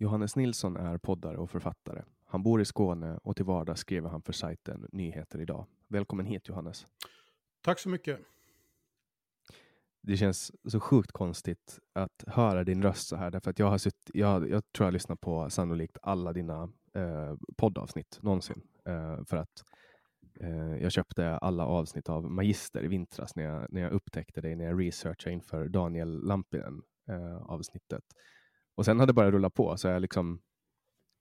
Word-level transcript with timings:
Johannes 0.00 0.36
Nilsson 0.36 0.76
är 0.76 0.98
poddare 0.98 1.36
och 1.36 1.50
författare. 1.50 2.02
Han 2.24 2.42
bor 2.42 2.60
i 2.60 2.64
Skåne 2.64 3.18
och 3.22 3.36
till 3.36 3.44
vardags 3.44 3.80
skriver 3.80 4.08
han 4.08 4.22
för 4.22 4.32
sajten 4.32 4.86
Nyheter 4.92 5.40
idag. 5.40 5.66
Välkommen 5.88 6.26
hit 6.26 6.48
Johannes. 6.48 6.86
Tack 7.62 7.78
så 7.78 7.88
mycket. 7.88 8.20
Det 10.00 10.16
känns 10.16 10.52
så 10.70 10.80
sjukt 10.80 11.12
konstigt 11.12 11.78
att 11.92 12.24
höra 12.26 12.64
din 12.64 12.82
röst 12.82 13.08
så 13.08 13.16
här, 13.16 13.30
därför 13.30 13.50
att 13.50 13.58
jag 13.58 13.66
har 13.66 13.78
suttit, 13.78 14.10
jag, 14.14 14.50
jag 14.50 14.72
tror 14.72 14.86
jag 14.86 14.92
lyssnar 14.92 15.16
på 15.16 15.50
sannolikt 15.50 15.98
alla 16.02 16.32
dina 16.32 16.62
eh, 16.94 17.34
poddavsnitt 17.56 18.18
någonsin. 18.22 18.62
Eh, 18.84 19.24
för 19.24 19.36
att 19.36 19.64
eh, 20.40 20.76
jag 20.82 20.92
köpte 20.92 21.38
alla 21.38 21.66
avsnitt 21.66 22.08
av 22.08 22.30
Magister 22.30 22.84
i 22.84 22.88
vintras 22.88 23.36
när 23.36 23.44
jag, 23.44 23.72
när 23.72 23.80
jag 23.80 23.92
upptäckte 23.92 24.40
dig, 24.40 24.56
när 24.56 24.64
jag 24.64 24.80
researchade 24.80 25.34
inför 25.34 25.68
Daniel 25.68 26.26
Lampinen 26.26 26.82
eh, 27.08 27.36
avsnittet. 27.36 28.04
Och 28.80 28.86
sen 28.86 29.00
hade 29.00 29.10
det 29.10 29.14
bara 29.14 29.30
rullat 29.30 29.54
på, 29.54 29.76
så 29.76 29.88
jag 29.88 30.02
liksom 30.02 30.40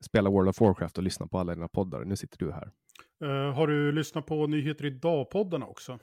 spelar 0.06 0.32
World 0.32 0.50
of 0.50 0.62
Warcraft 0.62 0.98
och 0.98 1.04
lyssnar 1.04 1.28
på 1.28 1.40
alla 1.40 1.56
dina 1.56 1.68
poddar. 1.68 2.06
Nu 2.06 2.16
sitter 2.16 2.38
du 2.38 2.52
här. 2.52 2.72
Uh, 3.24 3.54
har 3.54 3.68
du 3.68 3.92
lyssnat 3.92 4.26
på 4.26 4.48
Nyheter 4.48 4.86
Idag-poddarna 4.86 5.66
också? 5.66 6.00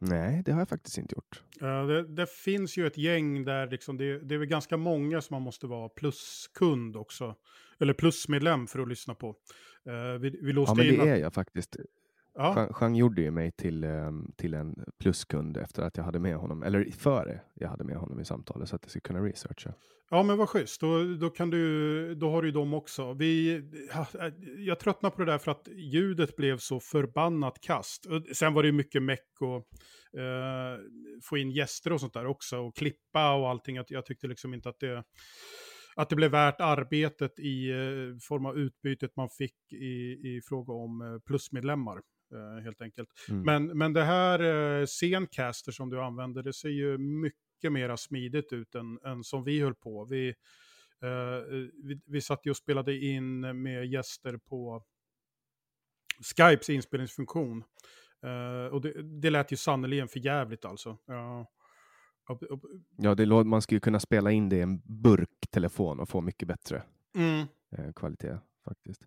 Nej, 0.00 0.42
det 0.44 0.52
har 0.52 0.58
jag 0.58 0.68
faktiskt 0.68 0.98
inte 0.98 1.14
gjort. 1.14 1.42
Uh, 1.62 1.86
det, 1.86 2.06
det, 2.14 2.26
finns 2.30 2.76
ju 2.76 2.86
ett 2.86 2.98
gäng 2.98 3.44
där 3.44 3.70
liksom, 3.70 3.96
det, 3.96 4.18
det 4.18 4.34
är 4.34 4.38
väl 4.38 4.48
ganska 4.48 4.76
många 4.76 5.20
som 5.20 5.34
man 5.34 5.42
måste 5.42 5.66
vara 5.66 5.88
pluskund 5.88 6.96
också. 6.96 7.36
Eller 7.80 7.94
plusmedlem 7.94 8.66
för 8.66 8.78
att 8.78 8.88
lyssna 8.88 9.14
på. 9.14 9.28
Uh, 9.28 10.18
vi, 10.20 10.30
vi 10.42 10.52
ja, 10.52 10.74
men 10.74 10.86
det 10.86 11.08
är 11.08 11.16
jag 11.16 11.34
faktiskt. 11.34 11.76
Ja. 12.34 12.68
Jean 12.80 12.96
gjorde 12.96 13.22
ju 13.22 13.30
mig 13.30 13.52
till, 13.52 13.84
um, 13.84 14.32
till 14.36 14.54
en 14.54 14.74
pluskund 14.98 15.56
efter 15.56 15.82
att 15.82 15.96
jag 15.96 16.04
hade 16.04 16.18
med 16.18 16.36
honom, 16.36 16.62
eller 16.62 16.84
före 16.84 17.40
jag 17.54 17.68
hade 17.68 17.84
med 17.84 17.96
honom 17.96 18.20
i 18.20 18.24
samtalet 18.24 18.68
så 18.68 18.76
att 18.76 18.82
jag 18.84 18.90
skulle 18.90 19.00
kunna 19.00 19.20
researcha. 19.20 19.74
Ja 20.10 20.22
men 20.22 20.38
vad 20.38 20.48
schysst, 20.48 20.80
då, 20.80 21.04
då, 21.20 21.30
kan 21.30 21.50
du, 21.50 22.14
då 22.14 22.30
har 22.30 22.42
du 22.42 22.48
ju 22.48 22.52
dem 22.52 22.74
också. 22.74 23.12
Vi, 23.12 23.62
jag 24.58 24.78
tröttnade 24.78 25.16
på 25.16 25.24
det 25.24 25.32
där 25.32 25.38
för 25.38 25.50
att 25.50 25.68
ljudet 25.72 26.36
blev 26.36 26.58
så 26.58 26.80
förbannat 26.80 27.60
kast. 27.60 28.06
Sen 28.34 28.54
var 28.54 28.62
det 28.62 28.66
ju 28.66 28.72
mycket 28.72 29.02
meck 29.02 29.40
och 29.40 29.56
uh, 30.18 30.80
få 31.22 31.38
in 31.38 31.50
gäster 31.50 31.92
och 31.92 32.00
sånt 32.00 32.14
där 32.14 32.26
också 32.26 32.58
och 32.58 32.76
klippa 32.76 33.34
och 33.34 33.48
allting. 33.48 33.76
Jag, 33.76 33.86
jag 33.88 34.06
tyckte 34.06 34.26
liksom 34.26 34.54
inte 34.54 34.68
att 34.68 34.80
det 34.80 35.04
att 35.96 36.08
det 36.08 36.16
blev 36.16 36.30
värt 36.30 36.60
arbetet 36.60 37.38
i 37.38 37.70
eh, 37.70 38.18
form 38.28 38.46
av 38.46 38.58
utbytet 38.58 39.16
man 39.16 39.28
fick 39.28 39.72
i, 39.72 40.20
i 40.36 40.40
fråga 40.44 40.72
om 40.72 41.00
eh, 41.00 41.18
plusmedlemmar. 41.26 42.00
Eh, 42.32 42.64
helt 42.64 42.80
enkelt. 42.80 43.08
Mm. 43.28 43.42
Men, 43.42 43.78
men 43.78 43.92
det 43.92 44.04
här 44.04 44.40
eh, 44.80 44.86
Zencaster 44.86 45.72
som 45.72 45.90
du 45.90 46.00
använder, 46.00 46.42
det 46.42 46.52
ser 46.52 46.68
ju 46.68 46.98
mycket 46.98 47.72
mer 47.72 47.96
smidigt 47.96 48.52
ut 48.52 48.74
än, 48.74 48.98
än 49.04 49.24
som 49.24 49.44
vi 49.44 49.60
höll 49.60 49.74
på. 49.74 50.04
Vi, 50.04 50.28
eh, 51.02 51.62
vi, 51.84 52.00
vi 52.06 52.20
satt 52.20 52.46
ju 52.46 52.50
och 52.50 52.56
spelade 52.56 52.96
in 52.96 53.62
med 53.62 53.86
gäster 53.86 54.36
på 54.36 54.84
Skypes 56.36 56.70
inspelningsfunktion. 56.70 57.64
Uh, 58.26 58.74
och 58.74 58.80
det, 58.80 59.20
det 59.20 59.30
lät 59.30 59.52
ju 59.52 59.56
sannerligen 59.56 60.08
för 60.08 60.20
jävligt 60.20 60.64
alltså. 60.64 60.90
Uh, 60.90 61.46
upp, 62.30 62.42
upp. 62.50 62.60
Ja, 62.96 63.14
det, 63.14 63.26
man 63.44 63.62
skulle 63.62 63.80
kunna 63.80 64.00
spela 64.00 64.30
in 64.30 64.48
det 64.48 64.56
i 64.56 64.60
en 64.60 64.80
burktelefon 65.02 66.00
och 66.00 66.08
få 66.08 66.20
mycket 66.20 66.48
bättre 66.48 66.82
mm. 67.14 67.46
uh, 67.78 67.92
kvalitet 67.92 68.38
faktiskt. 68.64 69.02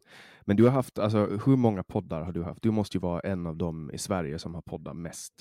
Men 0.45 0.57
du 0.57 0.63
har 0.63 0.71
haft, 0.71 0.99
alltså 0.99 1.25
hur 1.45 1.55
många 1.55 1.83
poddar 1.83 2.21
har 2.21 2.31
du 2.31 2.43
haft? 2.43 2.61
Du 2.61 2.71
måste 2.71 2.97
ju 2.97 3.01
vara 3.01 3.19
en 3.19 3.47
av 3.47 3.57
dem 3.57 3.91
i 3.93 3.97
Sverige 3.97 4.39
som 4.39 4.55
har 4.55 4.61
poddat 4.61 4.95
mest. 4.95 5.33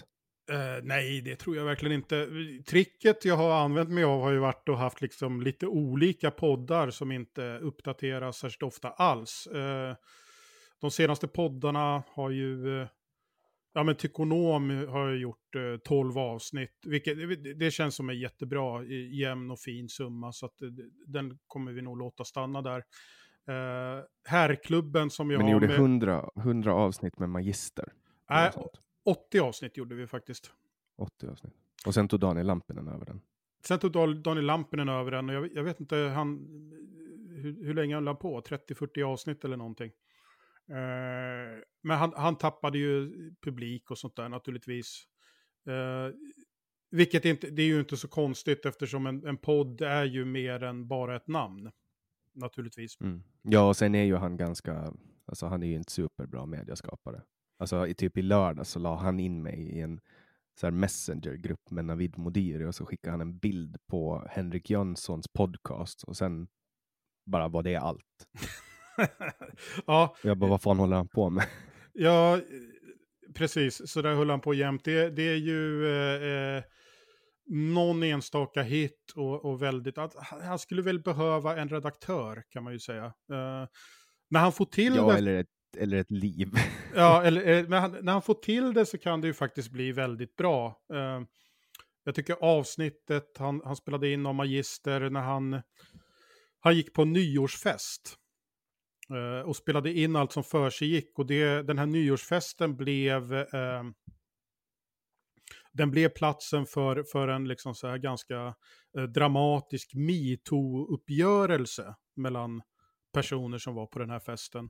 Uh, 0.52 0.84
nej, 0.84 1.20
det 1.20 1.36
tror 1.36 1.56
jag 1.56 1.64
verkligen 1.64 1.94
inte. 1.94 2.28
Tricket 2.66 3.24
jag 3.24 3.36
har 3.36 3.52
använt 3.52 3.90
mig 3.90 4.04
av 4.04 4.20
har 4.20 4.30
ju 4.30 4.38
varit 4.38 4.68
att 4.68 4.78
haft 4.78 5.00
liksom 5.00 5.42
lite 5.42 5.66
olika 5.66 6.30
poddar 6.30 6.90
som 6.90 7.12
inte 7.12 7.58
uppdateras 7.58 8.38
särskilt 8.38 8.62
ofta 8.62 8.90
alls. 8.90 9.48
Uh, 9.54 9.94
de 10.80 10.90
senaste 10.90 11.28
poddarna 11.28 12.02
har 12.14 12.30
ju 12.30 12.66
uh, 12.66 12.86
Ja 13.76 13.82
men 13.82 13.94
Tykonom 13.94 14.88
har 14.88 15.10
ju 15.10 15.18
gjort 15.18 15.54
eh, 15.56 15.78
12 15.84 16.18
avsnitt, 16.18 16.82
vilket 16.86 17.16
det, 17.16 17.54
det 17.54 17.70
känns 17.70 17.94
som 17.94 18.10
en 18.10 18.18
jättebra, 18.18 18.84
jämn 19.20 19.50
och 19.50 19.60
fin 19.60 19.88
summa. 19.88 20.32
Så 20.32 20.46
att 20.46 20.54
den 21.06 21.38
kommer 21.46 21.72
vi 21.72 21.82
nog 21.82 21.98
låta 21.98 22.24
stanna 22.24 22.62
där. 22.62 22.82
Eh, 23.48 24.04
herrklubben 24.24 25.10
som 25.10 25.30
jag 25.30 25.38
Men 25.38 25.46
ni 25.46 25.52
gjorde 25.52 25.66
med... 25.66 25.76
100, 25.76 26.30
100 26.36 26.74
avsnitt 26.74 27.18
med 27.18 27.30
Magister. 27.30 27.92
Nej, 28.30 28.52
sånt. 28.52 28.80
80 29.04 29.40
avsnitt 29.40 29.76
gjorde 29.76 29.94
vi 29.94 30.06
faktiskt. 30.06 30.50
80 30.96 31.26
avsnitt. 31.26 31.54
Och 31.86 31.94
sen 31.94 32.08
tog 32.08 32.20
Daniel 32.20 32.46
Lampinen 32.46 32.88
över 32.88 33.06
den. 33.06 33.20
Sen 33.66 33.78
tog 33.78 33.92
Daniel 34.22 34.46
Lampinen 34.46 34.88
över 34.88 35.10
den 35.10 35.28
och 35.28 35.34
jag, 35.34 35.54
jag 35.54 35.62
vet 35.62 35.80
inte 35.80 35.96
han, 35.96 36.38
hur, 37.28 37.64
hur 37.64 37.74
länge 37.74 37.94
han 37.94 38.04
la 38.04 38.14
på, 38.14 38.40
30-40 38.40 39.02
avsnitt 39.02 39.44
eller 39.44 39.56
någonting. 39.56 39.92
Eh, 40.68 41.62
men 41.82 41.98
han, 41.98 42.12
han 42.16 42.36
tappade 42.38 42.78
ju 42.78 43.12
publik 43.42 43.90
och 43.90 43.98
sånt 43.98 44.16
där 44.16 44.28
naturligtvis. 44.28 45.04
Eh, 45.68 46.14
vilket 46.90 47.24
inte, 47.24 47.50
det 47.50 47.62
är 47.62 47.66
ju 47.66 47.80
inte 47.80 47.96
så 47.96 48.08
konstigt 48.08 48.66
eftersom 48.66 49.06
en, 49.06 49.26
en 49.26 49.36
podd 49.36 49.80
är 49.80 50.04
ju 50.04 50.24
mer 50.24 50.62
än 50.62 50.88
bara 50.88 51.16
ett 51.16 51.28
namn. 51.28 51.70
Naturligtvis. 52.34 53.00
Mm. 53.00 53.22
Ja, 53.42 53.68
och 53.68 53.76
sen 53.76 53.94
är 53.94 54.04
ju 54.04 54.16
han 54.16 54.36
ganska, 54.36 54.92
alltså 55.26 55.46
han 55.46 55.62
är 55.62 55.66
ju 55.66 55.74
inte 55.74 55.92
superbra 55.92 56.46
medieskapare. 56.46 57.22
Alltså 57.58 57.86
i 57.86 57.94
typ 57.94 58.18
i 58.18 58.22
lördag 58.22 58.66
så 58.66 58.78
la 58.78 58.96
han 58.96 59.20
in 59.20 59.42
mig 59.42 59.58
i 59.58 59.80
en 59.80 60.00
så 60.60 60.66
här 60.66 60.70
messengergrupp 60.70 61.70
med 61.70 61.84
Navid 61.84 62.18
Modiri 62.18 62.64
och 62.64 62.74
så 62.74 62.86
skickade 62.86 63.10
han 63.10 63.20
en 63.20 63.38
bild 63.38 63.76
på 63.86 64.26
Henrik 64.30 64.70
Jönssons 64.70 65.28
podcast 65.28 66.02
och 66.02 66.16
sen 66.16 66.48
bara 67.26 67.48
var 67.48 67.62
det 67.62 67.76
allt. 67.76 68.28
ja, 69.86 70.16
Och 70.22 70.28
jag 70.28 70.38
bara, 70.38 70.50
vad 70.50 70.62
fan 70.62 70.78
håller 70.78 70.96
han 70.96 71.08
på 71.08 71.30
med? 71.30 71.46
Ja, 71.92 72.40
precis. 73.34 73.90
Så 73.90 74.02
där 74.02 74.14
höll 74.14 74.30
han 74.30 74.40
på 74.40 74.54
jämt. 74.54 74.84
Det, 74.84 75.10
det 75.10 75.22
är 75.22 75.36
ju 75.36 75.86
eh, 75.86 76.22
eh, 76.22 76.62
någon 77.46 78.02
enstaka 78.02 78.62
hit 78.62 79.12
och, 79.16 79.44
och 79.44 79.62
väldigt... 79.62 79.98
Att, 79.98 80.14
han 80.42 80.58
skulle 80.58 80.82
väl 80.82 81.00
behöva 81.02 81.56
en 81.56 81.68
redaktör 81.68 82.42
kan 82.50 82.64
man 82.64 82.72
ju 82.72 82.78
säga. 82.78 83.04
Eh, 83.04 83.66
när 84.30 84.40
han 84.40 84.52
får 84.52 84.64
till 84.66 84.94
Ja, 84.96 85.06
det... 85.12 85.18
eller 85.18 85.34
ett, 85.34 85.46
eller 85.78 85.96
ett 85.96 86.10
liv. 86.10 86.48
Ja, 86.94 87.22
eller, 87.22 87.46
eh, 87.46 87.68
men 87.68 87.80
han, 87.82 87.96
när 88.02 88.12
han 88.12 88.22
får 88.22 88.34
till 88.34 88.74
det 88.74 88.86
så 88.86 88.98
kan 88.98 89.20
det 89.20 89.26
ju 89.26 89.34
faktiskt 89.34 89.70
bli 89.70 89.92
väldigt 89.92 90.36
bra. 90.36 90.80
Eh, 90.94 91.20
jag 92.04 92.14
tycker 92.14 92.34
avsnittet 92.34 93.36
han, 93.38 93.60
han 93.64 93.76
spelade 93.76 94.10
in 94.12 94.26
om 94.26 94.36
Magister 94.36 95.10
när 95.10 95.20
han, 95.20 95.62
han 96.60 96.76
gick 96.76 96.92
på 96.94 97.04
nyårsfest. 97.04 98.16
eh, 99.10 99.48
och 99.48 99.56
spelade 99.56 99.92
in 99.92 100.16
allt 100.16 100.32
som 100.32 100.44
för 100.44 100.70
sig 100.70 100.88
gick. 100.88 101.18
Och 101.18 101.26
det, 101.26 101.62
den 101.62 101.78
här 101.78 101.86
nyårsfesten 101.86 102.76
blev... 102.76 103.32
Eh, 103.34 103.82
den 105.74 105.90
blev 105.90 106.08
platsen 106.08 106.66
för, 106.66 107.04
för 107.12 107.28
en 107.28 107.48
liksom 107.48 107.74
så 107.74 107.88
här 107.88 107.98
ganska 107.98 108.54
eh, 108.98 109.02
dramatisk 109.02 109.94
metoo-uppgörelse 109.94 111.94
mellan 112.16 112.62
personer 113.12 113.58
som 113.58 113.74
var 113.74 113.86
på 113.86 113.98
den 113.98 114.10
här 114.10 114.20
festen. 114.20 114.64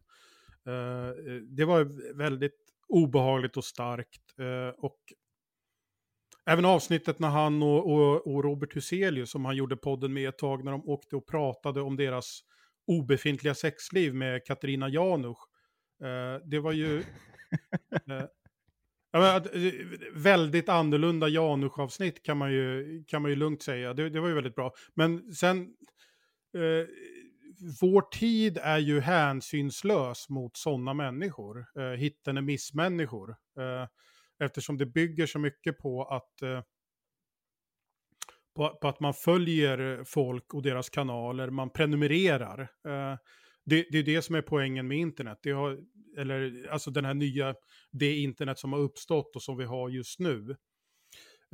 Eh, 0.66 1.10
det 1.56 1.64
var 1.64 1.84
väldigt 2.18 2.56
obehagligt 2.88 3.56
och 3.56 3.64
starkt. 3.64 4.38
eh, 4.38 4.84
och 4.84 4.98
även 6.46 6.64
avsnittet 6.64 7.18
när 7.18 7.28
han 7.28 7.62
och, 7.62 7.92
och, 7.92 8.26
och 8.26 8.44
Robert 8.44 8.76
Huselius, 8.76 9.30
som 9.30 9.44
han 9.44 9.56
gjorde 9.56 9.76
podden 9.76 10.12
med 10.12 10.28
ett 10.28 10.38
tag, 10.38 10.64
när 10.64 10.72
de 10.72 10.88
åkte 10.88 11.16
och 11.16 11.26
pratade 11.26 11.80
om 11.80 11.96
deras 11.96 12.40
obefintliga 12.86 13.54
sexliv 13.54 14.14
med 14.14 14.44
Katarina. 14.44 14.86
Eh, 14.86 15.34
det 16.44 16.60
var 16.60 16.72
ju... 16.72 17.04
ja, 19.14 19.40
men, 19.52 19.66
eh, 19.66 19.72
väldigt 20.14 20.68
annorlunda 20.68 21.28
Janusch-avsnitt 21.28 22.22
kan, 22.22 22.36
man 22.36 22.52
ju, 22.52 23.04
kan 23.08 23.22
man 23.22 23.30
ju 23.30 23.36
lugnt 23.36 23.62
säga. 23.62 23.94
Det, 23.94 24.10
det 24.10 24.20
var 24.20 24.28
ju 24.28 24.34
väldigt 24.34 24.54
bra. 24.54 24.72
Men 24.94 25.34
sen... 25.34 25.58
Eh, 26.56 26.86
vår 27.80 28.02
tid 28.02 28.58
är 28.62 28.78
ju 28.78 29.00
hänsynslös 29.00 30.28
mot 30.28 30.56
sådana 30.56 30.94
människor. 30.94 31.66
Eh, 31.78 31.90
hitten 31.90 32.36
är 32.36 32.42
missmänniskor. 32.42 33.30
Eh, 33.30 33.88
eftersom 34.44 34.78
det 34.78 34.86
bygger 34.86 35.26
så 35.26 35.38
mycket 35.38 35.78
på 35.78 36.04
att, 36.04 36.42
eh, 36.42 36.62
på, 38.56 38.78
på 38.80 38.88
att 38.88 39.00
man 39.00 39.14
följer 39.14 40.04
folk 40.04 40.54
och 40.54 40.62
deras 40.62 40.90
kanaler, 40.90 41.50
man 41.50 41.70
prenumererar. 41.70 42.60
Eh, 42.60 43.18
det, 43.64 43.86
det 43.90 43.98
är 43.98 44.02
det 44.02 44.22
som 44.22 44.34
är 44.34 44.42
poängen 44.42 44.88
med 44.88 44.98
internet. 44.98 45.38
Det 45.42 45.50
har, 45.50 45.78
eller 46.18 46.68
alltså 46.70 46.90
den 46.90 47.04
här 47.04 47.14
nya, 47.14 47.54
det 47.92 48.16
internet 48.16 48.58
som 48.58 48.72
har 48.72 48.80
uppstått 48.80 49.36
och 49.36 49.42
som 49.42 49.56
vi 49.56 49.64
har 49.64 49.88
just 49.88 50.18
nu. 50.18 50.56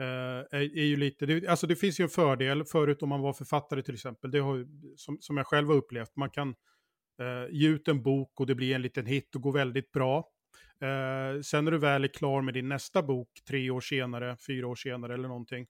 Uh, 0.01 0.47
är, 0.51 0.79
är 0.79 0.85
ju 0.85 0.97
lite, 0.97 1.27
det, 1.27 1.47
alltså 1.47 1.67
det 1.67 1.77
finns 1.77 2.01
ju 2.01 2.03
en 2.03 2.09
fördel, 2.09 2.65
förut 2.65 3.03
om 3.03 3.09
man 3.09 3.21
var 3.21 3.33
författare 3.33 3.83
till 3.83 3.95
exempel, 3.95 4.31
det 4.31 4.39
har, 4.39 4.67
som, 4.97 5.19
som 5.21 5.37
jag 5.37 5.47
själv 5.47 5.69
har 5.69 5.75
upplevt, 5.75 6.17
man 6.17 6.31
kan 6.31 6.49
uh, 6.49 7.51
ge 7.51 7.69
ut 7.69 7.89
en 7.89 8.03
bok 8.03 8.41
och 8.41 8.47
det 8.47 8.55
blir 8.55 8.75
en 8.75 8.83
liten 8.83 9.07
hit 9.07 9.35
och 9.35 9.43
går 9.43 9.53
väldigt 9.53 9.93
bra. 9.93 10.19
Uh, 10.85 11.41
sen 11.41 11.65
när 11.65 11.71
du 11.71 11.79
väl 11.79 12.05
är 12.05 12.09
klar 12.09 12.43
med 12.43 12.55
din 12.55 12.69
nästa 12.69 13.03
bok, 13.03 13.29
tre 13.49 13.71
år 13.71 13.81
senare, 13.81 14.37
fyra 14.47 14.69
år 14.69 14.75
senare 14.75 15.15
eller 15.15 15.29
någonting, 15.29 15.67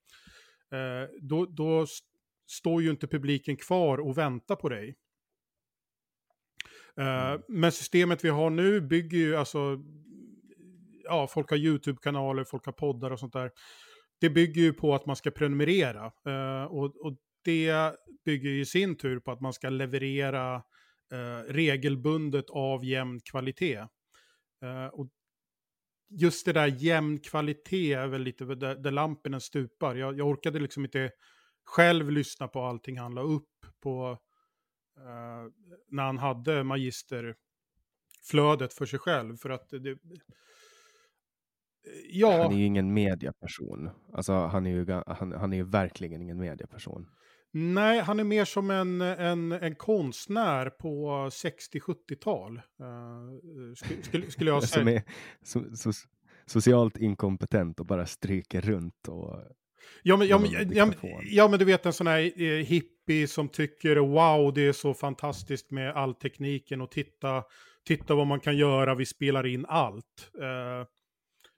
uh, 0.75 1.09
då, 1.21 1.47
då 1.47 1.83
st 1.83 2.07
står 2.51 2.83
ju 2.83 2.91
inte 2.91 3.07
publiken 3.07 3.57
kvar 3.57 3.99
och 3.99 4.19
väntar 4.19 4.57
på 4.57 4.69
dig. 4.69 4.97
Eh, 6.97 7.41
Men 7.49 7.73
systemet 7.73 8.25
vi 8.25 8.29
har 8.29 8.51
nu 8.51 8.81
bygger 8.81 9.19
ju 9.19 9.37
alltså, 9.37 9.79
ja, 11.05 11.27
folk 11.27 11.51
har 11.51 11.57
YouTube-kanaler, 11.57 12.45
folk 12.45 12.67
har 12.67 12.73
poddar 12.73 13.11
och 13.11 13.21
sånt 13.21 13.33
där. 13.33 13.51
Det 14.21 14.31
bygger 14.31 14.63
ju 14.63 14.73
på 14.73 14.95
att 14.95 15.07
man 15.07 15.17
ska 15.17 15.31
prenumerera. 15.31 16.13
eh, 16.27 16.65
och, 16.65 17.07
och 17.07 17.17
det 17.45 17.95
bygger 18.25 18.51
ju 18.51 18.61
i 18.61 18.67
sin 18.67 18.97
tur 18.97 19.21
på 19.21 19.31
att 19.31 19.41
man 19.41 19.53
ska 19.53 19.69
leverera 19.69 20.55
eh, 21.13 21.53
regelbundet 21.53 22.51
av 22.51 22.85
jämn 22.85 23.21
kvalitet. 23.21 23.87
Och 24.93 25.09
just 26.11 26.47
det 26.47 26.53
där 26.53 26.67
jämn 26.67 27.19
kvalitet 27.19 27.93
är 27.93 28.07
väl 28.07 28.23
lite 28.23 28.45
där, 28.45 28.75
där 28.75 28.91
lamporna 28.91 29.41
stupar. 29.41 29.94
Jag, 29.94 30.19
jag 30.19 30.29
orkade 30.29 30.59
liksom 30.61 30.85
inte 30.85 31.11
själv 31.65 32.11
lyssna 32.11 32.49
på 32.49 32.61
allting 32.63 32.99
han 32.99 33.15
la 33.15 33.20
upp 33.23 33.67
på 33.82 34.19
när 35.91 36.03
han 36.03 36.19
hade 36.19 36.65
magisterflödet 36.65 38.75
för 38.75 38.87
sig 38.87 38.99
själv. 38.99 39.37
För 39.37 39.51
att 39.51 39.69
det... 39.71 39.99
Ja, 42.11 42.43
Han 42.43 42.53
är 42.53 42.57
ju 42.59 42.65
ingen 42.65 42.95
mediaperson. 42.95 43.91
Alltså 44.13 44.33
han 44.33 44.67
är 44.67 44.71
ju, 44.71 44.87
han, 45.07 45.33
han 45.33 45.53
är 45.53 45.57
ju 45.57 45.65
verkligen 45.65 46.23
ingen 46.23 46.39
mediaperson. 46.39 47.07
nej, 47.53 48.01
han 48.01 48.21
är 48.21 48.25
mer 48.25 48.45
som 48.45 48.71
en, 48.71 49.01
en, 49.01 49.53
en 49.53 49.75
konstnär 49.75 50.71
på 50.71 51.09
60-70-tal. 51.29 52.57
Uh, 52.57 52.63
skulle, 53.75 54.03
skulle, 54.03 54.31
skulle 54.31 54.51
jag 54.51 54.63
Som 54.65 54.85
säga. 54.85 54.97
är 54.99 55.03
so, 55.43 55.77
so, 55.77 55.91
socialt 56.47 56.97
inkompetent 56.97 57.81
och 57.81 57.87
bara 57.87 58.07
stryker 58.07 58.61
runt. 58.61 59.09
Och, 59.09 59.43
Ja 60.03 60.17
men, 60.17 60.29
ja, 60.29 60.39
men, 60.39 60.51
ja, 60.72 60.93
ja 61.25 61.49
men 61.49 61.58
du 61.58 61.65
vet 61.65 61.87
en 61.87 61.93
sån 61.93 62.06
här 62.06 62.43
eh, 62.43 62.65
hippie 62.65 63.29
som 63.29 63.49
tycker 63.49 63.96
wow 63.96 64.55
det 64.55 64.67
är 64.67 64.72
så 64.72 64.94
fantastiskt 64.94 65.70
med 65.70 65.96
all 65.96 66.15
tekniken 66.15 66.81
och 66.81 66.91
titta, 66.91 67.44
titta 67.84 68.15
vad 68.15 68.27
man 68.27 68.41
kan 68.41 68.56
göra, 68.56 68.94
vi 68.94 69.06
spelar 69.06 69.46
in 69.46 69.67
allt. 69.69 70.31
Eh, 70.41 70.87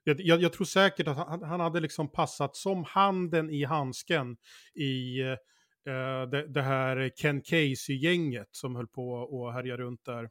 jag, 0.04 0.20
jag, 0.20 0.42
jag 0.42 0.52
tror 0.52 0.64
säkert 0.64 1.08
att 1.08 1.16
han, 1.16 1.42
han 1.42 1.60
hade 1.60 1.80
liksom 1.80 2.12
passat 2.12 2.56
som 2.56 2.84
handen 2.84 3.50
i 3.50 3.64
handsken 3.64 4.36
i 4.74 5.20
eh, 5.20 6.28
det, 6.30 6.46
det 6.48 6.62
här 6.62 7.10
Ken 7.16 7.40
Casey-gänget 7.40 8.48
som 8.50 8.76
höll 8.76 8.88
på 8.88 9.12
och 9.12 9.52
härja 9.52 9.76
runt 9.76 10.04
där. 10.04 10.30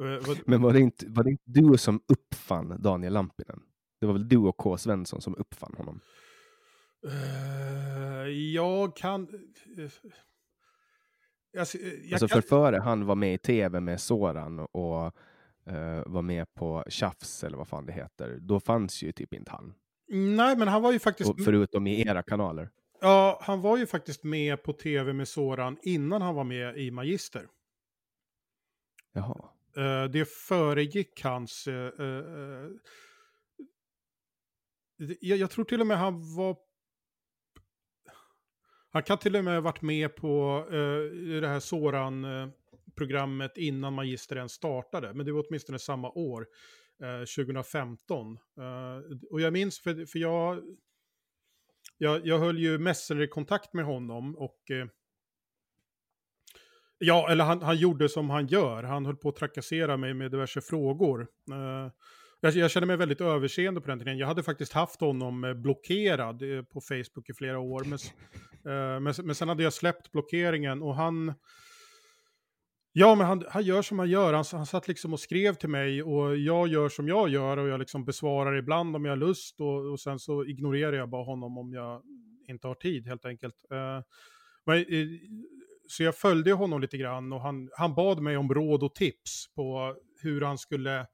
Eh, 0.00 0.36
men 0.46 0.62
var 0.62 0.72
det, 0.72 0.80
inte, 0.80 1.06
var 1.08 1.24
det 1.24 1.30
inte 1.30 1.44
du 1.46 1.78
som 1.78 2.00
uppfann 2.08 2.82
Daniel 2.82 3.12
Lampinen? 3.12 3.60
Det 4.00 4.06
var 4.06 4.12
väl 4.12 4.28
du 4.28 4.36
och 4.36 4.56
K. 4.56 4.78
Svensson 4.78 5.20
som 5.20 5.36
uppfann 5.36 5.74
honom? 5.76 6.00
Eh, 7.06 8.28
jag 8.28 8.96
kan... 8.96 9.22
eh, 9.78 9.90
alltså, 11.60 11.78
eh, 11.78 11.88
jag 11.88 12.12
alltså 12.12 12.28
kan... 12.28 12.42
för 12.42 12.48
före 12.48 12.76
han 12.76 13.06
var 13.06 13.14
med 13.14 13.34
i 13.34 13.38
tv 13.38 13.80
med 13.80 14.00
Soran 14.00 14.58
och 14.58 15.04
eh, 15.66 16.02
var 16.06 16.22
med 16.22 16.54
på 16.54 16.84
Tjafs 16.88 17.44
eller 17.44 17.56
vad 17.56 17.68
fan 17.68 17.86
det 17.86 17.92
heter. 17.92 18.38
Då 18.40 18.60
fanns 18.60 19.02
ju 19.02 19.12
typ 19.12 19.34
inte 19.34 19.50
han. 19.50 19.74
Nej, 20.08 20.56
men 20.56 20.68
han 20.68 20.82
var 20.82 20.92
ju 20.92 20.98
faktiskt... 20.98 21.30
Och 21.30 21.40
förutom 21.44 21.86
i 21.86 22.00
era 22.08 22.22
kanaler. 22.22 22.70
Ja, 23.00 23.38
han 23.42 23.60
var 23.60 23.78
ju 23.78 23.86
faktiskt 23.86 24.24
med 24.24 24.62
på 24.62 24.72
tv 24.72 25.12
med 25.12 25.28
Soran 25.28 25.78
innan 25.82 26.22
han 26.22 26.34
var 26.34 26.44
med 26.44 26.78
i 26.78 26.90
Magister. 26.90 27.48
Jaha. 29.12 29.48
Det 30.08 30.28
föregick 30.28 31.24
hans 31.24 31.68
jag, 34.98 35.38
jag 35.38 35.50
tror 35.50 35.64
till 35.64 35.80
och 35.80 35.86
med 35.86 35.98
han 35.98 36.34
var... 36.36 36.56
Han 38.90 39.02
kan 39.02 39.18
till 39.18 39.36
och 39.36 39.44
med 39.44 39.54
ha 39.54 39.60
varit 39.60 39.82
med 39.82 40.16
på 40.16 40.64
uh, 40.72 41.40
det 41.40 41.48
här 41.48 41.60
Soran-programmet 41.60 43.58
eh, 43.58 43.66
innan 43.66 43.94
Magister 43.94 44.36
ens 44.36 44.52
startade. 44.52 45.14
Men 45.14 45.26
det 45.26 45.32
var 45.32 45.44
åtminstone 45.48 45.78
samma 45.78 46.10
år. 46.10 46.46
uh, 47.02 47.24
2015. 47.24 48.32
Uh, 48.32 48.38
och 49.30 49.40
jag 49.40 49.52
minns, 49.52 49.80
för, 49.80 50.06
för 50.06 50.18
jag, 50.18 50.62
jag, 51.98 52.26
jag 52.26 52.38
höll 52.38 52.58
ju 52.58 52.78
Messenger-kontakt 52.78 53.72
med 53.72 53.84
honom 53.84 54.36
och 54.36 54.70
eh, 54.70 54.86
Ja, 57.00 57.30
eller 57.30 57.44
han, 57.44 57.62
han 57.62 57.76
gjorde 57.76 58.08
som 58.08 58.30
han 58.30 58.46
gör. 58.46 58.82
Han 58.82 59.06
höll 59.06 59.16
på 59.16 59.28
att 59.28 59.36
trakassera 59.36 59.96
mig 59.96 60.14
med 60.14 60.30
diverse 60.30 60.60
frågor. 60.60 61.28
Jag, 62.40 62.52
jag 62.56 62.70
kände 62.70 62.86
mig 62.86 62.96
väldigt 62.96 63.20
överseende 63.20 63.80
på 63.80 63.88
den 63.88 63.98
tiden. 63.98 64.18
Jag 64.18 64.26
hade 64.26 64.42
faktiskt 64.42 64.72
haft 64.72 65.00
honom 65.00 65.44
eh, 65.44 65.54
blockerad 65.54 66.42
eh, 66.42 66.62
på 66.62 66.80
Facebook 66.80 67.30
i 67.30 67.34
flera 67.34 67.58
år. 67.58 67.84
Men, 67.84 67.98
eh, 68.74 69.00
men, 69.00 69.14
men 69.26 69.34
sen 69.34 69.48
hade 69.48 69.62
jag 69.62 69.72
släppt 69.72 70.12
blockeringen 70.12 70.82
och 70.82 70.94
han... 70.94 71.34
Ja, 72.92 73.14
men 73.14 73.26
han, 73.26 73.44
han 73.48 73.62
gör 73.62 73.82
som 73.82 73.98
han 73.98 74.10
gör. 74.10 74.32
Han, 74.32 74.44
han 74.52 74.66
satt 74.66 74.88
liksom 74.88 75.12
och 75.12 75.20
skrev 75.20 75.54
till 75.54 75.68
mig 75.68 76.02
och 76.02 76.36
jag 76.36 76.68
gör 76.68 76.88
som 76.88 77.08
jag 77.08 77.28
gör 77.28 77.56
och 77.56 77.68
jag 77.68 77.80
liksom 77.80 78.04
besvarar 78.04 78.56
ibland 78.56 78.96
om 78.96 79.04
jag 79.04 79.12
har 79.12 79.16
lust 79.16 79.60
och, 79.60 79.92
och 79.92 80.00
sen 80.00 80.18
så 80.18 80.44
ignorerar 80.44 80.96
jag 80.96 81.08
bara 81.08 81.24
honom 81.24 81.58
om 81.58 81.72
jag 81.72 82.02
inte 82.48 82.66
har 82.66 82.74
tid 82.74 83.06
helt 83.06 83.24
enkelt. 83.24 83.54
men, 84.66 84.84
så 85.88 86.02
jag 86.02 86.16
följde 86.16 86.52
honom 86.52 86.80
lite 86.80 86.98
grann 86.98 87.32
och 87.32 87.40
han, 87.40 87.70
han 87.72 87.94
bad 87.94 88.22
mig 88.22 88.36
om 88.36 88.54
råd 88.54 88.82
och 88.82 88.94
tips 88.94 89.54
på 89.54 89.96
hur 90.22 90.40
han 90.40 90.58
skulle 90.58 91.06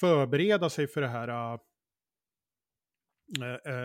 förbereda 0.00 0.70
sig 0.70 0.86
för 0.86 1.00
det 1.00 1.08
här 1.08 1.28
äh, 1.28 1.58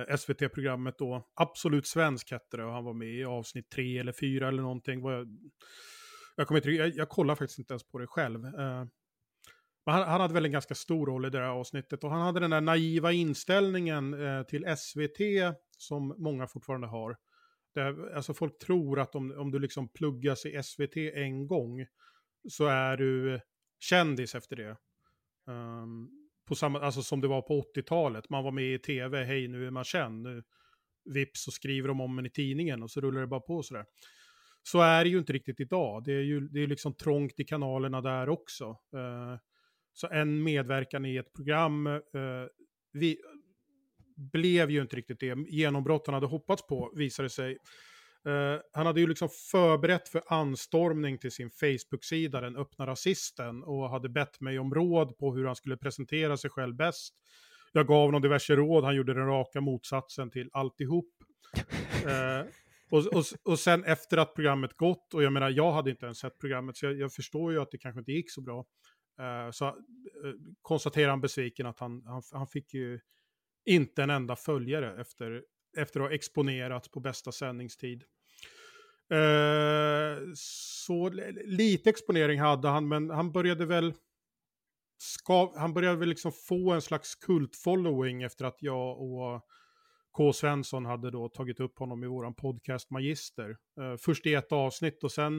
äh 0.09 0.17
SVT-programmet 0.17 0.97
då. 0.97 1.31
Absolut 1.33 1.87
svensk 1.87 2.31
hette 2.31 2.57
det 2.57 2.65
och 2.65 2.73
han 2.73 2.83
var 2.83 2.93
med 2.93 3.07
i 3.07 3.23
avsnitt 3.23 3.69
tre 3.69 3.97
eller 3.97 4.11
fyra 4.11 4.47
eller 4.47 4.61
någonting. 4.61 5.01
Jag, 6.35 6.47
kommer 6.47 6.59
inte, 6.59 6.71
jag, 6.71 6.95
jag 6.95 7.09
kollar 7.09 7.35
faktiskt 7.35 7.59
inte 7.59 7.73
ens 7.73 7.83
på 7.83 7.99
det 7.99 8.07
själv. 8.07 8.45
Äh, 8.45 8.85
men 9.85 9.95
han, 9.95 10.07
han, 10.07 10.21
hade 10.21 10.33
väl 10.33 10.45
en 10.45 10.51
ganska 10.51 10.75
stor 10.75 11.05
roll 11.05 11.25
i 11.25 11.29
det 11.29 11.37
här 11.37 11.45
avsnittet 11.45 12.03
och 12.03 12.09
han 12.09 12.21
hade 12.21 12.39
den 12.39 12.49
där 12.49 12.61
naiva 12.61 13.11
inställningen 13.11 14.13
äh, 14.13 14.43
till 14.43 14.75
SVT 14.77 15.19
som 15.77 16.15
många 16.17 16.47
fortfarande 16.47 16.87
har. 16.87 17.17
Det, 17.73 18.15
alltså 18.15 18.33
folk 18.33 18.57
tror 18.57 18.99
att 18.99 19.15
om, 19.15 19.37
om 19.37 19.51
du 19.51 19.59
liksom 19.59 19.89
pluggas 19.89 20.45
i 20.45 20.63
SVT 20.63 20.97
en 20.97 21.47
gång 21.47 21.85
så 22.49 22.65
är 22.65 22.97
du 22.97 23.39
kändis 23.79 24.35
efter 24.35 24.55
det. 24.55 24.77
Um, 25.47 26.09
på 26.47 26.55
samma, 26.55 26.79
alltså 26.79 27.03
som 27.03 27.21
det 27.21 27.27
var 27.27 27.41
på 27.41 27.61
80-talet. 27.75 28.29
Man 28.29 28.43
var 28.43 28.51
med 28.51 28.73
i 28.73 28.79
tv, 28.79 29.23
hej 29.23 29.47
nu 29.47 29.67
är 29.67 29.71
man 29.71 29.83
känd. 29.83 30.21
Nu, 30.21 30.43
vips 31.05 31.43
så 31.43 31.51
skriver 31.51 31.87
de 31.87 32.01
om 32.01 32.19
en 32.19 32.25
i 32.25 32.29
tidningen 32.29 32.83
och 32.83 32.91
så 32.91 33.01
rullar 33.01 33.21
det 33.21 33.27
bara 33.27 33.39
på 33.39 33.63
sådär. 33.63 33.85
Så 34.63 34.81
är 34.81 35.03
det 35.03 35.09
ju 35.09 35.17
inte 35.17 35.33
riktigt 35.33 35.59
idag. 35.59 36.03
Det 36.03 36.13
är 36.13 36.21
ju 36.21 36.39
det 36.39 36.63
är 36.63 36.67
liksom 36.67 36.93
trångt 36.93 37.39
i 37.39 37.43
kanalerna 37.43 38.01
där 38.01 38.29
också. 38.29 38.69
Uh, 38.69 39.37
så 39.93 40.07
en 40.07 40.43
medverkan 40.43 41.05
i 41.05 41.17
ett 41.17 41.33
program, 41.33 41.87
uh, 41.87 42.01
vi, 42.93 43.17
blev 44.15 44.71
ju 44.71 44.81
inte 44.81 44.95
riktigt 44.95 45.19
det 45.19 45.35
genombrott 45.49 46.07
han 46.07 46.13
hade 46.13 46.27
hoppats 46.27 46.67
på, 46.67 46.93
visade 46.95 47.29
sig. 47.29 47.57
Uh, 48.27 48.61
han 48.73 48.85
hade 48.85 49.01
ju 49.01 49.07
liksom 49.07 49.29
förberett 49.51 50.09
för 50.09 50.23
anstormning 50.27 51.17
till 51.17 51.31
sin 51.31 51.49
Facebook-sida, 51.49 52.41
den 52.41 52.55
öppna 52.55 52.87
rasisten, 52.87 53.63
och 53.63 53.89
hade 53.89 54.09
bett 54.09 54.39
mig 54.41 54.59
om 54.59 54.73
råd 54.73 55.17
på 55.17 55.35
hur 55.35 55.45
han 55.45 55.55
skulle 55.55 55.77
presentera 55.77 56.37
sig 56.37 56.49
själv 56.49 56.75
bäst. 56.75 57.13
Jag 57.71 57.87
gav 57.87 58.05
honom 58.05 58.21
diverse 58.21 58.55
råd, 58.55 58.83
han 58.83 58.95
gjorde 58.95 59.13
den 59.13 59.25
raka 59.25 59.61
motsatsen 59.61 60.31
till 60.31 60.49
alltihop. 60.53 61.09
uh, 62.05 62.49
och, 62.89 63.05
och, 63.17 63.25
och 63.43 63.59
sen 63.59 63.83
efter 63.83 64.17
att 64.17 64.35
programmet 64.35 64.77
gått, 64.77 65.13
och 65.13 65.23
jag 65.23 65.33
menar 65.33 65.49
jag 65.49 65.71
hade 65.71 65.89
inte 65.89 66.05
ens 66.05 66.17
sett 66.17 66.39
programmet, 66.39 66.77
så 66.77 66.85
jag, 66.85 66.99
jag 66.99 67.13
förstår 67.13 67.51
ju 67.51 67.61
att 67.61 67.71
det 67.71 67.77
kanske 67.77 67.99
inte 67.99 68.11
gick 68.11 68.31
så 68.31 68.41
bra. 68.41 68.65
Uh, 69.19 69.51
så 69.51 69.65
uh, 69.65 69.73
konstaterar 70.61 71.09
han 71.09 71.21
besviken 71.21 71.65
att 71.65 71.79
han, 71.79 72.03
han, 72.05 72.21
han 72.31 72.47
fick 72.47 72.73
ju 72.73 72.99
inte 73.65 74.03
en 74.03 74.09
enda 74.09 74.35
följare 74.35 75.01
efter, 75.01 75.43
efter 75.77 75.99
att 75.99 76.07
ha 76.07 76.15
exponerats 76.15 76.89
på 76.89 76.99
bästa 76.99 77.31
sändningstid. 77.31 78.03
Eh, 79.09 80.17
så 80.35 81.09
lite 81.45 81.89
exponering 81.89 82.39
hade 82.39 82.67
han, 82.67 82.87
men 82.87 83.09
han 83.09 83.31
började 83.31 83.65
väl 83.65 83.93
ska, 84.97 85.53
han 85.57 85.73
började 85.73 85.97
väl 85.97 86.09
liksom 86.09 86.31
få 86.31 86.71
en 86.71 86.81
slags 86.81 87.15
kultfollowing 87.15 88.23
efter 88.23 88.45
att 88.45 88.57
jag 88.61 89.01
och 89.01 89.41
K. 90.11 90.33
Svensson 90.33 90.85
hade 90.85 91.11
då 91.11 91.29
tagit 91.29 91.59
upp 91.59 91.79
honom 91.79 92.03
i 92.03 92.07
våran 92.07 92.33
podcast 92.33 92.91
Magister. 92.91 93.57
Eh, 93.79 93.97
först 93.97 94.25
i 94.25 94.33
ett 94.33 94.51
avsnitt 94.51 95.03
och 95.03 95.11
sen 95.11 95.37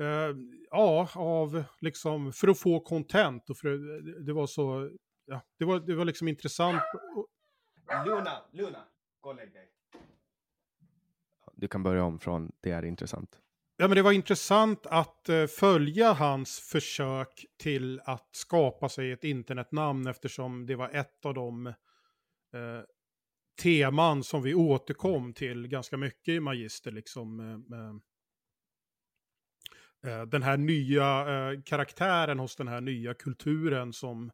eh, 0.00 0.36
ja, 0.70 1.08
av 1.14 1.64
liksom 1.80 2.32
för 2.32 2.48
att 2.48 2.58
få 2.58 2.80
content 2.80 3.50
och 3.50 3.56
för 3.56 3.68
det 4.26 4.32
var 4.32 4.46
så 4.46 4.90
ja, 5.24 5.42
det, 5.58 5.64
var, 5.64 5.80
det 5.80 5.94
var 5.94 6.04
liksom 6.04 6.28
intressant. 6.28 6.82
Luna, 8.06 8.32
Luna, 8.52 8.84
gå 9.20 9.28
och 9.30 9.36
lägg 9.36 9.52
dig. 9.52 9.68
Du 11.60 11.68
kan 11.68 11.82
börja 11.82 12.04
om 12.04 12.18
från 12.18 12.52
det 12.60 12.70
är 12.70 12.84
intressant. 12.84 13.40
Ja, 13.76 13.88
men 13.88 13.96
det 13.96 14.02
var 14.02 14.12
intressant 14.12 14.86
att 14.86 15.26
uh, 15.28 15.46
följa 15.46 16.12
hans 16.12 16.60
försök 16.60 17.46
till 17.58 18.00
att 18.04 18.28
skapa 18.32 18.88
sig 18.88 19.12
ett 19.12 19.24
internetnamn 19.24 20.06
eftersom 20.06 20.66
det 20.66 20.76
var 20.76 20.88
ett 20.88 21.24
av 21.24 21.34
de 21.34 21.66
uh, 21.66 21.74
teman 23.62 24.24
som 24.24 24.42
vi 24.42 24.54
återkom 24.54 25.32
till 25.34 25.68
ganska 25.68 25.96
mycket 25.96 26.32
i 26.32 26.40
Magister. 26.40 26.90
Liksom, 26.90 27.40
uh, 27.40 27.94
den 30.26 30.42
här 30.42 30.56
nya 30.56 31.26
karaktären 31.64 32.38
hos 32.38 32.56
den 32.56 32.68
här 32.68 32.80
nya 32.80 33.14
kulturen 33.14 33.92
som 33.92 34.30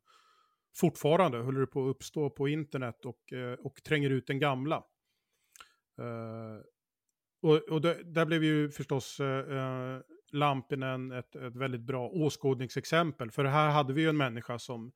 fortfarande 0.76 1.38
håller 1.38 1.66
på 1.66 1.84
att 1.84 1.90
uppstå 1.90 2.30
på 2.30 2.48
internet 2.48 3.04
och, 3.04 3.32
och 3.58 3.82
tränger 3.82 4.10
ut 4.10 4.26
den 4.26 4.38
gamla. 4.38 4.84
Och 7.42 7.54
och 7.54 7.80
det, 7.80 8.02
där 8.04 8.26
blev 8.26 8.44
ju 8.44 8.70
förstås 8.70 9.20
uh, 9.20 10.00
Lampinen 10.32 11.12
ett, 11.12 11.36
ett 11.36 11.56
väldigt 11.56 11.80
bra 11.80 12.08
åskådningsexempel. 12.08 13.30
För 13.30 13.44
här 13.44 13.70
hade 13.70 13.92
vi 13.92 14.02
ju 14.02 14.08
en 14.08 14.16
människa 14.16 14.58
som 14.58 14.92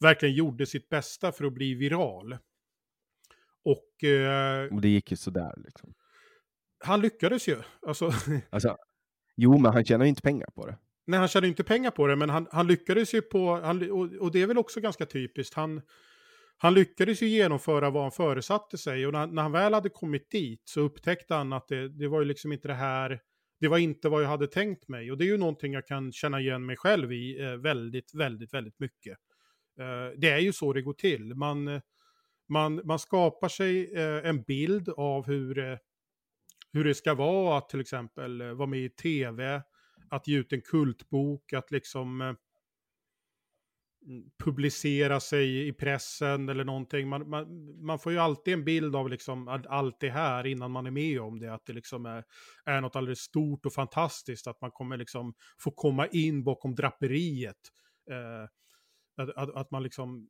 verkligen 0.00 0.34
gjorde 0.34 0.66
sitt 0.66 0.88
bästa 0.88 1.32
för 1.32 1.44
att 1.44 1.52
bli 1.52 1.74
viral. 1.74 2.38
Och, 3.64 4.08
uh, 4.08 4.74
och 4.74 4.80
det 4.80 4.88
gick 4.88 5.10
ju 5.10 5.16
sådär 5.16 5.54
liksom. 5.56 5.94
Han 6.84 7.00
lyckades 7.00 7.48
ju. 7.48 7.56
Alltså, 7.86 8.10
alltså, 8.50 8.76
jo, 9.36 9.58
men 9.58 9.72
han 9.72 9.84
tjänar 9.84 10.04
ju 10.04 10.08
inte 10.08 10.22
pengar 10.22 10.48
på 10.54 10.66
det. 10.66 10.78
Nej, 11.06 11.18
han 11.18 11.28
tjänade 11.28 11.48
inte 11.48 11.64
pengar 11.64 11.90
på 11.90 12.06
det, 12.06 12.16
men 12.16 12.30
han, 12.30 12.46
han 12.50 12.66
lyckades 12.66 13.14
ju 13.14 13.22
på, 13.22 13.60
han, 13.60 13.90
och, 13.90 14.12
och, 14.20 14.32
det 14.32 14.42
är 14.42 14.46
väl 14.46 14.58
också 14.58 14.80
ganska 14.80 15.06
typiskt, 15.06 15.54
han, 15.54 15.82
han 16.58 16.74
lyckades 16.74 17.22
ju 17.22 17.26
genomföra 17.26 17.90
vad 17.90 18.02
han 18.02 18.12
föresatte 18.12 18.78
sig 18.78 19.06
och 19.06 19.12
när, 19.12 19.26
när 19.26 19.42
han 19.42 19.52
väl 19.52 19.74
hade 19.74 19.88
kommit 19.88 20.30
dit 20.30 20.62
så 20.64 20.80
upptäckte 20.80 21.34
han 21.34 21.52
att 21.52 21.68
det, 21.68 21.88
det 21.88 22.08
var 22.08 22.20
ju 22.20 22.24
liksom 22.24 22.52
inte 22.52 22.68
det 22.68 22.74
här, 22.74 23.20
det 23.60 23.68
var 23.68 23.78
inte 23.78 24.08
vad 24.08 24.22
jag 24.22 24.28
hade 24.28 24.46
tänkt 24.46 24.88
mig. 24.88 25.10
Och 25.10 25.18
det 25.18 25.24
är 25.24 25.26
ju 25.26 25.36
någonting 25.36 25.72
jag 25.72 25.86
kan 25.86 26.12
känna 26.12 26.40
igen 26.40 26.66
mig 26.66 26.76
själv 26.76 27.12
i 27.12 27.42
eh, 27.42 27.56
väldigt, 27.56 28.14
väldigt, 28.14 28.54
väldigt 28.54 28.80
mycket. 28.80 29.18
Eh, 29.78 30.18
det 30.18 30.30
är 30.30 30.38
ju 30.38 30.52
så 30.52 30.72
det 30.72 30.82
går 30.82 30.92
till. 30.92 31.34
Man, 31.34 31.80
man, 32.48 32.80
man 32.84 32.98
skapar 32.98 33.48
sig 33.48 33.94
eh, 33.94 34.28
en 34.28 34.42
bild 34.42 34.88
av 34.88 35.26
hur, 35.26 35.58
eh, 35.58 35.78
hur 36.72 36.84
det 36.84 36.94
ska 36.94 37.14
vara 37.14 37.58
att 37.58 37.68
till 37.68 37.80
exempel 37.80 38.40
eh, 38.40 38.52
vara 38.52 38.68
med 38.68 38.80
i 38.80 38.88
tv, 38.88 39.62
att 40.10 40.28
ge 40.28 40.38
ut 40.38 40.52
en 40.52 40.60
kultbok, 40.60 41.52
att 41.52 41.70
liksom 41.70 42.20
eh, 42.20 42.34
publicera 44.44 45.20
sig 45.20 45.68
i 45.68 45.72
pressen 45.72 46.48
eller 46.48 46.64
någonting. 46.64 47.08
Man, 47.08 47.28
man, 47.28 47.46
man, 47.84 47.98
får 47.98 48.12
ju 48.12 48.18
alltid 48.18 48.54
en 48.54 48.64
bild 48.64 48.96
av 48.96 49.08
liksom 49.08 49.62
allt 49.68 50.00
det 50.00 50.10
här 50.10 50.46
innan 50.46 50.70
man 50.70 50.86
är 50.86 50.90
med 50.90 51.20
om 51.20 51.38
det. 51.38 51.54
Att 51.54 51.66
det 51.66 51.72
liksom 51.72 52.06
är, 52.06 52.24
är 52.64 52.80
något 52.80 52.96
alldeles 52.96 53.20
stort 53.20 53.66
och 53.66 53.72
fantastiskt. 53.72 54.46
Att 54.46 54.60
man 54.60 54.70
kommer 54.70 54.96
liksom 54.96 55.34
få 55.58 55.70
komma 55.70 56.06
in 56.06 56.44
bakom 56.44 56.74
draperiet. 56.74 57.56
Eh, 58.10 58.48
att, 59.22 59.36
att, 59.36 59.56
att, 59.56 59.70
man 59.70 59.82
liksom 59.82 60.28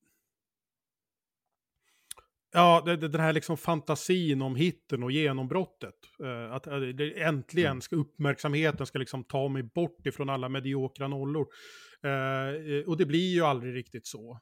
Ja, 2.56 2.82
den 2.84 3.20
här 3.20 3.32
liksom 3.32 3.56
fantasin 3.56 4.42
om 4.42 4.56
hitten 4.56 5.02
och 5.02 5.12
genombrottet. 5.12 5.94
Uh, 6.22 6.52
att 6.52 6.66
uh, 6.66 6.72
äntligen 7.16 7.70
mm. 7.70 7.80
ska 7.80 7.96
uppmärksamheten 7.96 8.86
ska 8.86 8.98
liksom 8.98 9.24
ta 9.24 9.48
mig 9.48 9.62
bort 9.62 10.06
ifrån 10.06 10.30
alla 10.30 10.48
mediokra 10.48 11.08
nollor. 11.08 11.46
Uh, 12.04 12.88
och 12.88 12.96
det 12.96 13.06
blir 13.06 13.34
ju 13.34 13.40
aldrig 13.40 13.74
riktigt 13.74 14.06
så. 14.06 14.40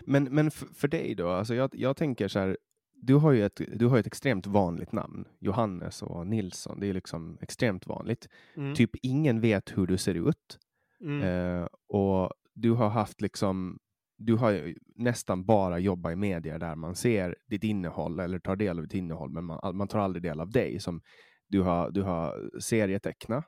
Men, 0.00 0.24
men 0.24 0.50
för 0.50 0.88
dig 0.88 1.14
då, 1.14 1.28
alltså 1.28 1.54
jag, 1.54 1.70
jag 1.72 1.96
tänker 1.96 2.28
så 2.28 2.38
här, 2.38 2.58
du 2.94 3.14
har 3.14 3.32
ju 3.32 3.44
ett, 3.44 3.60
du 3.74 3.86
har 3.86 3.98
ett 3.98 4.06
extremt 4.06 4.46
vanligt 4.46 4.92
namn. 4.92 5.24
Johannes 5.40 6.02
och 6.02 6.26
Nilsson, 6.26 6.80
det 6.80 6.86
är 6.86 6.92
liksom 6.92 7.38
extremt 7.40 7.86
vanligt. 7.86 8.28
Mm. 8.56 8.74
Typ 8.74 8.90
ingen 9.02 9.40
vet 9.40 9.78
hur 9.78 9.86
du 9.86 9.98
ser 9.98 10.28
ut. 10.28 10.58
Mm. 11.02 11.68
och 11.88 12.32
du 12.54 12.70
har 12.70 12.88
haft 12.88 13.20
liksom 13.20 13.78
du 14.20 14.36
har 14.36 14.74
nästan 14.96 15.44
bara 15.44 15.78
jobbat 15.78 16.12
i 16.12 16.16
medier 16.16 16.58
där 16.58 16.74
man 16.74 16.94
ser 16.94 17.36
ditt 17.46 17.64
innehåll 17.64 18.20
eller 18.20 18.38
tar 18.38 18.56
del 18.56 18.78
av 18.78 18.84
ditt 18.84 18.94
innehåll, 18.94 19.30
men 19.30 19.44
man, 19.44 19.76
man 19.76 19.88
tar 19.88 19.98
aldrig 19.98 20.22
del 20.22 20.40
av 20.40 20.50
dig. 20.50 20.80
Som 20.80 21.02
du 21.48 21.60
har, 21.60 21.90
du 21.90 22.02
har 22.02 22.50
serietecknat 22.60 23.44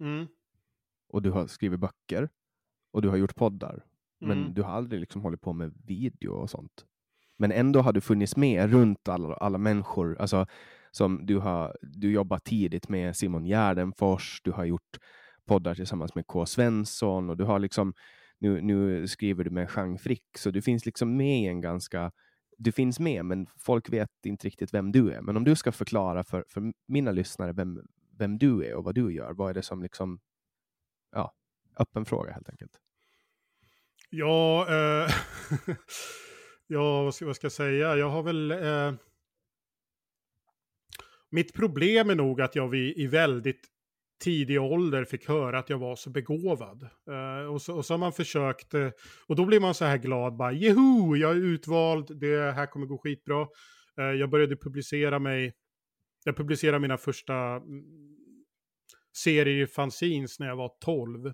mm. 0.00 0.26
Och 1.12 1.22
du 1.22 1.30
har 1.30 1.46
skrivit 1.46 1.80
böcker 1.80 2.28
och 2.92 3.02
du 3.02 3.08
har 3.08 3.16
gjort 3.16 3.34
poddar 3.34 3.84
men 4.20 4.38
Mm. 4.38 4.54
du 4.54 4.62
har 4.62 4.70
aldrig 4.70 5.00
liksom 5.00 5.22
hållit 5.22 5.40
på 5.40 5.52
med 5.52 5.72
video 5.86 6.30
och 6.32 6.50
sånt. 6.50 6.84
Men 7.38 7.52
ändå 7.52 7.80
har 7.80 7.92
du 7.92 8.00
funnits 8.00 8.36
med 8.36 8.70
runt 8.70 9.08
alla, 9.08 9.34
alla 9.34 9.58
människor. 9.58 10.16
Alltså, 10.20 10.46
som 10.90 11.26
du 11.26 11.38
har 11.38 11.76
du 11.82 12.12
jobbat 12.12 12.44
tidigt 12.44 12.88
med 12.88 13.16
Simon 13.16 13.44
Gärdenfors, 13.44 14.40
du 14.44 14.50
har 14.52 14.64
gjort 14.64 14.98
poddar 15.46 15.74
tillsammans 15.74 16.14
med 16.14 16.26
K. 16.26 16.46
Svensson 16.46 17.30
och 17.30 17.36
du 17.36 17.44
har 17.44 17.58
liksom 17.58 17.94
nu, 18.38 18.60
nu 18.60 19.08
skriver 19.08 19.44
du 19.44 19.50
med 19.50 19.68
Jean 19.76 19.98
Frick, 19.98 20.38
så 20.38 20.50
du 20.50 20.62
finns 20.62 20.86
liksom 20.86 21.16
med 21.16 21.42
i 21.42 21.46
en 21.46 21.60
ganska 21.60 22.12
du 22.58 22.72
finns 22.72 23.00
med, 23.00 23.24
men 23.24 23.46
folk 23.58 23.92
vet 23.92 24.26
inte 24.26 24.46
riktigt 24.46 24.74
vem 24.74 24.92
du 24.92 25.12
är. 25.12 25.20
Men 25.20 25.36
om 25.36 25.44
du 25.44 25.56
ska 25.56 25.72
förklara 25.72 26.24
för, 26.24 26.44
för 26.48 26.72
mina 26.88 27.12
lyssnare 27.12 27.52
vem, 27.52 27.80
vem 28.18 28.38
du 28.38 28.64
är 28.64 28.74
och 28.74 28.84
vad 28.84 28.94
du 28.94 29.14
gör, 29.14 29.32
vad 29.32 29.50
är 29.50 29.54
det 29.54 29.62
som 29.62 29.82
liksom, 29.82 30.20
ja, 31.12 31.34
öppen 31.78 32.04
fråga 32.04 32.32
helt 32.32 32.48
enkelt. 32.48 32.80
Ja, 34.10 34.66
eh, 34.68 35.10
ja 36.66 37.02
vad, 37.02 37.14
ska, 37.14 37.26
vad 37.26 37.36
ska 37.36 37.44
jag 37.44 37.52
säga? 37.52 37.96
Jag 37.96 38.08
har 38.08 38.22
väl... 38.22 38.50
Eh, 38.50 38.94
mitt 41.30 41.54
problem 41.54 42.10
är 42.10 42.14
nog 42.14 42.40
att 42.40 42.56
jag 42.56 42.68
vid, 42.68 42.98
i 42.98 43.06
väldigt 43.06 43.72
tidig 44.22 44.60
ålder 44.60 45.04
fick 45.04 45.28
höra 45.28 45.58
att 45.58 45.70
jag 45.70 45.78
var 45.78 45.96
så 45.96 46.10
begåvad. 46.10 46.82
Eh, 46.82 47.52
och, 47.52 47.62
så, 47.62 47.76
och 47.76 47.84
så 47.84 47.92
har 47.92 47.98
man 47.98 48.12
försökt, 48.12 48.74
eh, 48.74 48.90
och 49.26 49.36
då 49.36 49.44
blir 49.44 49.60
man 49.60 49.74
så 49.74 49.84
här 49.84 49.98
glad, 49.98 50.36
bara 50.36 50.52
jeho, 50.52 51.16
jag 51.16 51.30
är 51.30 51.36
utvald, 51.36 52.20
det 52.20 52.52
här 52.52 52.66
kommer 52.66 52.86
gå 52.86 52.98
skitbra. 52.98 53.46
Eh, 53.98 54.04
jag 54.04 54.30
började 54.30 54.56
publicera 54.56 55.18
mig, 55.18 55.52
jag 56.24 56.36
publicerade 56.36 56.78
mina 56.78 56.98
första 56.98 57.34
mm, 57.34 57.84
seriefanzines 59.12 59.44
serier 59.44 59.64
i 59.64 59.66
fanzines 59.66 60.38
när 60.38 60.48
jag 60.48 60.56
var 60.56 60.72
12. 60.80 61.32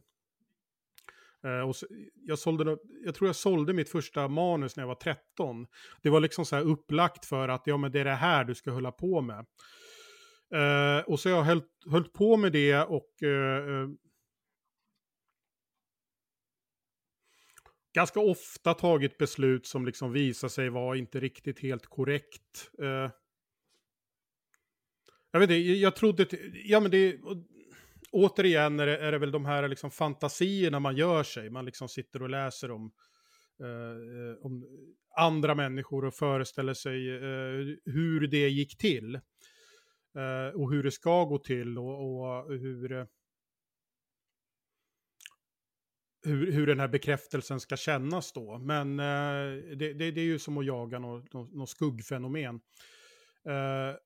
Eh, 1.44 1.68
och 1.68 1.76
så, 1.76 1.86
jag, 2.14 2.38
sålde, 2.38 2.78
jag 3.04 3.14
tror 3.14 3.28
jag 3.28 3.36
sålde 3.36 3.72
mitt 3.72 3.88
första 3.88 4.28
manus 4.28 4.76
när 4.76 4.82
jag 4.82 4.88
var 4.88 4.94
13. 4.94 5.66
Det 6.02 6.10
var 6.10 6.20
liksom 6.20 6.44
så 6.44 6.56
här 6.56 6.62
upplagt 6.62 7.24
för 7.24 7.48
att 7.48 7.62
ja, 7.66 7.76
men 7.76 7.92
det 7.92 8.00
är 8.00 8.04
det 8.04 8.14
här 8.14 8.44
du 8.44 8.54
ska 8.54 8.70
hålla 8.70 8.92
på 8.92 9.20
med. 9.20 9.46
Uh, 10.54 11.08
och 11.08 11.20
så 11.20 11.28
har 11.28 11.36
jag 11.36 11.44
höll, 11.44 11.62
höll 11.90 12.04
på 12.04 12.36
med 12.36 12.52
det 12.52 12.82
och 12.82 13.08
uh, 13.22 13.28
uh, 13.28 13.88
ganska 17.94 18.20
ofta 18.20 18.74
tagit 18.74 19.18
beslut 19.18 19.66
som 19.66 19.86
liksom 19.86 20.12
visar 20.12 20.48
sig 20.48 20.68
vara 20.68 20.96
inte 20.96 21.20
riktigt 21.20 21.60
helt 21.60 21.86
korrekt. 21.86 22.70
Jag 25.30 25.40
vet 25.40 25.50
inte, 25.50 25.54
jag 25.54 25.76
jag 25.76 25.96
trodde... 25.96 26.26
Ja, 26.64 26.80
men 26.80 26.90
det... 26.90 27.20
Återigen 28.12 28.80
är 28.80 28.86
det, 28.86 28.98
är 28.98 29.12
det 29.12 29.18
väl 29.18 29.30
de 29.30 29.44
här 29.44 29.68
liksom 29.68 29.90
fantasierna 29.90 30.80
man 30.80 30.96
gör 30.96 31.22
sig. 31.22 31.50
Man 31.50 31.64
liksom 31.64 31.88
sitter 31.88 32.22
och 32.22 32.30
läser 32.30 32.70
om, 32.70 32.92
eh, 33.62 34.44
om 34.44 34.64
andra 35.16 35.54
människor 35.54 36.04
och 36.04 36.14
föreställer 36.14 36.74
sig 36.74 37.14
eh, 37.16 37.76
hur 37.84 38.26
det 38.26 38.48
gick 38.48 38.78
till. 38.78 39.14
Eh, 40.18 40.60
och 40.60 40.72
hur 40.72 40.82
det 40.82 40.90
ska 40.90 41.24
gå 41.24 41.38
till 41.38 41.78
och, 41.78 42.20
och 42.20 42.52
hur, 42.52 42.92
eh, 42.92 43.06
hur, 46.22 46.52
hur 46.52 46.66
den 46.66 46.80
här 46.80 46.88
bekräftelsen 46.88 47.60
ska 47.60 47.76
kännas 47.76 48.32
då. 48.32 48.58
Men 48.58 49.00
eh, 49.00 49.76
det, 49.76 49.92
det, 49.92 50.10
det 50.10 50.20
är 50.20 50.24
ju 50.24 50.38
som 50.38 50.58
att 50.58 50.66
jaga 50.66 50.98
något, 50.98 51.32
något, 51.32 51.54
något 51.54 51.70
skuggfenomen. 51.70 52.54
Eh, 53.46 53.96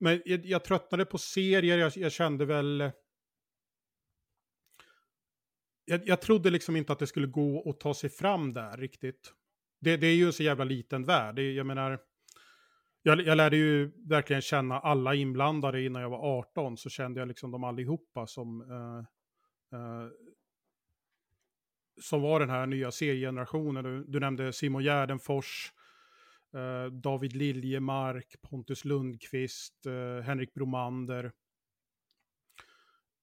men 0.00 0.22
jag, 0.24 0.46
jag 0.46 0.64
tröttnade 0.64 1.04
på 1.04 1.18
serier, 1.18 1.78
jag, 1.78 1.92
jag 1.96 2.12
kände 2.12 2.44
väl... 2.44 2.92
Jag, 5.84 6.08
jag 6.08 6.20
trodde 6.20 6.50
liksom 6.50 6.76
inte 6.76 6.92
att 6.92 6.98
det 6.98 7.06
skulle 7.06 7.26
gå 7.26 7.70
att 7.70 7.80
ta 7.80 7.94
sig 7.94 8.10
fram 8.10 8.52
där 8.52 8.76
riktigt. 8.76 9.32
Det, 9.80 9.96
det 9.96 10.06
är 10.06 10.14
ju 10.14 10.26
en 10.26 10.32
så 10.32 10.42
jävla 10.42 10.64
liten 10.64 11.04
värld. 11.04 11.34
Det, 11.34 11.52
jag 11.52 11.66
menar, 11.66 11.98
jag, 13.02 13.20
jag 13.20 13.36
lärde 13.36 13.56
ju 13.56 13.90
verkligen 14.08 14.42
känna 14.42 14.80
alla 14.80 15.14
inblandade 15.14 15.82
innan 15.82 16.02
jag 16.02 16.10
var 16.10 16.38
18. 16.38 16.76
Så 16.76 16.90
kände 16.90 17.20
jag 17.20 17.28
liksom 17.28 17.50
dem 17.50 17.64
allihopa 17.64 18.26
som... 18.26 18.60
eh, 18.60 19.78
eh, 19.78 20.08
som 22.00 22.22
var 22.22 22.40
den 22.40 22.50
här 22.50 22.66
nya 22.66 22.90
seriegenerationen. 22.90 23.84
Du, 23.84 24.04
du 24.04 24.20
nämnde 24.20 24.52
Simon 24.52 24.82
Gärdenfors, 24.82 25.72
eh, 26.54 26.92
David 26.92 27.32
Liljemark, 27.32 28.36
Pontus 28.42 28.84
Lundqvist, 28.84 29.86
eh, 29.86 30.24
Henrik 30.24 30.54
Bromander. 30.54 31.32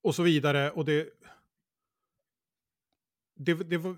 Och 0.01 0.15
så 0.15 0.23
vidare. 0.23 0.71
Och 0.71 0.85
det... 0.85 1.09
Det, 3.41 3.53
det, 3.53 3.77
var, 3.77 3.95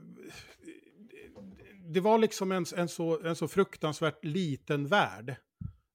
det 1.93 1.99
var 1.99 2.17
liksom 2.17 2.51
en, 2.51 2.65
en, 2.75 2.88
så, 2.88 3.21
en 3.23 3.36
så 3.36 3.47
fruktansvärt 3.47 4.25
liten 4.25 4.88
värld. 4.88 5.36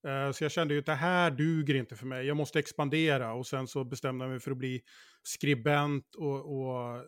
Eh, 0.06 0.32
Så 0.32 0.44
jag 0.44 0.52
kände 0.52 0.74
ju 0.74 0.80
att 0.80 0.86
det 0.86 0.94
här 0.94 1.30
duger 1.30 1.74
inte 1.74 1.96
för 1.96 2.06
mig. 2.06 2.26
Jag 2.26 2.36
måste 2.36 2.58
expandera. 2.58 3.32
Och 3.32 3.46
sen 3.46 3.66
så 3.66 3.84
bestämde 3.84 4.24
jag 4.24 4.30
mig 4.30 4.40
för 4.40 4.50
att 4.50 4.56
bli 4.56 4.82
skribent 5.22 6.14
och, 6.14 6.38
och 6.38 7.04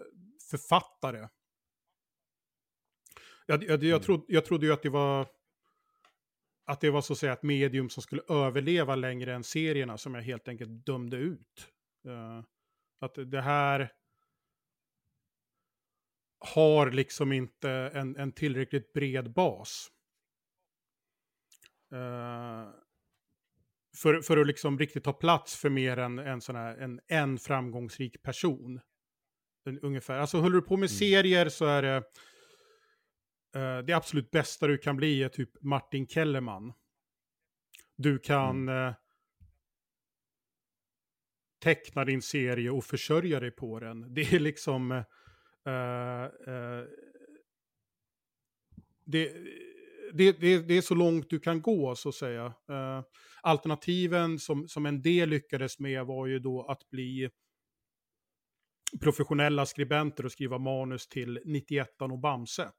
författare. 0.50 1.28
Jag, 3.46 3.64
jag, 3.64 3.84
jag, 3.84 4.02
trodde, 4.02 4.24
jag 4.28 4.44
trodde 4.44 4.66
ju 4.66 4.72
att 4.72 4.82
det 4.82 4.90
var 4.90 5.28
att 6.66 6.80
det 6.80 6.90
var 6.90 7.00
så 7.00 7.12
att 7.12 7.18
säga 7.18 7.32
ett 7.32 7.42
medium 7.42 7.88
som 7.88 8.02
skulle 8.02 8.22
överleva 8.28 8.96
längre 8.96 9.34
än 9.34 9.44
serierna 9.44 9.98
som 9.98 10.14
jag 10.14 10.22
helt 10.22 10.48
enkelt 10.48 10.86
dömde 10.86 11.16
ut. 11.16 11.68
Eh, 12.06 12.44
att 13.00 13.14
det 13.26 13.40
här 13.40 13.92
har 16.38 16.90
liksom 16.90 17.32
inte 17.32 17.70
en, 17.70 18.16
en 18.16 18.32
tillräckligt 18.32 18.92
bred 18.92 19.32
bas. 19.32 19.88
Eh, 21.92 22.70
för, 24.02 24.20
för 24.20 24.36
att 24.36 24.46
liksom 24.46 24.78
riktigt 24.78 25.04
ta 25.04 25.12
plats 25.12 25.56
för 25.56 25.70
mer 25.70 25.96
än 25.96 26.18
en 26.18 26.40
sån 26.40 26.56
här, 26.56 26.76
en, 26.76 27.00
en 27.06 27.38
framgångsrik 27.38 28.22
person. 28.22 28.80
Un- 29.64 29.80
Ungefär. 29.82 30.18
Alltså 30.18 30.38
håller 30.38 30.56
du 30.56 30.62
på 30.62 30.76
med 30.76 30.90
serier 30.90 31.48
så 31.48 31.64
är 31.64 31.82
det 31.82 31.96
eh, 33.54 33.78
det 33.78 33.92
absolut 33.92 34.30
bästa 34.30 34.66
du 34.66 34.78
kan 34.78 34.96
bli 34.96 35.22
är 35.22 35.28
typ 35.28 35.62
Martin 35.62 36.06
Kellerman. 36.06 36.72
Du 37.96 38.18
kan 38.18 38.68
eh, 38.68 38.94
teckna 41.62 42.04
din 42.04 42.22
serie 42.22 42.70
och 42.70 42.84
försörja 42.84 43.40
dig 43.40 43.50
på 43.50 43.80
den. 43.80 44.14
Det 44.14 44.32
är 44.32 44.40
liksom... 44.40 45.04
eh, 45.66 46.24
eh, 46.54 46.84
det, 49.04 49.32
det, 50.12 50.32
det, 50.32 50.58
det 50.58 50.74
är 50.74 50.82
så 50.82 50.94
långt 50.94 51.30
du 51.30 51.40
kan 51.40 51.62
gå, 51.62 51.94
så 51.94 52.08
att 52.08 52.14
säga. 52.14 52.46
Eh, 52.46 53.02
alternativen 53.42 54.38
som, 54.38 54.68
som 54.68 54.86
en 54.86 55.02
del 55.02 55.28
lyckades 55.28 55.78
med 55.78 56.06
var 56.06 56.26
ju 56.26 56.38
då 56.38 56.62
att 56.62 56.90
bli 56.90 57.30
professionella 59.00 59.66
skribenter 59.66 60.24
och 60.24 60.32
skriva 60.32 60.58
manus 60.58 61.08
till 61.08 61.40
91 61.44 62.02
och 62.02 62.18
Bamse. 62.18 62.70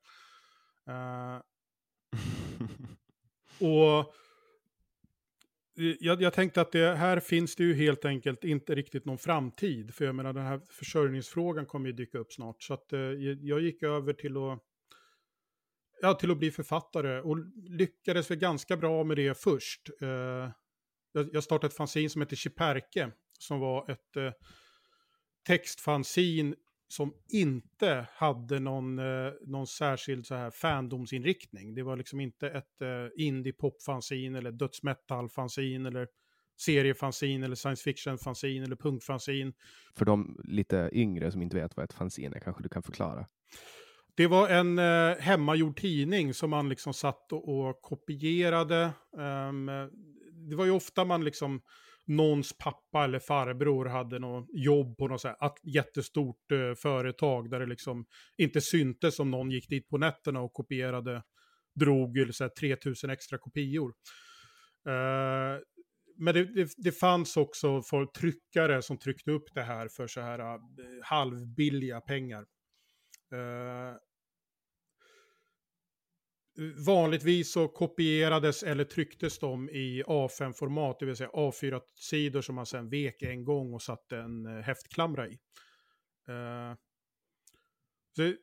Eh, 0.87 1.41
och 3.67 4.13
jag, 5.99 6.21
jag 6.21 6.33
tänkte 6.33 6.61
att 6.61 6.71
det, 6.71 6.95
här 6.95 7.19
finns 7.19 7.55
det 7.55 7.63
ju 7.63 7.73
helt 7.73 8.05
enkelt 8.05 8.43
inte 8.43 8.75
riktigt 8.75 9.05
någon 9.05 9.17
framtid. 9.17 9.93
För 9.93 10.05
jag 10.05 10.15
menar 10.15 10.33
den 10.33 10.45
här 10.45 10.61
försörjningsfrågan 10.69 11.65
kommer 11.65 11.87
ju 11.87 11.93
dyka 11.93 12.17
upp 12.17 12.33
snart. 12.33 12.63
Så 12.63 12.73
att, 12.73 12.93
eh, 12.93 12.99
jag 13.41 13.61
gick 13.61 13.83
över 13.83 14.13
till 14.13 14.37
att, 14.37 14.59
ja, 16.01 16.13
till 16.13 16.31
att 16.31 16.37
bli 16.37 16.51
författare 16.51 17.21
och 17.21 17.37
lyckades 17.69 18.31
väl 18.31 18.37
ganska 18.37 18.77
bra 18.77 19.03
med 19.03 19.17
det 19.17 19.37
först. 19.37 19.89
Eh, 20.01 20.07
jag, 21.11 21.29
jag 21.33 21.43
startade 21.43 21.67
ett 21.67 21.77
fanzine 21.77 22.09
som 22.09 22.21
heter 22.21 22.35
Chiperke. 22.35 23.11
Som 23.39 23.59
var 23.59 23.91
ett 23.91 24.17
eh, 24.17 24.31
textfanzine 25.47 26.55
som 26.91 27.13
inte 27.31 28.07
hade 28.13 28.59
någon, 28.59 28.99
eh, 28.99 29.31
någon 29.41 29.67
särskild 29.67 30.25
så 30.25 30.35
här 30.35 30.51
fandomsinriktning. 30.51 31.75
Det 31.75 31.83
var 31.83 31.95
liksom 31.95 32.19
inte 32.19 32.49
ett 32.49 32.81
eh, 32.81 33.25
indie 33.25 33.53
pop-fanzine 33.53 34.37
eller 34.37 34.51
dödsmetal-fanzine 34.51 35.87
eller 35.87 36.07
seriefanzine 36.59 37.45
eller 37.45 37.55
science 37.55 37.83
fiction-fanzine 37.83 38.63
eller 38.63 38.75
punkfanzine. 38.75 39.53
För 39.95 40.05
de 40.05 40.41
lite 40.43 40.89
yngre 40.93 41.31
som 41.31 41.41
inte 41.41 41.55
vet 41.57 41.77
vad 41.77 41.83
ett 41.83 41.93
fanzine 41.93 42.35
är, 42.35 42.39
kanske 42.39 42.63
du 42.63 42.69
kan 42.69 42.83
förklara. 42.83 43.25
Det 44.15 44.27
var 44.27 44.49
en 44.49 44.79
eh, 44.79 45.17
hemmagjord 45.19 45.79
tidning 45.79 46.33
som 46.33 46.49
man 46.49 46.69
liksom 46.69 46.93
satt 46.93 47.31
och, 47.31 47.49
och 47.49 47.81
kopierade. 47.81 48.91
Ehm, 49.17 49.65
det 50.49 50.55
var 50.55 50.65
ju 50.65 50.71
ofta 50.71 51.05
man 51.05 51.23
liksom, 51.23 51.61
någons 52.09 52.57
pappa 52.57 53.03
eller 53.03 53.19
farbror 53.19 53.85
hade 53.85 54.19
något 54.19 54.47
jobb 54.53 54.97
på 54.97 55.07
något 55.07 55.21
så 55.21 55.27
här, 55.27 55.37
jättestort 55.63 56.51
eh, 56.51 56.73
företag 56.75 57.49
där 57.49 57.59
det 57.59 57.65
liksom 57.65 58.05
inte 58.37 58.61
syntes 58.61 59.19
om 59.19 59.31
någon 59.31 59.51
gick 59.51 59.69
dit 59.69 59.89
på 59.89 59.97
nätterna 59.97 60.41
och 60.41 60.53
kopierade, 60.53 61.23
drog 61.75 62.17
eller 62.17 62.31
så 62.31 62.43
här, 62.43 62.51
3000 62.59 63.09
extra 63.09 63.37
kopior. 63.37 63.93
Eh, 64.87 65.61
men 66.17 66.33
det, 66.33 66.45
det, 66.45 66.69
det 66.77 66.91
fanns 66.91 67.37
också 67.37 67.81
folk 67.81 68.13
tryckare 68.13 68.81
som 68.81 68.97
tryckte 68.97 69.31
upp 69.31 69.53
det 69.53 69.63
här 69.63 69.87
för 69.87 70.07
så 70.07 70.21
här 70.21 70.39
eh, 70.39 70.55
halvbilliga 71.03 72.01
pengar. 72.01 72.45
Eh, 73.33 73.95
vanligtvis 76.85 77.51
så 77.51 77.67
kopierades 77.67 78.63
eller 78.63 78.83
trycktes 78.83 79.39
de 79.39 79.69
i 79.69 80.03
A5-format, 80.07 80.99
det 80.99 81.05
vill 81.05 81.15
säga 81.15 81.29
A4-sidor 81.29 82.41
som 82.41 82.55
man 82.55 82.65
sen 82.65 82.89
vek 82.89 83.21
en 83.21 83.43
gång 83.43 83.73
och 83.73 83.81
satte 83.81 84.17
en 84.17 84.45
eh, 84.45 84.63
häftklamra 84.63 85.27
i. 85.27 85.39
Uh, 86.29 86.75
det, 88.15 88.37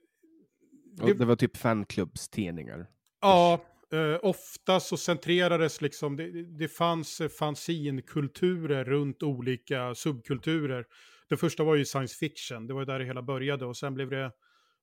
det, 1.07 1.15
det, 1.15 1.25
var 1.25 1.37
typ 1.37 1.57
fanklubbstidningar? 1.57 2.87
Ja, 3.21 3.61
uh, 3.95 4.19
ofta 4.23 4.81
så 4.81 4.97
centrerades 4.97 5.81
liksom, 5.81 6.17
det, 6.17 6.59
det 6.59 6.69
fanns 6.69 7.23
fanzinkulturer 7.39 8.85
runt 8.85 9.23
olika 9.23 9.95
subkulturer. 9.95 10.87
Det 11.29 11.37
första 11.37 11.65
var 11.65 11.75
ju 11.75 11.85
science 11.85 12.17
fiction, 12.17 12.67
det 12.67 12.75
var 12.75 12.81
ju 12.81 12.87
där 12.87 12.99
det 12.99 13.05
hela 13.05 13.23
började 13.23 13.67
och 13.67 13.77
sen 13.77 13.95
blev 13.95 14.11
det, 14.11 14.33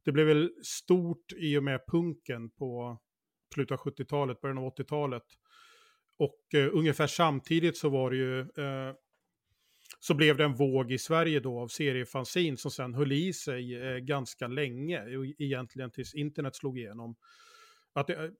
det 0.06 0.12
blev 0.12 0.28
väl 0.28 0.52
stort 0.64 1.34
i 1.38 1.58
och 1.58 1.64
med 1.64 1.80
punken 1.88 2.50
på 2.50 3.00
slutet 3.54 3.80
av 3.80 3.86
70-talet, 3.86 4.42
början 4.42 4.58
av 4.58 4.76
80-talet. 4.76 5.24
Och 6.18 6.54
eh, 6.54 6.70
ungefär 6.74 7.08
samtidigt 7.08 7.78
så 7.78 7.90
var 7.90 8.12
det 8.12 8.18
ju, 8.18 8.40
eh, 8.40 8.96
så 10.00 10.14
blev 10.14 10.38
det 10.38 10.44
en 10.44 10.56
våg 10.56 10.92
i 10.92 10.98
Sverige 10.98 11.40
då 11.40 11.60
av 11.60 11.68
seriefanzin 11.68 12.58
som 12.58 12.72
sen 12.72 12.94
höll 12.94 13.12
i 13.12 13.34
sig 13.34 13.76
eh, 13.76 13.98
ganska 13.98 14.48
länge, 14.48 15.04
egentligen 15.38 15.92
tills 15.92 16.16
internet 16.16 16.56
slog 16.56 16.80
igenom. 16.80 17.16
Att 17.94 18.08
det, 18.08 18.32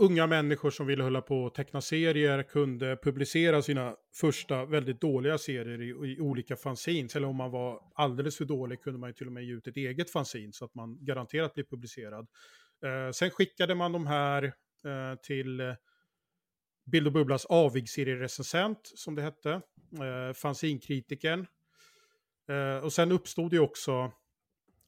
unga 0.00 0.26
människor 0.26 0.70
som 0.70 0.86
ville 0.86 1.02
hålla 1.02 1.20
på 1.20 1.42
och 1.42 1.54
teckna 1.54 1.80
serier 1.80 2.42
kunde 2.42 2.96
publicera 2.96 3.62
sina 3.62 3.96
första 4.14 4.64
väldigt 4.64 5.00
dåliga 5.00 5.38
serier 5.38 5.82
i, 5.82 6.12
i, 6.12 6.20
olika 6.20 6.56
fanzines. 6.56 7.16
Eller 7.16 7.28
om 7.28 7.36
man 7.36 7.50
var 7.50 7.80
alldeles 7.94 8.36
för 8.36 8.44
dålig 8.44 8.82
kunde 8.82 8.98
man 8.98 9.08
ju 9.08 9.14
till 9.14 9.26
och 9.26 9.32
med 9.32 9.44
ge 9.44 9.52
ut 9.52 9.66
ett 9.66 9.76
eget 9.76 10.10
fanzine 10.10 10.52
så 10.52 10.64
att 10.64 10.74
man 10.74 11.04
garanterat 11.04 11.54
blir 11.54 11.64
publicerad. 11.64 12.28
Eh, 12.84 13.12
sen 13.12 13.30
skickade 13.30 13.74
man 13.74 13.92
de 13.92 14.06
här 14.06 14.44
eh, 14.44 15.20
till 15.22 15.60
eh, 15.60 15.74
Bild 16.86 17.06
och 17.06 17.12
Bubblas 17.12 17.44
avigserierecensent, 17.44 18.80
som 18.94 19.14
det 19.14 19.22
hette, 19.22 19.50
eh, 19.52 20.32
fanzinkritiken. 20.34 21.46
Eh, 22.48 22.84
och 22.84 22.92
sen 22.92 23.12
uppstod 23.12 23.50
det 23.50 23.60
också, 23.60 24.12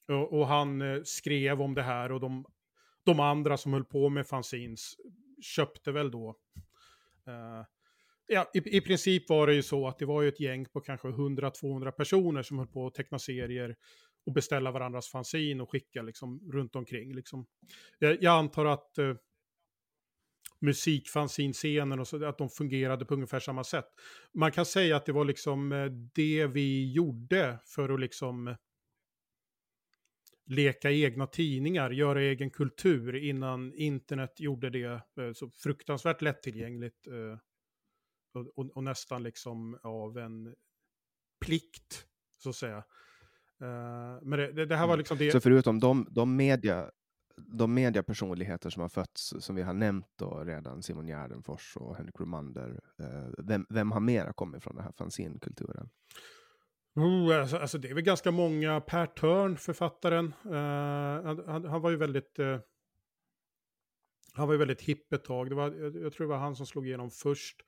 och, 0.09 0.41
och 0.41 0.47
han 0.47 0.83
eh, 0.83 1.03
skrev 1.05 1.63
om 1.63 1.75
det 1.75 1.83
här 1.83 2.13
och 2.13 2.21
de 2.21 2.45
de 3.05 3.21
andra 3.21 3.57
som 3.57 3.73
höll 3.73 3.85
på 3.85 4.09
med 4.09 4.27
fanzines 4.27 4.97
köpte 5.43 5.93
väl 5.93 6.11
då. 6.11 6.29
Uh, 7.29 7.65
ja, 8.27 8.51
i, 8.55 8.77
i, 8.77 8.81
princip 8.81 9.29
var 9.29 9.47
det 9.47 9.55
ju 9.55 9.63
så 9.63 9.89
att 9.89 9.99
det 9.99 10.07
var 10.07 10.23
ju 10.23 10.29
ett 10.29 10.41
gäng 10.41 10.65
på 10.65 10.81
kanske 10.81 11.09
100-200 11.09 11.91
personer 11.91 12.43
som 12.43 12.59
höll 12.59 12.67
på 12.67 12.87
att 12.87 12.95
teckna 12.95 13.19
serier 13.19 13.77
och 14.27 14.33
beställa 14.33 14.71
varandras 14.71 15.09
fanzin 15.09 15.61
och 15.61 15.71
skicka 15.71 16.03
liksom 16.03 16.51
runt 16.53 16.77
omkring. 16.77 17.15
Liksom. 17.15 17.47
Jag, 17.99 18.23
jag 18.23 18.39
antar 18.39 18.65
att 18.65 18.99
uh, 18.99 19.15
musikfanzinscenen 20.63 22.01
och 22.01 22.09
så, 22.09 22.25
att 22.25 22.39
de 22.39 22.49
fungerade 22.49 23.05
på 23.05 23.15
ungefär 23.15 23.41
samma 23.41 23.65
sätt. 23.65 23.87
Man 24.35 24.53
kan 24.53 24.67
säga 24.67 24.97
att 24.97 25.07
det 25.07 25.13
var 25.13 25.25
liksom 25.25 25.73
eh, 25.73 25.85
det 26.15 26.47
vi 26.47 26.93
gjorde 26.93 27.59
för 27.65 27.89
att 27.95 28.01
liksom 28.01 28.57
leka 30.53 30.91
egna 30.91 31.27
tidningar, 31.27 31.91
göra 31.91 32.21
egen 32.21 32.51
kultur 32.51 33.15
innan 33.15 33.75
internet 33.75 34.41
gjorde 34.41 34.71
det 34.71 34.85
eh, 34.87 35.33
så 35.35 35.51
fruktansvärt 35.51 36.23
lättillgängligt 36.23 37.07
eh, 37.07 37.39
och, 38.55 38.77
och, 38.77 38.85
nästan 38.85 39.23
liksom 39.23 39.79
av 39.83 40.19
en 40.19 40.55
plikt, 41.45 42.07
så 42.43 42.49
att 42.49 42.57
säga. 42.57 42.77
Eh, 43.61 44.19
men 44.23 44.31
det, 44.31 44.67
det, 44.67 44.77
här 44.77 44.87
var 44.87 44.95
mm. 44.95 44.99
liksom 44.99 45.19
det... 45.19 45.33
Så 45.33 45.41
förutom 45.41 45.81
de, 45.81 46.07
de 46.11 46.37
media 46.37 46.91
de 47.37 47.75
mediapersonligheter 47.75 48.71
som 48.71 48.83
har 48.83 48.89
fötts, 48.89 49.35
som 49.41 49.57
vi 49.57 49.63
har 49.63 49.73
nämnt 49.73 50.07
då 50.17 50.45
redan, 50.45 50.83
Simon 50.83 51.07
Gärdenfors 51.07 51.77
och 51.77 51.97
Henrik 51.97 52.21
Romander, 52.21 52.81
vem, 53.39 53.67
vem 53.69 53.93
har 53.93 54.01
mera 54.01 54.33
kommit 54.33 54.63
från 54.63 54.77
den 54.77 54.85
här 54.85 54.93
fanzinkulturen? 54.93 55.91
Oh, 56.95 57.41
alltså, 57.41 57.57
alltså, 57.57 57.79
det 57.79 57.91
är 57.91 57.95
väl 57.95 58.05
ganska 58.05 58.31
många. 58.31 58.81
Per 58.81 59.07
Törn, 59.07 59.57
författaren, 59.57 60.35
uh, 60.47 61.47
han, 61.47 61.65
han, 61.65 61.81
var 61.81 61.91
ju 61.91 61.97
väldigt... 61.97 62.39
Uh, 62.39 62.59
han 64.33 64.47
var 64.47 64.55
ju 64.55 64.59
väldigt 64.59 64.83
hipp 64.83 65.13
ett 65.13 65.25
tag. 65.25 65.51
Det 65.51 65.55
var, 65.55 65.73
jag, 65.73 65.97
jag, 65.97 66.13
tror 66.13 66.27
det 66.27 66.31
var 66.31 66.39
han 66.39 66.57
som 66.57 66.67
slog 66.67 66.87
igenom 66.87 67.11
först. 67.11 67.63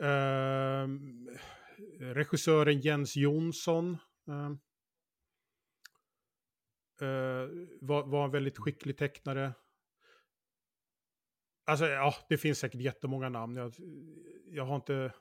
Uh, 0.00 0.88
regissören 2.00 2.80
Jens 2.80 3.16
Jonsson 3.16 3.98
var, 7.80 8.06
var 8.06 8.24
en 8.24 8.30
väldigt 8.30 8.58
skicklig 8.58 8.98
tecknare. 8.98 9.52
Alltså 11.66 11.86
ja, 11.86 12.14
det 12.28 12.38
finns 12.38 12.58
säkert 12.58 12.80
jättemånga 12.80 13.28
namn. 13.28 13.56
Jag, 13.56 13.74
jag 14.46 14.64
har 14.64 14.76
inte 14.76 15.12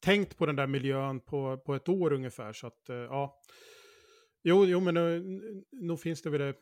tänkt 0.00 0.36
på 0.36 0.46
den 0.46 0.56
där 0.56 0.66
miljön 0.66 1.20
på, 1.20 1.58
på 1.58 1.74
ett 1.74 1.88
år 1.88 2.12
ungefär. 2.12 2.52
Så 2.52 2.66
att, 2.66 2.88
eh, 2.88 2.96
ja. 2.96 3.40
Jo, 4.42 4.64
jo 4.64 4.80
men 4.80 4.94
nu, 5.70 5.96
finns, 5.96 6.22
det 6.22 6.30
väl, 6.30 6.54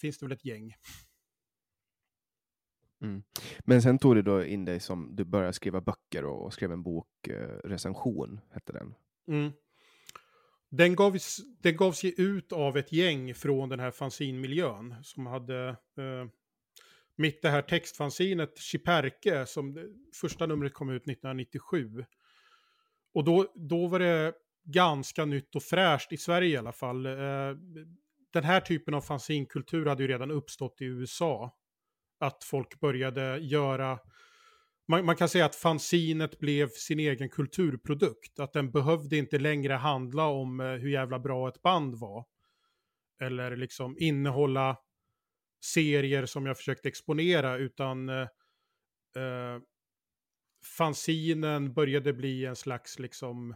finns 0.00 0.18
det 0.18 0.26
väl 0.26 0.32
ett 0.32 0.44
gäng. 0.44 0.74
Mm. 3.02 3.22
Men 3.64 3.82
sen 3.82 3.98
tog 3.98 4.14
du 4.14 4.22
då 4.22 4.44
in 4.44 4.64
dig 4.64 4.80
som, 4.80 5.16
du 5.16 5.24
började 5.24 5.52
skriva 5.52 5.80
böcker 5.80 6.24
och, 6.24 6.44
och 6.44 6.52
skrev 6.52 6.72
en 6.72 6.82
bok, 6.82 7.28
eh, 7.28 7.58
recension 7.64 8.40
hette 8.50 8.72
den. 8.72 8.94
Mm. 9.28 9.52
Den 10.70 10.96
gavs, 10.96 11.40
den 11.62 11.76
gavs 11.76 12.04
ju 12.04 12.10
ut 12.10 12.52
av 12.52 12.76
ett 12.76 12.92
gäng 12.92 13.34
från 13.34 13.68
den 13.68 13.80
här 13.80 13.90
fanzinmiljön 13.90 14.94
som 15.02 15.26
hade 15.26 15.68
eh, 15.68 16.28
mitt 17.16 17.42
det 17.42 17.50
här 17.50 17.62
textfanzinet 17.62 18.58
Chiperke 18.58 19.46
som 19.46 19.94
första 20.20 20.46
numret 20.46 20.72
kom 20.72 20.90
ut 20.90 21.02
1997. 21.02 22.04
Och 23.14 23.24
då, 23.24 23.52
då 23.54 23.86
var 23.86 23.98
det 23.98 24.34
ganska 24.64 25.24
nytt 25.24 25.56
och 25.56 25.62
fräscht 25.62 26.12
i 26.12 26.16
Sverige 26.16 26.54
i 26.54 26.56
alla 26.56 26.72
fall. 26.72 27.06
Eh, 27.06 27.56
den 28.32 28.44
här 28.44 28.60
typen 28.60 28.94
av 28.94 29.00
fanzinkultur 29.00 29.86
hade 29.86 30.02
ju 30.02 30.08
redan 30.08 30.30
uppstått 30.30 30.80
i 30.80 30.84
USA. 30.84 31.56
Att 32.20 32.44
folk 32.44 32.80
började 32.80 33.38
göra... 33.38 33.98
Man, 34.88 35.04
man, 35.04 35.16
kan 35.16 35.28
säga 35.28 35.46
att 35.46 35.54
fanzinet 35.54 36.38
blev 36.38 36.68
sin 36.68 36.98
egen 36.98 37.28
kulturprodukt. 37.28 38.38
Att 38.38 38.52
den 38.52 38.70
behövde 38.70 39.16
inte 39.16 39.38
längre 39.38 39.72
handla 39.72 40.26
om 40.26 40.60
eh, 40.60 40.66
hur 40.66 40.90
jävla 40.90 41.18
bra 41.18 41.48
ett 41.48 41.62
band 41.62 41.94
var. 41.94 42.24
Eller 43.20 43.56
liksom 43.56 43.96
innehålla 43.98 44.76
serier 45.64 46.26
som 46.26 46.46
jag 46.46 46.56
försökte 46.56 46.88
exponera, 46.88 47.56
utan 47.56 48.08
eh, 48.08 48.28
eh 49.16 49.58
fanzinen 50.76 51.72
började 51.72 52.12
bli 52.12 52.44
en 52.44 52.56
slags 52.56 52.98
liksom 52.98 53.50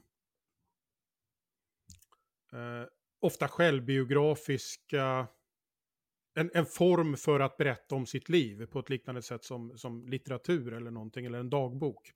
eh, 2.52 2.86
ofta 3.20 3.48
självbiografiska 3.48 5.28
en, 6.34 6.50
en 6.54 6.66
form 6.66 7.16
för 7.16 7.40
att 7.40 7.56
berätta 7.56 7.94
om 7.94 8.06
sitt 8.06 8.28
liv 8.28 8.66
på 8.66 8.78
ett 8.78 8.90
liknande 8.90 9.22
sätt 9.22 9.44
som, 9.44 9.78
som 9.78 10.08
litteratur 10.08 10.72
eller 10.72 10.90
någonting, 10.90 11.26
eller 11.26 11.38
en 11.38 11.50
dagbok. 11.50 12.12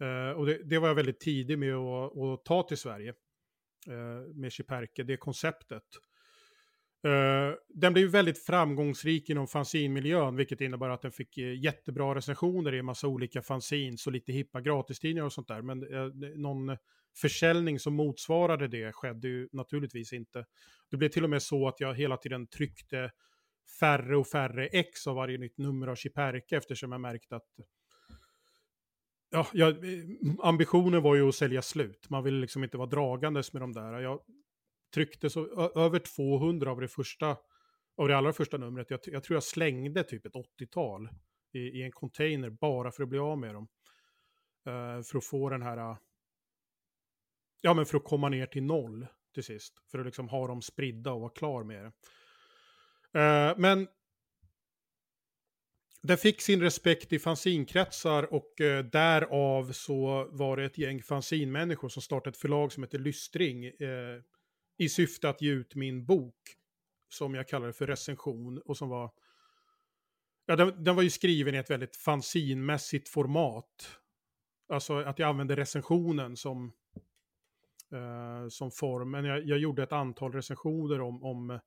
Eh, 0.00 0.30
och 0.30 0.46
det, 0.46 0.62
det, 0.64 0.78
var 0.78 0.88
jag 0.88 0.94
väldigt 0.94 1.20
tidig 1.20 1.58
med 1.58 1.74
att, 1.74 2.18
att 2.18 2.44
ta 2.44 2.62
till 2.62 2.76
Sverige, 2.76 3.14
eh, 3.88 4.34
med 4.34 4.52
Chiperke, 4.52 5.02
det 5.02 5.16
konceptet. 5.16 5.84
Uh, 7.06 7.54
den 7.68 7.92
blev 7.92 8.08
väldigt 8.08 8.44
framgångsrik 8.44 9.30
inom 9.30 9.46
fanzinmiljön, 9.46 10.36
vilket 10.36 10.60
innebär 10.60 10.88
att 10.88 11.02
den 11.02 11.12
fick 11.12 11.38
uh, 11.38 11.64
jättebra 11.64 12.14
recensioner 12.14 12.74
i 12.74 12.78
en 12.78 12.84
massa 12.84 13.06
olika 13.06 13.42
fanzines 13.42 14.06
och 14.06 14.12
lite 14.12 14.32
hippa 14.32 14.60
gratistidningar 14.60 15.24
och 15.24 15.32
sånt 15.32 15.48
där. 15.48 15.62
Men 15.62 15.94
uh, 15.94 16.14
någon 16.36 16.76
försäljning 17.20 17.78
som 17.78 17.94
motsvarade 17.94 18.68
det 18.68 18.92
skedde 18.92 19.28
ju 19.28 19.48
naturligtvis 19.52 20.12
inte. 20.12 20.44
Det 20.90 20.96
blev 20.96 21.08
till 21.08 21.24
och 21.24 21.30
med 21.30 21.42
så 21.42 21.68
att 21.68 21.80
jag 21.80 21.94
hela 21.94 22.16
tiden 22.16 22.46
tryckte 22.46 23.10
färre 23.80 24.16
och 24.16 24.26
färre 24.26 24.66
ex 24.66 25.06
av 25.06 25.16
varje 25.16 25.38
nytt 25.38 25.58
nummer 25.58 25.86
av 25.86 25.94
Chiperke 25.96 26.56
eftersom 26.56 26.92
jag 26.92 27.00
märkte 27.00 27.36
att 27.36 27.48
Ja, 29.32 29.46
jag, 29.52 29.76
ambitionen 30.38 31.02
var 31.02 31.14
ju 31.14 31.28
att 31.28 31.34
sälja 31.34 31.62
slut. 31.62 32.10
Man 32.10 32.24
ville 32.24 32.40
liksom 32.40 32.64
inte 32.64 32.76
vara 32.76 32.88
dragandes 32.88 33.52
med 33.52 33.62
de 33.62 33.72
där. 33.72 34.00
Jag 34.00 34.20
trycktes 34.94 35.36
över 35.76 35.98
200 35.98 36.70
av 36.70 36.80
det 36.80 36.88
första, 36.88 37.36
av 37.96 38.08
det 38.08 38.16
allra 38.16 38.32
första 38.32 38.56
numret. 38.56 38.90
Jag, 38.90 39.00
jag 39.04 39.22
tror 39.22 39.36
jag 39.36 39.42
slängde 39.42 40.04
typ 40.04 40.26
ett 40.26 40.32
80-tal 40.32 41.08
i, 41.52 41.58
i, 41.58 41.82
en 41.82 41.92
container 41.92 42.50
bara 42.50 42.92
för 42.92 43.02
att 43.02 43.08
bli 43.08 43.18
av 43.18 43.38
med 43.38 43.54
dem. 43.54 43.68
Uh, 44.68 45.02
för 45.02 45.18
att 45.18 45.24
få 45.24 45.48
den 45.48 45.62
här, 45.62 45.90
uh, 45.90 45.98
ja 47.60 47.74
men 47.74 47.86
för 47.86 47.96
att 47.96 48.04
komma 48.04 48.28
ner 48.28 48.46
till 48.46 48.62
noll 48.62 49.06
till 49.34 49.44
sist. 49.44 49.74
För 49.90 49.98
att 49.98 50.06
liksom 50.06 50.28
ha 50.28 50.46
dem 50.46 50.62
spridda 50.62 51.12
och 51.12 51.20
vara 51.20 51.32
klar 51.32 51.64
med 51.64 51.84
det. 51.84 51.92
Uh, 53.18 53.58
men 53.58 53.88
den 56.02 56.18
fick 56.18 56.40
sin 56.40 56.60
respekt 56.60 57.12
i 57.12 57.18
fanzinkretsar 57.18 58.34
och 58.34 58.60
eh, 58.60 58.84
därav 58.84 59.72
så 59.72 60.28
var 60.30 60.56
det 60.56 60.64
ett 60.64 60.78
gäng 60.78 61.02
fanzinmänniskor 61.02 61.88
som 61.88 62.02
startade 62.02 62.30
ett 62.30 62.36
förlag 62.36 62.72
som 62.72 62.82
heter 62.82 62.98
Lystring 62.98 63.64
eh, 63.64 64.20
i 64.80 64.88
syfte 64.88 65.28
att 65.28 65.42
ge 65.42 65.50
ut 65.50 65.74
min 65.74 66.04
bok 66.04 66.56
som 67.08 67.34
jag 67.34 67.48
kallade 67.48 67.72
för 67.72 67.86
recension 67.86 68.58
och 68.58 68.76
som 68.76 68.88
var... 68.88 69.10
Ja, 70.46 70.56
den, 70.56 70.84
den 70.84 70.96
var 70.96 71.02
ju 71.02 71.10
skriven 71.10 71.54
i 71.54 71.58
ett 71.58 71.70
väldigt 71.70 71.96
fanzinmässigt 71.96 73.08
format. 73.08 73.98
Alltså 74.68 74.98
att 74.98 75.18
jag 75.18 75.28
använde 75.28 75.56
recensionen 75.56 76.36
som, 76.36 76.72
eh, 77.92 78.48
som 78.48 78.70
form. 78.70 79.10
Men 79.10 79.24
jag, 79.24 79.46
jag 79.46 79.58
gjorde 79.58 79.82
ett 79.82 79.92
antal 79.92 80.32
recensioner 80.32 81.00
om, 81.00 81.22
om 81.22 81.60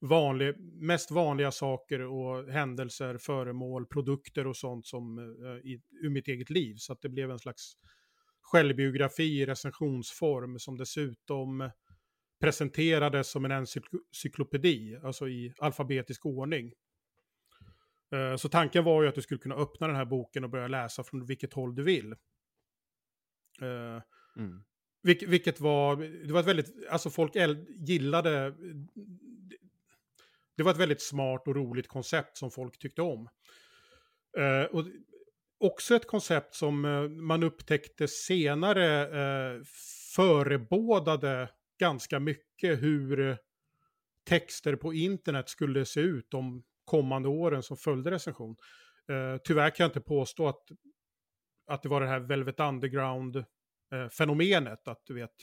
vanlig, 0.00 0.54
mest 0.60 1.10
vanliga 1.10 1.50
saker 1.50 2.00
och 2.00 2.52
händelser, 2.52 3.18
föremål, 3.18 3.86
produkter 3.86 4.46
och 4.46 4.56
sånt 4.56 4.86
som 4.86 5.18
eh, 5.18 5.70
i, 5.70 5.82
ur 6.02 6.10
mitt 6.10 6.28
eget 6.28 6.50
liv. 6.50 6.74
Så 6.78 6.92
att 6.92 7.02
det 7.02 7.08
blev 7.08 7.30
en 7.30 7.38
slags 7.38 7.72
självbiografi 8.40 9.40
i 9.40 9.46
recensionsform 9.46 10.58
som 10.58 10.78
dessutom 10.78 11.70
presenterades 12.40 13.30
som 13.30 13.44
en 13.44 13.52
encyklopedi, 13.52 14.96
alltså 15.02 15.28
i 15.28 15.54
alfabetisk 15.58 16.26
ordning. 16.26 16.72
Eh, 18.12 18.36
så 18.36 18.48
tanken 18.48 18.84
var 18.84 19.02
ju 19.02 19.08
att 19.08 19.14
du 19.14 19.22
skulle 19.22 19.40
kunna 19.40 19.54
öppna 19.54 19.86
den 19.86 19.96
här 19.96 20.04
boken 20.04 20.44
och 20.44 20.50
börja 20.50 20.68
läsa 20.68 21.04
från 21.04 21.26
vilket 21.26 21.52
håll 21.52 21.74
du 21.74 21.82
vill. 21.82 22.12
Eh, 23.62 24.02
mm. 24.36 24.64
vilket 25.02 25.60
var, 25.60 25.96
det 26.26 26.32
var 26.32 26.40
ett 26.40 26.46
väldigt, 26.46 26.88
alltså 26.90 27.10
folk 27.10 27.32
gillade, 27.86 28.54
det 30.56 30.62
var 30.62 30.70
ett 30.70 30.80
väldigt 30.80 31.02
smart 31.02 31.48
och 31.48 31.56
roligt 31.56 31.88
koncept 31.88 32.36
som 32.36 32.50
folk 32.50 32.78
tyckte 32.78 33.02
om. 33.02 33.28
Uh, 34.38 34.62
och 34.62 34.86
också 35.58 35.94
ett 35.94 36.06
koncept 36.06 36.54
som 36.54 36.80
man 37.26 37.42
upptäckte 37.42 38.08
senare 38.08 39.64
förebådade 40.14 41.48
ganska 41.78 42.20
mycket 42.20 42.82
hur 42.82 43.20
eh, 43.20 43.36
texter 44.24 44.76
på 44.76 44.94
internet 44.94 45.48
skulle 45.48 45.84
se 45.84 46.00
ut 46.00 46.30
de 46.30 46.62
kommande 46.84 47.28
åren 47.28 47.62
som 47.62 47.76
följde 47.76 48.10
recension. 48.10 48.56
Eh, 49.08 49.36
tyvärr 49.44 49.70
kan 49.70 49.84
jag 49.84 49.88
inte 49.88 50.00
påstå 50.00 50.48
att, 50.48 50.62
att 51.66 51.82
det 51.82 51.88
var 51.88 52.00
det 52.00 52.06
här 52.06 52.20
Velvet 52.20 52.60
Underground-fenomenet, 52.60 54.86
eh, 54.86 54.92
att 54.92 55.02
du 55.04 55.14
vet, 55.14 55.34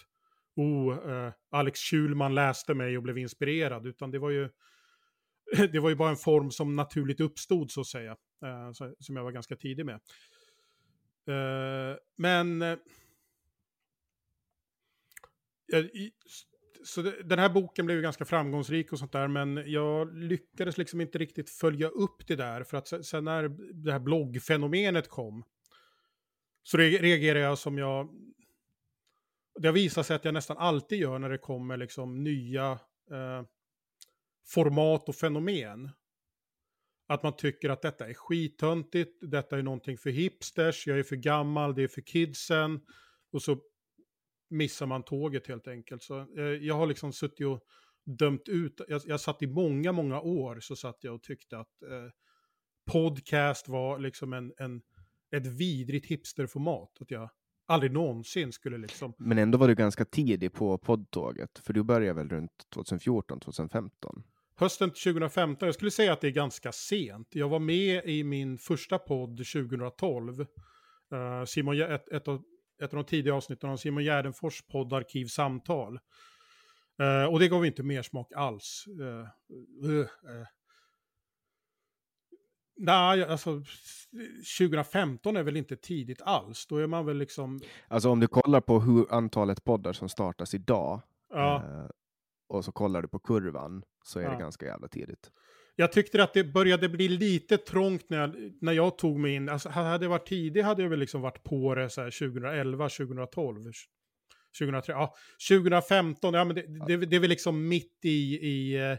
oh, 0.55 0.97
Alex 1.51 1.79
Schulman 1.79 2.35
läste 2.35 2.73
mig 2.73 2.97
och 2.97 3.03
blev 3.03 3.17
inspirerad, 3.17 3.85
utan 3.85 4.11
det 4.11 4.19
var 4.19 4.29
ju 4.29 4.49
det 5.71 5.79
var 5.79 5.89
ju 5.89 5.95
bara 5.95 6.09
en 6.09 6.15
form 6.15 6.51
som 6.51 6.75
naturligt 6.75 7.19
uppstod 7.19 7.71
så 7.71 7.81
att 7.81 7.87
säga. 7.87 8.17
Som 8.99 9.15
jag 9.15 9.23
var 9.23 9.31
ganska 9.31 9.55
tidig 9.55 9.85
med. 9.85 9.99
Men... 12.17 12.77
Så 16.83 17.01
den 17.01 17.39
här 17.39 17.49
boken 17.49 17.85
blev 17.85 17.97
ju 17.97 18.01
ganska 18.01 18.25
framgångsrik 18.25 18.91
och 18.91 18.99
sånt 18.99 19.11
där, 19.11 19.27
men 19.27 19.71
jag 19.71 20.17
lyckades 20.17 20.77
liksom 20.77 21.01
inte 21.01 21.17
riktigt 21.17 21.49
följa 21.49 21.87
upp 21.87 22.27
det 22.27 22.35
där, 22.35 22.63
för 22.63 22.77
att 22.77 23.05
sen 23.05 23.23
när 23.23 23.49
det 23.83 23.91
här 23.91 23.99
bloggfenomenet 23.99 25.09
kom, 25.09 25.43
så 26.63 26.77
reagerade 26.77 27.39
jag 27.39 27.57
som 27.57 27.77
jag... 27.77 28.09
Det 29.59 29.67
har 29.67 29.73
visat 29.73 30.05
sig 30.05 30.15
att 30.15 30.25
jag 30.25 30.33
nästan 30.33 30.57
alltid 30.57 30.99
gör 30.99 31.19
när 31.19 31.29
det 31.29 31.37
kommer 31.37 31.77
liksom 31.77 32.23
nya 32.23 32.71
eh, 33.11 33.43
format 34.47 35.09
och 35.09 35.15
fenomen. 35.15 35.89
Att 37.07 37.23
man 37.23 37.35
tycker 37.35 37.69
att 37.69 37.81
detta 37.81 38.07
är 38.07 38.13
skittöntigt, 38.13 39.17
detta 39.21 39.57
är 39.57 39.63
någonting 39.63 39.97
för 39.97 40.09
hipsters, 40.09 40.87
jag 40.87 40.99
är 40.99 41.03
för 41.03 41.15
gammal, 41.15 41.75
det 41.75 41.83
är 41.83 41.87
för 41.87 42.01
kidsen. 42.01 42.81
Och 43.31 43.41
så 43.41 43.57
missar 44.49 44.85
man 44.85 45.03
tåget 45.03 45.47
helt 45.47 45.67
enkelt. 45.67 46.03
Så 46.03 46.19
eh, 46.19 46.43
jag 46.43 46.75
har 46.75 46.87
liksom 46.87 47.13
suttit 47.13 47.47
och 47.47 47.61
dömt 48.05 48.49
ut, 48.49 48.81
jag, 48.87 49.01
jag 49.05 49.21
satt 49.21 49.41
i 49.41 49.47
många, 49.47 49.91
många 49.91 50.21
år 50.21 50.59
så 50.59 50.75
satt 50.75 50.97
jag 51.01 51.15
och 51.15 51.23
tyckte 51.23 51.57
att 51.57 51.81
eh, 51.83 52.09
podcast 52.91 53.67
var 53.67 53.99
liksom 53.99 54.33
en, 54.33 54.53
en, 54.57 54.81
ett 55.35 55.45
vidrigt 55.45 56.05
hipsterformat. 56.05 56.91
Att 56.99 57.11
jag 57.11 57.29
aldrig 57.67 57.91
någonsin 57.91 58.51
skulle 58.51 58.77
liksom... 58.77 59.13
Men 59.17 59.37
ändå 59.37 59.57
var 59.57 59.67
du 59.67 59.75
ganska 59.75 60.05
tidig 60.05 60.53
på 60.53 60.77
poddtåget, 60.77 61.59
för 61.59 61.73
du 61.73 61.83
började 61.83 62.13
väl 62.13 62.29
runt 62.29 62.51
2014, 62.73 63.39
2015? 63.39 64.23
Hösten 64.57 64.89
2015, 64.89 65.65
jag 65.65 65.75
skulle 65.75 65.91
säga 65.91 66.13
att 66.13 66.21
det 66.21 66.27
är 66.27 66.31
ganska 66.31 66.71
sent. 66.71 67.27
Jag 67.31 67.49
var 67.49 67.59
med 67.59 68.05
i 68.05 68.23
min 68.23 68.57
första 68.57 68.97
podd 68.97 69.37
2012. 69.37 70.39
Uh, 70.39 70.47
eh, 71.13 71.45
Simon, 71.45 71.81
ett, 71.81 72.09
ett, 72.09 72.27
av, 72.27 72.43
ett 72.83 72.93
av 72.93 72.97
de 72.97 73.05
tidiga 73.05 73.35
avsnitten 73.35 73.69
av 73.69 73.77
Simon 73.77 74.03
Gärdenfors 74.03 74.61
podd 74.61 74.93
Arkivsamtal. 74.93 75.99
Uh, 77.01 77.33
och 77.33 77.39
det 77.39 77.47
gav 77.47 77.65
inte 77.65 77.83
mer 77.83 78.01
smak 78.01 78.31
alls. 78.35 78.85
Uh, 78.99 80.07
Nej, 82.77 83.23
alltså 83.23 83.63
2015 84.59 85.37
är 85.37 85.43
väl 85.43 85.57
inte 85.57 85.75
tidigt 85.75 86.21
alls. 86.21 86.67
Då 86.67 86.77
är 86.77 86.87
man 86.87 87.05
väl 87.05 87.17
liksom... 87.17 87.59
Alltså 87.87 88.09
om 88.09 88.19
du 88.19 88.27
kollar 88.27 88.61
på 88.61 88.79
hur 88.79 89.13
antalet 89.13 89.63
poddar 89.63 89.93
som 89.93 90.09
startas 90.09 90.53
idag 90.53 91.01
ja. 91.29 91.55
eh, 91.55 91.89
och 92.47 92.65
så 92.65 92.71
kollar 92.71 93.01
du 93.01 93.07
på 93.07 93.19
kurvan 93.19 93.83
så 94.03 94.19
är 94.19 94.23
ja. 94.23 94.31
det 94.31 94.37
ganska 94.37 94.65
jävla 94.65 94.87
tidigt. 94.87 95.31
Jag 95.75 95.91
tyckte 95.91 96.23
att 96.23 96.33
det 96.33 96.43
började 96.43 96.89
bli 96.89 97.07
lite 97.07 97.57
trångt 97.57 98.09
när 98.09 98.17
jag, 98.17 98.53
när 98.61 98.73
jag 98.73 98.97
tog 98.97 99.19
mig 99.19 99.33
in. 99.33 99.49
Alltså, 99.49 99.69
hade 99.69 100.05
det 100.05 100.07
varit 100.07 100.27
tidigt 100.27 100.65
hade 100.65 100.81
jag 100.81 100.89
väl 100.89 100.99
liksom 100.99 101.21
varit 101.21 101.43
på 101.43 101.75
det 101.75 101.89
så 101.89 102.01
här 102.01 102.11
2011, 102.11 102.89
2012. 102.89 103.71
2003, 104.59 104.93
ja, 104.93 105.15
2015, 105.49 106.33
ja 106.33 106.45
men 106.45 106.55
det, 106.55 106.87
det, 106.87 107.05
det 107.05 107.15
är 107.15 107.19
väl 107.19 107.29
liksom 107.29 107.67
mitt 107.67 107.99
i, 108.03 108.35
i... 108.35 108.75
Eh, 108.75 108.97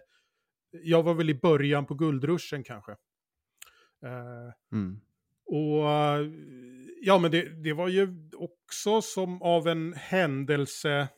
jag 0.83 1.03
var 1.03 1.15
väl 1.15 1.31
i 1.31 1.35
början 1.35 1.87
på 1.87 1.95
guldruschen 1.95 2.65
kanske. 2.65 2.93
Uh, 4.05 4.53
mm. 4.73 5.01
Och 5.47 5.85
ja, 7.01 7.19
men 7.19 7.31
det, 7.31 7.62
det 7.62 7.73
var 7.73 7.89
ju 7.89 8.09
också 8.37 9.03
som 9.03 9.43
av 9.43 9.69
en 9.69 9.95
händelse 9.95 11.09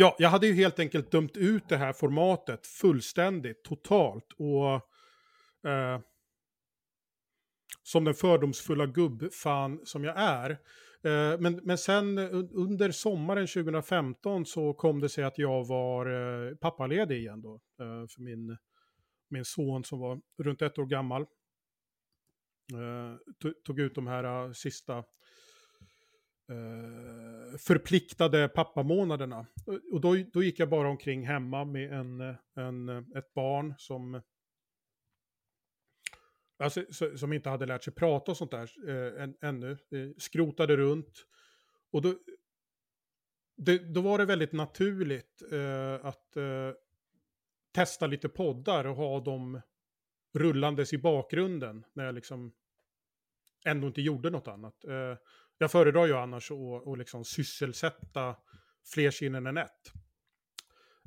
Ja, 0.00 0.16
jag 0.18 0.28
hade 0.28 0.46
ju 0.46 0.52
helt 0.52 0.78
enkelt 0.78 1.10
dömt 1.10 1.36
ut 1.36 1.68
det 1.68 1.76
här 1.76 1.92
formatet 1.92 2.66
fullständigt, 2.66 3.64
totalt. 3.64 4.32
Och 4.36 4.74
eh, 5.70 6.00
som 7.82 8.04
den 8.04 8.14
fördomsfulla 8.14 8.86
gubbfan 8.86 9.80
som 9.84 10.04
jag 10.04 10.14
är. 10.18 10.50
Eh, 11.02 11.40
men, 11.40 11.60
men 11.64 11.78
sen 11.78 12.18
under 12.52 12.90
sommaren 12.90 13.46
2015 13.46 14.46
så 14.46 14.74
kom 14.74 15.00
det 15.00 15.08
sig 15.08 15.24
att 15.24 15.38
jag 15.38 15.66
var 15.66 16.06
eh, 16.06 16.54
pappaledig 16.54 17.18
igen 17.18 17.42
då. 17.42 17.54
Eh, 17.54 18.06
för 18.08 18.22
min, 18.22 18.56
min 19.28 19.44
son 19.44 19.84
som 19.84 19.98
var 20.00 20.20
runt 20.38 20.62
ett 20.62 20.78
år 20.78 20.86
gammal. 20.86 21.22
Eh, 22.72 23.50
tog 23.64 23.80
ut 23.80 23.94
de 23.94 24.06
här 24.06 24.46
uh, 24.46 24.52
sista 24.52 25.04
eh, 26.48 27.58
förpliktade 27.58 28.48
pappamånaderna. 28.48 29.46
Och 29.92 30.00
då, 30.00 30.16
då 30.32 30.42
gick 30.42 30.58
jag 30.58 30.68
bara 30.68 30.88
omkring 30.88 31.26
hemma 31.26 31.64
med 31.64 31.92
en, 31.92 32.20
en, 32.54 32.88
ett 33.16 33.34
barn 33.34 33.74
som 33.78 34.22
Alltså, 36.60 36.84
som 37.16 37.32
inte 37.32 37.50
hade 37.50 37.66
lärt 37.66 37.84
sig 37.84 37.92
prata 37.92 38.30
och 38.30 38.36
sånt 38.36 38.50
där 38.50 38.88
eh, 38.88 39.22
än, 39.22 39.36
ännu. 39.40 39.70
Eh, 39.70 40.10
skrotade 40.18 40.76
runt. 40.76 41.26
Och 41.90 42.02
då, 42.02 42.14
det, 43.56 43.78
då 43.94 44.00
var 44.00 44.18
det 44.18 44.24
väldigt 44.24 44.52
naturligt 44.52 45.42
eh, 45.52 46.06
att 46.06 46.36
eh, 46.36 46.72
testa 47.72 48.06
lite 48.06 48.28
poddar 48.28 48.84
och 48.84 48.96
ha 48.96 49.20
dem 49.20 49.60
rullandes 50.34 50.92
i 50.92 50.98
bakgrunden 50.98 51.84
när 51.92 52.04
jag 52.04 52.14
liksom 52.14 52.52
ändå 53.64 53.86
inte 53.86 54.02
gjorde 54.02 54.30
något 54.30 54.48
annat. 54.48 54.84
Eh, 54.84 55.16
jag 55.58 55.70
föredrar 55.70 56.06
ju 56.06 56.16
annars 56.16 56.50
att, 56.50 56.88
att 56.88 56.98
liksom 56.98 57.24
sysselsätta 57.24 58.36
fler 58.94 59.10
sinnen 59.10 59.46
än 59.46 59.56
ett. 59.56 59.92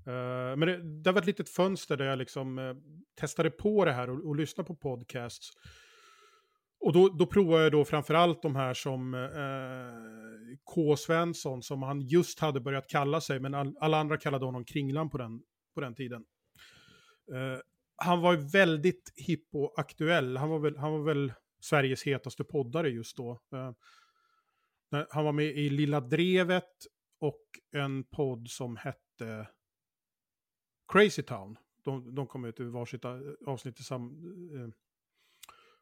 Uh, 0.08 0.56
men 0.58 0.60
det, 0.60 1.02
det 1.04 1.12
var 1.12 1.22
ett 1.22 1.28
litet 1.28 1.50
fönster 1.50 1.98
där 1.98 2.06
jag 2.06 2.18
liksom 2.18 2.58
uh, 2.58 2.76
testade 3.20 3.52
på 3.52 3.86
det 3.86 3.92
här 3.92 4.10
och, 4.10 4.28
och 4.28 4.36
lyssnade 4.36 4.68
på 4.68 4.76
podcasts. 4.76 5.52
Och 6.80 6.94
då, 6.94 7.10
då 7.10 7.26
provade 7.26 7.64
jag 7.64 7.72
då 7.72 7.86
framförallt 7.86 8.42
de 8.42 8.56
här 8.56 8.74
som 8.74 9.14
uh, 9.14 10.58
K. 10.64 10.96
Svensson, 10.96 11.62
som 11.62 11.84
han 11.84 12.02
just 12.02 12.40
hade 12.40 12.60
börjat 12.60 12.90
kalla 12.90 13.22
sig, 13.22 13.40
men 13.40 13.54
all, 13.54 13.78
alla 13.80 13.98
andra 13.98 14.18
kallade 14.18 14.46
honom 14.46 14.66
Kringlan 14.66 15.10
på 15.10 15.18
den, 15.18 15.42
på 15.76 15.82
den 15.82 15.96
tiden. 15.96 16.26
han 17.96 18.22
var 18.22 18.52
väldigt 18.52 19.14
hipp 19.16 19.56
och 19.56 19.74
aktuell. 19.80 20.38
Han 20.38 20.50
var 20.50 20.60
väl, 20.60 20.78
han 20.78 20.92
var 20.92 21.04
väl 21.04 21.34
Sveriges 21.62 22.04
hetaste 22.04 22.44
poddare 22.44 22.90
just 22.90 23.18
då. 23.18 23.42
Han 25.10 25.26
var 25.26 25.32
med 25.32 25.46
i 25.46 25.70
Lilla 25.70 26.00
Drevet 26.00 26.88
och 27.20 27.46
en 27.72 28.04
podd 28.04 28.50
som 28.50 28.78
hette 28.78 29.48
Crazy 30.88 31.24
Town. 31.24 31.58
De, 31.84 32.16
de 32.16 32.28
kom 32.28 32.46
ut 32.46 32.60
i 32.60 32.64
varsitt 32.64 33.06
eh, 33.06 33.20
avsnitt 33.48 33.86
sam, 33.86 34.04
eh, 34.56 34.70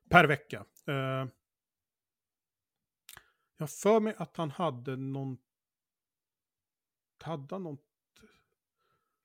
per 0.09 0.27
vecka. 0.27 0.65
Eh, 0.87 1.27
jag 3.57 3.69
för 3.69 3.99
mig 3.99 4.15
att 4.17 4.37
han 4.37 4.51
hade 4.51 4.95
någon... 4.95 5.37
Hade 7.23 7.55
han 7.55 7.63
något... 7.63 7.85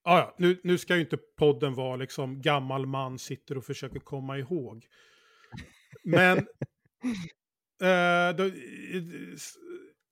Ah, 0.02 0.18
ja, 0.18 0.34
nu, 0.38 0.60
nu 0.64 0.78
ska 0.78 0.94
ju 0.94 1.00
inte 1.00 1.16
podden 1.16 1.74
vara 1.74 1.96
liksom 1.96 2.42
gammal 2.42 2.86
man 2.86 3.18
sitter 3.18 3.58
och 3.58 3.64
försöker 3.64 4.00
komma 4.00 4.38
ihåg. 4.38 4.86
Men 6.02 6.38
eh, 7.80 8.36
då, 8.36 8.50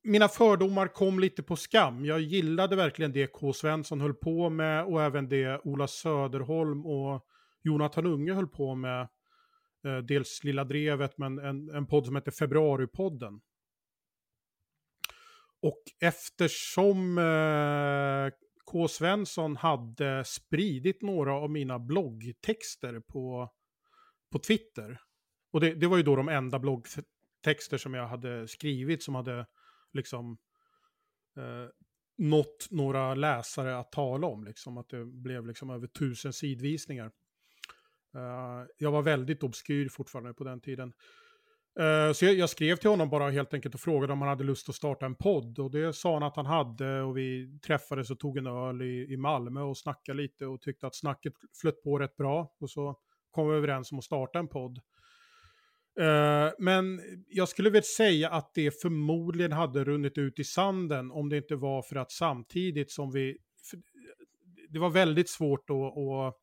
mina 0.05 0.29
fördomar 0.29 0.89
kom 0.89 1.21
lite 1.21 1.43
på 1.43 1.57
skam. 1.57 2.05
Jag 2.05 2.21
gillade 2.21 2.77
verkligen 2.77 3.13
det 3.13 3.27
K. 3.27 3.53
Svensson 3.53 4.01
höll 4.01 4.15
på 4.15 4.51
med 4.51 4.85
och 4.85 5.03
även 5.03 5.29
det 5.29 5.61
Ola 5.65 5.87
Söderholm 5.87 6.87
och 6.87 7.27
Jonathan 7.63 8.07
Unge 8.07 8.33
höll 8.33 8.49
på 8.49 8.75
med. 8.75 9.09
Eh, 9.85 9.99
dels 9.99 10.45
Lilla 10.45 10.65
Drevet, 10.65 11.19
men 11.19 11.39
en, 11.39 11.69
en 11.69 11.87
podd 11.87 12.07
som 12.07 12.17
heter 12.17 12.31
Februaripodden. 12.31 13.41
Och 15.61 15.83
eftersom 16.01 17.19
eh, 17.19 18.35
K. 18.65 18.89
Svensson 18.89 19.57
hade 19.57 20.25
spridit 20.25 21.03
några 21.03 21.35
av 21.35 21.51
mina 21.51 21.79
bloggtexter 21.79 23.01
på, 23.01 23.51
på 24.33 24.39
Twitter. 24.39 25.01
Och 25.53 25.61
det, 25.61 25.75
det 25.75 25.87
var 25.87 25.97
ju 25.97 26.03
då 26.03 26.17
de 26.17 26.29
enda 26.29 26.59
bloggtexter 26.59 27.79
som 27.79 27.95
jag 27.95 28.07
hade 28.09 28.49
skrivit 28.49 29.03
som 29.03 29.15
hade 29.15 29.47
liksom 29.95 30.39
eh, 31.37 31.69
nått 32.19 32.67
några 32.71 33.15
läsare 33.15 33.79
att 33.79 33.93
tala 33.93 34.27
om. 34.27 34.45
Liksom, 34.45 34.79
att 34.79 34.89
det 34.89 35.05
blev 35.05 35.47
liksom 35.47 35.71
över 35.71 35.87
tusen 35.87 36.33
sidvisningar. 36.33 37.11
Uh, 38.17 38.67
jag 38.79 38.93
var 38.93 39.03
väldigt 39.03 39.43
obskyr 39.43 39.89
fortfarande 39.89 40.35
på 40.35 40.45
den 40.45 40.61
tiden. 40.61 40.93
Uh, 41.81 42.13
så 42.13 42.25
jag, 42.25 42.35
jag, 42.35 42.51
skrev 42.51 42.77
till 42.77 42.91
honom 42.91 43.11
bara 43.11 43.31
helt 43.31 43.55
enkelt 43.55 43.75
och 43.75 43.81
frågade 43.81 44.13
om 44.13 44.21
han 44.21 44.29
hade 44.29 44.45
lust 44.45 44.69
att 44.69 44.75
starta 44.75 45.07
en 45.07 45.15
podd. 45.15 45.59
Och 45.59 45.71
det 45.71 45.93
sa 45.93 46.15
han 46.15 46.23
att 46.23 46.37
han 46.37 46.47
hade 46.47 47.03
och 47.03 47.17
vi 47.17 47.59
träffades 47.67 48.11
och 48.11 48.19
tog 48.19 48.39
en 48.39 48.47
öl 48.47 48.83
i, 48.83 49.13
i 49.13 49.17
Malmö 49.17 49.61
och 49.61 49.79
snackade 49.79 50.23
lite 50.23 50.47
och 50.47 50.61
tyckte 50.61 50.87
att 50.87 50.97
snacket 50.97 51.33
flöt 51.61 51.83
på 51.83 51.99
rätt 51.99 52.17
bra. 52.17 52.57
Och 52.61 52.71
så 52.71 52.99
kom 53.31 53.49
vi 53.49 53.55
överens 53.55 53.93
om 53.93 53.99
att 53.99 54.05
starta 54.05 54.39
en 54.39 54.49
podd. 54.49 54.81
Uh, 56.01 56.51
men 56.59 57.01
jag 57.29 57.49
skulle 57.49 57.71
väl 57.71 57.83
säga 57.83 58.31
att 58.31 58.55
det 58.55 58.81
förmodligen 58.83 59.53
hade 59.53 59.85
runnit 59.85 60.19
ut 60.19 60.39
i 60.39 60.45
sanden 60.45 61.11
om 61.11 61.29
det 61.29 61.37
inte 61.37 61.57
var 61.57 61.83
för 61.83 61.97
att 61.97 62.13
samtidigt 62.13 62.91
som 62.91 63.11
vi... 63.11 63.39
det 64.69 64.79
var 64.79 64.91
väldigt 64.91 65.31
svårt 65.31 65.69
då 65.69 65.83
och... 65.85 66.41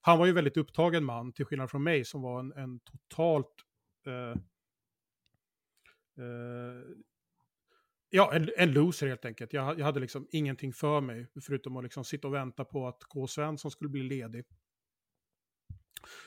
han 0.00 0.18
var 0.18 0.26
ju 0.26 0.32
väldigt 0.32 0.56
upptagen 0.56 1.04
man, 1.04 1.32
till 1.32 1.44
skillnad 1.44 1.70
från 1.70 1.82
mig 1.82 2.04
som 2.04 2.22
var 2.22 2.40
en, 2.40 2.52
en 2.52 2.80
totalt... 2.80 3.54
Uh, 4.06 4.36
uh, 6.24 6.82
ja, 8.10 8.34
en, 8.34 8.50
en 8.56 8.72
loser 8.72 9.06
helt 9.06 9.24
enkelt. 9.24 9.52
Jag, 9.52 9.78
jag, 9.78 9.84
hade 9.84 10.00
liksom 10.00 10.28
ingenting 10.30 10.72
för 10.72 11.00
mig, 11.00 11.26
förutom 11.42 11.76
att 11.76 11.82
liksom 11.84 12.04
sitta 12.04 12.28
och 12.28 12.34
vänta 12.34 12.64
på 12.64 12.88
att 12.88 13.04
K. 13.04 13.26
Svensson 13.26 13.70
skulle 13.70 13.90
bli 13.90 14.02
ledig. 14.02 14.44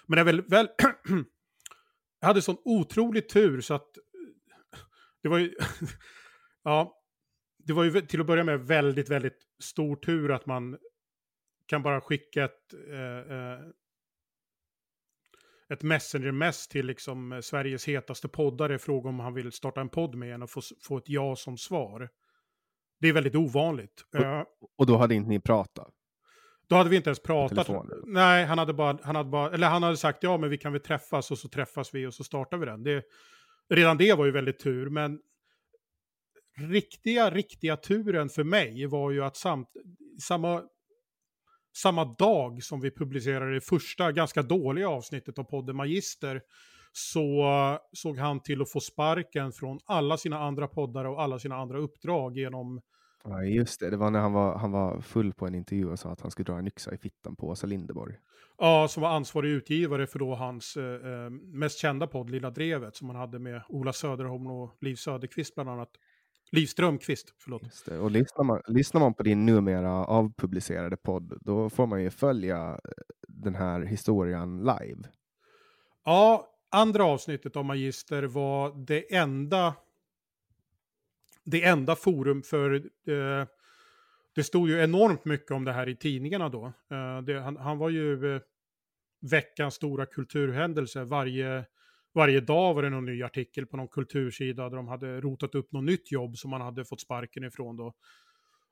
Men 0.06 0.16
det 0.16 0.22
är 0.22 0.26
väl... 0.26 0.42
väl 0.42 0.68
jag 2.20 2.28
hade 2.28 2.42
sån 2.42 2.58
otrolig 2.66 3.30
tur 3.30 3.62
så 3.62 3.74
att... 3.74 3.98
Det 5.24 5.30
var 5.30 5.38
ju... 5.38 5.56
ja, 6.64 7.04
det 7.58 7.74
var 7.74 7.84
ju 7.84 8.02
till 8.02 8.22
att 8.22 8.28
börja 8.28 8.44
med 8.44 8.60
väldigt, 8.60 9.10
väldigt 9.10 9.40
stor 9.60 9.96
tur 9.96 10.32
att 10.32 10.46
man 10.46 10.78
kan 11.66 11.84
bara 11.84 12.02
skicka 12.02 12.44
ett, 12.44 12.74
eh, 12.90 13.38
eh 13.38 13.60
ett 15.70 15.84
messenger-mess 15.84 16.68
till 16.68 16.86
liksom 16.86 17.42
Sveriges 17.44 17.88
hetaste 17.88 18.28
poddare 18.28 18.80
fråga 18.80 19.10
om 19.10 19.20
han 19.20 19.34
vill 19.34 19.52
starta 19.52 19.82
en 19.82 19.90
podd 19.90 20.16
med 20.16 20.34
en 20.34 20.44
och 20.44 20.50
få, 20.50 20.62
få 20.82 20.98
ett 20.98 21.10
ja 21.10 21.36
som 21.36 21.58
svar. 21.58 22.10
Det 23.00 23.08
är 23.08 23.14
väldigt 23.14 23.36
ovanligt. 23.36 24.06
Och, 24.60 24.70
och 24.78 24.86
då 24.86 24.98
hade 24.98 25.16
inte 25.16 25.30
ni 25.30 25.40
pratat? 25.40 25.94
Då 26.70 26.76
hade 26.76 26.90
vi 26.90 26.96
inte 26.96 27.10
ens 27.10 27.20
pratat. 27.20 27.68
Nej, 28.06 28.46
han 28.46 28.58
hade, 28.58 28.74
bara, 28.74 28.98
han, 29.04 29.16
hade 29.16 29.30
bara, 29.30 29.52
eller 29.52 29.68
han 29.68 29.84
hade 29.84 29.98
sagt 29.98 30.24
ja, 30.24 30.38
men 30.38 30.50
vi 30.50 30.58
kan 30.58 30.72
väl 30.74 30.82
träffas 30.82 31.32
och 31.32 31.38
så 31.38 31.50
träffas 31.50 31.94
vi 31.94 32.06
och 32.06 32.14
så 32.14 32.24
startar 32.24 32.58
vi 32.58 32.66
den. 32.66 32.84
Det, 32.84 33.04
redan 33.70 33.98
det 33.98 34.14
var 34.14 34.26
ju 34.26 34.32
väldigt 34.32 34.60
tur, 34.60 34.90
men 34.90 35.20
riktiga, 36.58 37.32
riktiga 37.32 37.78
turen 37.78 38.30
för 38.30 38.44
mig 38.44 38.86
var 38.86 39.12
ju 39.12 39.24
att 39.24 39.38
samt, 39.38 39.70
samma 40.22 40.64
samma 41.78 42.06
dag 42.06 42.64
som 42.64 42.82
vi 42.82 42.92
publicerade 42.92 43.54
det 43.54 43.62
första 43.62 44.12
ganska 44.12 44.42
dåliga 44.42 44.90
avsnittet 44.90 45.40
av 45.40 45.44
podden 45.44 45.76
Magister 45.76 46.42
så 46.92 47.46
såg 47.92 48.18
han 48.18 48.44
till 48.44 48.62
att 48.62 48.72
få 48.72 48.80
sparken 48.80 49.52
från 49.52 49.80
alla 49.86 50.18
sina 50.18 50.40
andra 50.40 50.68
poddar 50.68 51.06
och 51.06 51.22
alla 51.22 51.40
sina 51.40 51.56
andra 51.56 51.80
uppdrag 51.80 52.38
genom 52.38 52.82
Ja, 53.24 53.44
just 53.44 53.80
det. 53.80 53.90
Det 53.90 53.98
var 53.98 54.12
när 54.12 54.20
han 54.20 54.34
var, 54.34 54.58
han 54.58 54.72
var 54.72 55.02
full 55.02 55.34
på 55.34 55.48
en 55.48 55.56
intervju 55.56 55.92
och 55.92 56.00
sa 56.00 56.12
att 56.12 56.22
han 56.22 56.32
skulle 56.32 56.46
dra 56.46 56.60
en 56.60 56.68
yxa 56.68 56.94
i 56.94 56.98
fittan 56.98 57.36
på 57.36 57.48
Åsa 57.48 57.68
Lindeborg. 57.68 58.16
Ja, 58.58 58.88
som 58.88 59.04
var 59.04 59.10
ansvarig 59.10 59.50
utgivare 59.50 60.08
för 60.08 60.20
då 60.20 60.36
hans 60.36 60.78
eh, 60.78 60.84
eh 60.84 61.30
mest 61.30 61.78
kända 61.80 62.08
podd 62.08 62.30
Lilla 62.30 62.50
Drevet 62.50 62.96
som 62.96 63.10
han 63.10 63.18
hade 63.18 63.40
med 63.40 63.62
Ola 63.70 63.94
Söderholm 63.94 64.48
och 64.48 64.78
Liv 64.82 64.96
Söderqvist 64.96 65.56
bland 65.56 65.70
annat. 65.70 65.90
Liv 66.52 66.66
Strömqvist, 66.66 67.34
förlåt. 67.38 67.64
Just 67.64 67.86
det. 67.86 68.00
Och 68.00 68.12
lyssnar 68.12 68.44
man, 68.44 68.62
lyssnar 68.68 69.02
man 69.02 69.14
på 69.14 69.24
din 69.24 69.46
numera 69.46 70.06
avpublicerade 70.06 70.98
podd, 70.98 71.38
då 71.42 71.70
får 71.70 71.88
man 71.88 72.04
ju 72.04 72.10
följa 72.10 72.70
eh, 72.70 72.78
den 73.28 73.56
här 73.56 73.82
historien 73.82 74.58
live. 74.58 75.10
Ja, 76.06 76.48
andra 76.72 77.06
avsnittet 77.06 77.56
av 77.56 77.66
Magister 77.66 78.24
var 78.24 78.86
det 78.86 79.16
enda 79.16 79.74
det 81.52 81.64
enda 81.64 81.96
forum 81.96 82.44
för 82.44 82.76
eh, 83.08 83.48
det 84.36 84.44
stod 84.44 84.70
ju 84.70 84.84
enormt 84.84 85.26
mycket 85.26 85.52
om 85.52 85.66
det 85.66 85.72
här 85.72 85.90
i 85.90 85.96
tidningarna 85.96 86.50
då. 86.50 86.66
Eh, 86.66 87.22
det, 87.22 87.40
han, 87.40 87.58
han, 87.58 87.78
var 87.78 87.90
ju 87.90 88.36
eh, 88.36 88.42
veckans 89.32 89.74
stora 89.74 90.06
kulturhändelse 90.06 91.04
varje 91.04 91.66
varje 92.14 92.40
dag 92.40 92.74
var 92.74 92.84
det 92.84 92.90
någon 92.90 93.06
ny 93.06 93.24
artikel 93.24 93.66
på 93.66 93.78
någon 93.78 93.88
kultursida 93.88 94.70
där 94.70 94.78
de 94.78 94.88
hade 94.88 95.22
rotat 95.22 95.56
upp 95.56 95.72
något 95.72 95.84
nytt 95.84 96.12
jobb 96.12 96.38
som 96.38 96.50
man 96.50 96.62
hade 96.62 96.86
fått 96.86 97.02
sparken 97.02 97.44
ifrån 97.44 97.78
då. 97.78 97.94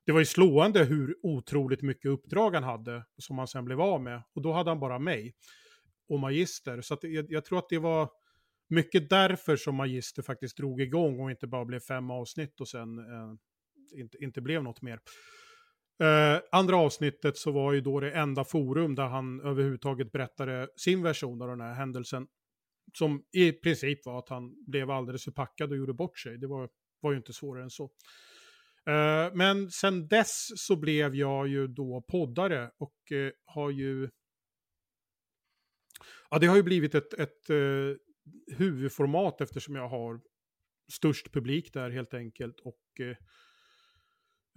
Det 0.05 0.11
var 0.11 0.19
ju 0.19 0.25
slående 0.25 0.83
hur 0.83 1.15
otroligt 1.23 1.81
mycket 1.81 2.11
uppdrag 2.11 2.53
han 2.53 2.63
hade 2.63 3.03
som 3.17 3.38
han 3.38 3.47
sen 3.47 3.65
blev 3.65 3.81
av 3.81 4.01
med. 4.01 4.21
Och 4.33 4.41
då 4.41 4.53
hade 4.53 4.69
han 4.69 4.79
bara 4.79 4.99
mig 4.99 5.35
och 6.09 6.19
Magister. 6.19 6.81
Så 6.81 6.97
jag, 7.01 7.31
jag, 7.31 7.45
tror 7.45 7.59
att 7.59 7.69
det 7.69 7.79
var 7.79 8.09
mycket 8.67 9.10
därför 9.10 9.56
som 9.56 9.75
Magister 9.75 10.21
faktiskt 10.21 10.58
drog 10.58 10.82
igång 10.82 11.19
och 11.19 11.32
inte 11.32 11.47
bara 11.47 11.65
blev 11.65 11.80
fem 11.80 12.12
avsnitt 12.12 12.62
och 12.62 12.67
sen 12.67 12.99
eh, 12.99 13.34
inte, 13.99 14.23
inte 14.23 14.41
blev 14.41 14.63
något 14.63 14.82
mer. 14.82 14.99
Eh, 16.04 16.41
andra 16.51 16.78
avsnittet 16.78 17.38
så 17.38 17.51
var 17.51 17.73
ju 17.73 17.82
då 17.82 17.99
det 17.99 18.12
enda 18.12 18.43
forum 18.43 18.95
där 18.95 19.08
han 19.08 19.41
överhuvudtaget 19.41 20.12
berättade 20.12 20.67
sin 20.75 21.04
version 21.04 21.41
av 21.41 21.47
den 21.47 21.62
här 21.62 21.73
händelsen 21.73 22.28
som 22.93 23.23
i 23.32 23.51
princip 23.51 24.06
var 24.06 24.19
att 24.19 24.30
han 24.30 24.65
blev 24.67 24.91
alldeles 24.91 25.23
för 25.23 25.32
packad 25.32 25.71
och 25.71 25.78
gjorde 25.78 25.93
bort 25.93 26.19
sig. 26.19 26.38
Det 26.38 26.47
var, 26.47 26.69
var 27.01 27.12
ju 27.12 27.17
inte 27.17 27.34
svårare 27.34 27.63
än 27.63 27.69
så. 27.69 27.84
Eh, 28.89 29.34
men 29.34 29.71
sen 29.71 30.08
dess 30.08 30.47
så 30.56 30.75
blev 30.75 31.15
jag 31.15 31.47
ju 31.47 31.67
då 31.67 32.06
poddare 32.08 32.71
och 32.78 33.12
eh, 33.12 33.32
har 33.45 33.69
ju... 33.69 34.10
Ja, 36.30 36.39
det 36.39 36.47
har 36.47 36.56
ju 36.56 36.63
blivit 36.63 36.95
ett, 36.95 37.13
ett 37.13 37.49
eh, 37.49 37.58
huvudformat 38.57 39.41
eftersom 39.41 39.75
jag 39.75 39.89
har 39.89 40.21
störst 40.91 41.31
publik 41.31 41.73
där 41.73 41.89
helt 41.89 42.13
enkelt. 42.13 42.59
Och 42.59 42.81
eh, 42.99 43.17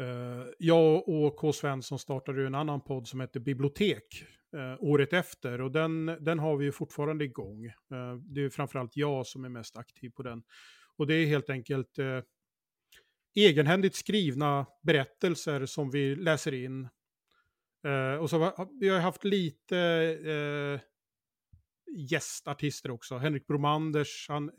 eh, 0.07 0.47
jag 0.59 1.09
och 1.09 1.37
K. 1.37 1.53
Svensson 1.53 1.99
startade 1.99 2.41
ju 2.41 2.47
en 2.47 2.55
annan 2.55 2.81
podd 2.81 3.09
som 3.09 3.21
heter 3.21 3.41
Bibliotek 3.41 4.25
eh, 4.57 4.77
året 4.81 5.13
efter. 5.13 5.61
Och 5.61 5.73
den, 5.73 6.07
den 6.07 6.39
har 6.39 6.57
vi 6.57 6.65
ju 6.65 6.73
fortfarande 6.73 7.25
igång. 7.25 7.67
Eh, 7.67 8.15
det 8.17 8.45
är 8.45 8.51
framförallt 8.51 8.97
jag 8.97 9.27
som 9.27 9.45
är 9.45 9.49
mest 9.49 9.77
aktiv 9.77 10.11
på 10.11 10.23
den. 10.23 10.43
Och 10.97 11.07
det 11.07 11.15
är 11.15 11.27
helt 11.27 11.51
enkelt 11.51 11.99
eh, 11.99 12.21
egenhändigt 13.35 13.95
skrivna 13.95 14.67
berättelser 14.83 15.67
som 15.67 15.91
vi 15.91 16.17
läser 16.17 16.55
in. 16.55 16.89
Eh, 17.85 18.15
och 18.21 18.31
så 18.31 18.39
har 18.39 18.81
vi 18.81 18.89
har 18.89 19.01
haft 19.01 19.25
lite 19.25 19.79
eh, 20.25 20.88
gästartister 21.97 22.91
också. 22.91 23.19
Henrik 23.19 23.47
Bromanders, 23.47 24.27
han, 24.29 24.51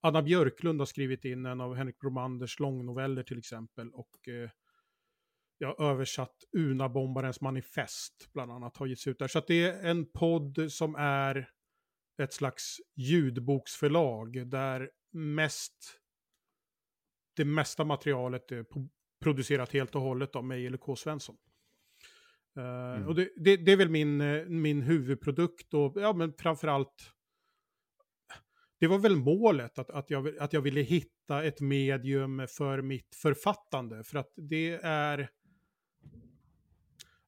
Anna 0.00 0.22
Björklund 0.22 0.80
har 0.80 0.86
skrivit 0.86 1.24
in 1.24 1.46
en 1.46 1.60
av 1.60 1.74
Henrik 1.74 1.98
Bromanders 1.98 2.58
långnoveller 2.58 3.22
till 3.22 3.38
exempel. 3.38 3.90
Och 3.90 4.28
eh, 4.28 4.50
jag 5.58 5.68
har 5.68 5.90
översatt 5.90 6.36
Unabombarens 6.56 7.40
manifest 7.40 8.28
bland 8.32 8.52
annat 8.52 8.76
har 8.76 8.86
getts 8.86 9.06
ut 9.06 9.18
där. 9.18 9.28
Så 9.28 9.42
det 9.46 9.62
är 9.62 9.90
en 9.90 10.12
podd 10.12 10.72
som 10.72 10.94
är 10.98 11.50
ett 12.22 12.32
slags 12.32 12.76
ljudboksförlag 12.94 14.48
där 14.48 14.90
mest 15.12 16.00
det 17.36 17.44
mesta 17.44 17.84
materialet 17.84 18.52
är 18.52 18.66
producerat 19.22 19.72
helt 19.72 19.94
och 19.94 20.00
hållet 20.00 20.36
av 20.36 20.44
mig 20.44 20.66
eller 20.66 20.78
K. 20.78 20.96
Svensson. 20.96 21.36
Uh, 22.56 22.64
mm. 22.64 23.08
Och 23.08 23.14
det, 23.14 23.28
det, 23.36 23.56
det, 23.56 23.72
är 23.72 23.76
väl 23.76 23.88
min, 23.88 24.18
min 24.60 24.82
huvudprodukt 24.82 25.74
och 25.74 25.92
ja, 25.96 26.12
men 26.12 26.32
framförallt 26.32 27.12
det 28.80 28.86
var 28.86 28.98
väl 28.98 29.16
målet 29.16 29.78
att, 29.78 29.90
att, 29.90 30.10
jag, 30.10 30.38
att 30.38 30.52
jag 30.52 30.60
ville 30.60 30.80
hitta 30.80 31.44
ett 31.44 31.60
medium 31.60 32.46
för 32.48 32.82
mitt 32.82 33.14
författande. 33.14 34.04
För 34.04 34.18
att 34.18 34.32
det 34.36 34.80
är 34.82 35.30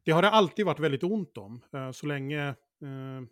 det 0.03 0.13
har 0.13 0.23
det 0.23 0.31
alltid 0.31 0.67
varit 0.67 0.81
väldigt 0.81 1.03
ont 1.03 1.39
om. 1.39 1.63
Eh, 1.73 1.91
så 1.91 2.07
länge, 2.07 2.49
eh, 2.49 3.23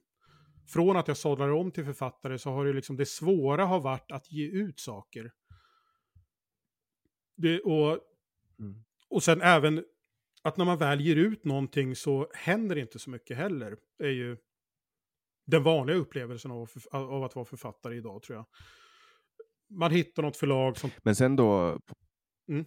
från 0.67 0.97
att 0.97 1.09
jag 1.09 1.17
sållade 1.17 1.53
om 1.53 1.71
till 1.71 1.85
författare 1.85 2.39
så 2.39 2.51
har 2.51 2.65
det 2.65 2.73
liksom 2.73 2.97
det 2.97 3.07
svåra 3.07 3.65
har 3.65 3.81
varit 3.81 4.13
att 4.13 4.33
ge 4.33 4.51
ut 4.51 4.81
saker. 4.81 5.33
Det, 7.37 7.61
och, 7.61 8.01
Mm. 8.59 8.85
och 9.09 9.23
sen 9.23 9.43
även 9.43 9.85
att 10.47 10.57
när 10.57 10.65
man 10.65 10.79
väl 10.79 11.01
ger 11.01 11.17
ut 11.17 11.45
någonting 11.45 11.97
så 11.97 12.29
händer 12.35 12.79
inte 12.79 12.99
så 12.99 13.11
mycket 13.11 13.37
heller. 13.37 13.77
är 13.99 14.09
ju 14.09 14.37
den 15.47 15.63
vanliga 15.63 15.97
upplevelsen 15.97 16.51
av, 16.51 16.71
av 16.91 17.25
att 17.25 17.35
vara 17.35 17.45
författare 17.45 17.97
idag 17.97 18.23
tror 18.23 18.37
jag. 18.37 18.47
Man 19.71 19.91
hittar 19.91 20.23
något 20.23 20.37
förlag 20.37 20.77
som... 20.77 20.91
Men 21.03 21.17
sen 21.17 21.37
då, 21.37 21.81
på, 21.87 21.95
Mm. 22.49 22.65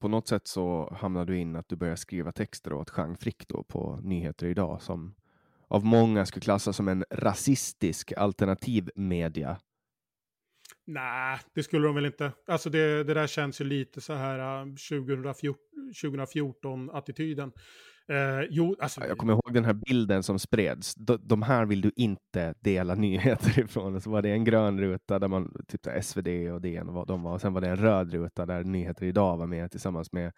på 0.00 0.08
något 0.08 0.28
sätt 0.28 0.46
så 0.46 0.94
hamnar 1.00 1.24
du 1.24 1.38
in 1.38 1.56
att 1.56 1.68
du 1.68 1.76
börjar 1.76 1.96
skriva 1.96 2.32
texter 2.32 2.72
åt 2.72 2.92
Jean 2.96 3.16
Frick 3.16 3.48
då 3.48 3.64
på 3.64 4.00
Nyheter 4.02 4.46
idag 4.46 4.82
som 4.82 5.14
av 5.68 5.84
många 5.84 6.26
skulle 6.26 6.40
klassas 6.40 6.76
som 6.76 6.88
en 6.88 7.04
rasistisk 7.10 8.12
alternativ 8.12 8.90
media. 8.94 9.60
Nej, 10.90 11.38
det 11.54 11.62
skulle 11.62 11.86
de 11.86 11.94
väl 11.94 12.06
inte. 12.06 12.32
Alltså 12.46 12.70
det, 12.70 13.04
det 13.04 13.14
där 13.14 13.26
känns 13.26 13.60
ju 13.60 13.64
lite 13.64 14.00
så 14.00 14.14
här 14.14 14.60
äh, 14.60 14.66
2014, 14.66 15.56
2014-attityden. 16.02 17.52
Eh, 18.08 18.46
jo, 18.50 18.76
alltså... 18.80 19.00
Jag 19.00 19.18
kommer 19.18 19.32
ihåg 19.32 19.54
den 19.54 19.64
här 19.64 19.72
bilden 19.74 20.22
som 20.22 20.38
spreds. 20.38 20.94
De, 20.94 21.18
de 21.22 21.42
här 21.42 21.66
vill 21.66 21.80
du 21.80 21.92
inte 21.96 22.54
dela 22.60 22.94
nyheter 22.94 23.58
ifrån. 23.64 23.94
Och 23.94 24.02
så 24.02 24.10
var 24.10 24.22
det 24.22 24.30
en 24.30 24.44
grön 24.44 24.80
ruta 24.80 25.18
där 25.18 25.28
man, 25.28 25.52
typ 25.68 26.04
SvD 26.04 26.28
och 26.52 26.60
DN 26.60 26.88
och 26.88 26.94
vad 26.94 27.06
de 27.06 27.22
var. 27.22 27.32
Och 27.32 27.40
sen 27.40 27.52
var 27.52 27.60
det 27.60 27.68
en 27.68 27.76
röd 27.76 28.12
ruta 28.12 28.46
där 28.46 28.64
Nyheter 28.64 29.06
idag 29.06 29.36
var 29.36 29.46
med 29.46 29.70
tillsammans 29.70 30.12
med 30.12 30.32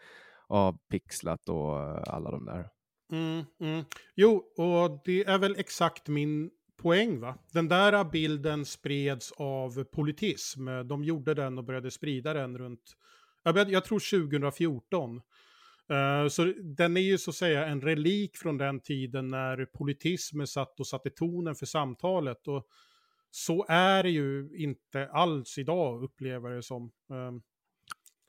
Avpixlat 0.48 1.48
och 1.48 1.78
alla 2.14 2.30
de 2.30 2.44
där. 2.44 2.68
Mm, 3.12 3.44
mm. 3.60 3.84
Jo, 4.14 4.42
och 4.56 5.02
det 5.04 5.24
är 5.24 5.38
väl 5.38 5.56
exakt 5.58 6.08
min 6.08 6.50
poäng 6.82 7.20
va? 7.20 7.38
Den 7.52 7.68
där 7.68 8.04
bilden 8.04 8.64
spreds 8.64 9.32
av 9.32 9.84
politism. 9.84 10.66
De 10.66 11.04
gjorde 11.04 11.34
den 11.34 11.58
och 11.58 11.64
började 11.64 11.90
sprida 11.90 12.34
den 12.34 12.58
runt, 12.58 12.96
jag, 13.42 13.84
tror 13.84 14.28
2014. 14.28 15.20
Eh, 15.90 16.28
så 16.28 16.52
den 16.62 16.96
är 16.96 17.00
ju 17.00 17.18
så 17.18 17.30
att 17.30 17.36
säga 17.36 17.66
en 17.66 17.80
relik 17.80 18.36
från 18.36 18.58
den 18.58 18.80
tiden 18.80 19.28
när 19.28 19.64
politism 19.64 20.44
satt 20.44 20.80
och 20.80 20.86
satte 20.86 21.10
tonen 21.10 21.54
för 21.54 21.66
samtalet. 21.66 22.48
Och 22.48 22.66
så 23.30 23.66
är 23.68 24.02
det 24.02 24.10
ju 24.10 24.50
inte 24.56 25.08
alls 25.08 25.58
idag, 25.58 26.02
upplever 26.02 26.48
jag 26.48 26.58
det 26.58 26.62
som. 26.62 26.90
Eh, 27.10 27.32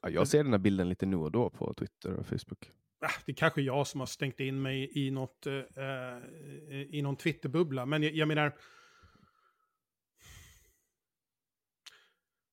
ja, 0.02 0.10
jag 0.10 0.28
ser 0.28 0.44
den 0.44 0.54
här 0.54 0.60
bilden 0.60 0.90
lite 0.90 1.06
nu 1.06 1.18
och 1.18 1.32
då 1.32 1.50
på 1.50 1.74
Twitter 1.74 2.14
och 2.14 2.26
Facebook. 2.26 2.72
Ah, 3.02 3.12
det 3.26 3.32
är 3.32 3.36
kanske 3.36 3.62
jag 3.62 3.88
som 3.88 4.00
har 4.00 4.08
stängt 4.08 4.40
in 4.40 4.62
mig 4.62 4.92
i, 4.96 5.12
något, 5.12 5.48
eh, 5.48 5.54
eh 5.54 6.18
i 6.90 7.02
någon 7.04 7.16
Twitterbubbla. 7.16 7.86
Men 7.86 8.04
jag, 8.04 8.14
jag 8.14 8.28
menar... 8.28 8.58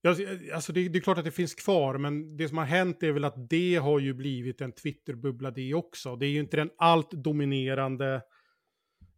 Alltså, 0.09 0.22
eh, 0.22 0.55
alltså 0.55 0.72
det, 0.72 0.88
det 0.88 0.99
är 0.99 1.01
klart 1.01 1.18
att 1.18 1.24
det 1.24 1.30
finns 1.30 1.55
kvar, 1.55 1.99
men 1.99 2.36
det 2.36 2.49
som 2.49 2.59
har 2.59 2.64
hänt 2.64 3.03
är 3.03 3.12
väl 3.12 3.24
att 3.24 3.51
det 3.51 3.76
har 3.76 3.99
ju 3.99 4.14
blivit 4.14 4.61
en 4.61 4.72
Twitterbubbla 4.72 5.51
det 5.51 5.74
också. 5.74 6.16
Det 6.16 6.26
är 6.26 6.30
ju 6.30 6.40
inte 6.40 6.57
den 6.57 6.70
allt 6.78 7.11
dominerande 7.11 8.22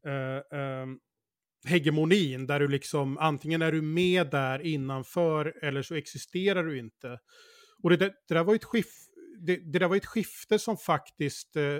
eh, 0.07 0.59
eh, 0.61 0.87
hegemonin 1.65 2.47
där 2.47 2.61
du 2.61 2.69
liksom 2.69 3.19
antingen 3.19 3.63
är 3.63 3.73
du 3.73 3.83
med 3.83 4.31
där 4.31 4.67
innanför 4.67 5.65
eller 5.65 5.83
så 5.83 5.95
existerar 5.95 6.65
du 6.65 6.79
inte. 6.79 7.19
Och 7.83 7.91
det, 7.91 7.97
där- 7.97 8.15
det 8.29 8.35
där 8.35 8.45
var 8.45 8.53
ju 8.53 8.57
ett 8.57 8.65
skif 8.65 8.87
det, 9.41 9.57
det 9.57 9.79
där 9.79 9.89
var 9.89 9.97
ett 9.97 10.07
skifte 10.07 10.59
som 10.59 10.77
faktiskt 10.77 11.57
eh, 11.57 11.79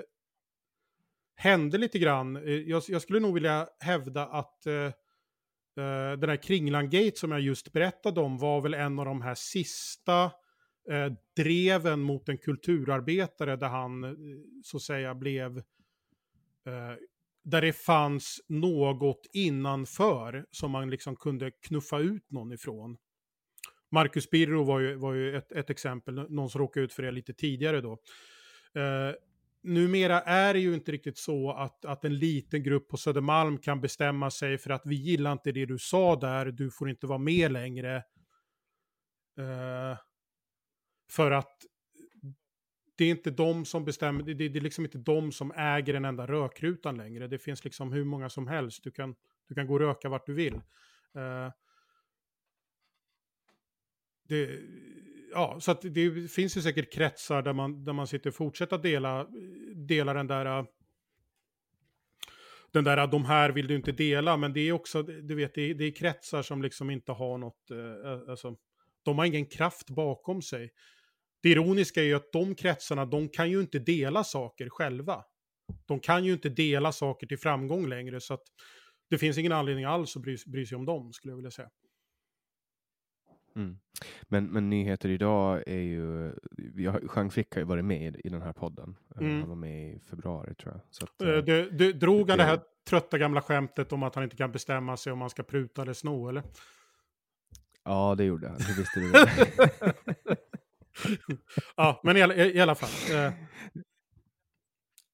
hände 1.35 1.77
lite 1.77 1.99
grann. 1.99 2.35
Eh, 2.35 2.43
jag, 2.43 2.83
jag 2.87 3.01
skulle 3.01 3.19
nog 3.19 3.33
vilja 3.33 3.69
hävda 3.79 4.25
att 4.25 4.65
eh, 4.65 4.73
eh 4.73 4.91
den 6.17 6.29
här 6.29 6.43
Kringlan-gate 6.43 7.15
som 7.15 7.31
jag 7.31 7.41
just 7.41 7.71
berättade 7.71 8.21
om 8.21 8.37
var 8.37 8.61
väl 8.61 8.73
en 8.73 8.99
av 8.99 9.05
de 9.05 9.21
här 9.21 9.35
sista 9.35 10.23
eh, 10.89 11.13
dreven 11.35 12.01
mot 12.01 12.29
en 12.29 12.37
kulturarbetare 12.37 13.55
där 13.55 13.69
han 13.69 14.03
eh, 14.03 14.11
så 14.63 14.77
att 14.77 14.83
säga 14.83 15.15
blev 15.15 15.57
eh, 15.57 16.95
där 17.43 17.61
det 17.61 17.73
fanns 17.73 18.41
något 18.47 19.27
innanför 19.33 20.45
som 20.51 20.71
man 20.71 20.89
liksom 20.89 21.15
kunde 21.15 21.51
knuffa 21.51 21.99
ut 21.99 22.31
någon 22.31 22.51
ifrån. 22.51 22.97
Marcus 23.91 24.29
Birro 24.29 24.63
var 24.63 24.79
ju, 24.79 24.95
var 24.95 25.13
ju 25.13 25.37
ett, 25.37 25.51
ett 25.51 25.69
exempel, 25.69 26.13
någon 26.29 26.49
som 26.49 26.61
råkade 26.61 26.83
ut 26.83 26.93
för 26.93 27.03
det 27.03 27.11
lite 27.11 27.33
tidigare 27.33 27.81
då. 27.81 27.91
Eh, 28.73 29.15
numera 29.63 30.21
är 30.21 30.53
det 30.53 30.59
ju 30.59 30.73
inte 30.73 30.91
riktigt 30.91 31.17
så 31.17 31.51
att, 31.51 31.85
att 31.85 32.05
en 32.05 32.17
liten 32.17 32.63
grupp 32.63 32.89
på 32.89 32.97
Södermalm 32.97 33.57
kan 33.57 33.81
bestämma 33.81 34.31
sig 34.31 34.57
för 34.57 34.69
att 34.69 34.81
vi 34.85 34.95
gillar 34.95 35.31
inte 35.31 35.51
det 35.51 35.65
du 35.65 35.77
sa 35.77 36.15
där, 36.15 36.45
du 36.45 36.71
får 36.71 36.89
inte 36.89 37.07
vara 37.07 37.19
med 37.19 37.51
längre. 37.51 37.95
Eh, 39.37 39.97
för 41.11 41.31
att 41.31 41.57
det 42.97 43.05
är 43.05 43.09
inte 43.09 43.31
de 43.31 43.65
som 43.65 43.85
bestämmer, 43.85 44.23
det, 44.23 44.33
det 44.33 44.49
det 44.49 44.59
är 44.59 44.61
liksom 44.61 44.85
inte 44.85 44.97
de 44.97 45.31
som 45.31 45.51
äger 45.51 45.93
den 45.93 46.05
enda 46.05 46.27
rökrutan 46.27 46.97
längre. 46.97 47.27
Det 47.27 47.39
finns 47.39 47.63
liksom 47.63 47.91
hur 47.91 48.03
många 48.03 48.29
som 48.29 48.47
helst, 48.47 48.83
du 48.83 48.91
kan, 48.91 49.15
du 49.47 49.55
kan 49.55 49.67
gå 49.67 49.73
och 49.73 49.79
röka 49.79 50.09
vart 50.09 50.25
du 50.25 50.33
vill. 50.33 50.55
Eh, 51.15 51.51
det, 54.31 54.59
ja, 55.31 55.57
så 55.59 55.71
att 55.71 55.81
det 55.81 56.31
finns 56.31 56.57
ju 56.57 56.61
säkert 56.61 56.93
kretsar 56.93 57.41
där 57.41 57.53
man, 57.53 57.83
där 57.83 57.93
man 57.93 58.07
sitter 58.07 58.29
och 58.29 58.35
fortsätter 58.35 58.77
dela, 58.77 59.27
dela 59.75 60.13
den 60.13 60.27
där 60.27 60.65
den 62.71 62.83
där, 62.83 63.07
de 63.07 63.25
här 63.25 63.49
vill 63.49 63.67
du 63.67 63.75
inte 63.75 63.91
dela, 63.91 64.37
men 64.37 64.53
det 64.53 64.59
är 64.59 64.71
också, 64.71 65.03
du 65.03 65.35
vet, 65.35 65.55
det 65.55 65.61
är, 65.61 65.73
det 65.73 65.85
är 65.85 65.91
kretsar 65.91 66.41
som 66.41 66.61
liksom 66.61 66.89
inte 66.89 67.11
har 67.11 67.37
något, 67.37 67.71
eh, 67.71 68.29
alltså, 68.29 68.55
de 69.03 69.17
har 69.17 69.25
ingen 69.25 69.45
kraft 69.45 69.89
bakom 69.89 70.41
sig. 70.41 70.71
Det 71.43 71.49
ironiska 71.49 72.01
är 72.01 72.05
ju 72.05 72.13
att 72.13 72.31
de 72.31 72.55
kretsarna, 72.55 73.05
de 73.05 73.29
kan 73.29 73.51
ju 73.51 73.61
inte 73.61 73.79
dela 73.79 74.23
saker 74.23 74.69
själva. 74.69 75.23
De 75.85 75.99
kan 75.99 76.25
ju 76.25 76.33
inte 76.33 76.49
dela 76.49 76.91
saker 76.91 77.27
till 77.27 77.37
framgång 77.37 77.89
längre, 77.89 78.21
så 78.21 78.33
att 78.33 78.43
det 79.09 79.17
finns 79.17 79.37
ingen 79.37 79.51
anledning 79.51 79.85
alls 79.85 80.15
att 80.15 80.21
bry, 80.21 80.37
bry 80.47 80.65
sig 80.65 80.75
om 80.75 80.85
dem, 80.85 81.13
skulle 81.13 81.31
jag 81.31 81.37
vilja 81.37 81.51
säga. 81.51 81.69
Mm. 83.55 83.77
Men, 84.23 84.45
men 84.45 84.69
nyheter 84.69 85.09
idag 85.09 85.63
är 85.67 85.79
ju, 85.81 86.31
har, 86.89 87.01
Jean 87.15 87.31
Frick 87.31 87.53
har 87.53 87.61
ju 87.61 87.65
varit 87.65 87.85
med 87.85 88.15
i, 88.15 88.21
i 88.27 88.29
den 88.29 88.41
här 88.41 88.53
podden. 88.53 88.95
Eh, 89.15 89.21
Mm. 89.21 89.39
Han 89.39 89.49
var 89.49 89.55
med 89.55 89.93
i 89.95 89.99
februari 89.99 90.55
tror 90.55 90.73
jag. 90.73 90.81
Så 90.91 91.03
att, 91.05 91.21
Eh, 91.21 91.29
eh, 91.29 91.37
Det, 91.43 91.69
det, 91.69 91.93
drog 91.93 92.29
han 92.29 92.37
det 92.37 92.43
här 92.43 92.59
trötta 92.89 93.17
gamla 93.17 93.41
skämtet 93.41 93.91
om 93.93 94.03
att 94.03 94.15
han 94.15 94.23
inte 94.23 94.35
kan 94.35 94.51
bestämma 94.51 94.97
sig 94.97 95.13
om 95.13 95.21
han 95.21 95.29
ska 95.29 95.43
pruta 95.43 95.81
eller 95.81 95.93
sno, 95.93 96.29
eller? 96.29 96.43
Ja, 97.83 98.15
det 98.17 98.23
gjorde 98.23 98.47
han. 98.47 98.57
Det 98.57 98.77
visste 98.77 98.99
du 98.99 99.11
väl. 99.11 99.27
ja, 101.77 102.01
men 102.03 102.17
i, 102.17 102.21
alla- 102.21 102.35
i, 102.35 102.51
i 102.57 102.59
alla 102.61 102.75
fall. 102.75 103.15
Eh, 103.25 103.33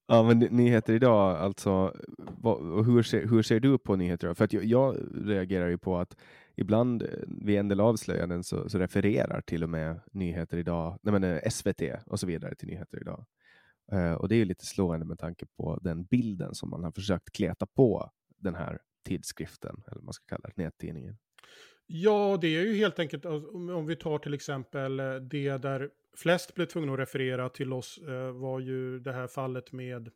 Ja, 0.09 0.23
men 0.23 0.39
ny- 0.39 0.49
nyheter 0.51 0.93
idag, 0.93 1.37
alltså, 1.37 1.93
vad, 2.17 2.85
hur, 2.85 3.03
ser, 3.03 3.27
hur 3.27 3.41
ser 3.43 3.59
du 3.59 3.77
på 3.77 3.95
nyheter? 3.95 4.33
För 4.33 4.45
att 4.45 4.53
jag, 4.53 4.63
jag 4.65 4.97
reagerar 5.15 5.67
ju 5.67 5.77
på 5.77 5.97
att 5.97 6.17
ibland 6.57 7.01
eh, 7.01 7.09
vid 7.27 7.59
en 7.59 7.67
del 7.67 7.79
avslöjanden 7.79 8.43
så, 8.43 8.69
så 8.69 8.79
refererar 8.79 9.41
till 9.41 9.63
och 9.63 9.69
med 9.69 9.99
nyheter 10.11 10.57
idag, 10.57 10.99
nej 11.01 11.11
men 11.11 11.23
eh, 11.23 11.49
SVT 11.49 11.81
och 12.05 12.19
så 12.19 12.27
vidare 12.27 12.55
till 12.55 12.67
nyheter 12.67 13.01
idag. 13.01 13.25
Eh, 13.91 14.13
och 14.13 14.29
det 14.29 14.35
är 14.35 14.37
ju 14.37 14.45
lite 14.45 14.65
slående 14.65 15.05
med 15.05 15.19
tanke 15.19 15.45
på 15.45 15.79
den 15.81 16.03
bilden 16.03 16.55
som 16.55 16.69
man 16.69 16.83
har 16.83 16.91
försökt 16.91 17.31
kleta 17.31 17.65
på 17.65 18.11
den 18.37 18.55
här 18.55 18.79
tidskriften, 19.03 19.83
eller 19.85 19.95
vad 19.95 20.03
man 20.03 20.13
ska 20.13 20.25
kalla 20.25 20.49
det, 20.55 20.63
nättidningen. 20.63 21.17
Ja, 21.85 22.37
det 22.41 22.47
är 22.47 22.65
ju 22.65 22.73
helt 22.73 22.99
enkelt, 22.99 23.25
om 23.25 23.85
vi 23.85 23.95
tar 23.95 24.17
till 24.17 24.33
exempel 24.33 24.99
eh, 24.99 25.15
det 25.15 25.57
där 25.57 25.89
flest 26.15 26.55
blev 26.55 26.65
tvungna 26.65 26.93
att 26.93 26.99
referera 26.99 27.49
till 27.49 27.73
oss 27.73 27.99
var 28.33 28.59
ju 28.59 28.99
det 28.99 29.13
här 29.13 29.27
fallet 29.27 29.71
med 29.71 30.09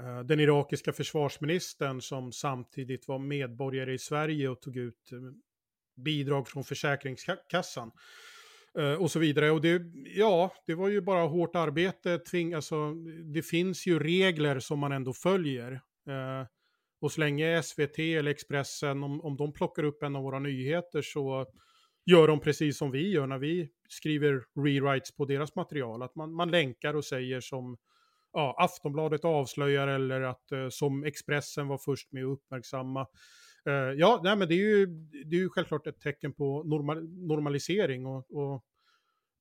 Eh, 0.00 0.20
den 0.20 0.40
irakiska 0.40 0.92
försvarsministern 0.92 2.00
som 2.00 2.32
samtidigt 2.32 3.08
var 3.08 3.18
medborgare 3.18 3.94
i 3.94 3.98
Sverige 3.98 4.48
och 4.48 4.60
tog 4.60 4.76
ut 4.76 5.12
eh, 5.12 5.18
bidrag 5.96 6.48
från 6.48 6.64
Försäkringskassan. 6.64 7.90
Eh, 8.78 8.92
och 8.92 9.10
så 9.10 9.18
vidare. 9.18 9.50
Och 9.50 9.60
det, 9.60 9.82
ja, 10.16 10.52
det 10.66 10.74
var 10.74 10.88
ju 10.88 11.00
bara 11.00 11.26
hårt 11.26 11.56
arbete. 11.56 12.18
Tving, 12.18 12.54
alltså, 12.54 12.94
det 13.34 13.42
finns 13.42 13.86
ju 13.86 13.98
regler 13.98 14.58
som 14.58 14.78
man 14.78 14.92
ändå 14.92 15.12
följer. 15.12 15.80
Och 17.00 17.12
så 17.12 17.20
länge 17.20 17.62
SVT 17.62 17.98
eller 17.98 18.30
Expressen, 18.30 19.02
om, 19.02 19.20
om 19.20 19.36
de 19.36 19.52
plockar 19.52 19.82
upp 19.82 20.02
en 20.02 20.16
av 20.16 20.22
våra 20.22 20.38
nyheter 20.38 21.02
så 21.02 21.46
gör 22.06 22.28
de 22.28 22.40
precis 22.40 22.78
som 22.78 22.90
vi 22.90 23.10
gör 23.10 23.26
när 23.26 23.38
vi 23.38 23.68
skriver 23.88 24.42
rewrites 24.64 25.16
på 25.16 25.24
deras 25.24 25.54
material. 25.54 26.02
Att 26.02 26.14
man, 26.14 26.34
man 26.34 26.50
länkar 26.50 26.94
och 26.94 27.04
säger 27.04 27.40
som 27.40 27.76
ja, 28.32 28.56
Aftonbladet 28.58 29.24
avslöjar 29.24 29.88
eller 29.88 30.20
att 30.20 30.52
eh, 30.52 30.68
som 30.68 31.04
Expressen 31.04 31.68
var 31.68 31.78
först 31.78 32.12
med 32.12 32.24
att 32.24 32.32
uppmärksamma. 32.32 33.06
Eh, 33.66 33.72
ja, 33.72 34.20
nej, 34.24 34.36
men 34.36 34.48
det 34.48 34.54
är, 34.54 34.78
ju, 34.78 34.86
det 35.26 35.36
är 35.36 35.40
ju 35.40 35.48
självklart 35.48 35.86
ett 35.86 36.00
tecken 36.00 36.32
på 36.32 36.62
normal, 36.62 37.08
normalisering 37.26 38.06
och, 38.06 38.30
och 38.30 38.64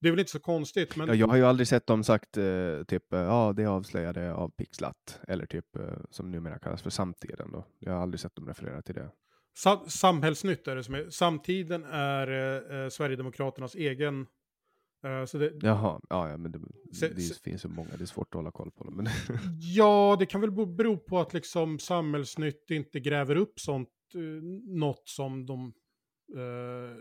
det 0.01 0.07
är 0.07 0.11
väl 0.11 0.19
inte 0.19 0.31
så 0.31 0.39
konstigt. 0.39 0.95
Men... 0.95 1.07
Ja, 1.07 1.15
jag 1.15 1.27
har 1.27 1.35
ju 1.35 1.45
aldrig 1.45 1.67
sett 1.67 1.87
dem 1.87 2.03
sagt 2.03 2.37
eh, 2.37 2.83
typ 2.87 3.13
eh, 3.13 3.19
ja, 3.19 3.53
det 3.55 3.65
avslöjade 3.65 4.33
av 4.33 4.49
Pixlat 4.49 5.19
eller 5.27 5.45
typ 5.45 5.75
eh, 5.75 5.97
som 6.09 6.31
numera 6.31 6.59
kallas 6.59 6.81
för 6.81 6.89
Samtiden. 6.89 7.51
Då. 7.51 7.65
Jag 7.79 7.93
har 7.93 8.01
aldrig 8.01 8.19
sett 8.19 8.35
dem 8.35 8.47
referera 8.47 8.81
till 8.81 8.95
det. 8.95 9.11
Sa 9.53 9.85
samhällsnytt 9.87 10.67
är 10.67 10.75
det 10.75 10.83
som 10.83 10.95
är. 10.95 11.09
Samtiden 11.09 11.83
är 11.91 12.27
eh, 12.83 12.89
Sverigedemokraternas 12.89 13.75
egen. 13.75 14.27
Eh, 15.03 15.25
så 15.25 15.37
det, 15.37 15.53
Jaha, 15.61 16.01
ja, 16.09 16.29
ja 16.29 16.37
men 16.37 16.51
det, 16.51 16.59
Se- 16.95 17.13
det 17.13 17.21
se- 17.21 17.33
finns 17.43 17.61
så 17.61 17.69
många, 17.69 17.89
det 17.97 18.03
är 18.03 18.05
svårt 18.05 18.27
att 18.27 18.33
hålla 18.33 18.51
koll 18.51 18.71
på 18.71 18.83
dem. 18.83 18.95
Men 18.95 19.07
ja, 19.75 20.15
det 20.19 20.25
kan 20.25 20.41
väl 20.41 20.51
bero 20.51 20.97
på 20.97 21.19
att 21.19 21.33
liksom 21.33 21.79
samhällsnytt 21.79 22.71
inte 22.71 22.99
gräver 22.99 23.35
upp 23.35 23.59
sånt, 23.59 23.89
eh, 24.15 24.21
något 24.77 25.09
som 25.09 25.45
de, 25.45 25.73
eh, 26.35 26.95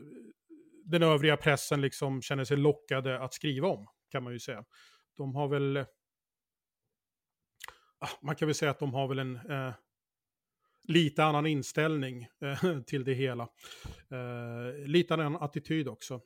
den 0.84 1.02
övriga 1.02 1.36
pressen 1.36 1.80
liksom 1.80 2.22
känner 2.22 2.44
sig 2.44 2.56
lockade 2.56 3.20
att 3.20 3.34
skriva 3.34 3.68
om, 3.68 3.86
kan 4.10 4.22
man 4.22 4.32
ju 4.32 4.38
säga. 4.38 4.64
De 5.16 5.34
har 5.34 5.48
väl, 5.48 5.76
ah, 7.98 8.08
man 8.22 8.36
kan 8.36 8.48
väl 8.48 8.54
säga 8.54 8.70
att 8.70 8.78
de 8.78 8.94
har 8.94 9.08
väl 9.08 9.18
en 9.18 9.38
lite 10.88 11.24
annan 11.24 11.46
inställning 11.46 12.26
till 12.86 13.04
det 13.04 13.14
hela. 13.14 13.48
Lite 14.86 15.14
annan 15.14 15.36
attityd 15.36 15.88
också. 15.88 16.20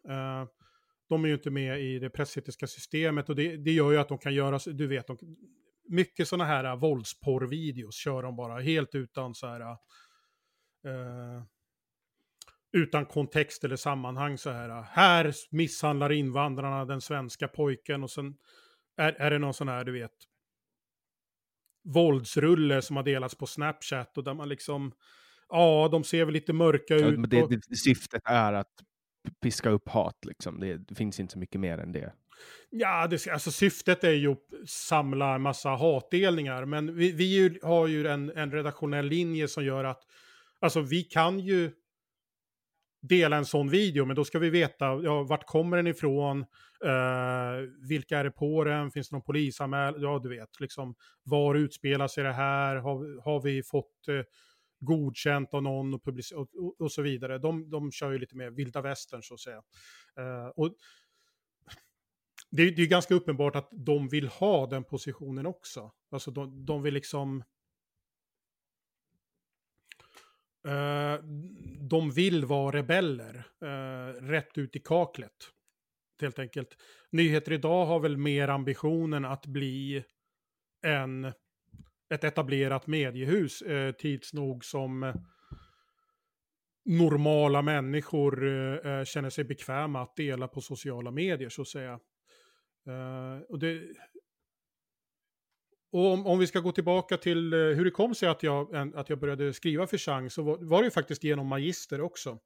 De 1.13 1.25
är 1.25 1.29
ju 1.29 1.35
inte 1.35 1.51
med 1.51 1.81
i 1.81 1.99
det 1.99 2.11
pressetiska 2.11 2.67
systemet 2.67 3.29
och 3.29 3.37
det, 3.37 3.57
det 3.57 3.73
gör 3.73 3.91
ju 3.93 3.99
att 3.99 4.09
de 4.09 4.19
kan 4.19 4.35
göra, 4.35 4.59
du 4.67 4.87
vet, 4.87 5.07
de, 5.07 5.19
mycket 5.89 6.29
sådana 6.29 6.45
här 6.45 6.65
uh, 6.65 6.81
våldsporrvideos 6.81 7.95
kör 7.97 8.23
de 8.23 8.37
bara 8.37 8.61
helt 8.61 8.95
utan 8.95 9.35
så 9.35 9.47
här, 9.47 9.61
eh, 9.61 11.43
utan 12.73 13.07
kontext 13.07 13.65
eller 13.65 13.77
sammanhang 13.77 14.39
så 14.39 14.51
här. 14.51 14.69
uh, 14.69 14.83
Här 14.83 15.35
misshandlar 15.51 16.13
invandrarna 16.13 16.85
den 16.85 17.01
svenska 17.01 17.49
pojken 17.49 18.03
och 18.03 18.11
sen 18.11 18.35
är, 18.97 19.13
är 19.13 19.31
det 19.31 19.39
någon 19.39 19.55
sån 19.55 19.69
här, 19.69 19.85
du 19.85 19.93
vet, 19.93 20.13
våldsrulle 21.85 22.83
som 22.83 22.97
har 22.97 23.03
delats 23.03 23.35
på 23.35 23.47
Snapchat 23.47 24.19
och 24.19 24.25
där 24.25 24.35
man 24.35 24.49
liksom, 24.49 24.93
ja, 25.49 25.89
de 25.93 26.05
ser 26.05 26.25
väl 26.25 26.35
lite 26.35 26.53
mörka 26.53 26.95
Ja, 26.97 27.09
ut. 27.09 27.19
men 27.21 27.31
det, 27.31 27.43
och- 27.43 27.51
det, 27.51 27.77
syftet 27.77 28.23
är 28.25 28.53
att 28.53 28.73
piska 29.41 29.71
upp 29.71 29.89
hat 29.89 30.25
liksom. 30.25 30.61
Det, 30.61 30.77
det 30.77 30.95
finns 30.95 31.21
inte 31.21 31.33
så 31.33 31.39
mycket 31.39 31.61
mer 31.61 31.79
än 31.79 31.93
det. 31.93 32.13
Ja, 32.71 33.07
det, 33.07 33.29
alltså 33.29 33.51
syftet 33.51 34.05
är 34.05 34.11
ju 34.11 34.33
att 34.33 34.69
samla 34.69 35.35
en 35.35 35.43
massa 35.43 35.69
hatdelningar, 35.69 36.65
men 36.65 36.95
vi, 36.95 37.13
vi 37.13 37.25
ju, 37.25 37.59
har 37.63 37.87
ju 37.87 38.07
en, 38.07 38.31
en 38.31 38.53
redaktionell 38.53 39.07
linje 39.07 39.49
som 39.49 39.65
gör 39.65 39.85
att, 39.85 40.03
alltså 40.61 40.81
vi 40.81 41.03
kan 41.03 41.41
ju 41.41 41.73
dela 43.03 43.37
en 43.37 43.45
sån 43.45 43.69
video, 43.69 44.05
men 44.05 44.17
då 44.17 44.25
ska 44.25 44.39
vi 44.39 44.51
veta, 44.51 44.85
ja, 44.85 45.23
vart 45.23 45.47
kommer 45.47 45.77
den 45.77 45.87
ifrån, 45.87 46.41
eh, 46.85 47.69
vilka 47.89 48.19
är 48.19 48.25
det 48.25 48.31
på 48.31 48.65
den, 48.65 48.91
finns 48.91 49.09
det 49.09 49.17
någon 49.17 49.25
polisanmälan, 49.25 50.03
ja 50.03 50.21
du 50.23 50.29
vet, 50.29 50.61
liksom, 50.61 50.95
var 51.23 51.55
utspelar 51.55 52.09
sig 52.09 52.25
det 52.25 52.33
här, 52.33 52.77
har, 52.77 53.25
har 53.25 53.43
vi 53.43 53.63
fått 53.63 54.09
eh, 54.09 54.25
godkänt 54.85 55.55
av 55.55 55.63
någon 55.63 55.95
och, 55.95 56.03
public- 56.05 56.33
och, 56.35 56.55
och, 56.55 56.81
och 56.81 56.93
så 56.93 57.03
vidare. 57.03 57.39
De, 57.39 57.71
de 57.71 57.93
kör 57.93 58.13
ju 58.13 58.19
lite 58.19 58.37
mer 58.37 58.51
vilda 58.51 58.81
västern 58.81 59.23
så 59.23 59.35
att 59.35 59.41
säga. 59.41 59.63
Eh, 60.17 60.47
och 60.47 60.75
det, 62.51 62.63
är- 62.63 62.71
det 62.77 62.83
är 62.83 62.87
ganska 62.87 63.15
uppenbart 63.15 63.57
att 63.57 63.69
de 63.73 64.09
vill 64.09 64.29
ha 64.29 64.67
den 64.67 64.85
positionen 64.85 65.47
också. 65.47 65.93
Alltså 66.11 66.31
de, 66.31 66.65
de 66.67 66.83
vill 66.83 66.95
liksom... 66.95 67.45
Uh, 70.69 71.25
de 71.81 72.11
vill 72.11 72.45
vara 72.45 72.77
rebeller, 72.77 73.45
uh, 73.63 74.23
rätt 74.23 74.59
ut 74.59 74.77
i 74.77 74.81
kaklet. 74.81 75.33
Helt 76.21 76.39
enkelt. 76.39 76.77
Nyheter 77.11 77.53
idag 77.53 77.87
har 77.87 78.01
väl 78.01 78.17
mer 78.17 78.49
ambitionen 78.49 79.25
att 79.25 79.47
bli 79.47 80.05
en, 80.83 81.33
ett 82.13 82.25
etablerat 82.25 82.87
mediehus 82.87 83.63
eh, 83.63 83.93
tids 83.93 84.33
nog 84.33 84.65
som 84.65 85.13
normala 86.85 87.63
människor 87.63 88.47
eh, 88.47 88.93
eh, 88.93 89.05
känner 89.05 89.31
sig 89.31 89.45
bekväma 89.45 90.03
att 90.03 90.17
dela 90.17 90.49
på 90.49 90.61
sociala 90.61 91.11
medier 91.11 91.49
så 91.49 91.63
att 91.63 91.69
säga. 91.69 91.93
Eh, 92.87 93.43
och 93.49 93.59
det, 93.59 93.83
och 95.93 96.13
om, 96.13 96.27
om 96.27 96.39
vi 96.39 96.47
ska 96.47 96.61
gå 96.61 96.73
tillbaka 96.73 97.17
till 97.17 97.53
eh, 97.53 97.59
hur 97.59 97.85
det 97.85 97.91
kom 97.91 98.15
sig 98.15 98.29
att 98.29 98.43
jag, 98.43 98.75
en, 98.75 98.95
att 98.95 99.09
jag 99.09 99.19
började 99.19 99.53
skriva 99.53 99.87
för 99.87 99.99
Chang 99.99 100.31
så 100.31 100.43
var, 100.43 100.59
var 100.59 100.79
det 100.79 100.85
ju 100.85 100.91
faktiskt 100.91 101.25
genom 101.25 101.47
Magister 101.47 102.01
också. 102.01 102.39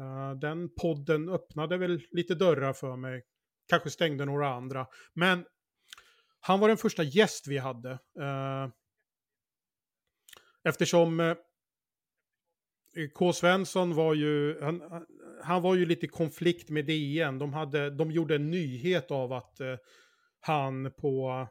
Uh, 0.00 0.38
den 0.40 0.74
podden 0.74 1.28
öppnade 1.28 1.76
väl 1.76 2.02
lite 2.10 2.34
dörrar 2.34 2.72
för 2.72 2.96
mig, 2.96 3.22
kanske 3.68 3.90
stängde 3.90 4.24
några 4.24 4.48
andra. 4.48 4.86
Men 5.14 5.44
han 6.40 6.60
var 6.60 6.68
den 6.68 6.76
första 6.76 7.02
gäst 7.02 7.46
vi 7.48 7.58
hade. 7.58 7.90
Eh, 8.20 8.68
eftersom 10.64 11.20
eh, 11.20 11.36
K. 13.14 13.32
Svensson 13.32 13.94
var 13.94 14.14
ju, 14.14 14.60
han, 14.60 14.82
han- 15.44 15.62
var 15.62 15.74
ju 15.74 15.86
lite 15.86 16.06
i 16.06 16.08
konflikt 16.08 16.70
med 16.70 16.86
DN. 16.86 17.38
De, 17.38 17.52
hade, 17.52 17.90
de 17.90 18.10
gjorde 18.10 18.34
en 18.34 18.50
nyhet 18.50 19.10
av 19.10 19.32
att 19.32 19.60
eh, 19.60 19.76
han 20.40 20.92
på, 20.92 21.46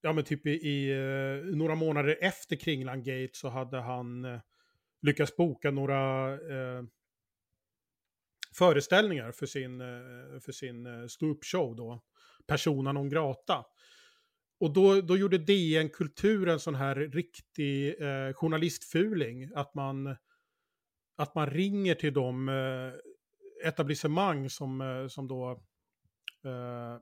ja 0.00 0.12
men 0.12 0.24
typ 0.24 0.46
i, 0.46 0.50
i 0.50 0.90
eh, 0.90 1.44
några 1.56 1.74
månader 1.74 2.18
efter 2.20 2.56
Kringland 2.56 3.04
Gate 3.04 3.30
så 3.32 3.48
hade 3.48 3.80
han 3.80 4.24
eh, 4.24 4.40
lyckats 5.02 5.36
boka 5.36 5.70
några 5.70 6.32
eh, 6.32 6.82
föreställningar 8.58 9.32
för 9.32 9.46
sin, 9.46 9.80
eh, 9.80 10.40
för 10.40 10.52
sin 10.52 10.86
eh, 10.86 11.06
ståuppshow 11.06 11.76
då, 11.76 12.02
Persona 12.50 12.92
non 12.92 13.08
grata. 13.08 13.64
Och 14.60 14.72
då, 14.72 15.00
då 15.00 15.16
gjorde 15.16 15.38
DN 15.38 15.88
Kultur 15.88 16.48
en 16.48 16.60
sån 16.60 16.74
här 16.74 16.94
riktig 16.94 18.02
eh, 18.02 18.32
journalistfuling, 18.32 19.50
att 19.54 19.74
man, 19.74 20.16
att 21.16 21.34
man 21.34 21.50
ringer 21.50 21.94
till 21.94 22.12
de 22.12 22.48
eh, 22.48 23.68
etablissemang 23.68 24.50
som, 24.50 24.80
eh, 24.80 25.08
som 25.08 25.28
då 25.28 25.50
eh, 26.44 26.98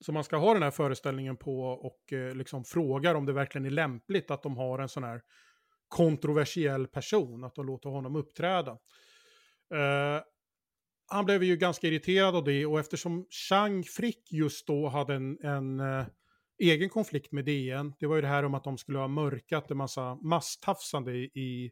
som 0.00 0.14
man 0.14 0.24
ska 0.24 0.36
ha 0.36 0.52
den 0.54 0.62
här 0.62 0.70
föreställningen 0.70 1.36
på 1.36 1.62
och 1.62 2.12
eh, 2.12 2.34
liksom 2.34 2.64
frågar 2.64 3.14
om 3.14 3.26
det 3.26 3.32
verkligen 3.32 3.66
är 3.66 3.70
lämpligt 3.70 4.30
att 4.30 4.42
de 4.42 4.56
har 4.56 4.78
en 4.78 4.88
sån 4.88 5.04
här 5.04 5.22
kontroversiell 5.88 6.86
person, 6.86 7.44
att 7.44 7.54
de 7.54 7.66
låter 7.66 7.90
honom 7.90 8.16
uppträda. 8.16 8.78
Eh, 9.74 10.22
han 11.12 11.24
blev 11.24 11.42
ju 11.42 11.56
ganska 11.56 11.86
irriterad 11.86 12.36
av 12.36 12.44
det 12.44 12.66
och 12.66 12.80
eftersom 12.80 13.26
Chang 13.30 13.84
Frick 13.84 14.32
just 14.32 14.66
då 14.66 14.88
hade 14.88 15.14
en, 15.14 15.38
en 15.44 15.80
eh, 15.80 16.06
egen 16.58 16.88
konflikt 16.88 17.32
med 17.32 17.44
DN, 17.44 17.94
det 17.98 18.06
var 18.06 18.16
ju 18.16 18.22
det 18.22 18.28
här 18.28 18.44
om 18.44 18.54
att 18.54 18.64
de 18.64 18.78
skulle 18.78 18.98
ha 18.98 19.08
mörkat 19.08 19.70
en 19.70 19.76
massa 19.76 20.14
masstafsande 20.14 21.12
i, 21.12 21.24
i 21.24 21.70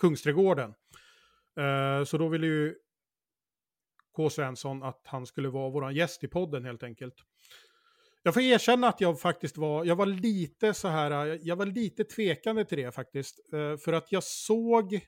Kungsträdgården. 0.00 0.74
Eh, 1.60 2.04
så 2.04 2.18
då 2.18 2.28
ville 2.28 2.46
ju 2.46 2.74
K. 4.16 4.30
Svensson 4.30 4.82
att 4.82 5.00
han 5.04 5.26
skulle 5.26 5.48
vara 5.48 5.70
vår 5.70 5.92
gäst 5.92 6.24
i 6.24 6.28
podden 6.28 6.64
helt 6.64 6.82
enkelt. 6.82 7.14
Jag 8.22 8.34
får 8.34 8.42
erkänna 8.42 8.88
att 8.88 9.00
jag 9.00 9.20
faktiskt 9.20 9.56
var, 9.56 9.84
jag 9.84 9.96
var 9.96 10.06
lite 10.06 10.74
så 10.74 10.88
här, 10.88 11.38
jag 11.42 11.56
var 11.56 11.66
lite 11.66 12.04
tvekande 12.04 12.64
till 12.64 12.78
det 12.78 12.92
faktiskt. 12.92 13.52
Eh, 13.52 13.76
för 13.76 13.92
att 13.92 14.12
jag 14.12 14.24
såg 14.24 15.00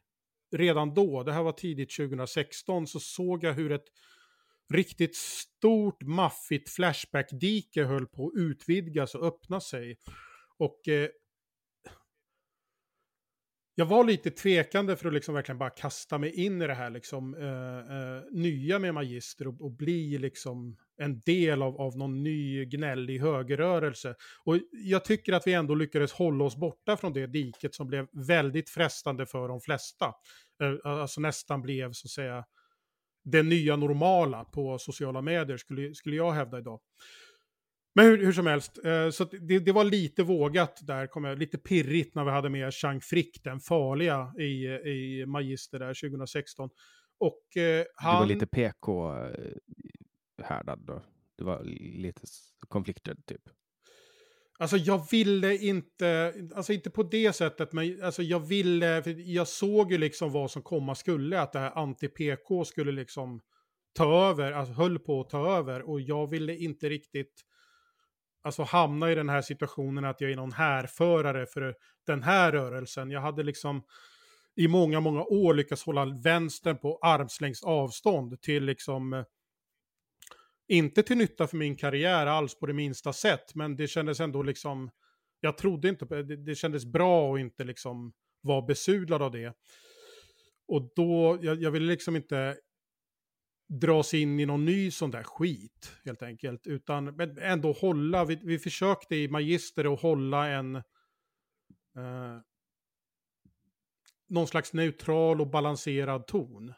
redan 0.53 0.95
då, 0.95 1.23
det 1.23 1.33
här 1.33 1.43
var 1.43 1.53
tidigt 1.53 1.97
2016, 1.97 2.87
så 2.87 3.01
såg 3.01 3.45
jag 3.45 3.53
hur 3.53 3.73
ett 3.73 3.87
riktigt 4.75 5.17
stort 5.17 6.03
maffigt 6.03 6.71
flashback-dike 6.71 7.85
höll 7.85 8.07
på 8.07 8.27
att 8.27 8.41
utvidgas 8.41 9.15
och 9.15 9.27
öppna 9.27 9.61
sig. 9.61 9.99
Och 10.59 10.89
eh, 10.89 11.09
jag 13.75 13.87
var 13.87 14.05
lite 14.05 14.31
tvekande 14.31 14.97
för 14.97 15.09
att 15.09 15.15
liksom 15.15 15.35
verkligen 15.35 15.59
bara 15.59 15.71
kasta 15.71 16.19
mig 16.19 16.31
in 16.31 16.63
i 16.63 16.67
det 16.67 16.75
här 16.75 16.91
liksom, 16.91 17.35
eh, 17.35 17.97
eh, 17.97 18.23
nya 18.31 18.79
med 18.79 18.95
Magister 18.95 19.49
och, 19.49 19.61
och 19.61 19.73
bli 19.73 20.19
liksom 20.19 20.77
en 20.99 21.21
del 21.21 21.63
av, 21.63 21.81
av 21.81 21.97
någon 21.97 22.23
ny 22.23 22.65
gnällig 22.65 23.21
högerrörelse. 23.21 24.15
Och 24.45 24.59
jag 24.71 25.05
tycker 25.05 25.33
att 25.33 25.47
vi 25.47 25.53
ändå 25.53 25.75
lyckades 25.75 26.13
hålla 26.13 26.45
oss 26.45 26.57
borta 26.57 26.97
från 26.97 27.13
det 27.13 27.27
diket 27.27 27.75
som 27.75 27.87
blev 27.87 28.07
väldigt 28.27 28.71
frestande 28.71 29.27
för 29.27 29.49
de 29.49 29.61
flesta. 29.61 30.07
Eh, 30.63 30.91
alltså 30.91 31.21
nästan 31.21 31.63
blev 31.63 31.93
så 31.93 32.07
att 32.07 32.11
säga 32.11 32.45
det 33.25 33.43
nya 33.43 33.77
normala 33.77 34.45
på 34.45 34.79
sociala 34.79 35.23
medier 35.23 35.57
skulle, 35.57 35.95
skulle 35.95 36.17
jag 36.17 36.33
hävda 36.33 36.59
idag. 36.59 36.81
Men 37.95 38.05
hur, 38.05 38.25
hur 38.25 38.33
som 38.33 38.47
helst, 38.47 38.85
eh, 38.85 39.11
så 39.11 39.25
det, 39.25 39.59
det 39.59 39.73
var 39.73 39.85
lite 39.85 40.23
vågat 40.23 40.79
där, 40.83 41.07
kom 41.07 41.25
jag, 41.25 41.39
lite 41.39 41.59
pirrigt 41.59 42.15
när 42.15 42.25
vi 42.25 42.31
hade 42.31 42.49
med 42.49 42.75
Chang 42.75 43.01
Frick, 43.01 43.41
den 43.45 43.61
farliga, 43.61 44.33
i, 44.39 44.67
i 44.67 45.27
Magister 45.27 45.79
där 45.79 46.09
2016. 46.11 46.71
Och 47.19 47.57
eh, 47.57 47.85
han... 47.95 48.15
Du 48.15 48.19
var 48.19 48.35
lite 48.35 48.47
härdad 50.43 50.79
då. 50.87 51.03
Det 51.37 51.45
var 51.45 51.65
lite 51.65 52.23
konflikter 52.69 53.17
typ. 53.27 53.43
Alltså 54.59 54.77
jag 54.77 55.11
ville 55.11 55.57
inte, 55.57 56.35
alltså 56.55 56.73
inte 56.73 56.91
på 56.91 57.03
det 57.03 57.33
sättet, 57.33 57.73
men 57.73 58.03
alltså 58.03 58.23
jag 58.23 58.41
ville, 58.41 59.03
för 59.03 59.15
jag 59.31 59.49
såg 59.49 59.93
ju 59.93 59.99
liksom 59.99 60.33
vad 60.33 60.51
som 60.51 60.63
komma 60.63 60.95
skulle, 60.95 61.41
att 61.41 61.53
det 61.53 61.59
här 61.59 61.71
anti-PK 61.71 62.65
skulle 62.65 62.93
liksom 62.93 63.41
ta 63.95 64.31
över, 64.31 64.53
alltså 64.53 64.75
höll 64.75 64.99
på 64.99 65.21
att 65.21 65.31
ta 65.31 65.57
över 65.59 65.83
och 65.83 66.01
jag 66.01 66.31
ville 66.31 66.57
inte 66.57 66.89
riktigt 66.89 67.43
alltså 68.43 68.63
hamna 68.63 69.13
i 69.13 69.15
den 69.15 69.29
här 69.29 69.43
situationen 69.43 70.05
att 70.05 70.21
jag 70.21 70.31
är 70.31 70.37
någon 70.37 70.53
härförare 70.53 71.47
för 71.47 71.75
den 72.07 72.23
här 72.23 72.53
rörelsen. 72.53 73.11
Jag 73.11 73.21
hade 73.21 73.43
liksom 73.43 73.83
i 74.57 74.69
många, 74.69 75.01
många 75.01 75.23
år 75.23 75.55
lyckats 75.55 75.83
hålla 75.83 76.05
vänstern 76.25 76.79
på 76.79 76.99
armslängds 77.03 77.63
avstånd 77.63 78.41
till 78.41 78.65
liksom 78.65 79.13
eh, 79.13 79.25
inte 80.69 81.03
till 81.03 81.17
nytta 81.17 81.47
för 81.47 81.57
min 81.57 81.77
karriär 81.77 82.27
alls 82.27 82.59
på 82.59 82.67
det 82.67 82.73
minsta 82.73 83.13
sätt, 83.13 83.55
men 83.55 83.77
det 83.77 83.89
kändes 83.89 84.21
ändå 84.21 84.43
liksom, 84.43 84.91
jag 85.41 85.59
trodde 85.59 85.89
inte 85.89 86.07
på 86.07 86.15
det, 86.15 86.37
det 86.37 86.55
kändes 86.55 86.85
bra 86.85 87.35
att 87.35 87.41
inte 87.41 87.65
liksom 87.65 88.13
vara 88.41 88.63
besudlad 88.63 89.23
av 89.23 89.31
det. 89.31 89.55
Och 90.69 90.93
då, 90.97 91.39
jag, 91.43 91.63
jag 91.63 91.71
ville 91.71 91.87
liksom 91.87 92.17
inte 92.17 92.57
dras 93.69 94.15
in 94.15 94.41
i 94.41 94.47
någon 94.47 94.65
ny 94.65 94.91
sån 94.91 95.11
där 95.11 95.23
skit, 95.23 95.93
helt 96.05 96.23
enkelt. 96.23 96.67
Utan 96.67 97.05
men 97.05 97.39
ändå 97.39 97.73
hålla, 97.73 98.25
vi, 98.25 98.41
vi 98.43 98.59
försökte 98.59 99.17
i 99.17 99.29
Magister 99.29 99.93
att 99.95 100.01
hålla 100.01 100.49
en... 100.49 100.77
Eh, 100.77 102.41
någon 104.29 104.47
slags 104.47 104.73
neutral 104.73 105.41
och 105.41 105.51
balanserad 105.51 106.27
ton. 106.27 106.75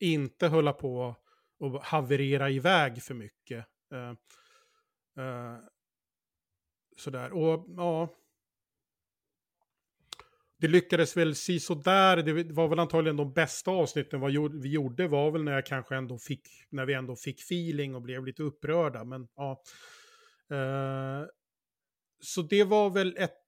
Inte 0.00 0.48
hålla 0.48 0.72
på 0.72 1.16
och 1.58 1.84
haverera 1.84 2.50
iväg 2.50 3.02
för 3.02 3.14
mycket. 3.14 3.66
Eh, 3.92 4.10
eh, 5.24 5.58
sådär, 6.96 7.32
och 7.32 7.66
ja 7.76 8.08
det 10.64 10.68
lyckades 10.68 11.16
väl 11.16 11.34
si 11.34 11.60
sådär. 11.60 12.16
Det 12.16 12.52
var 12.52 12.68
väl 12.68 12.78
antagligen 12.78 13.16
de 13.16 13.32
bästa 13.32 13.70
avsnitten 13.70 14.20
vad 14.20 14.52
vi 14.62 14.68
gjorde 14.68 15.08
var 15.08 15.30
väl 15.30 15.44
när 15.44 15.52
jag 15.52 15.66
kanske 15.66 15.96
ändå 15.96 16.18
fick, 16.18 16.48
när 16.70 16.86
vi 16.86 16.94
ändå 16.94 17.16
fick 17.16 17.40
feeling 17.40 17.94
och 17.94 18.02
blev 18.02 18.24
lite 18.24 18.42
upprörda. 18.42 19.04
Men 19.04 19.28
ja. 19.36 19.62
Uh, 20.52 21.26
så 22.20 22.42
det 22.42 22.64
var 22.64 22.90
väl 22.90 23.16
ett 23.18 23.40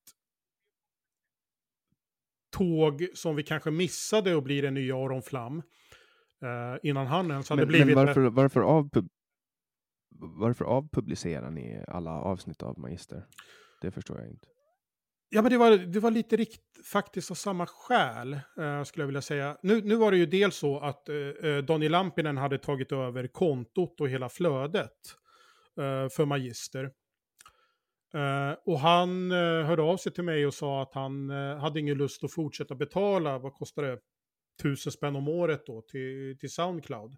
tåg 2.56 3.06
som 3.14 3.36
vi 3.36 3.42
kanske 3.42 3.70
missade 3.70 4.34
och 4.34 4.42
blir 4.42 4.64
en 4.64 4.74
ny 4.74 4.92
Aron 4.92 5.22
Flam. 5.22 5.62
Uh, 6.42 6.78
innan 6.82 7.06
han 7.06 7.30
ens 7.30 7.50
hade 7.50 7.62
men, 7.62 7.68
blivit... 7.68 7.86
Men 7.86 8.06
varför, 8.06 8.20
varför, 8.20 8.60
avpub 8.60 9.08
varför 10.18 10.64
avpublicerar 10.64 11.50
ni 11.50 11.84
alla 11.88 12.10
avsnitt 12.10 12.62
av 12.62 12.78
Magister? 12.78 13.26
Det 13.80 13.90
förstår 13.90 14.20
jag 14.20 14.28
inte. 14.28 14.48
Ja, 15.28 15.42
men 15.42 15.50
det 15.52 15.58
var, 15.58 15.70
det 15.70 16.00
var 16.00 16.10
lite 16.10 16.36
rikt, 16.36 16.62
faktiskt 16.92 17.30
av 17.30 17.34
samma 17.34 17.66
skäl, 17.66 18.34
uh, 18.34 18.82
skulle 18.82 19.02
jag 19.02 19.06
vilja 19.06 19.22
säga. 19.22 19.56
Nu, 19.62 19.80
nu 19.80 19.96
var 19.96 20.10
det 20.10 20.16
ju 20.16 20.26
dels 20.26 20.56
så 20.56 20.78
att 20.80 21.08
uh, 21.08 21.58
Donny 21.58 21.88
Lampinen 21.88 22.36
hade 22.36 22.58
tagit 22.58 22.92
över 22.92 23.26
kontot 23.26 24.00
och 24.00 24.08
hela 24.08 24.28
flödet 24.28 24.92
uh, 25.80 26.08
för 26.08 26.24
Magister. 26.24 26.90
och 28.66 28.78
han 28.78 29.30
hörde 29.30 29.82
av 29.82 29.96
sig 29.96 30.12
till 30.12 30.24
mig 30.24 30.46
och 30.46 30.54
sa 30.54 30.82
att 30.82 30.94
han 30.94 31.30
hade 31.60 31.80
ingen 31.80 31.98
lust 31.98 32.24
att 32.24 32.32
fortsätta 32.32 32.74
betala, 32.74 33.38
vad 33.38 33.52
kostar 33.54 33.82
det, 33.82 33.98
tusen 34.62 34.92
spänn 34.92 35.16
om 35.16 35.28
året 35.28 35.66
då 35.66 35.82
till, 35.82 36.38
till 36.38 36.50
Soundcloud. 36.50 37.12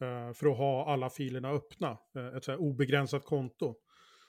Eh, 0.00 0.32
för 0.32 0.46
att 0.46 0.56
ha 0.56 0.92
alla 0.92 1.10
filerna 1.10 1.50
öppna, 1.50 1.98
eh, 2.16 2.36
ett 2.36 2.44
så 2.44 2.56
obegränsat 2.56 3.24
konto 3.24 3.74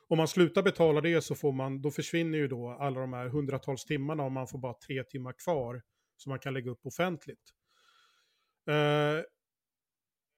om 0.09 0.17
man 0.17 0.27
slutar 0.27 0.63
betala 0.63 1.01
det 1.01 1.21
så 1.21 1.35
får 1.35 1.51
man, 1.51 1.81
då 1.81 1.91
försvinner 1.91 2.37
ju 2.37 2.47
då 2.47 2.69
alla 2.69 2.99
de 2.99 3.13
här 3.13 3.27
hundratals 3.27 3.85
timmarna 3.85 4.23
och 4.23 4.31
man 4.31 4.47
får 4.47 4.59
bara 4.59 4.73
tre 4.73 5.03
timmar 5.03 5.33
kvar 5.43 5.81
som 6.17 6.29
man 6.29 6.39
kan 6.39 6.53
lägga 6.53 6.71
upp 6.71 6.85
offentligt. 6.85 7.53
Uh, 8.69 9.23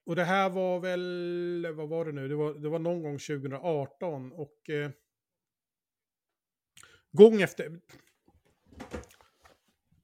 och 0.06 0.16
det 0.16 0.24
här 0.24 0.50
var 0.50 0.80
väl, 0.80 1.66
vad 1.74 1.88
var 1.88 2.04
det 2.04 2.12
nu, 2.12 2.28
det 2.28 2.34
var, 2.34 2.54
det 2.54 2.68
var 2.68 2.78
någon 2.78 3.02
gång 3.02 3.18
2018 3.18 4.32
och 4.32 4.56
uh, 4.70 4.90
gång 7.12 7.42
efter... 7.42 7.80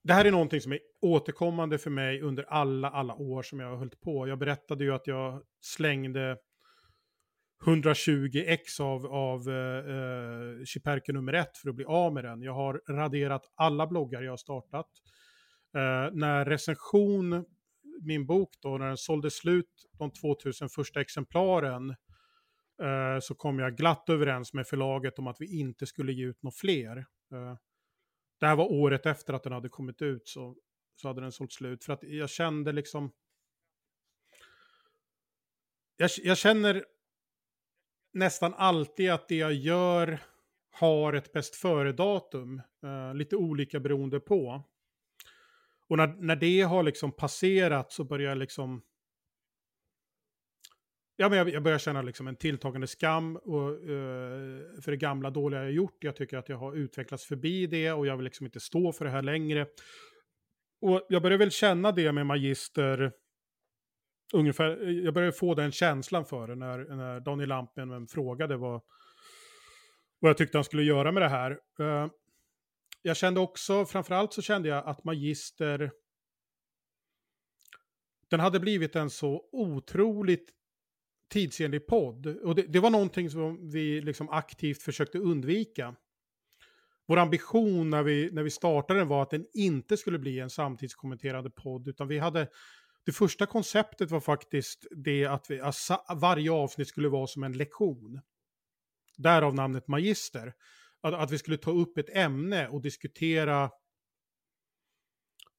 Det 0.07 0.13
här 0.13 0.25
är 0.25 0.31
någonting 0.31 0.61
som 0.61 0.73
är 0.73 0.79
återkommande 1.01 1.79
för 1.79 1.91
mig 1.91 2.21
under 2.21 2.43
alla, 2.43 2.91
alla 2.91 3.15
år 3.15 3.43
som 3.43 3.61
jag 3.61 3.69
har 3.69 3.77
hållit 3.77 4.01
på. 4.01 4.29
Jag 4.29 4.39
berättade 4.39 4.85
ju 4.85 4.95
att 4.95 5.07
jag 5.07 5.43
slängde 5.61 6.39
120 7.67 8.45
x 8.47 8.81
av, 8.81 9.07
av 9.07 9.49
eh, 9.49 9.79
eh 9.79 10.65
Chiperke 10.65 11.13
nummer 11.13 11.33
ett 11.33 11.57
för 11.57 11.69
att 11.69 11.75
bli 11.75 11.85
av 11.85 12.13
med 12.13 12.25
den. 12.25 12.43
Jag 12.43 12.53
har 12.53 12.83
raderat 12.89 13.43
alla 13.55 13.87
bloggar 13.87 14.23
jag 14.23 14.33
har 14.33 14.37
startat. 14.37 14.87
Eh, 15.75 16.13
när 16.13 16.45
recension, 16.45 17.45
min 18.03 18.27
bok 18.27 18.51
då, 18.61 18.79
när 18.79 18.87
den 18.87 18.97
sålde 18.97 19.31
slut 19.31 19.87
de 19.99 20.11
2000 20.11 20.69
första 20.69 21.01
exemplaren 21.01 21.91
eh, 22.83 23.21
så 23.21 23.35
kom 23.35 23.59
jag 23.59 23.77
glatt 23.77 24.09
överens 24.09 24.55
med 24.55 24.67
förlaget 24.67 25.19
om 25.19 25.27
att 25.27 25.41
vi 25.41 25.59
inte 25.61 25.87
skulle 25.87 26.13
ge 26.13 26.25
ut 26.25 26.43
några 26.43 26.55
fler. 26.55 26.97
Eh, 27.33 27.57
det 28.39 28.47
här 28.47 28.57
var 28.57 28.73
året 28.73 29.07
efter 29.07 29.33
att 29.35 29.43
den 29.43 29.53
hade 29.53 29.69
kommit 29.69 30.03
ut 30.03 30.29
så, 30.29 30.57
så 30.95 31.09
hade 31.09 31.21
den 31.21 31.33
sålt 31.33 31.53
slut. 31.53 31.85
För 31.85 31.93
att 31.93 32.03
jag 32.03 32.31
kände 32.31 32.73
liksom... 32.73 33.13
Jag, 35.97 36.11
jag 36.23 36.39
känner 36.39 36.85
nästan 38.13 38.55
alltid 38.55 39.11
att 39.11 39.29
det 39.29 39.37
jag 39.37 39.53
gör 39.53 40.19
har 40.71 41.13
ett 41.13 41.33
bäst 41.33 41.57
före-datum. 41.57 42.63
Eh, 42.83 43.15
lite 43.15 43.37
olika 43.37 43.81
beroende 43.81 44.21
på. 44.21 44.63
Och 45.89 45.97
när, 45.97 46.07
när 46.07 46.37
det 46.37 46.61
har 46.61 46.83
liksom 46.83 47.13
passerat 47.13 47.93
så 47.93 48.05
börjar 48.05 48.29
jag 48.29 48.39
liksom... 48.39 48.83
Ja, 51.17 51.29
men 51.29 51.39
jag, 51.39 51.49
jag 51.49 51.63
börjar 51.63 51.79
känna 51.79 52.03
liksom 52.03 52.27
en 52.27 52.37
tilltagande 52.37 52.87
skam 52.87 53.37
och, 53.37 53.71
uh, 53.71 54.81
för 54.81 54.91
det 54.91 54.97
gamla 54.97 55.31
dåliga 55.31 55.63
jag 55.63 55.73
gjort. 55.73 56.05
Jag 56.05 56.17
tycker 56.17 56.39
att 56.39 56.49
jag 56.49 56.57
har 56.57 56.77
utvecklats 56.77 57.25
förbi 57.25 57.67
det 57.67 57.93
och 57.93 58.07
jag 58.07 58.17
vill 58.17 58.25
liksom 58.25 58.47
inte 58.47 58.61
stå 58.61 58.93
för 58.93 59.05
det 59.05 59.11
här 59.11 59.23
längre. 59.23 59.67
Och 60.81 61.07
jag 61.09 61.23
börjar 61.23 61.39
väl 61.39 61.51
känna 61.51 61.93
det 61.93 62.13
med 62.13 62.27
Magister 62.27 63.13
ungefär, 64.33 64.89
jag 65.05 65.15
började 65.15 65.33
få 65.33 65.55
den 65.55 65.73
känslan 65.73 66.25
för 66.25 66.49
det 66.49 66.55
när, 66.55 66.79
när 66.79 67.21
Daniel 67.21 67.49
Lampinen 67.49 68.07
frågade 68.07 68.57
vad, 68.57 68.83
vad 70.19 70.31
jag 70.31 70.37
tyckte 70.37 70.59
han 70.59 70.65
skulle 70.65 70.83
göra 70.83 71.13
med 71.13 71.23
det 71.23 71.29
här. 71.29 71.51
Uh, 71.81 72.11
jag 73.03 73.17
kände 73.17 73.41
också, 73.41 73.85
framförallt 73.85 74.33
så 74.33 74.43
kände 74.43 74.69
jag 74.69 74.87
att 74.87 75.05
Magister, 75.05 75.93
den 78.31 78.41
hade 78.41 78.61
blivit 78.61 78.97
en 78.97 79.11
så 79.11 79.49
otroligt 79.53 80.56
tidsenlig 81.29 81.87
podd. 81.87 82.27
Och 82.27 82.55
det, 82.55 82.63
det 82.63 82.81
var 82.81 82.91
någonting 82.91 83.31
som 83.31 83.71
vi 83.71 84.01
liksom 84.01 84.29
aktivt 84.29 84.83
försökte 84.83 85.19
undvika. 85.19 85.95
Vår 87.09 87.17
ambition 87.17 87.91
när 87.91 88.03
vi, 88.03 88.31
när 88.33 88.43
vi 88.43 88.51
startade 88.51 89.01
den 89.01 89.09
var 89.09 89.23
att 89.23 89.31
den 89.31 89.47
inte 89.55 89.97
skulle 89.97 90.19
bli 90.19 90.41
en 90.41 90.51
samtidskommenterande 90.51 91.51
podd, 91.51 91.89
utan 91.89 92.09
vi 92.09 92.19
hade 92.19 92.49
det 93.07 93.13
första 93.13 93.47
konceptet 93.47 94.11
var 94.11 94.21
faktiskt 94.21 94.87
det 94.91 95.27
att 95.27 95.51
vi, 95.51 95.61
alltså, 95.61 96.05
varje 96.17 96.53
avsnitt 96.53 96.89
skulle 96.89 97.09
vara 97.09 97.27
som 97.27 97.43
en 97.43 97.53
lektion. 97.53 98.21
Därav 99.17 99.55
namnet 99.55 99.89
magister. 99.89 100.55
Att, 101.01 101.15
att 101.15 101.31
vi 101.31 101.39
skulle 101.39 101.57
ta 101.57 101.71
upp 101.71 101.99
ett 101.99 102.17
ämne 102.17 102.69
och 102.69 102.83
diskutera 102.83 103.63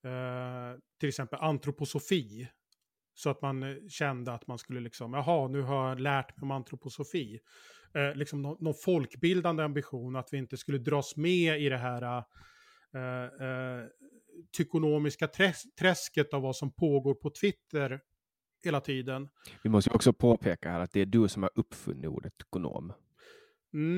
eh, 0.03 0.79
till 0.99 1.09
exempel 1.09 1.39
antroposofi. 1.39 2.47
Så 3.17 3.29
att 3.29 3.41
man 3.41 3.63
eh, 3.63 3.75
kände 3.89 4.33
att 4.33 4.47
man 4.47 4.57
skulle 4.57 4.79
liksom, 4.79 5.13
jaha, 5.13 5.47
nu 5.47 5.61
har 5.61 5.89
jag 5.89 5.99
lärt 5.99 6.37
mig 6.37 6.45
om 6.45 6.51
antroposofi. 6.51 7.39
Eh, 7.95 8.15
liksom 8.15 8.41
någon, 8.41 8.57
någon 8.59 8.73
folkbildande 8.73 9.63
ambition, 9.63 10.15
att 10.15 10.29
vi 10.31 10.37
inte 10.37 10.57
skulle 10.57 10.77
dras 10.77 11.15
med 11.15 11.61
i 11.61 11.69
det 11.69 11.77
här 11.77 12.23
eh, 12.93 13.23
eh 13.23 13.85
tykonomiska 14.57 15.27
träsket 15.79 16.33
av 16.33 16.41
vad 16.41 16.55
som 16.55 16.73
pågår 16.73 17.13
på 17.13 17.29
Twitter 17.29 17.99
hela 18.63 18.81
tiden. 18.81 19.29
Vi 19.63 19.69
måste 19.69 19.89
också 19.89 20.13
påpeka 20.13 20.69
här 20.69 20.79
att 20.79 20.93
det 20.93 21.01
är 21.01 21.05
du 21.05 21.27
som 21.27 21.43
har 21.43 21.51
uppfunnit 21.55 22.09
ordet 22.09 22.37
tykonom. 22.37 22.93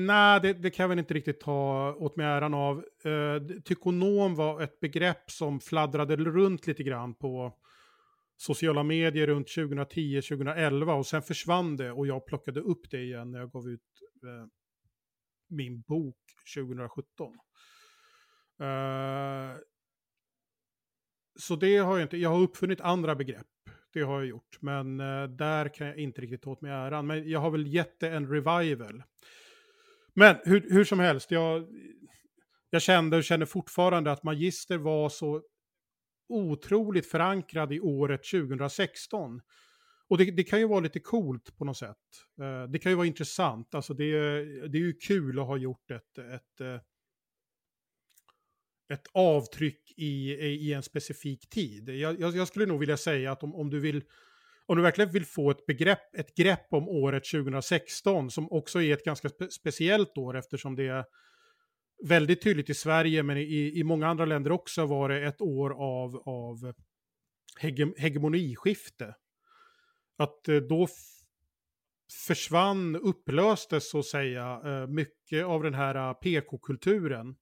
Nej, 0.06 0.40
det, 0.40 0.52
det, 0.52 0.70
kan 0.70 0.84
jag 0.84 0.88
väl 0.88 0.98
inte 0.98 1.14
riktigt 1.14 1.40
ta 1.40 1.94
åt 1.94 2.16
mig 2.16 2.26
äran 2.26 2.54
av. 2.54 2.84
Uh, 3.06 3.60
tykonom 3.64 4.34
var 4.34 4.62
ett 4.62 4.80
begrepp 4.80 5.30
som 5.30 5.60
fladdrade 5.60 6.16
runt 6.16 6.66
lite 6.66 6.82
grann 6.82 7.14
på 7.14 7.54
sociala 8.40 8.82
medier 8.82 9.26
runt 9.26 9.48
2010-2011 9.48 10.98
och 10.98 11.06
sen 11.06 11.22
försvann 11.22 11.76
det 11.76 11.92
och 11.92 12.06
jag 12.06 12.26
plockade 12.26 12.60
upp 12.60 12.90
det 12.90 13.02
igen 13.02 13.30
när 13.30 13.38
jag 13.38 13.50
gav 13.50 13.68
ut 13.68 13.80
eh, 14.24 14.46
min 15.48 15.80
bok 15.80 16.16
2017. 16.56 17.32
Uh, 18.60 18.66
eh, 18.68 19.56
så 21.38 21.56
det 21.56 21.76
har 21.76 21.98
jag 21.98 22.04
inte, 22.04 22.16
jag 22.16 22.30
har 22.30 22.40
uppfunnit 22.40 22.80
andra 22.80 23.14
begrepp. 23.14 23.46
Det 23.92 24.00
har 24.00 24.20
jag 24.20 24.28
gjort, 24.28 24.58
men 24.60 25.00
uh, 25.00 25.28
där 25.28 25.74
kan 25.74 25.86
jag 25.86 25.96
inte 25.96 26.20
riktigt 26.20 26.42
ta 26.42 26.50
åt 26.50 26.60
mig 26.60 26.72
äran. 26.72 27.06
Men 27.06 27.28
jag 27.28 27.40
har 27.40 27.50
väl 27.50 27.66
gett 27.66 28.00
det 28.00 28.08
en 28.08 28.28
revival. 28.28 29.02
Men 30.14 30.36
hur, 30.44 30.70
hur 30.70 30.84
som 30.84 30.98
helst, 30.98 31.30
jag, 31.30 31.68
jag 32.70 32.82
kände 32.82 33.16
och 33.16 33.24
känner 33.24 33.46
fortfarande 33.46 34.12
att 34.12 34.22
Magister 34.22 34.78
var 34.78 35.08
så 35.08 35.42
otroligt 36.30 37.06
förankrad 37.06 37.72
i 37.72 37.80
året 37.80 38.24
2016. 38.24 39.40
och 40.08 40.18
det, 40.18 40.30
det, 40.30 40.44
kan 40.44 40.58
ju 40.58 40.66
vara 40.66 40.80
lite 40.80 41.00
coolt 41.00 41.56
på 41.58 41.64
något 41.64 41.76
sätt. 41.76 41.96
Eh, 42.40 42.70
det 42.70 42.78
kan 42.78 42.92
ju 42.92 42.96
vara 42.96 43.06
intressant. 43.06 43.74
Alltså 43.74 43.94
det, 43.94 44.12
det 44.68 44.78
är 44.78 44.82
ju 44.82 44.92
kul 44.92 45.38
att 45.38 45.46
ha 45.46 45.56
gjort 45.56 45.90
ett, 45.90 46.18
ett, 46.18 46.60
eh, 46.60 46.80
ett 48.92 49.06
avtryck 49.12 49.92
i, 49.96 50.32
i 50.32 50.72
en 50.72 50.82
specifik 50.82 51.50
tid. 51.50 51.88
Jag, 51.88 52.20
jag, 52.20 52.36
jag, 52.36 52.48
skulle 52.48 52.66
nog 52.66 52.80
vilja 52.80 52.96
säga 52.96 53.32
att 53.32 53.42
om, 53.42 53.54
om 53.54 53.70
du 53.70 53.80
vill 53.80 54.02
om 54.66 54.76
du 54.76 54.82
verkligen 54.82 55.10
vill 55.10 55.24
få 55.24 55.50
ett, 55.50 55.66
begrepp, 55.66 56.14
ett 56.16 56.34
grepp 56.34 56.66
om 56.70 56.88
året 56.88 57.24
2016, 57.24 58.30
som 58.30 58.52
också 58.52 58.82
är 58.82 58.94
ett 58.94 59.04
ganska 59.04 59.28
spe 59.28 59.50
speciellt 59.50 60.18
år 60.18 60.36
eftersom 60.36 60.76
det 60.76 60.86
är 60.86 61.04
väldigt 62.02 62.42
tydligt 62.42 62.70
i 62.70 62.74
Sverige, 62.74 63.22
men 63.22 63.36
i, 63.36 63.72
i 63.74 63.84
många 63.84 64.08
andra 64.08 64.24
länder 64.24 64.52
också 64.52 64.86
var 64.86 65.08
det 65.08 65.26
ett 65.26 65.40
år 65.40 65.70
av, 65.70 66.16
av 66.16 66.74
hege, 67.60 67.92
hegemoniskifte. 67.96 69.14
Att 70.16 70.48
eh, 70.48 70.56
då 70.56 70.88
försvann, 72.26 72.96
upplöstes 72.96 73.90
så 73.90 73.98
att 73.98 74.06
säga, 74.06 74.60
eh, 74.64 74.86
mycket 74.86 75.44
av 75.44 75.62
den 75.62 75.74
här 75.74 75.94
eh, 75.94 76.12
PK-kulturen. 76.12 77.36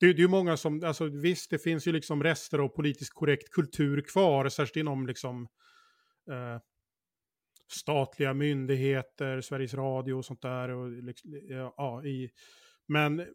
Det, 0.00 0.06
det 0.06 0.18
är 0.18 0.22
ju 0.22 0.28
många 0.28 0.56
som, 0.56 0.84
alltså 0.84 1.04
visst 1.04 1.50
det 1.50 1.58
finns 1.58 1.86
ju 1.86 1.92
liksom 1.92 2.22
rester 2.22 2.58
av 2.58 2.68
politiskt 2.68 3.14
korrekt 3.14 3.50
kultur 3.50 4.00
kvar, 4.00 4.48
särskilt 4.48 4.76
inom 4.76 5.06
liksom 5.06 5.48
eh, 6.30 6.60
statliga 7.68 8.34
myndigheter, 8.34 9.40
Sveriges 9.40 9.74
Radio 9.74 10.14
och 10.14 10.24
sånt 10.24 10.42
där. 10.42 10.68
Och, 10.68 10.90
liksom, 10.90 11.40
ja, 11.48 12.04
i, 12.04 12.30
men 12.88 13.26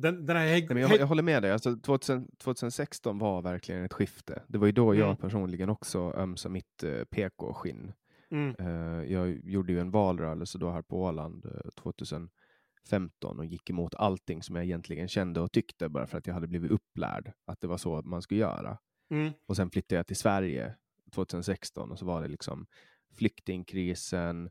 den, 0.00 0.26
den 0.26 0.36
här 0.36 0.74
Nej, 0.74 0.82
jag, 0.82 1.00
jag, 1.00 1.06
håller 1.06 1.22
med 1.22 1.42
dig, 1.42 1.52
alltså, 1.52 1.76
2000, 1.76 2.28
2016 2.38 3.18
var 3.18 3.42
verkligen 3.42 3.84
ett 3.84 3.92
skifte. 3.92 4.42
Det 4.48 4.58
var 4.58 4.66
ju 4.66 4.72
då 4.72 4.92
mm. 4.92 4.98
jag 5.00 5.18
personligen 5.18 5.70
också 5.70 6.12
ömsade 6.16 6.52
mitt 6.52 6.84
uh, 6.84 7.04
PK-skinn. 7.04 7.92
Mm. 8.30 8.56
Uh, 8.60 9.12
jag 9.12 9.40
gjorde 9.44 9.72
ju 9.72 9.80
en 9.80 9.90
valrörelse 9.90 10.58
då 10.58 10.70
här 10.70 10.82
på 10.82 11.02
Åland 11.02 11.46
eh, 11.46 11.70
2015 11.70 13.38
och 13.38 13.44
gick 13.44 13.70
emot 13.70 13.94
allting 13.94 14.42
som 14.42 14.56
jag 14.56 14.64
egentligen 14.64 15.08
kände 15.08 15.40
och 15.40 15.52
tyckte 15.52 15.88
bara 15.88 16.06
för 16.06 16.18
att 16.18 16.26
jag 16.26 16.34
hade 16.34 16.46
blivit 16.46 16.70
upplärd 16.70 17.32
att 17.44 17.60
det 17.60 17.66
var 17.66 17.78
så 17.78 18.02
man 18.02 18.22
skulle 18.22 18.40
göra. 18.40 18.78
Mm. 19.10 19.32
Och 19.46 19.56
sen 19.56 19.70
flyttade 19.70 19.98
jag 19.98 20.06
till 20.06 20.16
Sverige 20.16 20.74
2016 21.14 21.90
och 21.90 21.98
så 21.98 22.04
var 22.04 22.22
det 22.22 22.28
liksom 22.28 22.66
flyktingkrisen, 23.14 24.50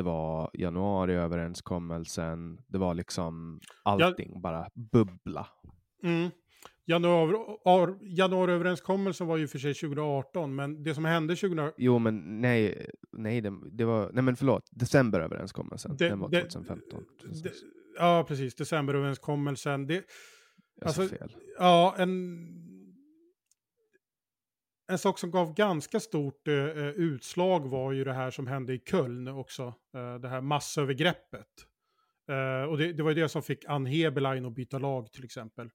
det 0.00 0.04
var 0.04 0.50
januariöverenskommelsen, 0.54 2.58
det 2.66 2.78
var 2.78 2.94
liksom 2.94 3.60
allting 3.82 4.30
ja. 4.34 4.40
bara 4.40 4.68
bubbla. 4.92 5.46
Mm. 6.02 6.30
Januari, 6.86 7.36
januariöverenskommelsen 8.02 9.26
var 9.26 9.36
ju 9.36 9.48
för 9.48 9.58
sig 9.58 9.74
2018, 9.74 10.54
men 10.54 10.82
det 10.82 10.94
som 10.94 11.04
hände 11.04 11.36
2000... 11.36 11.72
Jo, 11.76 11.98
men 11.98 12.40
nej, 12.40 12.86
nej, 13.12 13.40
det, 13.40 13.52
det 13.72 13.84
var, 13.84 14.10
nej 14.12 14.24
men 14.24 14.36
förlåt, 14.36 14.68
decemberöverenskommelsen, 14.70 15.96
det, 15.96 16.08
den 16.08 16.20
var 16.20 16.28
2015. 16.28 17.04
Det, 17.42 17.52
ja, 17.98 18.24
precis, 18.28 18.54
decemberöverenskommelsen. 18.54 19.86
Det, 19.86 19.94
jag 19.94 20.02
alltså, 20.86 21.08
fel. 21.08 21.36
Ja, 21.58 21.94
en 21.98 22.69
en 24.90 24.98
sak 24.98 25.18
som 25.18 25.30
gav 25.30 25.54
ganska 25.54 26.00
stort 26.00 26.48
eh, 26.48 26.54
eh, 26.54 26.88
utslag 26.88 27.68
var 27.68 27.92
ju 27.92 28.04
det 28.04 28.12
här 28.12 28.30
som 28.30 28.46
hände 28.46 28.74
i 28.74 28.78
Köln 28.78 29.28
också. 29.28 29.74
Eh, 29.94 30.14
det 30.14 30.28
här 30.28 30.40
massövergreppet. 30.40 31.46
Eh, 32.30 32.68
och 32.68 32.78
det, 32.78 32.92
det, 32.92 33.02
var 33.02 33.10
ju 33.10 33.22
det 33.22 33.28
som 33.28 33.42
fick 33.42 33.64
Ann 33.64 33.86
Heberlein 33.86 34.46
att 34.46 34.54
byta 34.54 34.78
lag 34.78 35.12
till 35.12 35.24
exempel. 35.24 35.70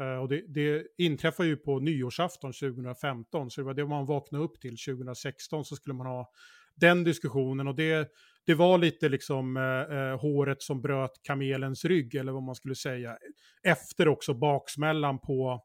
Eh, 0.00 0.16
och 0.16 0.28
det, 0.28 0.44
det 0.48 0.86
inträffade 0.98 1.48
ju 1.48 1.56
på 1.56 1.78
nyårsafton 1.78 2.52
2015, 2.52 3.50
så 3.50 3.60
det 3.60 3.64
var 3.64 3.74
det 3.74 3.86
man 3.86 4.06
vaknade 4.06 4.44
upp 4.44 4.60
till 4.60 4.76
2016 4.76 5.64
så 5.64 5.76
skulle 5.76 5.94
man 5.94 6.06
ha 6.06 6.30
den 6.74 7.04
diskussionen 7.04 7.68
och 7.68 7.74
det, 7.74 8.08
det 8.46 8.54
var 8.54 8.78
lite 8.78 9.08
liksom 9.08 9.56
eh, 9.56 9.98
eh, 9.98 10.20
håret 10.20 10.62
som 10.62 10.82
bröt 10.82 11.22
kamelens 11.22 11.84
rygg 11.84 12.14
eller 12.14 12.32
vad 12.32 12.42
man 12.42 12.54
skulle 12.54 12.74
säga. 12.74 13.16
Efter 13.62 14.08
också 14.08 14.34
baksmällan 14.34 15.18
på 15.18 15.64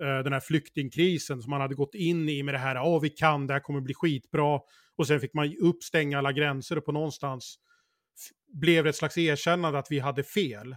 Eh, 0.00 0.18
den 0.24 0.32
här 0.32 0.40
flyktingkrisen 0.40 1.42
som 1.42 1.50
man 1.50 1.60
hade 1.60 1.74
gått 1.74 1.94
in 1.94 2.28
i 2.28 2.42
med 2.42 2.54
det 2.54 2.58
här, 2.58 2.74
ja 2.74 2.98
vi 2.98 3.10
kan, 3.10 3.46
det 3.46 3.52
här 3.52 3.60
kommer 3.60 3.80
bli 3.80 3.94
skitbra. 3.94 4.60
Och 4.96 5.06
sen 5.06 5.20
fick 5.20 5.34
man 5.34 5.56
uppstänga 5.60 6.18
alla 6.18 6.32
gränser 6.32 6.78
och 6.78 6.84
på 6.84 6.92
någonstans 6.92 7.58
blev 8.52 8.84
det 8.84 8.90
ett 8.90 8.96
slags 8.96 9.18
erkännande 9.18 9.78
att 9.78 9.90
vi 9.90 9.98
hade 9.98 10.22
fel. 10.22 10.76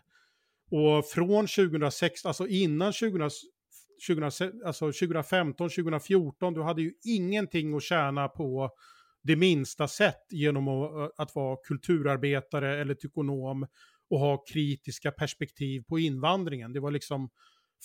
Och 0.72 1.06
från 1.06 1.48
2006, 1.48 2.26
alltså 2.26 2.48
innan 2.48 2.94
20, 2.94 3.30
20, 4.08 4.24
alltså 4.66 4.86
2015, 4.86 5.70
2014, 5.70 6.54
du 6.54 6.62
hade 6.62 6.82
ju 6.82 6.94
ingenting 7.04 7.76
att 7.76 7.84
tjäna 7.84 8.28
på 8.28 8.72
det 9.24 9.36
minsta 9.36 9.88
sätt 9.88 10.26
genom 10.30 10.68
att, 10.68 10.92
eh, 10.92 11.24
att 11.24 11.36
vara 11.36 11.58
kulturarbetare 11.64 12.82
eller 12.82 12.94
tykonom 12.94 13.68
och 14.10 14.20
ha 14.20 14.44
kritiska 14.54 15.12
perspektiv 15.12 15.84
på 15.88 16.00
invandringen. 16.00 16.74
Det 16.74 16.80
var 16.80 16.92
liksom 16.92 17.30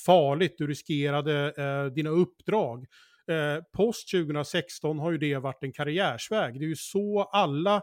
farligt, 0.06 0.54
du 0.58 0.66
riskerade 0.66 1.52
eh, 1.56 1.92
dina 1.92 2.10
uppdrag. 2.10 2.86
Eh, 3.26 3.62
post 3.72 4.10
2016 4.10 4.98
har 4.98 5.12
ju 5.12 5.18
det 5.18 5.38
varit 5.38 5.62
en 5.62 5.72
karriärsväg. 5.72 6.60
Det 6.60 6.64
är 6.64 6.68
ju 6.68 6.76
så 6.76 7.22
alla, 7.22 7.82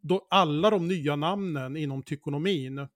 då, 0.00 0.26
alla 0.30 0.70
de 0.70 0.88
nya 0.88 1.16
namnen 1.16 1.76
inom 1.76 2.02
tykonomin 2.02 2.78
eh, 2.78 2.88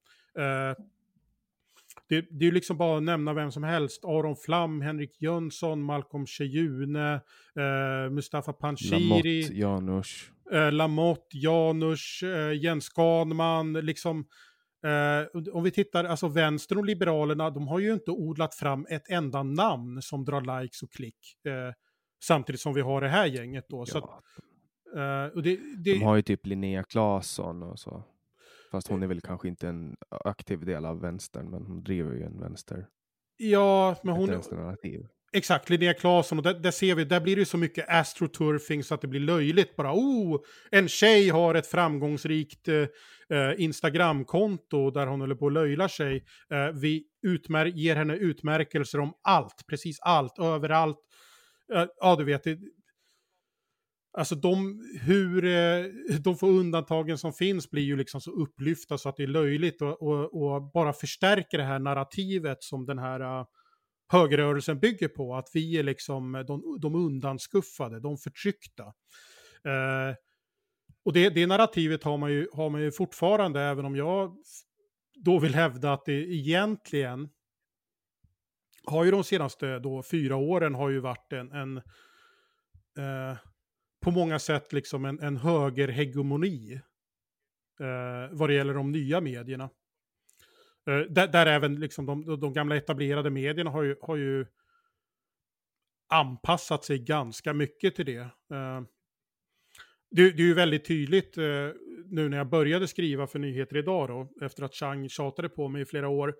det, 2.08 2.26
det, 2.30 2.44
är 2.44 2.46
ju 2.46 2.52
liksom 2.52 2.76
bara 2.76 2.96
att 2.96 3.02
nämna 3.02 3.34
vem 3.34 3.52
som 3.52 3.64
helst. 3.64 4.04
Aron 4.04 4.36
Flam, 4.36 4.80
Henrik 4.80 5.22
Jönsson, 5.22 5.82
Malcolm 5.82 6.26
Cheyune, 6.26 7.14
eh, 7.56 8.10
Mustafa 8.10 8.52
Panshiri. 8.52 8.98
Lamotte, 9.00 9.54
Janusz. 9.54 10.30
Eh, 10.52 10.72
Lamotte, 10.72 11.38
Janusz, 11.38 12.22
eh, 12.22 12.62
Jens 12.62 12.88
Ganman, 12.88 13.72
liksom 13.72 14.26
Uh, 14.84 15.52
om 15.52 15.62
vi 15.62 15.70
tittar, 15.70 16.04
alltså 16.04 16.28
vänstern 16.28 16.78
och 16.78 16.84
liberalerna, 16.84 17.50
de 17.50 17.68
har 17.68 17.78
ju 17.78 17.92
inte 17.92 18.10
odlat 18.10 18.54
fram 18.54 18.86
ett 18.90 19.08
enda 19.10 19.42
namn 19.42 20.02
som 20.02 20.24
drar 20.24 20.60
likes 20.62 20.82
och 20.82 20.92
klick. 20.92 21.18
Uh, 21.48 21.72
samtidigt 22.24 22.60
som 22.60 22.74
vi 22.74 22.80
har 22.80 23.00
det 23.00 23.08
här 23.08 23.26
gänget 23.26 23.64
då. 23.68 23.78
Ja. 23.78 23.86
Så 23.86 23.98
att, 23.98 24.04
uh, 24.96 25.42
det, 25.42 25.60
det... 25.84 25.92
De 25.92 26.02
har 26.02 26.16
ju 26.16 26.22
typ 26.22 26.46
Linnea 26.46 26.82
Claesson 26.82 27.62
och 27.62 27.78
så. 27.78 28.04
Fast 28.70 28.88
hon 28.88 29.02
är 29.02 29.06
väl 29.06 29.20
kanske 29.20 29.48
inte 29.48 29.68
en 29.68 29.96
aktiv 30.10 30.64
del 30.64 30.84
av 30.84 31.00
vänstern, 31.00 31.50
men 31.50 31.66
hon 31.66 31.82
driver 31.82 32.14
ju 32.14 32.22
en 32.22 32.40
vänster. 32.40 32.88
Ja, 33.36 33.96
men 34.02 34.14
hon... 34.14 34.42
Exakt, 35.36 35.70
Linnea 35.70 35.94
Claesson, 35.94 36.38
och 36.38 36.44
där, 36.44 36.54
där, 36.54 36.70
ser 36.70 36.94
vi, 36.94 37.04
där 37.04 37.20
blir 37.20 37.36
det 37.36 37.46
så 37.46 37.58
mycket 37.58 37.88
astroturfing 37.88 38.84
så 38.84 38.94
att 38.94 39.00
det 39.00 39.08
blir 39.08 39.20
löjligt 39.20 39.76
bara. 39.76 39.92
Oh, 39.92 40.40
en 40.70 40.88
tjej 40.88 41.28
har 41.28 41.54
ett 41.54 41.66
framgångsrikt 41.66 42.68
eh, 42.68 42.86
eh, 43.38 43.54
Instagramkonto 43.58 44.90
där 44.90 45.06
hon 45.06 45.20
håller 45.20 45.34
på 45.34 45.46
att 45.46 45.52
löjla 45.52 45.88
sig. 45.88 46.24
Eh, 46.50 46.72
vi 46.74 47.04
utmär 47.26 47.66
ger 47.66 47.96
henne 47.96 48.16
utmärkelser 48.16 49.00
om 49.00 49.12
allt, 49.22 49.66
precis 49.68 50.00
allt, 50.00 50.38
överallt. 50.38 50.98
Eh, 51.74 51.84
ja, 52.00 52.16
du 52.16 52.24
vet, 52.24 52.44
det, 52.44 52.58
Alltså 54.18 54.34
de, 54.34 54.80
hur 55.00 55.44
eh, 55.44 55.84
de 56.20 56.36
få 56.36 56.46
undantagen 56.46 57.18
som 57.18 57.32
finns 57.32 57.70
blir 57.70 57.82
ju 57.82 57.96
liksom 57.96 58.20
så 58.20 58.30
upplyfta 58.30 58.98
så 58.98 59.08
att 59.08 59.16
det 59.16 59.22
är 59.22 59.26
löjligt 59.26 59.82
och, 59.82 60.02
och, 60.02 60.42
och 60.42 60.70
bara 60.72 60.92
förstärker 60.92 61.58
det 61.58 61.64
här 61.64 61.78
narrativet 61.78 62.62
som 62.62 62.86
den 62.86 62.98
här 62.98 63.20
eh, 63.20 63.44
högerrörelsen 64.14 64.80
bygger 64.80 65.08
på. 65.08 65.34
Att 65.34 65.50
vi 65.54 65.78
är 65.78 65.82
liksom 65.82 66.34
eh, 66.34 66.40
de, 66.40 66.78
de 66.80 66.94
undanskuffade, 66.94 68.00
de 68.00 68.18
förtryckta. 68.18 68.82
Eh, 69.64 70.16
och 71.04 71.12
det, 71.12 71.30
det 71.30 71.46
narrativet 71.46 72.04
har 72.04 72.18
man, 72.18 72.32
ju, 72.32 72.48
har 72.52 72.70
man 72.70 72.82
ju 72.82 72.92
fortfarande, 72.92 73.60
även 73.60 73.84
om 73.84 73.96
jag 73.96 74.36
då 75.14 75.38
vill 75.38 75.54
hävda 75.54 75.92
att 75.92 76.04
det 76.04 76.12
egentligen 76.12 77.28
har 78.84 79.04
ju 79.04 79.10
de 79.10 79.24
senaste 79.24 79.78
då 79.78 80.02
fyra 80.02 80.36
åren 80.36 80.74
har 80.74 80.90
ju 80.90 81.00
varit 81.00 81.32
en, 81.32 81.52
en 81.52 81.76
eh, 82.98 83.36
på 84.00 84.10
många 84.10 84.38
sätt 84.38 84.72
liksom 84.72 85.04
en, 85.04 85.20
en 85.20 85.36
högerhegemoni 85.36 86.80
eh, 87.80 88.30
vad 88.30 88.48
det 88.48 88.54
gäller 88.54 88.74
de 88.74 88.92
nya 88.92 89.20
medierna. 89.20 89.70
Eh, 90.86 90.98
där, 90.98 91.28
där, 91.28 91.46
även 91.46 91.80
liksom 91.80 92.06
de, 92.06 92.40
de, 92.40 92.52
gamla 92.52 92.76
etablerade 92.76 93.30
medierna 93.30 93.70
har 93.70 93.82
ju, 93.82 93.96
har 94.00 94.16
ju 94.16 94.46
anpassat 96.08 96.84
sig 96.84 96.98
ganska 96.98 97.52
mycket 97.52 97.94
till 97.94 98.06
det. 98.06 98.20
Eh, 98.52 98.82
det, 100.10 100.30
det, 100.30 100.42
är 100.42 100.46
ju 100.46 100.54
väldigt 100.54 100.84
tydligt 100.84 101.38
eh, 101.38 101.68
nu 102.06 102.28
när 102.28 102.36
jag 102.36 102.48
började 102.48 102.88
skriva 102.88 103.26
för 103.26 103.38
nyheter 103.38 103.76
idag 103.76 104.08
då, 104.08 104.44
efter 104.46 104.62
att 104.62 104.74
Chang 104.74 105.08
tjatade 105.08 105.48
på 105.48 105.68
mig 105.68 105.82
i 105.82 105.84
flera 105.84 106.08
år, 106.08 106.34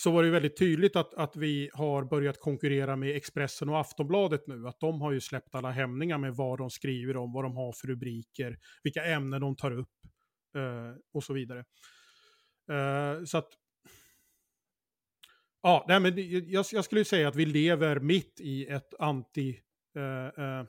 så 0.00 0.10
var 0.10 0.22
det 0.22 0.30
väldigt 0.30 0.58
tydligt 0.58 0.96
att, 0.96 1.14
att 1.14 1.36
vi 1.36 1.70
har 1.72 2.04
börjat 2.04 2.40
konkurrera 2.40 2.96
med 2.96 3.16
Expressen 3.16 3.68
och 3.68 3.80
Aftonbladet 3.80 4.46
nu. 4.46 4.68
Att 4.68 4.80
de 4.80 5.00
har 5.00 5.12
ju 5.12 5.20
släppt 5.20 5.54
alla 5.54 5.70
hämningar 5.70 6.18
med 6.18 6.36
vad 6.36 6.58
de 6.58 6.70
skriver 6.70 7.16
om, 7.16 7.32
vad 7.32 7.44
de 7.44 7.56
har 7.56 7.72
för 7.72 7.88
rubriker, 7.88 8.58
vilka 8.82 9.04
ämnen 9.04 9.40
de 9.40 9.56
tar 9.56 9.70
upp 9.70 9.88
eh, 10.56 10.96
och 11.12 11.24
så 11.24 11.32
vidare. 11.32 11.64
Eh, 12.68 13.24
så 13.24 13.38
att... 13.38 13.48
Ja, 15.62 15.84
nej, 15.88 16.00
men 16.00 16.12
jag, 16.50 16.64
jag 16.72 16.84
skulle 16.84 17.04
säga 17.04 17.28
att 17.28 17.36
vi 17.36 17.46
lever 17.46 18.00
mitt 18.00 18.40
i 18.40 18.66
ett 18.66 18.94
anti 18.98 19.60
eh, 19.96 20.44
eh, 20.44 20.64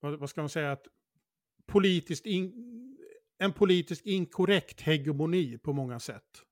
vad, 0.00 0.18
vad 0.18 0.30
ska 0.30 0.40
man 0.42 0.48
säga, 0.48 0.72
att 0.72 0.86
politiskt 1.66 2.26
in, 2.26 2.52
en 3.38 3.52
politiskt 3.52 4.06
inkorrekt 4.06 4.80
hegemoni 4.80 5.58
på 5.58 5.72
många 5.72 6.00
sätt. 6.00 6.42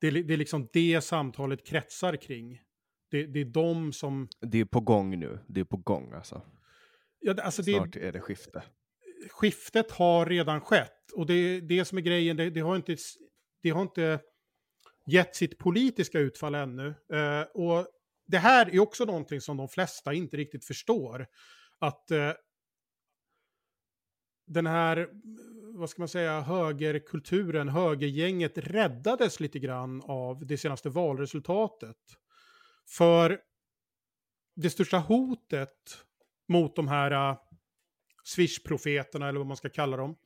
Det, 0.00 0.10
det 0.10 0.34
är 0.34 0.38
liksom 0.38 0.68
det 0.72 1.00
samtalet 1.00 1.66
kretsar 1.66 2.16
kring. 2.16 2.62
Det, 3.10 3.26
det 3.26 3.40
är 3.40 3.44
de 3.44 3.92
som... 3.92 4.28
Det 4.40 4.58
är 4.58 4.64
på 4.64 4.80
gång 4.80 5.18
nu. 5.18 5.38
Det 5.48 5.60
är 5.60 5.64
på 5.64 5.76
gång 5.76 6.12
alltså. 6.12 6.42
Ja, 7.18 7.34
det- 7.34 7.42
alltså 7.42 7.62
det, 7.62 7.72
Snart 7.72 7.96
är 7.96 8.12
det 8.12 8.20
skifte 8.20 8.62
skiftet 9.30 9.90
har 9.90 10.26
redan 10.26 10.60
skett. 10.60 11.12
Och 11.14 11.26
det 11.26 11.34
är 11.34 11.60
det 11.60 11.84
som 11.84 11.98
är 11.98 12.02
grejen, 12.02 12.36
det, 12.36 12.50
det, 12.50 12.60
har, 12.60 12.76
inte, 12.76 12.96
det 13.62 13.70
har 13.70 13.82
inte 13.82 14.20
gett 15.06 15.36
sitt 15.36 15.58
politiska 15.58 16.18
utfall 16.18 16.54
ännu. 16.54 16.94
Eh, 17.12 17.42
och 17.54 17.86
det 18.26 18.38
här 18.38 18.74
är 18.74 18.80
också 18.80 19.04
någonting 19.04 19.40
som 19.40 19.56
de 19.56 19.68
flesta 19.68 20.12
inte 20.12 20.36
riktigt 20.36 20.64
förstår. 20.64 21.26
Att 21.78 22.10
eh, 22.10 22.32
den 24.46 24.66
här, 24.66 25.08
vad 25.74 25.90
ska 25.90 26.02
man 26.02 26.08
säga, 26.08 26.40
högerkulturen, 26.40 27.68
högergänget 27.68 28.58
räddades 28.58 29.40
lite 29.40 29.58
grann 29.58 30.02
av 30.02 30.46
det 30.46 30.58
senaste 30.58 30.88
valresultatet. 30.88 31.96
För 32.88 33.40
det 34.54 34.70
största 34.70 34.98
hotet 34.98 36.04
mot 36.48 36.76
de 36.76 36.88
här 36.88 37.10
eh, 37.10 37.38
Swish-profeterna, 38.24 39.28
eller 39.28 39.38
vad 39.38 39.46
man 39.46 39.56
ska 39.56 39.68
kalla 39.68 39.96
dem, 39.96 40.16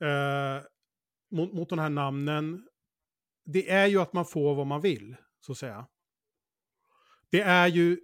eh, 0.00 0.64
mot, 1.30 1.52
mot 1.52 1.68
de 1.68 1.78
här 1.78 1.90
namnen, 1.90 2.68
det 3.44 3.70
är 3.70 3.86
ju 3.86 4.00
att 4.00 4.12
man 4.12 4.24
får 4.24 4.54
vad 4.54 4.66
man 4.66 4.80
vill, 4.80 5.16
så 5.40 5.52
att 5.52 5.58
säga. 5.58 5.86
Det 7.30 7.40
är 7.40 7.66
ju... 7.66 8.00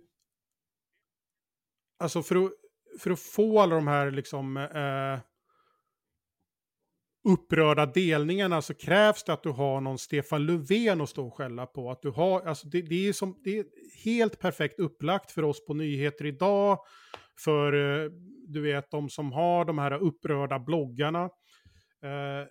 Alltså 1.98 2.22
för 2.22 2.46
att, 2.46 2.52
för 3.00 3.10
att 3.10 3.20
få 3.20 3.60
alla 3.60 3.74
de 3.74 3.86
här 3.86 4.10
liksom... 4.10 4.56
Eh, 4.56 5.18
upprörda 7.24 7.86
delningarna 7.86 8.62
så 8.62 8.74
krävs 8.74 9.24
det 9.24 9.32
att 9.32 9.42
du 9.42 9.48
har 9.48 9.80
någon 9.80 9.98
Stefan 9.98 10.46
Löfven 10.46 11.00
att 11.00 11.08
stå 11.08 11.26
och 11.26 11.34
skälla 11.34 11.66
på. 11.66 11.90
Att 11.90 12.02
du 12.02 12.10
har, 12.10 12.40
alltså 12.40 12.68
det, 12.68 12.82
det, 12.82 13.08
är 13.08 13.12
som, 13.12 13.40
det 13.44 13.58
är 13.58 13.64
helt 14.04 14.38
perfekt 14.38 14.78
upplagt 14.80 15.30
för 15.30 15.42
oss 15.42 15.64
på 15.66 15.74
nyheter 15.74 16.26
idag. 16.26 16.78
För 17.40 17.72
eh, 17.72 18.10
du 18.48 18.60
vet 18.60 18.90
de 18.90 19.08
som 19.08 19.32
har 19.32 19.64
de 19.64 19.78
här 19.78 19.92
upprörda 19.92 20.58
bloggarna 20.58 21.24
eh, 22.02 22.46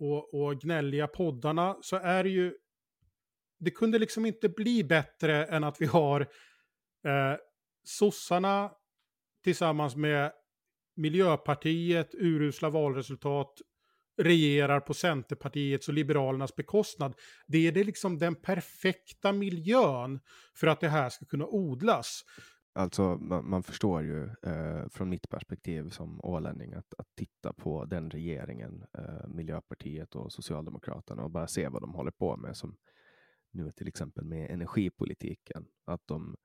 och, 0.00 0.34
och 0.34 0.60
gnälliga 0.60 1.06
poddarna 1.06 1.76
så 1.80 1.96
är 1.96 2.24
det 2.24 2.30
ju... 2.30 2.54
Det 3.60 3.70
kunde 3.70 3.98
liksom 3.98 4.26
inte 4.26 4.48
bli 4.48 4.84
bättre 4.84 5.44
än 5.44 5.64
att 5.64 5.80
vi 5.80 5.86
har 5.86 6.20
eh, 7.06 7.36
sossarna 7.84 8.70
tillsammans 9.44 9.96
med 9.96 10.32
Miljöpartiet, 10.96 12.14
urusla 12.14 12.70
valresultat, 12.70 13.52
regerar 14.18 14.80
på 14.80 14.94
Centerpartiets 14.94 15.88
och 15.88 15.94
Liberalernas 15.94 16.56
bekostnad. 16.56 17.14
Det 17.46 17.68
är 17.68 17.72
det 17.72 17.84
liksom 17.84 18.18
den 18.18 18.34
perfekta 18.34 19.32
miljön 19.32 20.20
för 20.56 20.66
att 20.66 20.80
det 20.80 20.88
här 20.88 21.10
ska 21.10 21.24
kunna 21.24 21.46
odlas. 21.46 22.22
Alltså 22.78 23.18
man, 23.20 23.50
man 23.50 23.62
förstår 23.62 24.02
ju 24.02 24.24
eh, 24.24 24.88
från 24.88 25.08
mitt 25.08 25.28
perspektiv 25.28 25.88
som 25.88 26.20
ålänning 26.24 26.74
att, 26.74 26.94
att 26.98 27.06
titta 27.14 27.52
på 27.52 27.84
den 27.84 28.10
regeringen, 28.10 28.84
eh, 28.98 29.28
Miljöpartiet 29.28 30.14
och 30.14 30.32
Socialdemokraterna 30.32 31.22
och 31.22 31.30
bara 31.30 31.46
se 31.46 31.68
vad 31.68 31.82
de 31.82 31.94
håller 31.94 32.10
på 32.10 32.36
med 32.36 32.56
som 32.56 32.76
nu 33.50 33.72
till 33.72 33.88
exempel 33.88 34.24
med 34.24 34.50
energipolitiken. 34.50 35.66
Att 35.84 36.02
de 36.06 36.36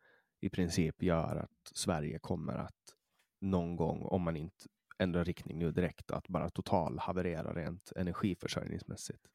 i 0.42 0.50
princip 0.50 1.04
gör 1.04 1.36
att 1.36 1.72
Sverige 1.76 2.20
kommer 2.20 2.54
att 2.54 2.96
någon 3.42 3.76
gång, 3.76 4.02
om 4.02 4.22
man 4.22 4.38
inte 4.38 4.66
ändrar 4.98 5.26
riktning 5.26 5.60
nu 5.60 5.72
direkt, 5.72 6.12
att 6.12 6.28
bara 6.28 6.50
total 6.50 7.00
haverera 7.00 7.54
rent 7.54 7.92
energiförsörjningsmässigt. 7.96 9.28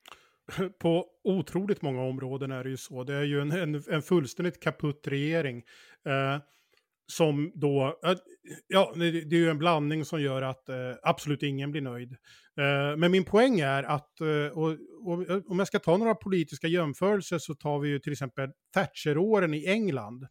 På 0.79 1.07
otroligt 1.25 1.83
många 1.83 2.03
områden 2.03 2.53
är 2.53 2.65
det 2.65 2.71
ju 2.71 2.77
så. 2.77 3.05
Det 3.05 3.15
är 3.15 3.25
ju 3.25 3.41
en, 3.41 3.53
en, 3.53 3.83
en 3.91 4.03
fullständigt 4.03 4.63
kaputt 4.63 5.09
regering. 5.09 5.65
Eh, 6.05 6.39
som 7.13 7.53
då, 7.55 7.99
ja, 8.69 8.93
det, 8.97 9.07
är 9.07 9.35
ju 9.35 9.51
en 9.51 9.59
blandning 9.59 10.05
som 10.05 10.23
gör 10.23 10.43
att 10.43 10.69
eh, 10.69 10.77
absolut 11.03 11.43
ingen 11.43 11.71
blir 11.71 11.83
nöjd. 11.83 12.13
Eh, 12.57 12.97
men 12.97 13.11
min 13.11 13.25
poäng 13.25 13.61
är 13.61 13.83
att, 13.83 14.21
eh, 14.21 14.59
och, 14.59 14.77
och, 15.05 15.31
eh, 15.31 15.41
om 15.47 15.59
jag 15.59 15.69
ska 15.69 15.79
ta 15.79 15.97
några 15.97 16.15
politiska 16.15 16.67
jämförelser 16.67 17.39
så 17.39 17.55
tar 17.55 17.79
vi 17.79 17.89
ju 17.89 17.99
till 17.99 18.13
exempel 18.13 18.51
Thatcher-åren 18.75 19.55
i 19.55 19.67
England. 19.67 20.23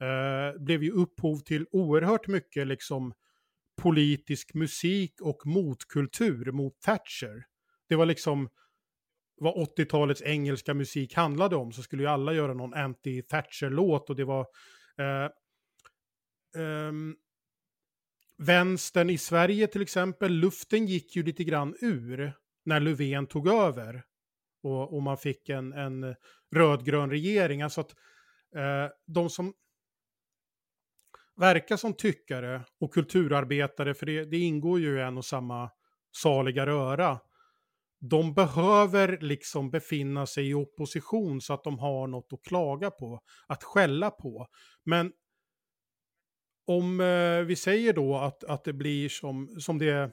Eh, 0.00 0.60
blev 0.60 0.82
ju 0.82 0.90
upphov 0.90 1.38
till 1.38 1.66
oerhört 1.72 2.26
mycket 2.26 2.66
liksom 2.66 3.12
politisk 3.82 4.54
musik 4.54 5.20
och 5.20 5.46
motkultur 5.46 6.52
mot 6.52 6.80
Thatcher. 6.80 7.44
Det 7.88 7.96
var 7.96 8.06
liksom 8.06 8.48
vad 9.36 9.54
80-talets 9.54 10.22
engelska 10.22 10.74
musik 10.74 11.14
handlade 11.14 11.56
om 11.56 11.72
så 11.72 11.82
skulle 11.82 12.02
ju 12.02 12.08
alla 12.08 12.32
göra 12.32 12.54
någon 12.54 12.74
anti-Thatcher-låt 12.74 14.10
och 14.10 14.16
det 14.16 14.24
var 14.24 14.40
eh, 14.98 15.30
ehm, 16.56 17.16
vänstern 18.38 19.10
i 19.10 19.18
Sverige 19.18 19.66
till 19.66 19.82
exempel, 19.82 20.32
luften 20.32 20.86
gick 20.86 21.16
ju 21.16 21.22
lite 21.22 21.44
grann 21.44 21.76
ur 21.80 22.32
när 22.64 22.80
Löfven 22.80 23.26
tog 23.26 23.48
över 23.48 24.04
och, 24.62 24.94
och 24.94 25.02
man 25.02 25.18
fick 25.18 25.48
en, 25.48 25.72
en 25.72 26.14
rödgrön 26.54 27.10
regering. 27.10 27.62
Alltså 27.62 27.80
att 27.80 27.90
eh, 28.56 28.92
de 29.06 29.30
som 29.30 29.54
verkar 31.36 31.76
som 31.76 31.94
tyckare 31.94 32.64
och 32.80 32.94
kulturarbetare, 32.94 33.94
för 33.94 34.06
det, 34.06 34.24
det 34.24 34.38
ingår 34.38 34.80
ju 34.80 34.98
i 34.98 35.02
en 35.02 35.18
och 35.18 35.24
samma 35.24 35.70
saliga 36.16 36.66
röra, 36.66 37.20
de 38.10 38.34
behöver 38.34 39.18
liksom 39.20 39.70
befinna 39.70 40.26
sig 40.26 40.48
i 40.48 40.54
opposition 40.54 41.40
så 41.40 41.54
att 41.54 41.64
de 41.64 41.78
har 41.78 42.06
något 42.06 42.32
att 42.32 42.42
klaga 42.42 42.90
på, 42.90 43.20
att 43.46 43.64
skälla 43.64 44.10
på. 44.10 44.46
Men 44.84 45.12
om 46.66 47.00
eh, 47.00 47.40
vi 47.40 47.56
säger 47.56 47.92
då 47.92 48.16
att, 48.16 48.44
att 48.44 48.64
det 48.64 48.72
blir 48.72 49.08
som, 49.08 49.60
som 49.60 49.78
det 49.78 50.10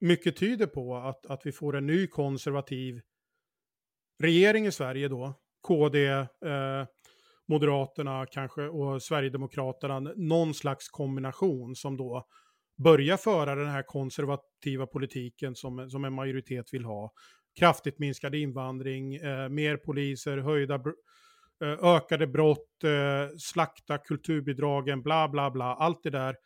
mycket 0.00 0.36
tyder 0.36 0.66
på, 0.66 0.96
att, 0.96 1.26
att 1.26 1.46
vi 1.46 1.52
får 1.52 1.76
en 1.76 1.86
ny 1.86 2.06
konservativ 2.06 3.00
regering 4.22 4.66
i 4.66 4.72
Sverige 4.72 5.08
då, 5.08 5.34
KD, 5.68 6.06
eh, 6.08 6.26
Moderaterna 7.48 8.26
kanske 8.26 8.62
och 8.62 9.02
Sverigedemokraterna, 9.02 10.00
någon 10.16 10.54
slags 10.54 10.88
kombination 10.88 11.74
som 11.74 11.96
då 11.96 12.26
börjar 12.82 13.16
föra 13.16 13.54
den 13.54 13.68
här 13.68 13.82
konservativa 13.82 14.86
politiken 14.86 15.54
som, 15.54 15.90
som 15.90 16.04
en 16.04 16.12
majoritet 16.12 16.66
vill 16.72 16.84
ha. 16.84 17.12
Kraftigt 17.58 17.98
minskad 17.98 18.34
invandring, 18.34 19.14
eh, 19.14 19.48
mer 19.48 19.76
poliser, 19.76 20.38
höjda 20.38 20.78
br 20.78 20.90
Eh, 21.62 21.84
ökade 21.84 22.26
brott, 22.26 22.84
eh, 22.84 23.36
slakta 23.38 23.98
kulturbidragen, 23.98 25.02
bla 25.02 25.28
bla 25.28 25.50
bla, 25.50 25.64
allt 25.74 26.02
det 26.02 26.10
där. 26.10 26.36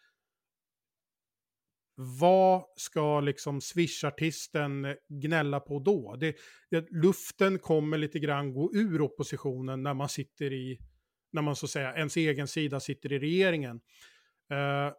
Vad 2.21 2.65
ska 2.77 3.21
liksom 3.21 3.61
Swish-artisten 3.61 4.85
eh, 4.85 4.95
gnälla 5.09 5.61
på 5.61 5.79
då? 5.79 6.17
Det, 6.17 6.37
det, 6.71 6.91
luften 6.91 7.59
kommer 7.59 7.99
lite 7.99 8.19
grann 8.19 8.53
gå 8.53 8.71
ur 8.75 9.01
oppositionen 9.01 9.83
när 9.83 9.95
man 9.95 10.09
sitter 10.09 10.53
i, 10.53 10.79
när 11.33 11.43
man 11.43 11.57
så 11.57 11.67
att 11.67 11.71
säga, 11.71 11.95
ens 11.95 12.17
egen 12.17 12.49
sida 12.49 12.81
sitter 12.81 13.13
i 13.13 13.19
regeringen. 13.19 13.81
Uh, 14.53 14.93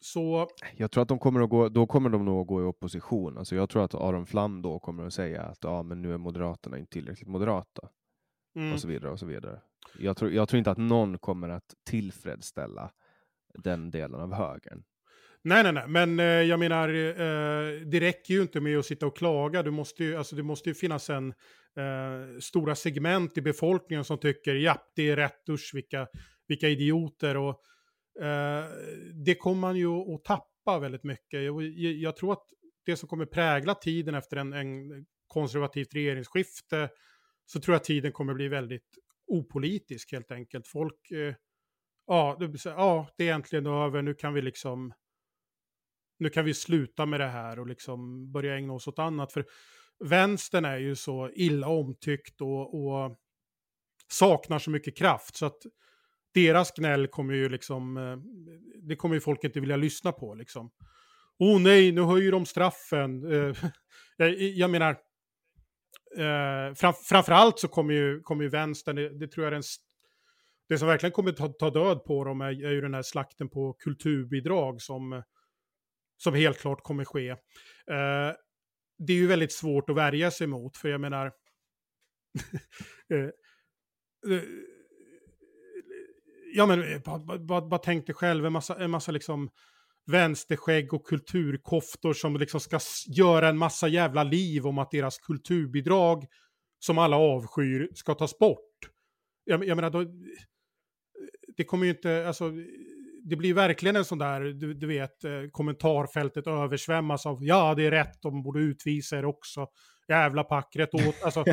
så... 0.00 0.48
Jag 0.76 0.90
tror 0.90 1.02
att 1.02 1.08
de 1.08 1.18
kommer 1.18 1.40
att 1.40 1.50
gå, 1.50 1.68
då 1.68 1.86
kommer 1.86 2.10
de 2.10 2.24
nog 2.24 2.40
att 2.40 2.46
gå 2.46 2.60
i 2.60 2.64
opposition. 2.64 3.38
Alltså 3.38 3.56
jag 3.56 3.70
tror 3.70 3.84
att 3.84 3.94
Aron 3.94 4.26
Flam 4.26 4.62
då 4.62 4.78
kommer 4.78 5.06
att 5.06 5.14
säga 5.14 5.42
att 5.42 5.58
ja, 5.60 5.82
men 5.82 6.02
nu 6.02 6.14
är 6.14 6.18
Moderaterna 6.18 6.78
inte 6.78 6.92
tillräckligt 6.92 7.28
moderata. 7.28 7.88
Mm. 8.56 8.72
Och 8.72 8.80
så 8.80 8.88
vidare 8.88 9.10
och 9.10 9.18
så 9.18 9.26
vidare. 9.26 9.60
Jag 9.98 10.16
tror, 10.16 10.32
jag 10.32 10.48
tror 10.48 10.58
inte 10.58 10.70
att 10.70 10.78
någon 10.78 11.18
kommer 11.18 11.48
att 11.48 11.74
tillfredsställa 11.84 12.92
den 13.54 13.90
delen 13.90 14.20
av 14.20 14.34
högern. 14.34 14.82
Nej, 15.42 15.62
nej, 15.62 15.72
nej, 15.72 15.88
men 15.88 16.20
eh, 16.20 16.24
jag 16.26 16.58
menar, 16.58 16.88
eh, 16.88 17.80
det 17.86 18.00
räcker 18.00 18.34
ju 18.34 18.42
inte 18.42 18.60
med 18.60 18.78
att 18.78 18.86
sitta 18.86 19.06
och 19.06 19.16
klaga. 19.16 19.62
Du 19.62 19.70
måste 19.70 20.04
ju, 20.04 20.16
alltså, 20.16 20.36
det 20.36 20.42
måste 20.42 20.68
ju 20.68 20.74
finnas 20.74 21.10
en 21.10 21.28
eh, 21.76 22.38
stora 22.40 22.74
segment 22.74 23.38
i 23.38 23.40
befolkningen 23.40 24.04
som 24.04 24.18
tycker 24.18 24.54
ja, 24.54 24.90
det 24.96 25.10
är 25.10 25.16
rätt, 25.16 25.48
usch, 25.48 25.70
vilka, 25.74 26.06
vilka 26.48 26.68
idioter. 26.68 27.36
Och, 27.36 27.62
eh, 28.22 28.64
det 29.24 29.34
kommer 29.34 29.60
man 29.60 29.76
ju 29.76 30.14
att 30.14 30.24
tappa 30.24 30.78
väldigt 30.78 31.04
mycket. 31.04 31.42
Jag, 31.42 31.62
jag, 31.76 32.16
tror 32.16 32.32
att 32.32 32.46
det 32.86 32.96
som 32.96 33.08
kommer 33.08 33.26
prägla 33.26 33.74
tiden 33.74 34.14
efter 34.14 34.36
en, 34.36 34.52
en 34.52 34.66
konservativt 35.26 35.94
regeringsskifte, 35.94 36.88
så 37.52 37.60
tror 37.60 37.74
jag 37.74 37.84
tiden 37.84 38.12
kommer 38.12 38.34
bli 38.34 38.48
väldigt 38.48 38.98
opolitisk 39.26 40.12
helt 40.12 40.30
enkelt. 40.30 40.68
Folk, 40.68 41.10
eh, 41.10 41.34
ja, 42.06 42.36
det, 42.40 42.64
ja, 42.64 43.08
det 43.16 43.24
är 43.24 43.28
egentligen 43.28 43.66
över, 43.66 44.02
nu 44.02 44.14
kan 44.14 44.34
vi 44.34 44.42
liksom 44.42 44.92
nu 46.18 46.28
kan 46.28 46.44
vi 46.44 46.54
sluta 46.54 47.06
med 47.06 47.20
det 47.20 47.26
här 47.26 47.58
och 47.58 47.66
liksom 47.66 48.32
börja 48.32 48.56
ägna 48.56 48.72
oss 48.72 48.88
åt 48.88 48.98
annat. 48.98 49.32
För 49.32 49.44
vänstern 50.04 50.64
är 50.64 50.78
ju 50.78 50.96
så 50.96 51.30
illa 51.34 51.68
omtyckt 51.68 52.40
och, 52.40 52.74
och 52.74 53.18
saknar 54.08 54.58
så 54.58 54.70
mycket 54.70 54.96
kraft. 54.96 55.36
Så 55.36 55.46
att 55.46 55.62
deras 56.34 56.72
gnäll 56.72 57.06
kommer 57.06 57.34
ju 57.34 57.48
liksom, 57.48 57.96
eh, 57.96 58.16
det 58.82 58.96
kommer 58.96 59.14
ju 59.14 59.20
folk 59.20 59.44
inte 59.44 59.60
vilja 59.60 59.76
lyssna 59.76 60.12
på 60.12 60.34
liksom. 60.34 60.70
Oh 61.38 61.60
nej, 61.60 61.92
nu 61.92 62.02
höjer 62.02 62.32
de 62.32 62.46
straffen. 62.46 63.32
Eh, 63.32 63.56
jag 64.38 64.70
menar, 64.70 64.96
eh, 66.18 66.74
fram, 66.74 66.94
framförallt 67.08 67.58
så 67.58 67.68
kommer 67.68 67.94
ju, 67.94 68.20
kommer 68.20 68.44
ju 68.44 68.50
vänstern, 68.50 68.96
det, 68.96 69.18
det 69.18 69.28
tror 69.28 69.44
jag 69.44 69.52
är 69.52 69.56
en 69.56 69.62
det 70.70 70.78
som 70.78 70.88
verkligen 70.88 71.12
kommer 71.12 71.32
ta, 71.32 71.48
ta 71.48 71.70
död 71.70 72.04
på 72.04 72.24
dem 72.24 72.40
är, 72.40 72.64
är, 72.64 72.70
ju 72.70 72.80
den 72.80 72.94
här 72.94 73.02
slakten 73.02 73.48
på 73.48 73.72
kulturbidrag 73.72 74.82
som, 74.82 75.22
som 76.16 76.34
helt 76.34 76.58
klart 76.58 76.82
kommer 76.82 77.04
ske. 77.04 77.28
Eh, 77.28 78.32
det 78.98 79.12
är 79.12 79.16
ju 79.16 79.26
väldigt 79.26 79.52
svårt 79.52 79.90
att 79.90 79.96
värja 79.96 80.30
sig 80.30 80.46
mot, 80.46 80.76
för 80.76 80.88
jag 80.88 81.00
menar... 81.00 81.26
eh, 83.14 83.24
eh 84.34 84.42
ja 86.54 86.66
men, 86.66 87.02
bara, 87.04 87.38
bara, 87.38 87.60
bara 87.60 87.78
tänk 87.78 88.06
dig 88.06 88.14
själv, 88.14 88.46
en 88.46 88.52
massa, 88.52 88.76
en 88.78 88.90
massa 88.90 89.12
liksom 89.12 89.50
vänsterskägg 90.10 90.94
och 90.94 91.06
kulturkoftor 91.06 92.12
som 92.12 92.36
liksom 92.36 92.60
ska 92.60 92.80
göra 93.06 93.48
en 93.48 93.58
massa 93.58 93.88
jävla 93.88 94.22
liv 94.22 94.66
om 94.66 94.78
att 94.78 94.90
deras 94.90 95.18
kulturbidrag, 95.18 96.24
som 96.78 96.98
alla 96.98 97.16
avskyr, 97.16 97.88
ska 97.94 98.14
tas 98.14 98.38
bort. 98.38 98.90
Jag, 99.44 99.64
jag 99.64 99.76
menar, 99.76 99.90
då, 99.90 100.04
det 101.56 101.64
kommer 101.64 101.84
ju 101.84 101.90
inte, 101.90 102.26
alltså, 102.26 102.52
det 103.24 103.36
blir 103.36 103.54
verkligen 103.54 103.96
en 103.96 104.04
sån 104.04 104.18
där, 104.18 104.40
du, 104.40 104.74
du 104.74 104.86
vet, 104.86 105.24
eh, 105.24 105.32
kommentarfältet 105.50 106.46
översvämmas 106.46 107.26
av 107.26 107.38
ja, 107.40 107.74
det 107.74 107.86
är 107.86 107.90
rätt, 107.90 108.22
de 108.22 108.42
borde 108.42 108.60
utvisa 108.60 109.18
er 109.18 109.24
också. 109.24 109.66
Jävla 110.08 110.44
pack, 110.44 110.76
rätt 110.76 110.94
åt. 110.94 111.22
Alltså, 111.24 111.44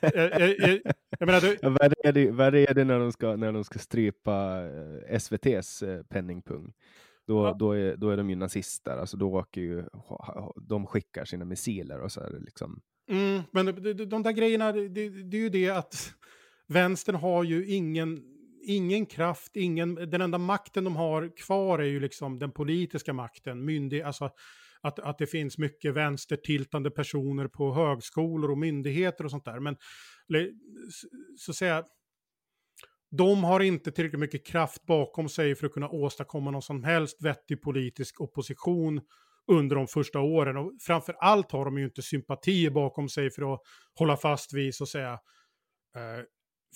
jag, 0.00 0.30
jag, 0.40 0.80
jag 1.18 1.26
menar, 1.26 1.40
du... 1.40 1.58
ja, 1.62 1.76
är 2.04 2.12
det, 2.12 2.30
värre 2.30 2.60
är 2.60 2.74
det 2.74 2.84
när 2.84 2.98
de 2.98 3.12
ska, 3.12 3.36
när 3.36 3.52
de 3.52 3.64
ska 3.64 3.78
strypa 3.78 4.60
SVTs 5.08 5.82
penningpung? 6.08 6.72
Då, 7.26 7.44
ja. 7.44 7.56
då, 7.58 7.72
är, 7.72 7.96
då 7.96 8.10
är 8.10 8.16
de 8.16 8.30
ju 8.30 8.36
nazister, 8.36 8.96
alltså 8.96 9.16
då 9.16 9.32
åker 9.32 9.60
ju, 9.60 9.84
de 10.56 10.86
skickar 10.86 11.24
sina 11.24 11.44
missiler 11.44 12.00
och 12.00 12.12
så 12.12 12.20
är 12.20 12.30
det 12.30 12.38
liksom. 12.38 12.80
Mm, 13.10 13.42
men 13.50 13.66
de, 13.66 13.92
de, 13.92 14.22
där 14.22 14.32
grejerna, 14.32 14.72
det, 14.72 14.88
det 15.08 15.36
är 15.36 15.40
ju 15.40 15.48
det 15.48 15.70
att 15.70 16.14
vänstern 16.66 17.14
har 17.14 17.44
ju 17.44 17.66
ingen 17.66 18.34
ingen 18.66 19.06
kraft, 19.06 19.56
ingen, 19.56 19.94
den 19.94 20.20
enda 20.20 20.38
makten 20.38 20.84
de 20.84 20.96
har 20.96 21.36
kvar 21.36 21.78
är 21.78 21.86
ju 21.86 22.00
liksom 22.00 22.38
den 22.38 22.52
politiska 22.52 23.12
makten, 23.12 23.64
myndig, 23.64 24.02
alltså 24.02 24.30
att, 24.80 24.98
att 24.98 25.18
det 25.18 25.26
finns 25.26 25.58
mycket 25.58 25.94
vänstertiltande 25.94 26.90
personer 26.90 27.48
på 27.48 27.74
högskolor 27.74 28.50
och 28.50 28.58
myndigheter 28.58 29.24
och 29.24 29.30
sånt 29.30 29.44
där. 29.44 29.60
Men 29.60 29.76
så 31.38 31.50
att 31.50 31.56
säga, 31.56 31.84
de 33.16 33.44
har 33.44 33.60
inte 33.60 33.92
tillräckligt 33.92 34.20
mycket 34.20 34.46
kraft 34.46 34.86
bakom 34.86 35.28
sig 35.28 35.54
för 35.54 35.66
att 35.66 35.72
kunna 35.72 35.88
åstadkomma 35.88 36.50
någon 36.50 36.62
som 36.62 36.84
helst 36.84 37.24
vettig 37.24 37.62
politisk 37.62 38.20
opposition 38.20 39.00
under 39.46 39.76
de 39.76 39.86
första 39.86 40.20
åren. 40.20 40.56
Och 40.56 40.72
framför 40.80 41.14
allt 41.18 41.52
har 41.52 41.64
de 41.64 41.78
ju 41.78 41.84
inte 41.84 42.02
sympatier 42.02 42.70
bakom 42.70 43.08
sig 43.08 43.30
för 43.30 43.54
att 43.54 43.60
hålla 43.94 44.16
fast 44.16 44.54
vid, 44.54 44.74
så 44.74 44.84
att 44.84 44.88
säga, 44.88 45.12
eh, 45.96 46.24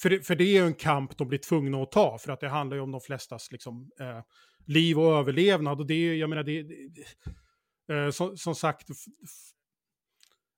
för, 0.03 0.11
det, 0.11 0.27
för 0.27 0.35
det 0.35 0.45
är 0.45 0.61
ju 0.61 0.67
en 0.67 0.75
kamp 0.75 1.19
de 1.19 1.29
blir 1.29 1.39
tvungna 1.39 1.83
att 1.83 1.93
ta, 1.93 2.19
för 2.19 2.33
att 2.33 2.41
det 2.41 2.49
handlar 2.49 2.77
ju 2.77 2.83
om 2.83 2.93
de 2.93 3.01
flestas 3.01 3.53
liksom, 3.53 3.91
eh, 4.01 4.21
liv 4.67 4.99
och 4.99 5.19
överlevnad. 5.19 5.81
Och 5.81 5.87
det 5.87 5.95
är 5.95 6.15
jag 6.15 6.31
menar, 6.31 6.43
det, 6.43 6.63
det 6.63 7.95
eh, 7.95 8.11
som, 8.11 8.37
som, 8.37 8.55
sagt, 8.55 8.89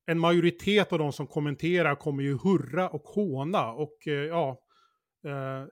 en 0.06 0.18
majoritet 0.18 0.92
av 0.92 0.98
de 0.98 1.12
som 1.12 1.26
kommenterar 1.26 1.94
kommer 1.94 2.22
ju 2.22 2.38
hurra 2.38 2.88
och 2.88 3.02
håna. 3.02 3.72
Och 3.72 4.06
eh, 4.06 4.12
ja, 4.12 4.60
Eh, 5.24 5.66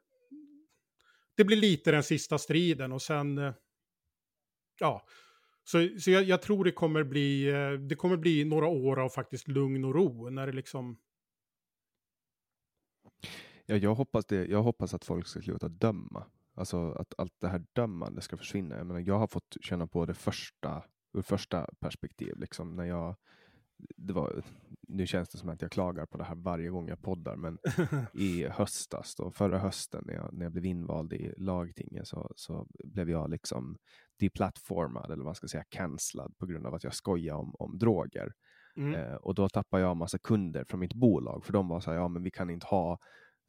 det 1.37 1.45
blir 1.45 1.57
lite 1.57 1.91
den 1.91 2.03
sista 2.03 2.39
striden 2.39 2.93
och 2.93 3.03
sen, 3.03 3.39
eh, 3.39 3.55
ja, 4.79 5.03
så, 5.65 5.89
så 5.99 6.11
jag, 6.11 6.25
jag, 6.25 6.43
tror 6.43 6.65
det 6.65 6.73
kommer 6.73 7.05
bli, 7.05 7.49
eh, 7.49 7.73
det 7.73 7.95
kommer 7.95 8.17
bli 8.17 8.45
några 8.45 8.67
år 8.67 8.99
av 9.01 9.09
faktiskt 9.09 9.49
lugn 9.49 9.85
och 9.85 9.95
ro 9.95 10.31
när 10.31 10.47
det 10.47 10.53
liksom 10.53 10.99
Ja, 13.71 13.77
jag, 13.77 13.95
hoppas 13.95 14.27
det, 14.27 14.47
jag 14.47 14.63
hoppas 14.63 14.95
att 14.95 15.05
folk 15.05 15.27
ska 15.27 15.41
sluta 15.41 15.69
döma. 15.69 16.27
Alltså 16.55 16.93
att 16.93 17.15
allt 17.19 17.35
det 17.41 17.49
här 17.49 17.65
dömande 17.73 18.21
ska 18.21 18.37
försvinna. 18.37 18.77
Jag, 18.77 18.87
menar, 18.87 19.01
jag 19.01 19.19
har 19.19 19.27
fått 19.27 19.57
känna 19.61 19.87
på 19.87 20.07
det 20.07 20.15
första, 20.15 20.85
ur 21.13 21.23
första 21.23 21.67
perspektiv. 21.81 22.39
Liksom, 22.39 22.77
när 22.77 22.85
jag, 22.85 23.17
det 23.97 24.13
var, 24.13 24.43
nu 24.89 25.07
känns 25.07 25.29
det 25.29 25.39
som 25.39 25.49
att 25.49 25.63
jag 25.63 25.71
klagar 25.71 26.07
på 26.07 26.19
det 26.19 26.25
här 26.25 26.35
varje 26.35 26.69
gång 26.69 26.89
jag 26.89 27.03
poddar, 27.03 27.37
men 27.37 27.59
i 28.15 28.49
höstas, 28.49 29.15
då, 29.15 29.31
förra 29.31 29.59
hösten 29.59 30.05
när 30.07 30.15
jag, 30.15 30.33
när 30.33 30.45
jag 30.45 30.53
blev 30.53 30.65
invald 30.65 31.13
i 31.13 31.35
lagtinget 31.37 32.09
så, 32.09 32.33
så 32.37 32.67
blev 32.85 33.11
jag 33.11 33.31
liksom 33.31 33.77
deplattformad, 34.19 35.05
eller 35.05 35.17
vad 35.17 35.25
man 35.25 35.35
ska 35.35 35.49
säga, 35.49 35.65
cancellad 35.69 36.39
på 36.39 36.47
grund 36.47 36.67
av 36.67 36.75
att 36.75 36.85
jag 36.85 36.95
skojar 36.95 37.35
om, 37.35 37.55
om 37.59 37.79
droger. 37.79 38.33
Mm. 38.77 38.95
Eh, 38.95 39.15
och 39.15 39.35
då 39.35 39.49
tappade 39.49 39.83
jag 39.83 39.97
massa 39.97 40.19
kunder 40.19 40.65
från 40.65 40.81
mitt 40.81 40.95
bolag, 40.95 41.45
för 41.45 41.53
de 41.53 41.69
var 41.69 41.81
så 41.81 41.91
här, 41.91 41.99
ja 41.99 42.09
men 42.09 42.23
vi 42.23 42.31
kan 42.31 42.51
inte 42.51 42.67
ha 42.67 42.99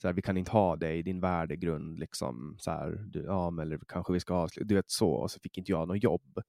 så 0.01 0.07
här, 0.07 0.13
vi 0.13 0.21
kan 0.21 0.37
inte 0.37 0.51
ha 0.51 0.75
dig, 0.75 1.03
din 1.03 1.19
värdegrund, 1.19 1.99
liksom, 1.99 2.55
så 2.59 2.71
här, 2.71 3.05
du, 3.07 3.23
ja, 3.23 3.49
men, 3.49 3.65
eller 3.65 3.79
kanske 3.87 4.13
vi 4.13 4.19
ska 4.19 4.33
avsluta, 4.33 4.67
du 4.67 4.75
vet 4.75 4.91
så, 4.91 5.09
och 5.09 5.31
så 5.31 5.39
fick 5.39 5.57
inte 5.57 5.71
jag 5.71 5.87
något 5.87 6.03
jobb 6.03 6.39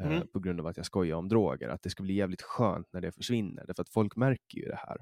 mm. 0.00 0.12
eh, 0.12 0.24
på 0.24 0.40
grund 0.40 0.60
av 0.60 0.66
att 0.66 0.76
jag 0.76 0.86
skojar 0.86 1.16
om 1.16 1.28
droger, 1.28 1.68
att 1.68 1.82
det 1.82 1.90
ska 1.90 2.02
bli 2.02 2.14
jävligt 2.14 2.42
skönt 2.42 2.92
när 2.92 3.00
det 3.00 3.12
försvinner, 3.12 3.64
därför 3.66 3.82
att 3.82 3.88
folk 3.88 4.16
märker 4.16 4.58
ju 4.58 4.64
det 4.64 4.80
här. 4.86 4.96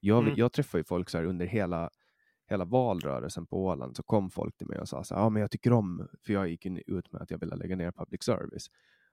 Jag, 0.00 0.22
mm. 0.22 0.34
jag 0.36 0.52
träffar 0.52 0.78
ju 0.78 0.84
folk 0.84 1.10
så 1.10 1.18
här, 1.18 1.24
under 1.24 1.46
hela, 1.46 1.90
hela 2.48 2.64
valrörelsen 2.64 3.46
på 3.46 3.64
Åland, 3.64 3.96
så 3.96 4.02
kom 4.02 4.30
folk 4.30 4.56
till 4.56 4.66
mig 4.66 4.78
och 4.78 4.88
sa 4.88 5.04
så 5.04 5.14
här, 5.14 5.22
ja 5.22 5.30
men 5.30 5.40
jag 5.40 5.50
tycker 5.50 5.72
om, 5.72 6.08
för 6.26 6.32
jag 6.32 6.48
gick 6.48 6.66
ut 6.66 7.12
med 7.12 7.22
att 7.22 7.30
jag 7.30 7.38
ville 7.38 7.56
lägga 7.56 7.76
ner 7.76 7.92
public 7.92 8.22
service, 8.22 8.66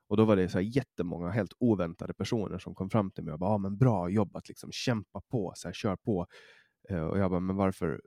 och 0.07 0.17
då 0.17 0.25
var 0.25 0.35
det 0.35 0.49
så 0.49 0.57
här 0.57 0.65
jättemånga 0.65 1.29
helt 1.29 1.53
oväntade 1.59 2.13
personer 2.13 2.57
som 2.57 2.75
kom 2.75 2.89
fram 2.89 3.11
till 3.11 3.23
mig 3.23 3.33
och 3.33 3.39
bara, 3.39 3.51
ja 3.51 3.57
men 3.57 3.77
bra 3.77 4.09
jobbat, 4.09 4.47
liksom, 4.47 4.71
kämpa 4.71 5.21
på, 5.21 5.53
så 5.55 5.67
här, 5.67 5.73
kör 5.73 5.95
på. 5.95 6.27
Eh, 6.89 7.03
och 7.03 7.19
jag 7.19 7.31
bara, 7.31 7.39
men 7.39 7.55
varför, 7.55 8.01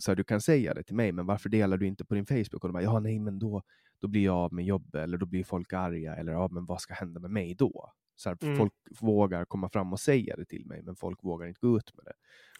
så 0.00 0.10
här, 0.10 0.16
du 0.16 0.24
kan 0.24 0.40
säga 0.40 0.74
det 0.74 0.82
till 0.82 0.96
mig, 0.96 1.12
men 1.12 1.26
varför 1.26 1.48
delar 1.48 1.76
du 1.76 1.86
inte 1.86 2.04
på 2.04 2.14
din 2.14 2.26
Facebook? 2.26 2.64
Och 2.64 2.68
de 2.68 2.72
bara, 2.72 2.82
ja 2.82 3.00
nej, 3.00 3.18
men 3.18 3.38
då, 3.38 3.62
då 4.00 4.08
blir 4.08 4.24
jag 4.24 4.34
av 4.34 4.52
med 4.52 4.64
jobbet, 4.64 4.94
eller 4.94 5.18
då 5.18 5.26
blir 5.26 5.44
folk 5.44 5.72
arga, 5.72 6.16
eller 6.16 6.32
ja, 6.32 6.48
men 6.48 6.66
vad 6.66 6.80
ska 6.80 6.94
hända 6.94 7.20
med 7.20 7.30
mig 7.30 7.54
då? 7.54 7.92
Så 8.16 8.28
här, 8.28 8.38
mm. 8.42 8.56
Folk 8.56 8.72
vågar 9.00 9.44
komma 9.44 9.68
fram 9.68 9.92
och 9.92 10.00
säga 10.00 10.36
det 10.36 10.44
till 10.44 10.66
mig, 10.66 10.82
men 10.82 10.96
folk 10.96 11.24
vågar 11.24 11.46
inte 11.46 11.60
gå 11.60 11.76
ut 11.76 11.96
med 11.96 12.04
det. 12.04 12.12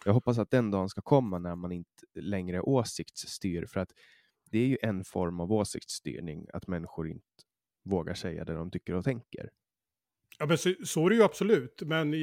Jag 0.05 0.13
hoppas 0.13 0.37
att 0.37 0.51
den 0.51 0.71
dagen 0.71 0.89
ska 0.89 1.01
komma 1.01 1.39
när 1.39 1.55
man 1.55 1.71
inte 1.71 2.05
längre 2.13 2.61
åsiktsstyr, 2.61 3.65
för 3.65 3.79
att 3.79 3.91
det 4.51 4.59
är 4.59 4.67
ju 4.67 4.77
en 4.81 5.03
form 5.03 5.39
av 5.39 5.51
åsiktsstyrning, 5.51 6.47
att 6.53 6.67
människor 6.67 7.09
inte 7.09 7.25
vågar 7.83 8.13
säga 8.13 8.45
det 8.45 8.53
de 8.53 8.71
tycker 8.71 8.93
och 8.93 9.03
tänker. 9.03 9.49
Ja, 10.39 10.45
men 10.45 10.57
så, 10.57 10.73
så 10.83 11.05
är 11.05 11.09
det 11.09 11.15
ju 11.15 11.23
absolut, 11.23 11.81
men 11.85 12.13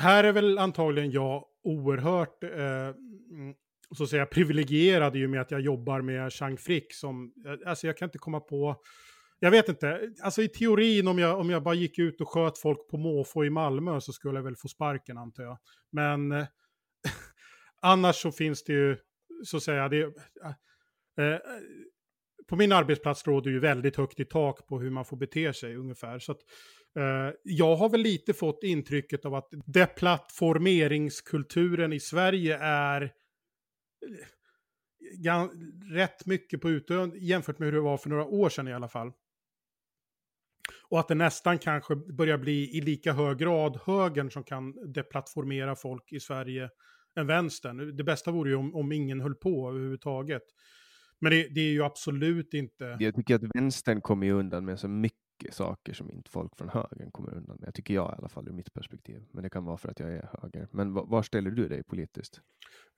här 0.00 0.24
är 0.24 0.32
väl 0.32 0.58
antagligen 0.58 1.10
jag 1.10 1.44
oerhört 1.62 2.44
eh, 2.44 2.88
mm, 3.30 3.54
så 3.96 4.02
att 4.02 4.10
säga 4.10 4.26
privilegierad 4.26 5.16
i 5.16 5.26
och 5.26 5.30
med 5.30 5.40
att 5.40 5.50
jag 5.50 5.60
jobbar 5.60 6.00
med 6.00 6.32
Chang 6.32 6.56
Frick 6.56 6.94
som, 6.94 7.32
eh, 7.46 7.68
alltså 7.68 7.86
jag 7.86 7.96
kan 7.96 8.06
inte 8.06 8.18
komma 8.18 8.40
på, 8.40 8.76
jag 9.38 9.50
vet 9.50 9.68
inte, 9.68 10.10
alltså 10.22 10.42
i 10.42 10.48
teorin 10.48 11.08
om 11.08 11.18
jag, 11.18 11.40
om 11.40 11.50
jag 11.50 11.62
bara 11.62 11.74
gick 11.74 11.98
ut 11.98 12.20
och 12.20 12.28
sköt 12.28 12.58
folk 12.58 12.88
på 12.90 12.96
måfå 12.96 13.44
i 13.44 13.50
Malmö 13.50 14.00
så 14.00 14.12
skulle 14.12 14.38
jag 14.38 14.44
väl 14.44 14.56
få 14.56 14.68
sparken 14.68 15.18
antar 15.18 15.42
jag. 15.42 15.58
Men 15.92 16.32
eh, 16.32 16.46
annars 17.82 18.16
så 18.16 18.32
finns 18.32 18.64
det 18.64 18.72
ju, 18.72 18.96
så 19.44 19.56
att 19.56 19.62
säga, 19.62 19.88
det, 19.88 20.00
eh, 20.00 20.10
eh, 21.24 21.38
på 22.48 22.56
min 22.56 22.72
arbetsplats 22.72 23.26
råder 23.26 23.50
ju 23.50 23.58
väldigt 23.58 23.96
högt 23.96 24.20
i 24.20 24.24
tak 24.24 24.66
på 24.66 24.80
hur 24.80 24.90
man 24.90 25.04
får 25.04 25.16
bete 25.16 25.52
sig 25.52 25.76
ungefär. 25.76 26.18
Så 26.18 26.32
att, 26.32 26.38
eh, 26.98 27.30
jag 27.42 27.76
har 27.76 27.88
väl 27.88 28.00
lite 28.00 28.34
fått 28.34 28.62
intrycket 28.62 29.24
av 29.24 29.34
att 29.34 29.48
deplattformeringskulturen 29.66 31.92
i 31.92 32.00
Sverige 32.00 32.58
är 32.60 33.12
rätt 35.92 36.26
mycket 36.26 36.60
på 36.60 36.70
utdöende 36.70 37.18
jämfört 37.18 37.58
med 37.58 37.66
hur 37.66 37.72
det 37.72 37.80
var 37.80 37.98
för 37.98 38.10
några 38.10 38.24
år 38.24 38.48
sedan 38.48 38.68
i 38.68 38.72
alla 38.72 38.88
fall. 38.88 39.12
Och 40.90 41.00
att 41.00 41.08
det 41.08 41.14
nästan 41.14 41.58
kanske 41.58 41.96
börjar 41.96 42.38
bli 42.38 42.76
i 42.76 42.80
lika 42.80 43.12
hög 43.12 43.38
grad 43.38 43.80
högern 43.86 44.30
som 44.30 44.44
kan 44.44 44.92
deplattformera 44.92 45.76
folk 45.76 46.12
i 46.12 46.20
Sverige 46.20 46.70
än 47.16 47.26
vänstern. 47.26 47.96
Det 47.96 48.04
bästa 48.04 48.30
vore 48.30 48.50
ju 48.50 48.56
om, 48.56 48.74
om 48.74 48.92
ingen 48.92 49.20
höll 49.20 49.34
på 49.34 49.68
överhuvudtaget. 49.70 50.42
Men 51.18 51.30
det, 51.30 51.48
det, 51.48 51.60
är 51.60 51.70
ju 51.72 51.82
absolut 51.82 52.54
inte... 52.54 52.96
Jag 53.00 53.14
tycker 53.14 53.34
att 53.34 53.42
vänstern 53.54 54.00
kommer 54.00 54.26
ju 54.26 54.32
undan 54.32 54.64
med 54.64 54.80
så 54.80 54.88
mycket 54.88 55.27
saker 55.50 55.92
som 55.92 56.10
inte 56.10 56.30
folk 56.30 56.56
från 56.56 56.68
högern 56.68 57.10
kommer 57.10 57.34
undan 57.34 57.56
med. 57.60 57.74
tycker 57.74 57.94
jag 57.94 58.12
i 58.12 58.18
alla 58.18 58.28
fall 58.28 58.48
ur 58.48 58.52
mitt 58.52 58.72
perspektiv. 58.72 59.24
Men 59.32 59.42
det 59.42 59.50
kan 59.50 59.64
vara 59.64 59.76
för 59.76 59.88
att 59.88 60.00
jag 60.00 60.12
är 60.12 60.28
höger. 60.42 60.68
Men 60.70 60.92
var 60.94 61.22
ställer 61.22 61.50
du 61.50 61.68
dig 61.68 61.82
politiskt? 61.82 62.40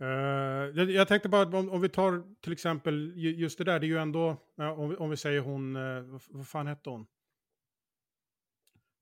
Uh, 0.01 0.09
jag, 0.09 0.91
jag, 0.91 1.09
tänkte 1.09 1.29
bara 1.29 1.59
om, 1.59 1.71
om, 1.71 1.81
vi 1.81 1.89
tar 1.89 2.23
till 2.41 2.53
exempel 2.53 3.13
just 3.17 3.59
det 3.59 3.65
där, 3.65 3.81
det 3.81 3.87
är 3.87 3.89
ju 3.89 3.99
ändå, 3.99 4.37
uh, 4.61 4.81
om, 4.81 4.89
vi, 4.89 4.97
om, 4.97 5.11
vi, 5.11 5.17
säger 5.17 5.41
hon, 5.41 5.77
uh, 5.77 6.21
vad 6.29 6.49
fan 6.49 6.67
hette 6.67 6.91
hon? 6.91 7.07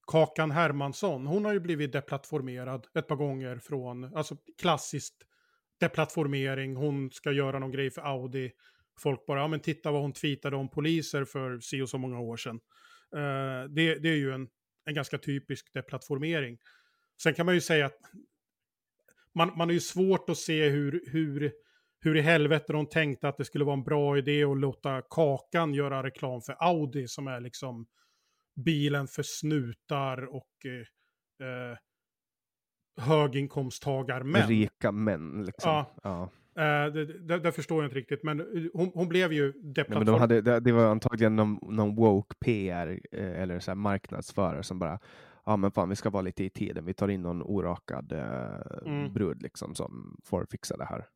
Kakan 0.07 0.51
Hermansson, 0.51 1.27
hon 1.27 1.45
har 1.45 1.53
ju 1.53 1.61
blivit 1.61 1.93
deplattformerad 1.93 2.87
ett 2.95 3.07
par 3.07 3.17
gånger 3.17 3.59
från, 3.59 4.17
alltså 4.17 4.37
klassiskt 4.61 5.25
deplattformering, 5.81 6.77
hon 6.77 7.11
ska 7.11 7.33
göra 7.33 7.59
någon 7.59 7.71
grej 7.71 7.91
för 7.91 8.03
Audi. 8.03 8.53
Folk 8.99 9.27
bara, 9.27 9.41
ja 9.41 9.49
men 9.49 9.61
titta 9.61 9.91
vad 9.91 10.01
hon 10.01 10.13
tweetade 10.13 10.57
om 10.57 10.69
poliser 10.69 11.25
för 11.25 11.61
si 11.61 11.83
och 11.83 11.89
så 11.89 11.99
många 11.99 12.21
år 12.21 12.37
sedan. 12.37 12.61
Uh, 13.17 13.71
det, 13.71 13.95
det 13.95 14.09
är 14.09 14.17
ju 14.17 14.33
en, 14.33 14.49
en 14.85 14.95
ganska 14.95 15.19
typisk 15.19 15.73
deplattformering. 15.73 16.59
Sen 17.23 17.35
kan 17.35 17.47
man 17.47 17.55
ju 17.55 17.61
säga 17.61 17.87
att 17.87 17.99
man, 19.35 19.53
man 19.57 19.69
har 19.69 19.73
ju 19.73 19.81
svårt 19.81 20.31
att 20.31 20.39
se 20.39 20.69
hur, 20.69 21.05
hur, 21.07 21.53
hur 22.01 22.17
i 22.17 22.21
helvete 22.21 22.73
de 22.73 22.87
tänkte 22.87 23.29
att 23.29 23.37
det 23.37 23.45
skulle 23.45 23.65
vara 23.65 23.77
en 23.77 23.85
bra 23.85 24.19
idé 24.19 24.45
att 24.45 24.59
låta 24.59 25.03
Kakan 25.11 25.75
göra 25.75 26.03
reklam 26.03 26.41
för 26.43 26.57
Audi 26.59 27.09
som 27.09 27.27
är 27.27 27.41
liksom 27.41 27.87
bilen 28.65 29.09
för 29.09 29.23
snutar 29.23 30.35
och 30.35 30.67
eh, 30.67 31.47
eh 31.49 31.79
höginkomsttagarmän. 33.01 34.49
Rika 34.49 34.93
män 34.93 35.45
liksom. 35.45 35.71
Ja. 35.71 35.95
ja. 36.03 36.31
Eh, 36.59 36.93
det, 36.93 37.39
det, 37.39 37.53
förstår 37.53 37.83
jag 37.83 37.87
inte 37.87 37.99
riktigt, 37.99 38.23
men 38.23 38.41
eh, 38.41 38.47
hon, 38.73 38.91
hon 38.95 39.09
blev 39.09 39.33
ju 39.33 39.53
deplattform. 39.53 40.05
de 40.05 40.21
hade, 40.21 40.41
det, 40.41 40.61
det, 40.61 40.73
var 40.73 40.87
antagligen 40.87 41.37
någon, 41.37 41.59
någon 41.63 41.95
woke 41.95 42.37
PR 42.41 43.01
eh, 43.13 43.43
eller 43.43 43.61
så 43.61 43.75
marknadsförare 43.75 44.63
som 44.63 44.79
bara 44.79 44.99
ja 45.47 45.57
men 45.57 45.71
fan 45.71 45.89
vi 45.89 45.97
ska 45.97 46.11
vara 46.11 46.23
lite 46.23 46.45
i 46.45 46.51
tiden, 46.51 46.85
vi 46.85 46.95
tar 46.95 47.09
in 47.09 47.23
någon 47.23 47.43
orakad 47.43 48.13
eh, 48.13 48.87
mm. 48.87 49.13
brud 49.13 49.43
liksom 49.43 49.75
som 49.75 50.17
får 50.25 50.47
fixa 50.51 50.77
det 50.77 50.85
här. 50.85 51.07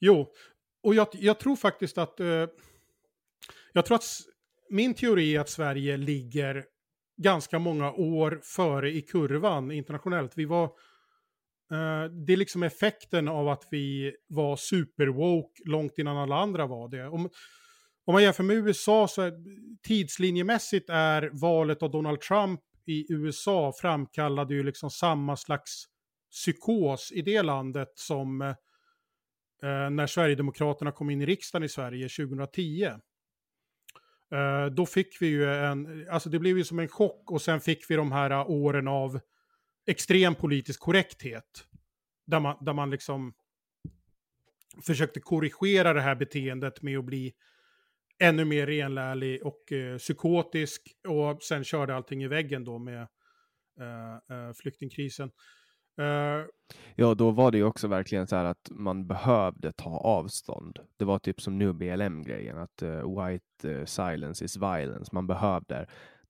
Jo, 0.00 0.26
och 0.82 0.94
jag, 0.94 1.08
jag 1.12 1.38
tror 1.38 1.56
faktiskt 1.56 1.98
att, 1.98 2.20
eh, 2.20 2.46
jag 3.72 3.86
tror 3.86 3.94
att 3.94 4.04
min 4.70 4.94
teori 4.94 5.36
är 5.36 5.40
att 5.40 5.48
Sverige 5.48 5.96
ligger 5.96 6.64
ganska 7.16 7.58
många 7.58 7.92
år 7.92 8.40
före 8.42 8.90
i 8.90 9.02
kurvan 9.02 9.70
internationellt. 9.70 10.32
Vi 10.36 10.44
var, 10.44 10.70
Eh, 11.72 12.10
det 12.10 12.32
är 12.32 12.36
liksom 12.36 12.62
effekten 12.62 13.28
av 13.28 13.48
att 13.48 13.68
vi 13.70 14.16
var 14.26 14.56
superwoke 14.56 15.62
långt 15.64 15.98
innan 15.98 16.16
alla 16.16 16.36
andra 16.36 16.66
var 16.66 16.88
det. 16.88 17.08
Om, 17.08 17.30
om 18.04 18.12
man 18.12 18.22
jämför 18.22 18.42
med 18.42 18.56
USA 18.56 19.08
så 19.08 19.22
är, 19.22 19.32
tidslinjemässigt 19.82 20.90
är 20.90 21.30
valet 21.32 21.82
av 21.82 21.90
Donald 21.90 22.20
Trump 22.20 22.60
i 22.86 23.12
USA 23.12 23.72
framkallade 23.80 24.54
ju 24.54 24.62
liksom 24.62 24.90
samma 24.90 25.36
slags 25.36 25.84
psykos 26.30 27.12
i 27.12 27.22
det 27.22 27.42
landet 27.42 27.92
som 27.94 28.40
eh, 28.42 28.54
när 29.90 30.06
Sverigedemokraterna 30.06 30.92
kom 30.92 31.10
in 31.10 31.22
i 31.22 31.26
riksdagen 31.26 31.64
i 31.64 31.68
Sverige 31.68 32.08
2010. 32.08 32.84
Eh, 34.34 34.66
då 34.66 34.86
fick 34.86 35.22
vi 35.22 35.26
ju 35.26 35.54
en, 35.54 36.08
alltså 36.10 36.28
det 36.28 36.38
blev 36.38 36.58
ju 36.58 36.64
som 36.64 36.78
en 36.78 36.88
chock 36.88 37.30
och 37.30 37.42
sen 37.42 37.60
fick 37.60 37.90
vi 37.90 37.96
de 37.96 38.12
här 38.12 38.50
åren 38.50 38.88
av 38.88 39.20
extrem 39.86 40.34
politisk 40.34 40.80
korrekthet. 40.80 41.66
Där 42.26 42.40
man, 42.40 42.64
där 42.64 42.72
man 42.72 42.90
liksom 42.90 43.34
försökte 44.86 45.20
korrigera 45.20 45.92
det 45.92 46.00
här 46.00 46.14
beteendet 46.14 46.82
med 46.82 46.98
att 46.98 47.04
bli 47.04 47.34
ännu 48.18 48.44
mer 48.44 48.66
renlärlig 48.66 49.46
och 49.46 49.72
eh, 49.72 49.98
psykotisk. 49.98 50.82
Och 51.08 51.42
sen 51.42 51.64
körde 51.64 51.94
allting 51.94 52.22
i 52.22 52.28
väggen 52.28 52.64
då 52.64 52.78
med 52.78 53.08
eh, 53.80 54.36
eh 54.36 54.52
flyktingkrisen. 54.54 55.30
Uh, 56.00 56.46
ja, 56.94 57.14
då 57.14 57.30
var 57.30 57.50
det 57.50 57.58
ju 57.58 57.64
också 57.64 57.88
verkligen 57.88 58.26
så 58.26 58.36
här 58.36 58.44
att 58.44 58.70
man 58.70 59.06
behövde 59.06 59.72
ta 59.72 59.90
avstånd. 59.90 60.78
Det 60.96 61.04
var 61.04 61.18
typ 61.18 61.40
som 61.40 61.58
nu 61.58 61.72
BLM-grejen, 61.72 62.58
att 62.58 62.82
uh, 62.82 63.24
white 63.24 63.68
uh, 63.68 63.84
silence 63.84 64.44
is 64.44 64.56
violence. 64.56 65.10
Man 65.12 65.26
behövde 65.26 65.86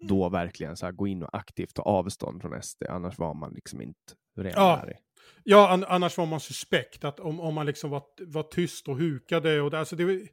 då 0.09 0.29
verkligen 0.29 0.77
så 0.77 0.87
här, 0.87 0.93
gå 0.93 1.07
in 1.07 1.23
och 1.23 1.37
aktivt 1.37 1.75
ta 1.75 1.83
avstånd 1.83 2.43
från 2.43 2.63
SD, 2.63 2.83
annars 2.89 3.19
var 3.19 3.35
man 3.35 3.53
liksom 3.55 3.81
inte 3.81 4.15
renlärig. 4.37 4.97
Ja, 4.97 5.03
ja 5.45 5.69
an 5.69 5.85
annars 5.89 6.19
var 6.19 6.27
man 6.27 6.41
suspekt, 6.41 7.05
att 7.05 7.21
om, 7.21 7.41
om 7.41 7.55
man 7.55 7.67
liksom 7.67 7.91
var, 7.91 8.03
var 8.27 8.43
tyst 8.43 8.89
och 8.89 8.99
hukade. 8.99 9.61
Och 9.61 9.71
det, 9.71 9.79
alltså 9.79 9.97
det, 9.97 10.29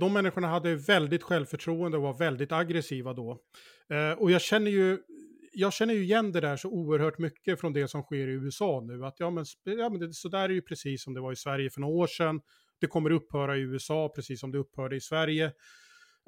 de 0.00 0.12
människorna 0.12 0.48
hade 0.48 0.74
väldigt 0.74 1.22
självförtroende 1.22 1.96
och 1.96 2.02
var 2.02 2.14
väldigt 2.14 2.52
aggressiva 2.52 3.12
då. 3.12 3.38
Och 4.18 4.30
jag 4.30 4.40
känner 4.40 4.70
ju 4.70 4.98
jag 5.58 5.72
känner 5.72 5.94
ju 5.94 6.02
igen 6.02 6.32
det 6.32 6.40
där 6.40 6.56
så 6.56 6.68
oerhört 6.68 7.18
mycket 7.18 7.60
från 7.60 7.72
det 7.72 7.88
som 7.88 8.02
sker 8.02 8.28
i 8.28 8.32
USA 8.32 8.84
nu. 8.86 9.04
Att 9.04 9.20
ja, 9.20 9.30
men, 9.30 9.44
ja, 9.64 9.88
men 9.88 10.00
det, 10.00 10.12
så 10.12 10.28
där 10.28 10.48
är 10.48 10.48
ju 10.48 10.62
precis 10.62 11.04
som 11.04 11.14
det 11.14 11.20
var 11.20 11.32
i 11.32 11.36
Sverige 11.36 11.70
för 11.70 11.80
några 11.80 11.94
år 11.94 12.06
sedan. 12.06 12.40
Det 12.80 12.86
kommer 12.86 13.10
upphöra 13.10 13.56
i 13.56 13.60
USA 13.60 14.12
precis 14.14 14.40
som 14.40 14.52
det 14.52 14.58
upphörde 14.58 14.96
i 14.96 15.00
Sverige. 15.00 15.52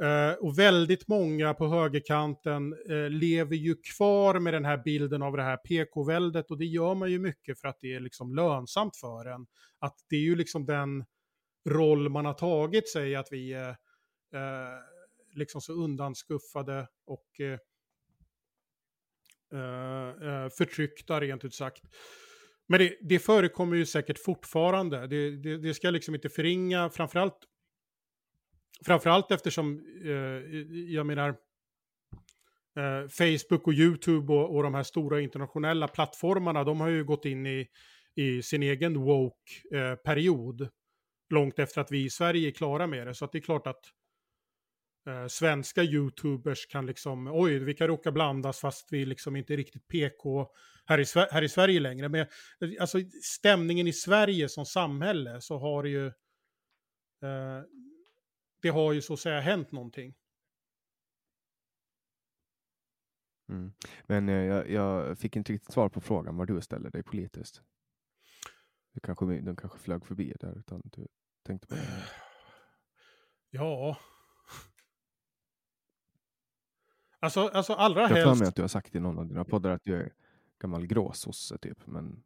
Uh, 0.03 0.32
och 0.32 0.59
väldigt 0.59 1.09
många 1.09 1.55
på 1.55 1.68
högerkanten 1.68 2.74
uh, 2.90 3.11
lever 3.11 3.57
ju 3.57 3.76
kvar 3.96 4.38
med 4.38 4.55
den 4.55 4.64
här 4.64 4.82
bilden 4.84 5.22
av 5.22 5.36
det 5.36 5.42
här 5.42 5.57
PK-väldet 5.57 6.51
och 6.51 6.59
det 6.59 6.64
gör 6.64 6.94
man 6.94 7.11
ju 7.11 7.18
mycket 7.18 7.61
för 7.61 7.68
att 7.68 7.80
det 7.80 7.94
är 7.94 8.01
liksom 8.01 8.34
lönsamt 8.34 8.96
för 8.96 9.26
en. 9.26 9.46
Att 9.78 9.94
det 10.09 10.16
är 10.16 10.20
ju 10.20 10.36
liksom 10.36 10.66
den 10.66 11.05
roll 11.68 12.09
man 12.09 12.24
har 12.24 12.34
tagit 12.34 12.88
sig 12.88 13.16
att 13.16 13.28
vi 13.30 13.53
är 13.53 13.70
uh, 13.70 14.78
liksom 15.34 15.61
så 15.61 15.72
undanskuffade 15.72 16.88
och 17.07 17.26
uh, 17.40 17.59
förtryckta 20.59 21.20
rent 21.20 21.44
ut 21.44 21.55
sagt. 21.55 21.82
Men 22.68 22.80
det, 22.80 22.99
det 23.01 23.18
förekommer 23.18 23.76
ju 23.76 23.86
säkert 23.86 24.18
fortfarande. 24.18 25.07
Det, 25.07 25.36
det, 25.36 25.59
det, 25.59 25.74
ska 25.74 25.90
liksom 25.90 26.14
inte 26.14 26.28
förringa, 26.28 26.90
framförallt, 26.90 27.38
framförallt 28.86 29.30
eftersom, 29.30 29.80
eh, 30.04 30.12
jag 30.94 31.06
menar, 31.06 31.28
eh, 32.78 33.08
Facebook 33.08 33.66
och 33.66 33.72
YouTube 33.72 34.32
och, 34.32 34.56
och 34.56 34.62
de 34.62 34.74
här 34.74 34.82
stora 34.82 35.20
internationella 35.20 35.88
plattformarna, 35.88 36.64
de 36.64 36.80
har 36.80 36.88
ju 36.88 37.04
gått 37.04 37.24
in 37.24 37.46
i, 37.46 37.68
i 38.14 38.42
sin 38.42 38.62
egen 38.62 39.00
woke-period. 39.00 40.60
Eh, 40.60 40.68
långt 41.30 41.58
efter 41.58 41.80
att 41.80 41.92
vi 41.92 42.04
i 42.04 42.10
Sverige 42.10 42.48
är 42.48 42.52
klara 42.52 42.86
med 42.86 43.06
det. 43.06 43.14
Så 43.14 43.24
att 43.24 43.32
det 43.32 43.38
är 43.38 43.42
klart 43.42 43.66
att 43.66 43.84
eh, 45.08 45.26
svenska 45.26 45.82
YouTubers 45.82 46.66
kan 46.66 46.86
liksom, 46.86 47.28
oj, 47.32 47.58
vi 47.58 47.74
kan 47.74 47.86
råka 47.86 48.12
blandas 48.12 48.60
fast 48.60 48.92
vi 48.92 49.04
liksom 49.04 49.36
inte 49.36 49.54
är 49.54 49.56
riktigt 49.56 49.88
PK 49.88 50.48
här 50.86 51.00
i, 51.00 51.04
här 51.30 51.42
i 51.42 51.48
Sverige 51.48 51.80
längre. 51.80 52.08
Men 52.08 52.20
eh, 52.20 52.70
alltså 52.80 52.98
stämningen 53.22 53.86
i 53.86 53.92
Sverige 53.92 54.48
som 54.48 54.66
samhälle 54.66 55.40
så 55.40 55.59
har 55.59 55.82
det 55.82 55.88
ju, 55.88 56.06
eh, 56.06 57.62
det 58.60 58.68
har 58.68 58.93
ju 58.93 59.02
så 59.02 59.12
att 59.12 59.20
säga 59.20 59.40
hänt 59.40 59.72
någonting. 59.72 60.14
Mm. 63.48 63.72
Men 64.06 64.28
eh, 64.28 64.35
jag, 64.35 64.70
jag, 64.70 65.18
fick 65.18 65.36
inte 65.36 65.52
riktigt 65.52 65.72
svar 65.72 65.89
på 65.89 66.01
frågan 66.01 66.36
var 66.36 66.47
du 66.47 66.60
ställer 66.60 66.90
dig 66.90 67.02
politiskt. 67.02 67.62
Det 68.93 69.01
kanske, 69.01 69.40
de 69.40 69.56
kanske 69.56 69.78
flög 69.78 70.06
förbi 70.06 70.35
där 70.40 70.59
utan 70.59 70.82
du 70.85 71.09
tänkte 71.43 71.66
på 71.66 71.74
det. 71.74 71.82
Ja, 73.51 73.98
Alltså, 77.20 77.48
alltså 77.48 77.72
allra 77.72 78.01
jag 78.01 78.09
helst... 78.09 78.40
Jag 78.40 78.48
att 78.48 78.56
du 78.56 78.62
har 78.62 78.68
sagt 78.68 78.94
i 78.94 79.01
någon 79.01 79.18
av 79.18 79.26
dina 79.26 79.44
poddar 79.44 79.70
att 79.70 79.85
du 79.85 79.97
är 79.97 80.12
gammal 80.59 80.86
gråsosse 80.86 81.59
typ, 81.59 81.86
men... 81.86 82.22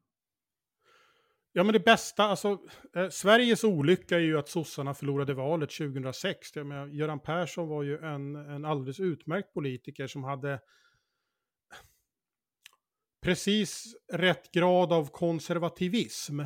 Ja 1.53 1.63
men 1.65 1.73
det 1.73 1.81
bästa, 1.81 2.25
alltså 2.25 2.59
eh, 2.97 3.09
Sveriges 3.09 3.65
olycka 3.65 4.17
är 4.17 4.21
ju 4.21 4.39
att 4.39 4.49
sossarna 4.49 4.95
förlorade 4.95 5.35
valet 5.35 5.71
2006. 5.71 6.57
Jag 6.57 6.67
menar, 6.67 6.87
Göran 6.87 7.21
Persson 7.21 7.69
var 7.69 7.83
ju 7.83 7.99
en, 7.99 8.37
en 8.37 8.65
alldeles 8.65 9.01
utmärkt 9.01 9.55
politiker 9.55 10.07
som 10.07 10.25
hade 10.25 10.61
precis 13.23 13.97
rätt 14.13 14.53
grad 14.53 14.93
av 14.93 15.11
konservativism. 15.11 16.41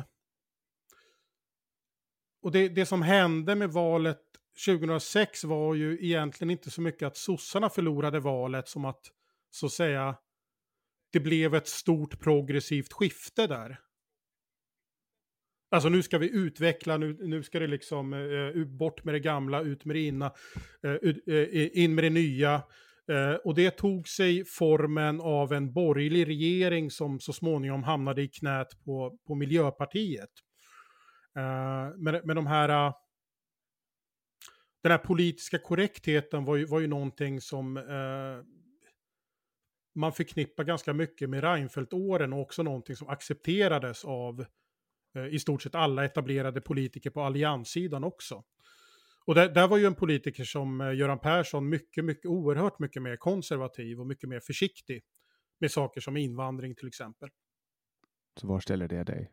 Och 2.41 2.51
det, 2.51 2.69
det 2.69 2.85
som 2.85 3.01
hände 3.01 3.55
med 3.55 3.71
valet 3.71 4.21
2006 4.65 5.43
var 5.43 5.73
ju 5.75 6.05
egentligen 6.05 6.51
inte 6.51 6.71
så 6.71 6.81
mycket 6.81 7.07
att 7.07 7.17
sossarna 7.17 7.69
förlorade 7.69 8.19
valet 8.19 8.67
som 8.67 8.85
att, 8.85 9.11
så 9.49 9.65
att 9.65 9.71
säga, 9.71 10.17
det 11.11 11.19
blev 11.19 11.55
ett 11.55 11.67
stort 11.67 12.19
progressivt 12.19 12.93
skifte 12.93 13.47
där. 13.47 13.86
Alltså 15.69 15.89
nu 15.89 16.03
ska 16.03 16.17
vi 16.17 16.29
utveckla, 16.29 16.97
nu, 16.97 17.17
nu 17.19 17.43
ska 17.43 17.59
det 17.59 17.67
liksom 17.67 18.13
uh, 18.13 18.65
bort 18.65 19.03
med 19.03 19.13
det 19.13 19.19
gamla, 19.19 19.61
ut 19.61 19.85
med 19.85 19.95
det 19.95 19.99
inna, 19.99 20.33
uh, 20.85 20.91
uh, 21.27 21.77
in 21.77 21.95
med 21.95 22.03
det 22.03 22.09
nya. 22.09 22.63
och 23.43 23.55
det 23.55 23.71
tog 23.71 24.07
sig 24.07 24.45
formen 24.45 25.21
av 25.21 25.53
en 25.53 25.73
borgerlig 25.73 26.27
regering 26.27 26.91
som 26.91 27.19
så 27.19 27.33
småningom 27.33 27.83
hamnade 27.83 28.21
i 28.21 28.27
knät 28.27 28.67
på, 28.85 29.17
på 29.27 29.35
Miljöpartiet. 29.35 30.29
med, 31.97 32.25
med 32.25 32.35
de 32.35 32.47
här 32.47 32.93
den 34.83 34.91
här 34.91 34.97
politiska 34.97 35.59
korrektheten 35.59 36.45
var 36.45 36.55
ju, 36.55 36.65
var 36.65 36.79
ju 36.79 36.87
någonting 36.87 37.41
som 37.41 37.73
man 39.95 40.13
förknippar 40.13 40.63
ganska 40.63 40.93
mycket 40.93 41.29
med 41.29 41.43
Reinfeldt-åren 41.43 42.33
och 42.33 42.41
också 42.41 42.63
någonting 42.63 42.95
som 42.95 43.09
accepterades 43.09 44.05
av 44.05 44.45
i 45.25 45.39
stort 45.39 45.61
sett 45.61 45.75
alla 45.75 46.05
etablerade 46.05 46.61
politiker 46.61 47.09
på 47.09 47.21
allianssidan 47.21 48.03
också. 48.03 48.43
Och 49.25 49.35
där, 49.35 49.49
där 49.49 49.67
var 49.67 49.77
ju 49.77 49.85
en 49.85 49.95
politiker 49.95 50.43
som 50.43 50.81
eh, 50.81 50.93
Göran 50.93 51.19
Persson 51.19 51.69
mycket, 51.69 52.05
mycket, 52.05 52.25
oerhört 52.25 52.79
mycket 52.79 53.01
mer 53.01 53.15
konservativ 53.17 53.99
och 53.99 54.07
mycket 54.07 54.29
mer 54.29 54.39
försiktig 54.39 55.03
med 55.59 55.71
saker 55.71 56.01
som 56.01 56.17
invandring 56.17 56.75
till 56.75 56.87
exempel. 56.87 57.29
Så 58.35 58.47
var 58.47 58.59
ställer 58.59 58.87
det 58.87 59.03
dig? 59.03 59.31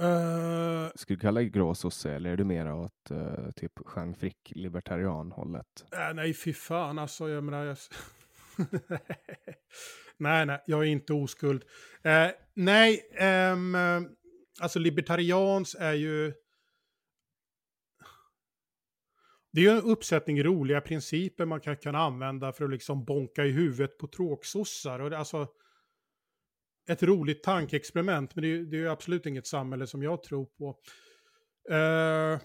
Eh, 0.00 0.90
Skulle 0.94 1.16
du 1.16 1.20
kalla 1.20 1.40
dig 1.40 1.50
gråsosse 1.50 2.10
eller 2.12 2.30
är 2.30 2.36
du 2.36 2.44
mer 2.44 2.72
åt 2.72 3.10
uh, 3.10 3.50
typ 3.50 3.72
Jean 3.96 4.14
Frick 4.14 4.52
libertarian 4.54 5.32
hållet? 5.32 5.84
äh, 5.92 6.14
nej, 6.14 6.34
fy 6.34 6.52
fan 6.52 6.98
alltså. 6.98 7.28
Jag 7.28 7.44
menar, 7.44 7.64
jag... 7.64 7.76
nej, 10.22 10.46
nej, 10.46 10.62
jag 10.66 10.80
är 10.80 10.86
inte 10.86 11.12
oskuld. 11.12 11.64
Eh, 12.02 12.28
nej, 12.54 13.10
ehm, 13.14 13.76
alltså 14.60 14.78
libertarians 14.78 15.76
är 15.78 15.92
ju... 15.92 16.32
Det 19.52 19.60
är 19.60 19.64
ju 19.64 19.70
en 19.78 19.82
uppsättning 19.82 20.42
roliga 20.42 20.80
principer 20.80 21.44
man 21.46 21.60
kan, 21.60 21.76
kan 21.76 21.94
använda 21.94 22.52
för 22.52 22.64
att 22.64 22.70
liksom 22.70 23.04
bonka 23.04 23.44
i 23.44 23.50
huvudet 23.50 23.98
på 23.98 24.06
tråksossar. 24.08 25.00
Och 25.00 25.10
det, 25.10 25.18
alltså, 25.18 25.48
ett 26.88 27.02
roligt 27.02 27.42
tankeexperiment, 27.42 28.34
men 28.34 28.42
det 28.42 28.48
är, 28.48 28.50
ju- 28.50 28.66
det 28.66 28.76
är 28.76 28.80
ju 28.80 28.88
absolut 28.88 29.26
inget 29.26 29.46
samhälle 29.46 29.86
som 29.86 30.02
jag 30.02 30.22
tror 30.22 30.46
på. 30.46 30.78
Eh, 31.74 32.40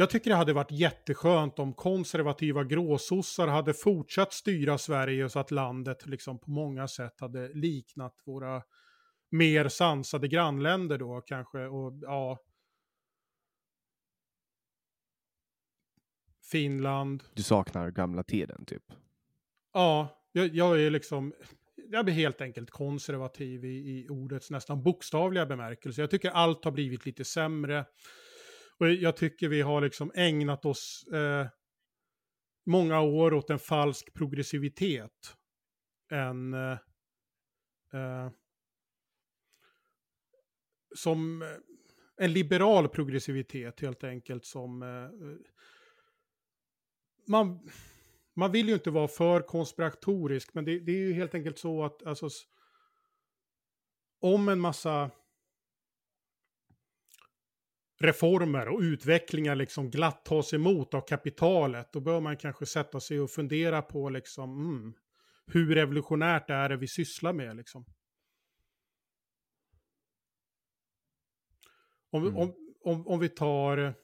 jag 0.00 0.10
tycker 0.10 0.30
det 0.30 0.36
hade 0.36 0.52
varit 0.52 0.70
jätteskönt 0.70 1.58
om 1.58 1.74
konservativa 1.74 2.64
gråsossar 2.64 3.48
hade 3.48 3.74
fortsatt 3.74 4.32
styra 4.32 4.78
Sverige 4.78 5.28
så 5.28 5.38
att 5.38 5.50
landet 5.50 6.06
liksom 6.06 6.38
på 6.38 6.50
många 6.50 6.88
sätt 6.88 7.20
hade 7.20 7.48
liknat 7.48 8.22
våra 8.26 8.62
mer 9.30 9.68
sansade 9.68 10.28
grannländer 10.28 10.98
då 10.98 11.20
kanske. 11.20 11.66
Och 11.66 11.98
ja... 12.02 12.38
Finland. 16.50 17.24
Du 17.34 17.42
saknar 17.42 17.90
gamla 17.90 18.22
tiden 18.22 18.64
typ? 18.64 18.84
Ja, 19.72 20.22
jag, 20.32 20.54
jag 20.54 20.80
är 20.80 20.90
liksom... 20.90 21.34
Jag 21.90 22.04
blir 22.04 22.14
helt 22.14 22.40
enkelt 22.40 22.70
konservativ 22.70 23.64
i, 23.64 23.68
i 23.68 24.08
ordets 24.08 24.50
nästan 24.50 24.82
bokstavliga 24.82 25.46
bemärkelse. 25.46 26.00
Jag 26.00 26.10
tycker 26.10 26.30
allt 26.30 26.64
har 26.64 26.72
blivit 26.72 27.06
lite 27.06 27.24
sämre. 27.24 27.84
Och 28.78 28.90
jag 28.90 29.16
tycker 29.16 29.48
vi 29.48 29.60
har 29.60 29.80
liksom 29.80 30.12
ägnat 30.14 30.64
oss 30.64 31.04
eh, 31.12 31.46
många 32.66 33.00
år 33.00 33.34
åt 33.34 33.50
en 33.50 33.58
falsk 33.58 34.14
progressivitet. 34.14 35.36
En... 36.10 36.54
Eh, 36.54 36.78
eh, 37.92 38.30
som 40.94 41.42
eh, 41.42 41.48
en 42.16 42.32
liberal 42.32 42.88
progressivitet 42.88 43.80
helt 43.80 44.04
enkelt 44.04 44.44
som... 44.44 44.82
Eh, 44.82 45.10
man, 47.28 47.70
man 48.34 48.52
vill 48.52 48.68
ju 48.68 48.74
inte 48.74 48.90
vara 48.90 49.08
för 49.08 49.40
konspiratorisk, 49.40 50.54
men 50.54 50.64
det, 50.64 50.80
det 50.80 50.92
är 50.92 51.06
ju 51.06 51.12
helt 51.12 51.34
enkelt 51.34 51.58
så 51.58 51.84
att 51.84 52.06
alltså, 52.06 52.28
om 54.20 54.48
en 54.48 54.60
massa 54.60 55.10
reformer 58.00 58.68
och 58.68 58.80
utvecklingar 58.80 59.54
liksom 59.54 59.90
glatt 59.90 60.24
tas 60.24 60.54
emot 60.54 60.94
av 60.94 61.00
kapitalet, 61.00 61.92
då 61.92 62.00
bör 62.00 62.20
man 62.20 62.36
kanske 62.36 62.66
sätta 62.66 63.00
sig 63.00 63.20
och 63.20 63.30
fundera 63.30 63.82
på 63.82 64.08
liksom, 64.08 64.60
mm, 64.60 64.94
hur 65.46 65.74
revolutionärt 65.74 66.50
är 66.50 66.68
det 66.68 66.76
vi 66.76 66.88
sysslar 66.88 67.32
med 67.32 67.56
liksom. 67.56 67.84
Om, 72.10 72.22
Mm. 72.26 72.36
om, 72.36 72.54
om, 72.84 73.06
om 73.06 73.20
vi 73.20 73.28
tar... 73.28 73.94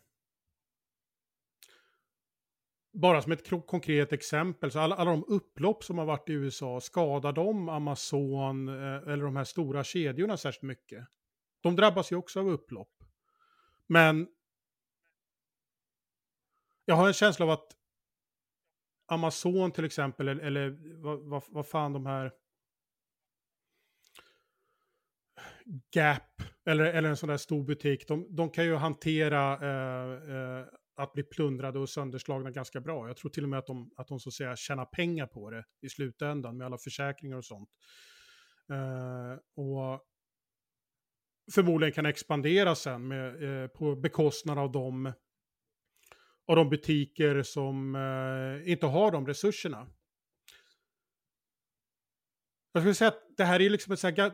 Bara 2.92 3.22
som 3.22 3.32
ett 3.32 3.66
konkret 3.66 4.12
exempel, 4.12 4.70
så 4.70 4.78
alla, 4.78 4.96
alla 4.96 5.10
de 5.10 5.24
upplopp 5.28 5.84
som 5.84 5.98
har 5.98 6.04
varit 6.04 6.28
i 6.28 6.32
USA, 6.32 6.80
skadar 6.80 7.32
de 7.32 7.68
Amazon 7.68 8.68
eh, 8.68 9.12
eller 9.12 9.24
de 9.24 9.36
här 9.36 9.44
stora 9.44 9.84
kedjorna 9.84 10.36
särskilt 10.36 10.62
mycket? 10.62 11.06
De 11.60 11.76
drabbas 11.76 12.12
ju 12.12 12.16
också 12.16 12.40
av 12.40 12.48
upplopp. 12.48 12.93
Men 13.86 14.28
jag 16.84 16.94
har 16.94 17.06
en 17.06 17.12
känsla 17.12 17.44
av 17.44 17.50
att 17.50 17.76
Amazon 19.06 19.72
till 19.72 19.84
exempel, 19.84 20.28
eller, 20.28 20.44
eller 20.44 20.70
vad, 21.02 21.20
vad, 21.20 21.42
vad 21.48 21.68
fan 21.68 21.92
de 21.92 22.06
här 22.06 22.32
Gap 25.94 26.42
eller, 26.64 26.84
eller 26.84 27.08
en 27.08 27.16
sån 27.16 27.28
där 27.28 27.36
stor 27.36 27.64
butik, 27.64 28.08
de, 28.08 28.36
de 28.36 28.50
kan 28.50 28.64
ju 28.64 28.74
hantera 28.74 29.52
eh, 29.52 30.36
eh, 30.36 30.66
att 30.96 31.12
bli 31.12 31.22
plundrade 31.22 31.78
och 31.78 31.88
sönderslagna 31.88 32.50
ganska 32.50 32.80
bra. 32.80 33.06
Jag 33.06 33.16
tror 33.16 33.30
till 33.30 33.42
och 33.42 33.48
med 33.48 33.58
att 33.58 33.66
de, 33.66 33.90
att 33.96 34.08
de 34.08 34.20
så 34.20 34.28
att 34.28 34.34
säga 34.34 34.56
tjänar 34.56 34.84
pengar 34.84 35.26
på 35.26 35.50
det 35.50 35.64
i 35.80 35.88
slutändan 35.88 36.56
med 36.56 36.66
alla 36.66 36.78
försäkringar 36.78 37.36
och 37.36 37.44
sånt. 37.44 37.68
Eh, 38.70 39.62
och 39.64 40.00
förmodligen 41.52 41.92
kan 41.92 42.06
expandera 42.06 42.74
sen 42.74 43.08
med, 43.08 43.62
eh, 43.62 43.68
på 43.68 43.96
bekostnad 43.96 44.58
av 44.58 44.72
de, 44.72 45.12
av 46.46 46.56
de 46.56 46.70
butiker 46.70 47.42
som 47.42 47.94
eh, 47.94 48.70
inte 48.72 48.86
har 48.86 49.10
de 49.10 49.26
resurserna. 49.26 49.86
Jag 52.72 52.82
skulle 52.82 52.94
säga 52.94 53.08
att 53.08 53.36
det 53.36 53.44
här 53.44 53.62
är 53.62 53.70
liksom 53.70 53.92
ett 53.92 54.00
så 54.00 54.06
här 54.06 54.32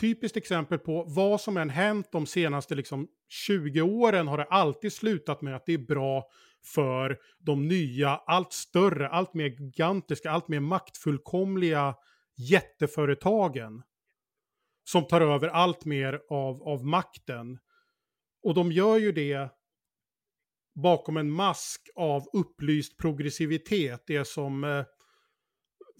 typiskt 0.00 0.36
exempel 0.36 0.78
på 0.78 1.04
vad 1.08 1.40
som 1.40 1.56
än 1.56 1.70
hänt 1.70 2.08
de 2.12 2.26
senaste 2.26 2.74
liksom 2.74 3.08
20 3.28 3.80
åren 3.80 4.28
har 4.28 4.38
det 4.38 4.44
alltid 4.44 4.92
slutat 4.92 5.42
med 5.42 5.56
att 5.56 5.66
det 5.66 5.74
är 5.74 5.78
bra 5.78 6.24
för 6.64 7.18
de 7.38 7.68
nya, 7.68 8.10
allt 8.10 8.52
större, 8.52 9.08
allt 9.08 9.34
mer 9.34 9.46
gigantiska, 9.46 10.30
allt 10.30 10.48
mer 10.48 10.60
maktfullkomliga 10.60 11.94
jätteföretagen 12.36 13.82
som 14.88 15.06
tar 15.06 15.20
över 15.20 15.48
allt 15.48 15.84
mer 15.84 16.20
av, 16.28 16.62
av 16.62 16.86
makten. 16.86 17.58
Och 18.42 18.54
de 18.54 18.72
gör 18.72 18.96
ju 18.98 19.12
det 19.12 19.50
bakom 20.82 21.16
en 21.16 21.30
mask 21.30 21.88
av 21.96 22.26
upplyst 22.32 22.96
progressivitet, 22.98 24.02
det 24.06 24.24
som 24.24 24.64
eh, 24.64 24.84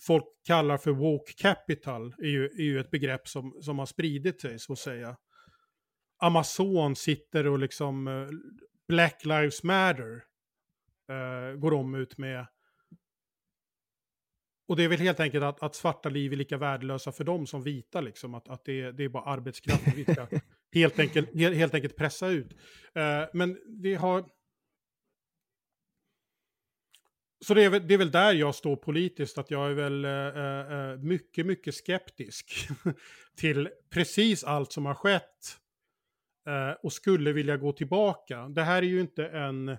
folk 0.06 0.24
kallar 0.46 0.78
för 0.78 0.90
woke 0.90 1.32
capital, 1.32 2.14
är 2.18 2.28
ju, 2.28 2.44
är 2.44 2.62
ju 2.62 2.80
ett 2.80 2.90
begrepp 2.90 3.28
som, 3.28 3.62
som 3.62 3.78
har 3.78 3.86
spridit 3.86 4.40
sig, 4.40 4.58
så 4.58 4.72
att 4.72 4.78
säga. 4.78 5.16
Amazon 6.22 6.96
sitter 6.96 7.46
och 7.46 7.58
liksom 7.58 8.08
eh, 8.08 8.28
Black 8.88 9.24
Lives 9.24 9.62
Matter 9.62 10.24
eh, 11.08 11.58
går 11.58 11.70
de 11.70 11.94
ut 11.94 12.18
med. 12.18 12.46
Och 14.68 14.76
det 14.76 14.84
är 14.84 14.88
väl 14.88 14.98
helt 15.00 15.20
enkelt 15.20 15.44
att, 15.44 15.62
att 15.62 15.74
svarta 15.74 16.08
liv 16.08 16.32
är 16.32 16.36
lika 16.36 16.56
värdelösa 16.56 17.12
för 17.12 17.24
dem 17.24 17.46
som 17.46 17.62
vita, 17.62 18.00
liksom. 18.00 18.34
Att, 18.34 18.48
att 18.48 18.64
det, 18.64 18.80
är- 18.80 18.92
det 18.92 19.04
är 19.04 19.08
bara 19.08 19.24
arbetskraft 19.24 19.82
vi 19.96 20.04
ska 20.04 20.26
helt 20.74 20.98
enkelt, 20.98 21.34
helt, 21.34 21.74
enkelt 21.74 21.96
pressa 21.96 22.28
ut. 22.28 22.52
Eh, 22.94 23.24
men 23.32 23.58
det 23.82 23.94
har... 23.94 24.24
Så 27.44 27.54
det 27.54 27.64
är, 27.64 27.70
väl, 27.70 27.88
det 27.88 27.94
är 27.94 27.98
väl 27.98 28.10
där 28.10 28.32
jag 28.34 28.54
står 28.54 28.76
politiskt, 28.76 29.38
att 29.38 29.50
jag 29.50 29.70
är 29.70 29.74
väl 29.74 30.04
eh, 30.04 30.90
eh, 30.92 30.96
mycket, 30.98 31.46
mycket 31.46 31.74
skeptisk 31.74 32.68
till 33.36 33.68
precis 33.90 34.44
allt 34.44 34.72
som 34.72 34.86
har 34.86 34.94
skett 34.94 35.58
och 36.82 36.92
skulle 36.92 37.32
vilja 37.32 37.56
gå 37.56 37.72
tillbaka. 37.72 38.48
Det 38.48 38.62
här 38.62 38.82
är 38.82 38.86
ju 38.86 39.00
inte 39.00 39.26
en 39.26 39.76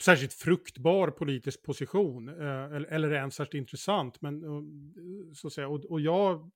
särskilt 0.00 0.32
fruktbar 0.32 1.10
politisk 1.10 1.62
position, 1.62 2.28
eh, 2.28 2.64
eller, 2.64 2.88
eller 2.88 3.12
ens 3.12 3.34
särskilt 3.34 3.60
intressant, 3.60 4.20
men 4.20 4.44
eh, 4.44 5.32
så 5.34 5.46
att 5.46 5.52
säga, 5.52 5.68
och, 5.68 5.84
och 5.84 6.00
jag 6.00 6.50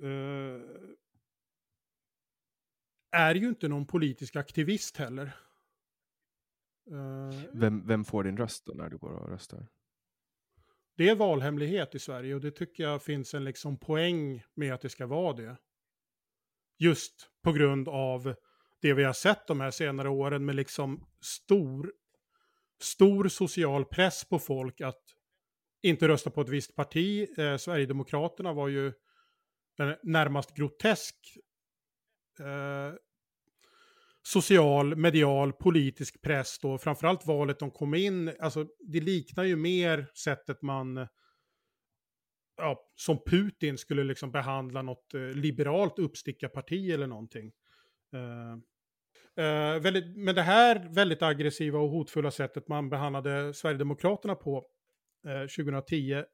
eh, 0.00 0.60
är 3.10 3.34
ju 3.34 3.48
inte 3.48 3.68
någon 3.68 3.86
politisk 3.86 4.36
aktivist 4.36 4.96
heller. 4.96 5.36
Eh, 6.90 7.40
Vem, 7.52 7.86
vem 7.86 8.04
får 8.04 8.24
din 8.24 8.36
röst 8.36 8.66
då 8.66 8.72
när 8.72 8.88
du 8.88 8.98
går 8.98 9.12
och 9.12 9.28
röstar? 9.28 9.66
Det 10.96 11.08
är 11.08 11.16
valhemlighet 11.16 11.94
i 11.94 11.98
Sverige 11.98 12.34
och 12.34 12.40
det 12.40 12.50
tycker 12.50 12.82
jag 12.82 13.02
finns 13.02 13.34
en 13.34 13.44
liksom 13.44 13.76
poäng 13.76 14.42
med 14.54 14.74
att 14.74 14.80
det 14.80 14.88
ska 14.88 15.06
vara 15.06 15.32
det. 15.32 15.56
Just 16.78 17.30
på 17.42 17.52
grund 17.52 17.88
av 17.88 18.34
det 18.82 18.92
vi 18.92 19.04
har 19.04 19.12
sett 19.12 19.46
de 19.46 19.60
här 19.60 19.70
senare 19.70 20.08
åren 20.08 20.44
med 20.44 20.54
liksom 20.54 21.06
stor, 21.20 21.92
stor 22.82 23.28
social 23.28 23.84
press 23.84 24.24
på 24.24 24.38
folk 24.38 24.80
att 24.80 25.02
inte 25.82 26.08
rösta 26.08 26.30
på 26.30 26.40
ett 26.40 26.48
visst 26.48 26.74
parti. 26.74 27.28
Eh, 27.38 27.56
Sverigedemokraterna 27.56 28.52
var 28.52 28.68
ju 28.68 28.92
närmast 30.02 30.56
grotesk 30.56 31.16
eh, 32.40 32.94
social, 34.22 34.96
medial, 34.96 35.52
politisk 35.52 36.22
press 36.22 36.58
då, 36.58 36.78
framförallt 36.78 37.26
valet 37.26 37.58
de 37.58 37.70
kom 37.70 37.94
in, 37.94 38.32
alltså 38.40 38.66
det 38.78 39.00
liknar 39.00 39.44
ju 39.44 39.56
mer 39.56 40.06
sättet 40.14 40.62
man, 40.62 41.08
ja, 42.56 42.90
som 42.94 43.22
Putin 43.26 43.78
skulle 43.78 44.04
liksom 44.04 44.32
behandla 44.32 44.82
något 44.82 45.14
eh, 45.14 45.20
liberalt 45.20 45.98
uppstickarparti 45.98 46.90
eller 46.90 47.06
någonting. 47.06 47.52
Uh, 49.38 49.82
väldigt, 49.82 50.16
men 50.16 50.34
det 50.34 50.42
här 50.42 50.88
väldigt 50.94 51.22
aggressiva 51.22 51.78
och 51.78 51.90
hotfulla 51.90 52.30
sättet 52.30 52.68
man 52.68 52.90
behandlade 52.90 53.54
Sverigedemokraterna 53.54 54.34
på 54.34 54.66
eh, 55.26 55.32
uh, 55.32 55.40
2010 55.40 56.24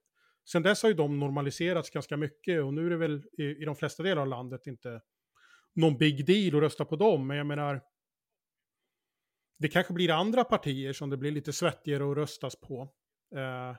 sen 0.51 0.63
dess 0.63 0.83
har 0.83 0.91
ju 0.91 0.97
de 0.97 1.19
normaliserats 1.19 1.91
ganska 1.91 2.17
mycket 2.17 2.63
och 2.63 2.75
nu 2.75 2.87
är 2.87 2.91
det 2.91 2.97
väl 2.97 3.23
i, 3.39 3.43
i 3.43 3.65
de 3.65 3.77
flesta 3.77 4.03
delar 4.03 4.23
av 4.23 4.29
landet 4.29 4.67
inte 4.67 5.01
någon 5.75 5.99
big 5.99 6.27
deal 6.27 6.57
att 6.57 6.63
rösta 6.63 6.85
på 6.85 6.97
dem. 6.97 7.27
Men 7.27 7.37
jag 7.37 7.47
menar, 7.47 7.83
det 9.59 9.69
kanske 9.69 9.93
blir 9.93 10.11
andra 10.11 10.45
partier 10.45 10.93
som 10.93 11.11
det 11.11 11.17
blir 11.17 11.33
lite 11.33 11.53
svettigare 11.53 12.11
att 12.11 12.17
röstas 12.17 12.61
på. 12.61 12.89
Uh, 13.35 13.77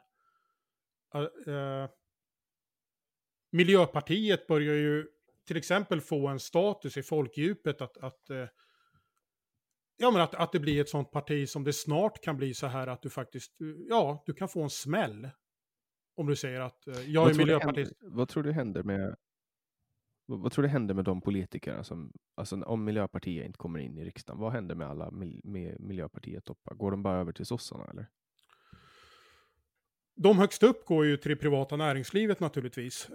uh, 1.15 1.53
uh, 1.53 1.89
Miljöpartiet 3.51 4.47
börjar 4.47 4.75
ju 4.75 5.07
till 5.47 5.57
exempel 5.57 6.01
få 6.01 6.27
en 6.27 6.39
status 6.39 6.97
i 6.97 7.03
folkdjupet 7.03 7.81
att, 7.81 7.97
att 7.97 8.29
Ja, 9.97 10.11
men 10.11 10.21
att, 10.21 10.35
att 10.35 10.51
det 10.51 10.59
blir 10.59 10.81
ett 10.81 10.89
sånt 10.89 11.11
parti 11.11 11.49
som 11.49 11.63
det 11.63 11.73
snart 11.73 12.23
kan 12.23 12.37
bli 12.37 12.53
så 12.53 12.67
här 12.67 12.87
att 12.87 13.01
du 13.01 13.09
faktiskt, 13.09 13.55
ja, 13.89 14.23
du 14.25 14.33
kan 14.33 14.49
få 14.49 14.63
en 14.63 14.69
smäll. 14.69 15.29
Om 16.15 16.27
du 16.27 16.35
säger 16.35 16.61
att 16.61 16.87
jag 17.05 17.21
vad 17.21 17.31
är 17.31 17.37
miljöpartist. 17.37 17.93
Händer, 18.01 18.17
vad 18.17 18.29
tror 18.29 18.43
du 18.43 18.51
händer 18.51 18.83
med, 18.83 19.15
vad, 20.25 20.39
vad, 20.39 20.51
tror 20.51 20.63
du 20.63 20.69
händer 20.69 20.93
med 20.93 21.05
de 21.05 21.21
politikerna 21.21 21.83
som, 21.83 22.11
alltså 22.35 22.61
om 22.61 22.83
Miljöpartiet 22.83 23.45
inte 23.45 23.57
kommer 23.57 23.79
in 23.79 23.97
i 23.97 24.05
riksdagen, 24.05 24.39
vad 24.39 24.51
händer 24.51 24.75
med 24.75 24.87
alla 24.87 25.11
mil, 25.11 25.41
med 25.43 25.79
Miljöpartiet 25.79 26.45
toppar? 26.45 26.75
Går 26.75 26.91
de 26.91 27.03
bara 27.03 27.19
över 27.19 27.31
till 27.31 27.45
sossarna 27.45 27.85
eller? 27.85 28.07
De 30.15 30.37
högst 30.37 30.63
upp 30.63 30.85
går 30.85 31.05
ju 31.05 31.17
till 31.17 31.29
det 31.31 31.35
privata 31.35 31.75
näringslivet 31.75 32.39
naturligtvis. 32.39 33.07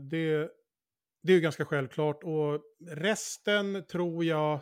Det, 0.00 0.50
det 1.22 1.32
är 1.32 1.34
ju 1.34 1.40
ganska 1.40 1.64
självklart 1.64 2.22
och 2.24 2.62
resten 2.96 3.86
tror 3.86 4.24
jag 4.24 4.60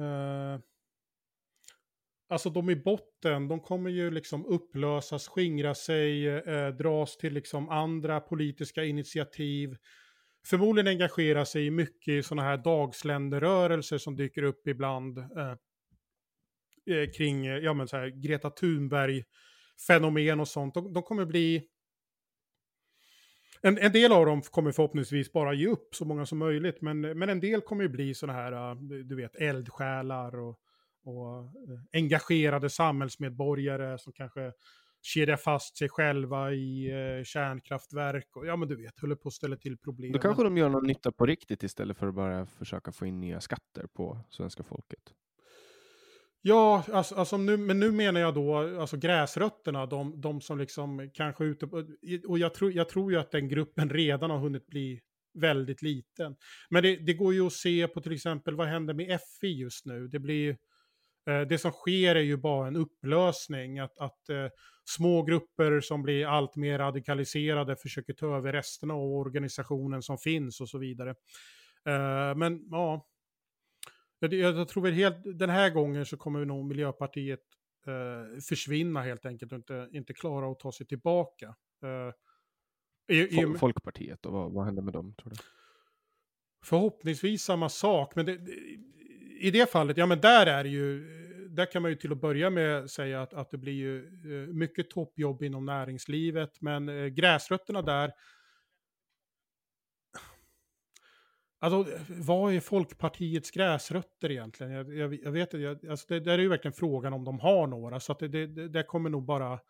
Eh, 0.00 0.60
alltså 2.28 2.50
de 2.50 2.70
i 2.70 2.76
botten, 2.76 3.48
de 3.48 3.60
kommer 3.60 3.90
ju 3.90 4.10
liksom 4.10 4.46
upplösas, 4.46 5.28
skingra 5.28 5.74
sig, 5.74 6.28
eh, 6.28 6.68
dras 6.68 7.16
till 7.16 7.34
liksom 7.34 7.68
andra 7.68 8.20
politiska 8.20 8.84
initiativ. 8.84 9.76
Förmodligen 10.46 10.88
engagera 10.88 11.44
sig 11.44 11.70
mycket 11.70 12.12
i 12.12 12.22
sådana 12.22 12.42
här 12.42 12.56
dagsländerrörelser 12.56 13.98
som 13.98 14.16
dyker 14.16 14.42
upp 14.42 14.68
ibland. 14.68 15.18
Eh, 15.18 15.56
eh, 16.94 17.10
kring, 17.16 17.44
ja 17.44 17.74
men 17.74 17.88
så 17.88 17.96
här, 17.96 18.08
Greta 18.08 18.50
Thunberg-fenomen 18.50 20.40
och 20.40 20.48
sånt. 20.48 20.74
De, 20.74 20.92
de 20.92 21.02
kommer 21.02 21.24
bli 21.24 21.68
en, 23.64 23.78
en, 23.78 23.92
del 23.92 24.12
av 24.12 24.26
dem 24.26 24.42
kommer 24.42 24.72
förhoppningsvis 24.72 25.32
bara 25.32 25.54
ge 25.54 25.66
upp 25.66 25.94
så 25.94 26.04
många 26.04 26.26
som 26.26 26.38
möjligt, 26.38 26.80
men, 26.80 27.00
men 27.00 27.28
en 27.28 27.40
del 27.40 27.60
kommer 27.60 27.82
ju 27.82 27.88
bli 27.88 28.14
sådana 28.14 28.38
här, 28.38 28.70
äh, 28.70 28.76
du 29.04 29.16
vet, 29.16 29.36
eldsjälar 29.36 30.38
och, 30.38 30.58
och 31.04 31.38
äh, 31.38 31.80
engagerade 31.92 32.70
samhällsmedborgare 32.70 33.98
som 33.98 34.12
kanske 34.12 34.52
kedjar 35.02 35.36
fast 35.36 35.76
sig 35.76 35.88
själva 35.88 36.52
i 36.52 36.90
eh, 36.90 37.24
kärnkraftverk 37.24 38.36
och 38.36 38.46
ja 38.46 38.56
men 38.56 38.68
du 38.68 38.76
vet, 38.76 39.00
håller 39.00 39.16
på 39.16 39.28
att 39.28 39.34
ställa 39.34 39.56
till 39.56 39.78
problem. 39.78 40.12
Då 40.12 40.18
kanske 40.18 40.42
de 40.42 40.56
gör 40.56 40.68
någon 40.68 40.86
nytta 40.86 41.12
på 41.12 41.26
riktigt 41.26 41.62
istället 41.62 41.96
för 41.96 42.06
att 42.06 42.14
bara 42.14 42.46
försöka 42.46 42.92
få 42.92 43.06
in 43.06 43.20
nya 43.20 43.40
skatter 43.40 43.86
på 43.86 44.18
svenska 44.30 44.62
folket. 44.62 45.14
Ja, 46.46 46.84
alltså, 46.92 47.14
alltså 47.14 47.36
nu, 47.36 47.56
men 47.56 47.80
nu 47.80 47.92
menar 47.92 48.20
jag 48.20 48.34
då 48.34 48.56
alltså 48.80 48.96
gräsrötterna, 48.96 49.86
de, 49.86 50.20
de 50.20 50.40
som 50.40 50.58
liksom 50.58 51.10
kanske 51.14 51.44
är 51.44 51.48
ute 51.48 51.66
på, 51.66 51.84
och 52.28 52.38
jag 52.38 52.54
tror, 52.54 52.72
jag 52.72 52.88
tror 52.88 53.12
ju 53.12 53.18
att 53.18 53.30
den 53.30 53.48
gruppen 53.48 53.90
redan 53.90 54.30
har 54.30 54.38
hunnit 54.38 54.66
bli 54.66 55.00
väldigt 55.34 55.82
liten. 55.82 56.36
Men 56.70 56.82
det, 56.82 56.96
det 56.96 57.14
går 57.14 57.34
ju 57.34 57.46
att 57.46 57.52
se 57.52 57.88
på 57.88 58.00
till 58.00 58.12
exempel 58.12 58.56
vad 58.56 58.66
händer 58.66 58.94
med 58.94 59.18
FI 59.40 59.48
just 59.48 59.86
nu. 59.86 60.08
Det 60.08 60.18
blir 60.18 60.56
eh, 61.30 61.40
det 61.40 61.58
som 61.58 61.72
sker 61.72 62.16
är 62.16 62.20
ju 62.20 62.36
bara 62.36 62.68
en 62.68 62.76
upplösning, 62.76 63.78
att, 63.78 63.98
att 63.98 64.28
eh, 64.28 64.48
små 64.84 65.22
grupper 65.22 65.80
som 65.80 66.02
blir 66.02 66.26
allt 66.26 66.56
mer 66.56 66.78
radikaliserade 66.78 67.76
försöker 67.76 68.12
ta 68.12 68.36
över 68.36 68.52
resterna 68.52 68.94
av 68.94 69.12
organisationen 69.12 70.02
som 70.02 70.18
finns 70.18 70.60
och 70.60 70.68
så 70.68 70.78
vidare. 70.78 71.10
Eh, 71.88 72.34
men 72.36 72.68
ja, 72.70 73.06
jag, 74.32 74.56
jag 74.56 74.68
tror 74.68 74.82
väl 74.82 74.92
helt, 74.92 75.16
den 75.24 75.50
här 75.50 75.70
gången 75.70 76.06
så 76.06 76.16
kommer 76.16 76.44
nog 76.44 76.64
Miljöpartiet 76.64 77.40
eh, 77.86 78.40
försvinna 78.40 79.02
helt 79.02 79.26
enkelt 79.26 79.52
och 79.52 79.56
inte, 79.56 79.88
inte 79.92 80.14
klara 80.14 80.50
att 80.50 80.58
ta 80.58 80.72
sig 80.72 80.86
tillbaka. 80.86 81.54
Eh, 81.82 82.12
i, 83.16 83.20
i, 83.20 83.54
Folkpartiet 83.58 84.22
då, 84.22 84.30
vad, 84.30 84.52
vad 84.52 84.64
händer 84.64 84.82
med 84.82 84.92
dem 84.92 85.14
tror 85.14 85.30
du? 85.30 85.36
Förhoppningsvis 86.64 87.42
samma 87.42 87.68
sak, 87.68 88.14
men 88.14 88.26
det, 88.26 88.32
i 89.40 89.50
det 89.50 89.70
fallet, 89.70 89.96
ja 89.96 90.06
men 90.06 90.20
där 90.20 90.46
är 90.46 90.64
det 90.64 90.70
ju, 90.70 91.04
där 91.48 91.66
kan 91.72 91.82
man 91.82 91.90
ju 91.90 91.96
till 91.96 92.12
att 92.12 92.20
börja 92.20 92.50
med 92.50 92.90
säga 92.90 93.22
att, 93.22 93.34
att 93.34 93.50
det 93.50 93.58
blir 93.58 93.72
ju 93.72 93.98
eh, 94.04 94.54
mycket 94.54 94.90
toppjobb 94.90 95.42
inom 95.42 95.64
näringslivet, 95.64 96.60
men 96.60 96.88
eh, 96.88 97.06
gräsrötterna 97.06 97.82
där 97.82 98.12
Alltså, 101.64 101.98
vad 102.08 102.54
är 102.54 102.60
Folkpartiets 102.60 103.50
gräsrötter 103.50 104.30
egentligen? 104.30 104.72
Jag, 104.72 104.94
jag, 104.94 105.14
jag 105.14 105.32
vet 105.32 105.54
inte, 105.54 105.90
alltså 105.90 106.06
det, 106.08 106.20
det 106.20 106.32
är 106.32 106.38
ju 106.38 106.48
verkligen 106.48 106.72
frågan 106.72 107.12
om 107.12 107.24
de 107.24 107.40
har 107.40 107.66
några, 107.66 108.00
så 108.00 108.12
att 108.12 108.18
det, 108.18 108.28
det, 108.28 108.68
det 108.68 108.82
kommer 108.82 109.10
nog 109.10 109.24
bara... 109.24 109.60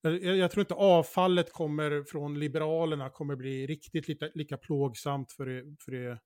Jag, 0.00 0.50
tror 0.50 0.60
inte 0.60 0.74
avfallet 0.74 1.52
kommer 1.52 2.02
från 2.02 2.38
Liberalerna 2.38 3.10
kommer 3.10 3.36
bli 3.36 3.66
riktigt 3.66 4.08
lika, 4.08 4.28
lika 4.34 4.56
plågsamt 4.56 5.32
för 5.32 5.46
det, 5.46 5.76
för 5.80 5.92
det, 5.92 6.18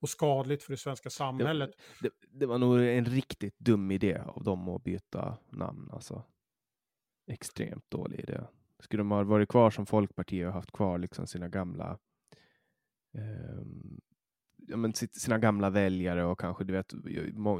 och 0.00 0.08
skadligt 0.08 0.62
för 0.62 0.72
det 0.72 0.76
svenska 0.76 1.10
samhället. 1.10 1.70
Det, 2.00 2.10
det, 2.28 2.46
var 2.46 2.58
nog 2.58 2.80
en 2.80 3.04
riktigt 3.04 3.58
dum 3.58 3.90
idé 3.90 4.22
av 4.26 4.44
dem 4.44 4.68
att 4.68 4.84
byta 4.84 5.38
namn, 5.50 5.90
alltså. 5.92 6.22
Extremt 7.30 7.90
dålig 7.90 8.20
idé. 8.20 8.40
Skulle 8.80 9.00
de 9.00 9.10
ha 9.10 9.24
varit 9.24 9.48
kvar 9.48 9.70
som 9.70 9.86
Folkpartiet 9.86 10.46
och 10.46 10.52
haft 10.52 10.72
kvar 10.72 10.98
liksom 10.98 11.26
sina 11.26 11.48
gamla 11.48 11.98
um, 13.12 14.00
ja, 14.68 14.76
men 14.76 14.92
sina 14.94 15.38
gamla 15.38 15.70
väljare 15.70 16.24
och 16.24 16.40
kanske, 16.40 16.64
du 16.64 16.72
vet, 16.72 16.92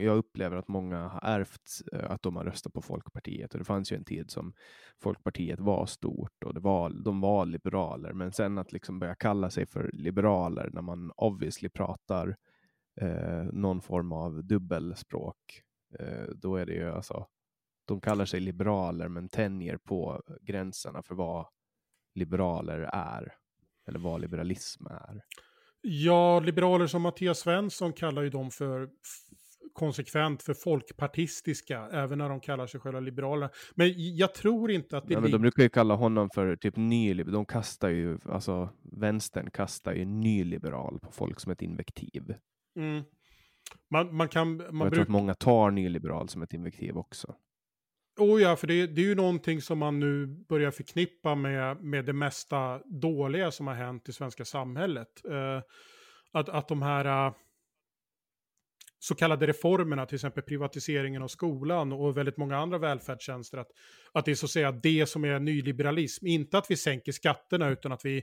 jag 0.01 0.17
upplever 0.17 0.57
att 0.57 0.69
många 0.69 1.09
har 1.09 1.21
ärvt 1.23 1.83
eh, 1.93 2.11
att 2.11 2.23
de 2.23 2.37
har 2.37 2.45
röstat 2.45 2.73
på 2.73 2.83
Folkpartiet 2.83 3.53
och 3.53 3.59
det 3.59 3.65
fanns 3.65 3.93
ju 3.93 3.97
en 3.97 4.05
tid 4.05 4.31
som 4.31 4.53
Folkpartiet 5.03 5.61
var 5.61 5.87
stort 5.87 6.45
och 6.45 6.55
det 6.55 6.61
var, 6.61 6.91
de 6.91 7.21
var 7.21 7.47
liberaler, 7.47 8.13
men 8.13 8.33
sen 8.33 8.59
att 8.59 8.73
liksom 8.73 8.99
börja 8.99 9.15
kalla 9.15 9.51
sig 9.51 9.67
för 9.67 9.91
liberaler 9.93 10.71
när 10.73 10.83
man 10.83 11.13
obviously 11.17 11.69
pratar 11.69 12.37
eh, 13.01 13.45
någon 13.53 13.81
form 13.81 14.13
av 14.13 14.45
dubbelspråk, 14.45 15.63
eh, 15.99 16.25
då 16.35 16.57
är 16.57 16.67
det 16.67 16.75
ju 16.75 16.91
alltså, 16.91 17.27
de 17.85 18.01
kallar 18.01 18.25
sig 18.25 18.41
liberaler 18.41 19.09
men 19.09 19.29
tänjer 19.29 19.77
på 19.77 20.23
gränserna 20.41 21.03
för 21.03 21.15
vad 21.15 21.47
liberaler 22.15 22.91
är, 22.93 23.35
eller 23.87 23.99
vad 23.99 24.21
liberalism 24.21 24.87
är. 24.87 25.23
Ja, 25.83 26.41
liberaler 26.41 26.87
som 26.87 27.03
Mattias 27.03 27.39
Svensson 27.39 27.93
kallar 27.93 28.23
ju 28.23 28.31
dem 28.31 28.51
för 28.51 28.89
konsekvent 29.73 30.43
för 30.43 30.55
folkpartistiska, 30.55 31.89
även 31.93 32.19
när 32.19 32.29
de 32.29 32.41
kallar 32.41 32.67
sig 32.67 32.81
själva 32.81 33.01
liberaler. 33.01 33.51
Men 33.75 33.93
jag 34.17 34.35
tror 34.35 34.71
inte 34.71 34.99
att 34.99 35.09
det 35.09 35.15
ja, 35.15 35.21
men 35.21 35.31
De 35.31 35.41
brukar 35.41 35.63
ju 35.63 35.69
kalla 35.69 35.95
honom 35.95 36.31
för 36.35 36.57
typ 36.57 36.77
nyliberal. 36.77 37.35
De 37.35 37.47
kastar 37.47 37.89
ju, 37.89 38.19
alltså 38.25 38.69
vänstern 38.93 39.51
kastar 39.51 39.95
ju 39.95 40.05
nyliberal 40.05 40.99
på 41.01 41.13
folk 41.13 41.41
som 41.41 41.53
ett 41.53 41.63
invektiv. 41.63 42.35
Mm. 42.77 43.03
Man, 43.91 44.17
man 44.17 44.29
kan... 44.29 44.57
Man 44.57 44.67
jag 44.67 44.79
bruk... 44.79 44.93
tror 44.93 45.03
att 45.03 45.09
många 45.09 45.35
tar 45.35 45.71
nyliberal 45.71 46.29
som 46.29 46.43
ett 46.43 46.53
invektiv 46.53 46.97
också. 46.97 47.35
Oh 48.19 48.43
ja, 48.43 48.57
för 48.57 48.67
det, 48.67 48.87
det, 48.87 49.01
är 49.01 49.07
ju 49.07 49.15
någonting 49.15 49.61
som 49.63 49.79
man 49.79 50.01
nu 50.01 50.27
börjar 50.27 50.71
förknippa 50.71 51.35
med, 51.35 51.85
med 51.85 52.05
det 52.05 52.13
mesta 52.13 52.81
dåliga 52.85 53.51
som 53.51 53.67
har 53.67 53.75
hänt 53.75 54.09
i 54.09 54.13
svenska 54.13 54.45
samhället. 54.45 55.25
Eh, 55.31 55.63
att, 56.33 56.49
att 56.49 56.69
de 56.69 56.83
här 56.83 57.27
eh, 57.27 57.33
så 58.99 59.15
kallade 59.15 59.47
reformerna, 59.47 60.07
till 60.07 60.15
exempel 60.15 60.43
privatiseringen 60.43 61.23
av 61.23 61.29
skolan 61.29 61.93
och 61.93 62.17
väldigt 62.17 62.37
många 62.37 62.57
andra 62.57 62.79
välfärdstjänster, 62.79 63.59
att, 63.59 63.71
att 64.13 64.25
det 64.25 64.31
är 64.31 64.35
så 64.35 64.47
att 64.47 64.51
säga 64.51 64.73
det 64.73 65.07
som 65.09 65.25
är 65.25 65.39
nyliberalism. 65.39 66.27
Inte 66.27 66.59
att 66.59 66.71
vi 66.71 66.77
sänker 66.77 67.13
skatterna 67.13 67.69
utan 67.69 67.93
att 67.93 68.05
vi 68.05 68.23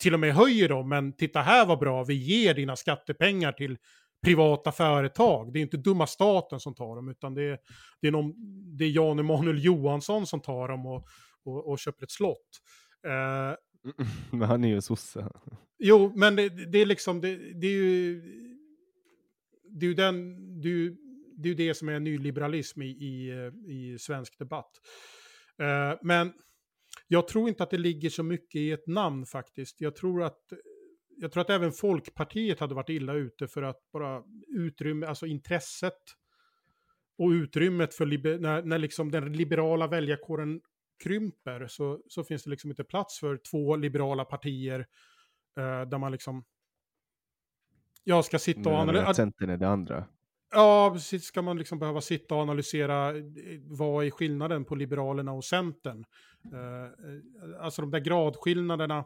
till 0.00 0.14
och 0.14 0.20
med 0.20 0.34
höjer 0.34 0.68
dem, 0.68 0.88
men 0.88 1.16
titta 1.16 1.40
här 1.40 1.66
vad 1.66 1.78
bra, 1.78 2.04
vi 2.04 2.14
ger 2.14 2.54
dina 2.54 2.76
skattepengar 2.76 3.52
till 3.52 3.76
privata 4.22 4.72
företag. 4.72 5.52
Det 5.52 5.58
är 5.58 5.62
inte 5.62 5.76
dumma 5.76 6.06
staten 6.06 6.60
som 6.60 6.74
tar 6.74 6.96
dem, 6.96 7.08
utan 7.08 7.34
det 7.34 7.42
är, 7.42 7.58
det 8.00 8.08
är, 8.08 8.12
någon, 8.12 8.34
det 8.76 8.84
är 8.84 8.90
Jan 8.90 9.18
Emanuel 9.18 9.64
Johansson 9.64 10.26
som 10.26 10.40
tar 10.40 10.68
dem 10.68 10.86
och, 10.86 11.06
och, 11.44 11.68
och 11.68 11.78
köper 11.78 12.04
ett 12.04 12.10
slott. 12.10 12.60
Eh, 13.06 13.56
men 14.30 14.48
han 14.48 14.64
är 14.64 14.68
ju 14.68 14.80
sosse. 14.80 15.28
Jo, 15.78 16.12
men 16.16 16.36
det, 16.36 16.48
det, 16.48 16.78
är 16.78 16.86
liksom, 16.86 17.20
det, 17.20 17.36
det, 17.60 17.66
är 17.66 17.72
ju... 17.72 18.22
Det 19.72 19.86
är 19.86 19.88
ju 19.88 19.94
den, 19.94 20.36
det 20.60 20.68
är 20.68 20.72
ju, 20.72 20.96
det, 21.36 21.48
är 21.48 21.54
det 21.54 21.74
som 21.74 21.88
är 21.88 22.00
nyliberalism 22.00 22.82
i, 22.82 22.86
i, 22.86 23.30
i 23.66 23.98
svensk 23.98 24.38
debatt. 24.38 24.70
Eh, 25.62 25.98
men 26.02 26.32
jag 27.08 27.28
tror 27.28 27.48
inte 27.48 27.62
att 27.62 27.70
det 27.70 27.78
ligger 27.78 28.10
så 28.10 28.22
mycket 28.22 28.56
i 28.60 28.72
ett 28.72 28.86
namn 28.86 29.26
faktiskt. 29.26 29.80
Jag 29.80 29.96
tror 29.96 30.22
att 30.22 30.52
jag 31.20 31.32
tror 31.32 31.40
att 31.40 31.50
även 31.50 31.72
Folkpartiet 31.72 32.60
hade 32.60 32.74
varit 32.74 32.88
illa 32.88 33.12
ute 33.12 33.48
för 33.48 33.62
att 33.62 33.92
bara 33.92 34.22
utrymme, 34.48 35.06
alltså 35.06 35.26
intresset 35.26 35.98
och 37.18 37.28
utrymmet 37.28 37.94
för 37.94 38.06
liber, 38.06 38.38
när, 38.38 38.62
när 38.62 38.78
liksom 38.78 39.10
den 39.10 39.32
liberala 39.32 39.86
väljarkåren 39.86 40.60
krymper 41.04 41.66
så, 41.66 42.00
så 42.08 42.24
finns 42.24 42.44
det 42.44 42.50
liksom 42.50 42.70
inte 42.70 42.84
plats 42.84 43.20
för 43.20 43.40
två 43.50 43.76
liberala 43.76 44.24
partier 44.24 44.80
eh, 45.56 45.82
där 45.88 45.98
man 45.98 46.12
liksom 46.12 46.44
jag 48.04 48.24
ska 48.24 48.38
sitta 48.38 48.70
och 48.70 48.76
analysera. 48.76 49.14
Centern 49.14 49.50
är 49.50 49.56
det 49.56 49.68
andra. 49.68 50.04
Ja, 50.52 50.90
precis. 50.94 51.24
Ska 51.24 51.42
man 51.42 51.58
liksom 51.58 51.78
behöva 51.78 52.00
sitta 52.00 52.34
och 52.34 52.40
analysera 52.40 53.16
eh, 53.16 53.22
vad 53.64 54.04
är 54.04 54.10
skillnaden 54.10 54.64
på 54.64 54.74
Liberalerna 54.74 55.32
och 55.32 55.44
Centern? 55.44 56.04
Uh, 56.52 57.60
alltså 57.60 57.82
de 57.82 57.90
där 57.90 58.00
gradskillnaderna. 58.00 59.04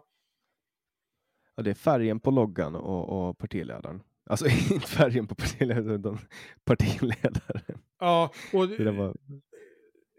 Ja, 1.57 1.63
det 1.63 1.71
är 1.71 1.75
färgen 1.75 2.21
på 2.21 2.31
loggan 2.31 2.75
och, 2.75 3.29
och 3.29 3.39
partiledaren. 3.39 4.03
Alltså 4.27 4.47
inte 4.73 4.87
färgen 4.87 5.27
på 5.27 5.35
partiledaren, 5.35 5.91
utan 5.91 6.19
partiledaren. 6.65 7.79
Ja, 7.99 8.33
och, 8.53 8.69
var... 8.97 9.17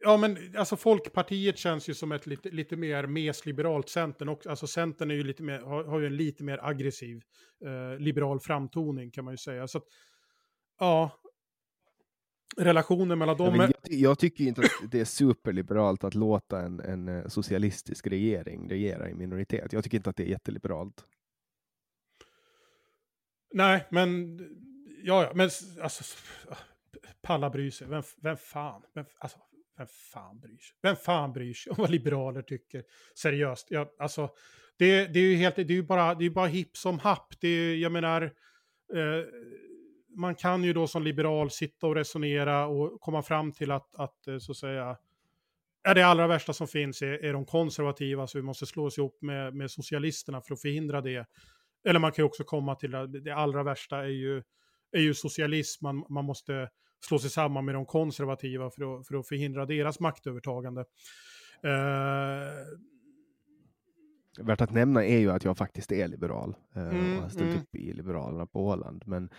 ja, 0.02 0.18
men 0.18 0.38
alltså 0.57 0.76
Folkpartiet 0.76 1.57
känns 1.57 1.90
ju 1.90 1.94
som 1.94 2.12
ett 2.12 2.28
lite, 2.28 2.49
lite 2.49 2.76
mer 2.76 3.07
mesliberalt 3.07 3.90
Centern. 3.90 4.30
Och, 4.30 4.48
alltså 4.48 4.68
Centern 4.68 5.12
är 5.12 5.16
ju 5.16 5.24
lite 5.24 5.44
mer, 5.44 5.60
har, 5.60 5.84
har 5.84 5.99
ju 5.99 6.06
en 6.06 6.18
lite 6.18 6.44
mer 6.44 6.60
aggressiv 6.62 7.22
eh, 7.66 7.99
liberal 7.99 8.40
framtoning 8.40 9.12
kan 9.12 9.26
man 9.26 9.34
ju 9.34 9.38
säga. 9.38 9.68
Så 9.68 9.78
att, 9.78 9.86
ja, 10.80 11.12
relationen 12.57 13.20
mellan 13.20 13.38
dem... 13.38 13.56
Ja, 13.56 13.64
jag, 13.64 13.99
jag, 13.99 14.20
tycker 14.20 14.44
inte 14.44 14.62
att 14.62 14.91
det 14.91 14.99
är 14.99 15.06
superliberalt 15.06 16.03
att 16.03 16.16
låta 16.16 16.62
en, 16.62 16.80
en 16.80 17.07
eh, 17.07 17.28
socialistisk 17.28 18.07
regering 18.07 18.70
regera 18.70 19.10
i 19.10 19.14
minoritet. 19.14 19.74
Jag 19.74 19.84
tycker 19.84 19.98
inte 19.98 20.10
att 20.10 20.16
det 20.16 20.24
är 20.24 20.28
jätteliberalt. 20.28 21.06
Nej, 23.56 23.86
men 23.90 24.40
ja, 25.03 25.23
ja, 25.23 25.32
men 25.36 25.49
alltså, 25.82 26.03
palla 27.22 27.49
bryr 27.49 27.72
sig. 27.72 27.88
Vem, 27.88 28.03
vem 28.22 28.38
fan? 28.38 28.82
Vem, 28.94 29.06
alltså, 29.19 29.38
vem 29.77 29.88
fan 29.88 30.40
bryr 30.40 30.57
sig? 30.57 30.77
Vem 30.82 30.95
fan 30.95 31.34
bryr 31.34 31.53
sig 31.53 31.69
om 31.72 31.76
vad 31.80 31.90
liberaler 31.90 32.41
tycker? 32.41 32.84
Seriöst, 33.15 33.68
ja, 33.69 33.91
alltså, 33.99 34.30
det, 34.77 35.06
det 35.06 35.19
är 35.19 35.23
ju 35.23 35.36
helt, 35.36 35.56
det 35.56 35.61
är 35.61 35.72
ju 35.72 35.84
bara, 35.84 36.15
det 36.15 36.26
är 36.26 36.30
bara 36.30 36.48
hipp 36.48 36.77
som 36.77 36.99
happ. 36.99 37.34
Det 37.40 37.48
är, 37.48 37.76
jag 37.76 37.91
menar, 37.91 38.22
eh, 38.94 39.26
man 40.18 40.36
kan 40.36 40.64
ju 40.64 40.73
då 40.73 40.88
som 40.88 41.03
liberal 41.03 41.52
sitta 41.52 41.88
och 41.88 41.95
resonera 41.95 42.68
och 42.68 43.02
komma 43.02 43.22
fram 43.22 43.52
till 43.52 43.72
att, 43.72 43.95
att 43.95 44.27
eh, 44.27 44.38
så 44.38 44.52
att 44.52 44.57
säga, 44.57 44.98
är 45.84 45.95
det 45.95 46.06
allra 46.06 46.27
värsta 46.27 46.53
som 46.53 46.68
finns 46.68 47.02
är, 47.02 47.26
är 47.26 47.34
de 47.34 47.45
konservativa, 47.45 48.27
så 48.27 48.38
vi 48.38 48.41
måste 48.41 48.65
slå 48.65 48.86
oss 48.86 48.98
ihop 48.98 49.22
med, 49.22 49.56
med 49.56 49.72
socialisterna 49.72 50.41
för 50.41 50.53
att 50.53 50.61
förhindra 50.61 51.02
det. 51.02 51.26
Eller 51.86 51.99
man 51.99 52.12
kan 52.12 52.24
ju 52.24 52.28
också 52.28 52.44
komma 52.44 52.76
till 52.76 52.95
att 52.95 53.24
det 53.24 53.36
allra 53.36 53.64
värsta 53.64 53.98
är 53.98 54.07
ju, 54.07 54.44
är 54.91 55.02
ju 55.02 55.14
socialism, 55.14 55.86
man, 55.86 56.06
man 56.10 56.26
måste 56.26 56.70
slå 57.07 57.20
sig 57.20 57.30
samman 57.30 57.66
med 57.66 57.76
de 57.76 57.86
konservativa 57.86 58.70
för 58.70 58.99
att, 58.99 59.07
för 59.07 59.16
att 59.16 59.28
förhindra 59.28 59.66
deras 59.66 59.99
maktövertagande. 59.99 60.82
Uh, 61.66 62.48
Värt 64.45 64.62
att 64.62 64.72
nämna 64.72 65.06
är 65.06 65.18
ju 65.18 65.32
att 65.32 65.44
jag 65.44 65.57
faktiskt 65.57 65.91
är 65.91 66.07
liberal 66.07 66.56
uh, 66.78 66.90
mm, 66.90 67.18
och 67.18 67.22
har 67.22 67.30
ställt 67.30 67.49
mm. 67.49 67.62
upp 67.62 67.76
i 67.76 67.94
Liberalerna 67.94 68.45
på 68.45 68.66
Åland. 68.66 69.03
Men 69.06 69.30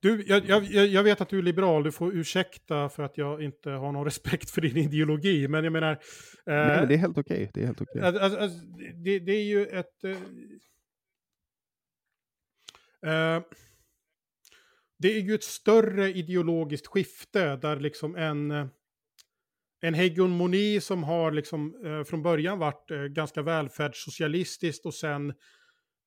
du, 0.00 0.24
jag, 0.26 0.44
jag, 0.46 0.64
jag 0.86 1.02
vet 1.02 1.20
att 1.20 1.28
du 1.28 1.38
är 1.38 1.42
liberal, 1.42 1.82
du 1.82 1.92
får 1.92 2.16
ursäkta 2.16 2.88
för 2.88 3.02
att 3.02 3.18
jag 3.18 3.42
inte 3.42 3.70
har 3.70 3.92
någon 3.92 4.04
respekt 4.04 4.50
för 4.50 4.60
din 4.60 4.76
ideologi, 4.76 5.48
men 5.48 5.64
jag 5.64 5.72
menar... 5.72 5.92
Eh, 5.92 5.96
Nej, 6.44 6.78
men 6.78 6.88
det 6.88 6.94
är 6.94 6.98
helt 6.98 7.18
okej. 7.18 7.36
Okay. 7.36 7.50
Det 7.54 7.62
är 7.62 7.66
helt 7.66 7.80
okej. 7.80 8.00
Okay. 8.00 8.22
Alltså, 8.22 8.38
alltså, 8.38 8.58
det, 9.04 9.18
det, 9.18 9.32
är 9.32 9.44
ju 9.44 9.66
ett... 9.66 10.04
Eh, 13.06 13.42
det 14.98 15.16
är 15.16 15.20
ju 15.20 15.34
ett 15.34 15.44
större 15.44 16.08
ideologiskt 16.08 16.86
skifte 16.86 17.56
där 17.56 17.80
liksom 17.80 18.16
en, 18.16 18.50
eh, 18.50 18.66
en 19.80 19.94
hegemoni 19.94 20.80
som 20.80 21.04
har 21.04 21.32
liksom 21.32 21.84
eh, 21.84 22.04
från 22.04 22.22
början 22.22 22.58
varit 22.58 22.90
eh, 22.90 23.02
ganska 23.02 23.42
välfärdssocialistiskt 23.42 24.86
och 24.86 24.94
sen 24.94 25.34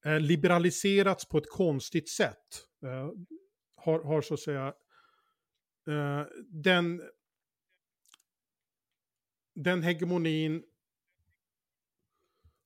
eh, 0.05 0.19
liberaliserats 0.19 1.29
på 1.29 1.37
ett 1.37 1.49
konstigt 1.49 2.09
sätt 2.09 2.67
eh, 2.83 3.09
har, 3.75 4.03
har 4.03 4.21
så 4.21 4.33
att 4.33 4.39
säga 4.39 4.67
eh, 5.87 6.25
den, 6.47 7.01
den 9.55 9.83
hegemonin 9.83 10.63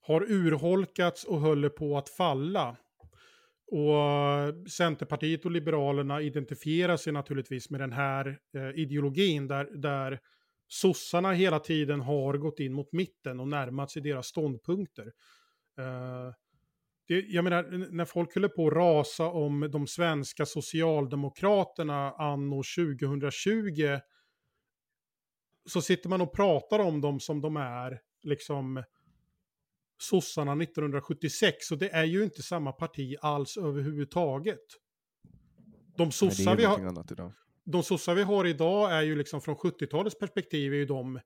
har 0.00 0.22
urholkats 0.30 1.24
och 1.24 1.40
håller 1.40 1.68
på 1.68 1.98
att 1.98 2.08
falla. 2.08 2.76
Och 3.70 4.70
Centerpartiet 4.70 5.44
och 5.44 5.50
Liberalerna 5.50 6.20
identifierar 6.20 6.96
sig 6.96 7.12
naturligtvis 7.12 7.70
med 7.70 7.80
den 7.80 7.92
här 7.92 8.38
eh, 8.54 8.70
ideologin 8.80 9.48
där, 9.48 9.64
där 9.64 10.20
sossarna 10.68 11.32
hela 11.32 11.58
tiden 11.58 12.00
har 12.00 12.34
gått 12.34 12.60
in 12.60 12.72
mot 12.72 12.92
mitten 12.92 13.40
och 13.40 13.48
närmat 13.48 13.90
sig 13.90 14.02
deras 14.02 14.26
ståndpunkter. 14.26 15.12
Eh, 15.78 16.32
det, 17.08 17.20
jag 17.20 17.44
menar, 17.44 17.90
när 17.90 18.04
folk 18.04 18.34
höll 18.34 18.48
på 18.48 18.66
att 18.66 18.72
rasa 18.72 19.26
om 19.26 19.68
de 19.72 19.86
svenska 19.86 20.46
socialdemokraterna 20.46 22.12
anno 22.12 22.62
2020 22.76 23.98
så 25.68 25.82
sitter 25.82 26.08
man 26.08 26.20
och 26.20 26.32
pratar 26.32 26.78
om 26.78 27.00
dem 27.00 27.20
som 27.20 27.40
de 27.40 27.56
är, 27.56 28.00
liksom 28.22 28.84
sossarna 29.98 30.62
1976. 30.62 31.70
Och 31.70 31.78
det 31.78 31.88
är 31.88 32.04
ju 32.04 32.24
inte 32.24 32.42
samma 32.42 32.72
parti 32.72 33.16
alls 33.20 33.56
överhuvudtaget. 33.56 34.64
De 35.96 36.12
sossar, 36.12 36.56
vi 36.56 36.64
har, 36.64 37.04
de 37.64 37.82
sossar 37.82 38.14
vi 38.14 38.22
har 38.22 38.46
idag 38.46 38.92
är 38.92 39.02
ju 39.02 39.16
liksom 39.16 39.40
från 39.40 39.56
70-talets 39.56 40.18
perspektiv 40.18 40.72
är 40.72 40.76
ju 40.76 40.86
de 40.86 41.20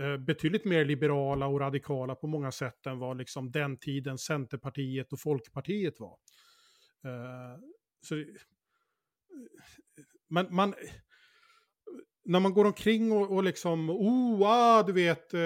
Eh, 0.00 0.16
betydligt 0.16 0.64
mer 0.64 0.84
liberala 0.84 1.46
och 1.46 1.60
radikala 1.60 2.14
på 2.14 2.26
många 2.26 2.52
sätt 2.52 2.86
än 2.86 2.98
vad 2.98 3.18
liksom 3.18 3.50
den 3.50 3.78
tiden 3.78 4.18
Centerpartiet 4.18 5.12
och 5.12 5.20
Folkpartiet 5.20 6.00
var. 6.00 6.16
Uh, 7.06 7.58
så, 8.00 8.24
man, 10.30 10.54
man, 10.54 10.74
när 12.24 12.40
man 12.40 12.54
går 12.54 12.64
omkring 12.64 13.12
och, 13.12 13.30
och 13.30 13.44
liksom, 13.44 13.90
oh, 13.90 14.42
ah, 14.44 14.82
du 14.82 14.92
vet, 14.92 15.34
uh, 15.34 15.40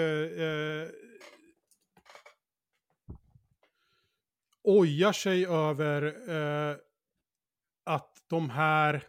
ojar 4.65 5.11
sig 5.11 5.45
över 5.45 6.29
eh, 6.29 6.77
att 7.85 8.23
de 8.27 8.49
här 8.49 9.07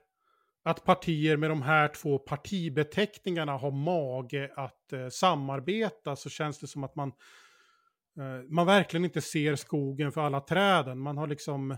att 0.62 0.84
partier 0.84 1.36
med 1.36 1.50
de 1.50 1.62
här 1.62 1.88
två 1.88 2.18
partibeteckningarna 2.18 3.52
har 3.56 3.70
mage 3.70 4.52
att 4.56 4.92
eh, 4.92 5.08
samarbeta 5.08 6.16
så 6.16 6.30
känns 6.30 6.58
det 6.58 6.66
som 6.66 6.84
att 6.84 6.96
man, 6.96 7.08
eh, 8.18 8.42
man 8.48 8.66
verkligen 8.66 9.04
inte 9.04 9.20
ser 9.20 9.56
skogen 9.56 10.12
för 10.12 10.20
alla 10.20 10.40
träden. 10.40 10.98
Man 10.98 11.18
har 11.18 11.26
liksom 11.26 11.76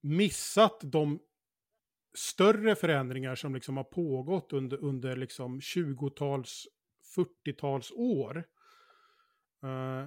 missat 0.00 0.80
de 0.82 1.20
större 2.14 2.74
förändringar 2.74 3.34
som 3.34 3.54
liksom 3.54 3.76
har 3.76 3.84
pågått 3.84 4.52
under, 4.52 4.84
under 4.84 5.16
liksom 5.16 5.60
20-tals, 5.60 6.64
40-tals 7.16 7.90
år. 7.90 8.44
Eh, 9.62 10.06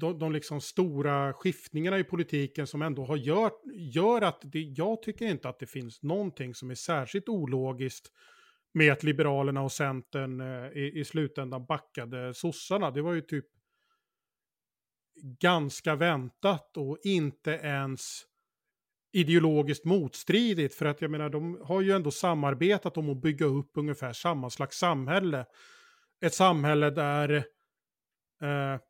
de, 0.00 0.18
de 0.18 0.32
liksom 0.32 0.60
stora 0.60 1.32
skiftningarna 1.32 1.98
i 1.98 2.04
politiken 2.04 2.66
som 2.66 2.82
ändå 2.82 3.04
har 3.04 3.16
gör, 3.16 3.50
gör 3.74 4.22
att 4.22 4.40
det, 4.42 4.60
jag 4.60 5.02
tycker 5.02 5.26
inte 5.26 5.48
att 5.48 5.58
det 5.58 5.66
finns 5.66 6.02
någonting 6.02 6.54
som 6.54 6.70
är 6.70 6.74
särskilt 6.74 7.28
ologiskt 7.28 8.12
med 8.74 8.92
att 8.92 9.02
Liberalerna 9.02 9.62
och 9.62 9.72
Centern 9.72 10.40
eh, 10.40 10.72
i, 10.72 10.92
i 11.00 11.04
slutändan 11.04 11.66
backade 11.66 12.34
sossarna. 12.34 12.90
Det 12.90 13.02
var 13.02 13.12
ju 13.12 13.20
typ 13.20 13.46
ganska 15.40 15.94
väntat 15.94 16.76
och 16.76 16.98
inte 17.04 17.50
ens 17.50 18.22
ideologiskt 19.12 19.84
motstridigt. 19.84 20.74
För 20.74 20.86
att 20.86 21.00
jag 21.00 21.10
menar, 21.10 21.28
de 21.28 21.60
har 21.62 21.80
ju 21.80 21.92
ändå 21.92 22.10
samarbetat 22.10 22.96
om 22.96 23.10
att 23.10 23.22
bygga 23.22 23.46
upp 23.46 23.70
ungefär 23.74 24.12
samma 24.12 24.50
slags 24.50 24.78
samhälle. 24.78 25.46
Ett 26.24 26.34
samhälle 26.34 26.90
där 26.90 27.30
eh, 28.42 28.80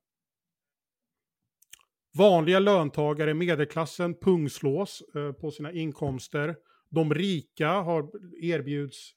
Vanliga 2.18 2.58
löntagare, 2.58 3.34
medelklassen, 3.34 4.14
pungslås 4.14 5.02
eh, 5.14 5.32
på 5.32 5.50
sina 5.50 5.72
inkomster. 5.72 6.56
De 6.90 7.14
rika 7.14 7.68
har 7.68 8.10
erbjuds, 8.44 9.10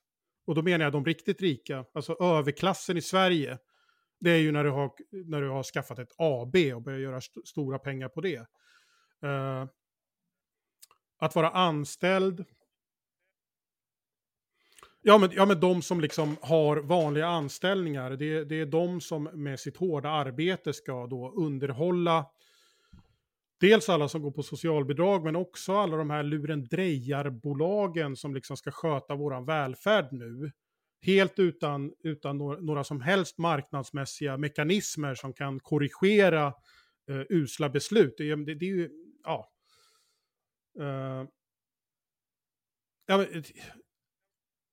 och 0.46 0.56
då 0.56 0.62
menar 0.62 0.86
jag 0.86 0.94
de 0.94 1.06
riktigt 1.06 1.42
rika, 1.42 1.86
alltså 1.94 2.14
överklassen 2.20 2.98
i 2.98 3.02
Sverige. 3.02 3.58
Det 4.20 4.32
är 4.32 4.38
ju 4.38 4.52
när 4.52 4.64
du 4.64 4.70
har, 4.70 4.92
när 5.26 5.42
du 5.42 5.50
har 5.50 5.64
skaffat 5.64 6.00
ett 6.00 6.14
AB 6.18 6.56
och 6.76 6.82
börjar 6.82 7.00
göra 7.00 7.18
st 7.18 7.40
stora 7.46 7.80
pengar 7.80 8.10
på 8.10 8.22
det. 8.22 8.48
Eh, 9.24 9.66
att 11.20 11.36
vara 11.36 11.50
anställd. 11.50 12.46
Ja 15.02 15.18
men, 15.18 15.30
ja, 15.34 15.46
men 15.46 15.60
de 15.60 15.82
som 15.82 16.02
liksom 16.02 16.38
har 16.42 16.78
vanliga 16.78 17.28
anställningar, 17.28 18.12
det, 18.12 18.44
det 18.44 18.62
är 18.62 18.66
de 18.66 19.02
som 19.02 19.24
med 19.24 19.60
sitt 19.60 19.78
hårda 19.78 20.10
arbete 20.10 20.74
ska 20.74 21.08
då 21.08 21.32
underhålla 21.32 22.26
dels 23.60 23.90
alla 23.90 24.08
som 24.10 24.22
går 24.22 24.32
på 24.32 24.44
socialbidrag, 24.44 25.24
men 25.24 25.36
också 25.36 25.76
alla 25.78 25.98
de 25.98 26.10
här 26.10 26.24
lurendrejarbolagen 26.24 28.16
som 28.16 28.34
liksom 28.36 28.58
ska 28.58 28.72
sköta 28.72 29.16
våran 29.16 29.46
välfärd 29.46 30.08
nu. 30.12 30.52
helt 31.02 31.40
utan, 31.40 31.94
utan 32.04 32.38
några, 32.38 32.60
några 32.60 32.84
som 32.84 33.02
helst 33.02 33.38
marknadsmässiga 33.38 34.38
mekanismer 34.38 35.16
som 35.16 35.34
kan 35.34 35.60
korrigera 35.60 36.48
eh, 37.10 37.22
usla 37.30 37.70
beslut. 37.70 38.16
Det, 38.18 38.36
det, 38.36 38.56
det 38.56 38.66
är 38.66 38.76
ju, 38.76 38.90
ja. 39.24 39.50
Uh, 40.80 41.28
ja 43.08 43.18
men, 43.18 43.34
eh, 43.34 43.44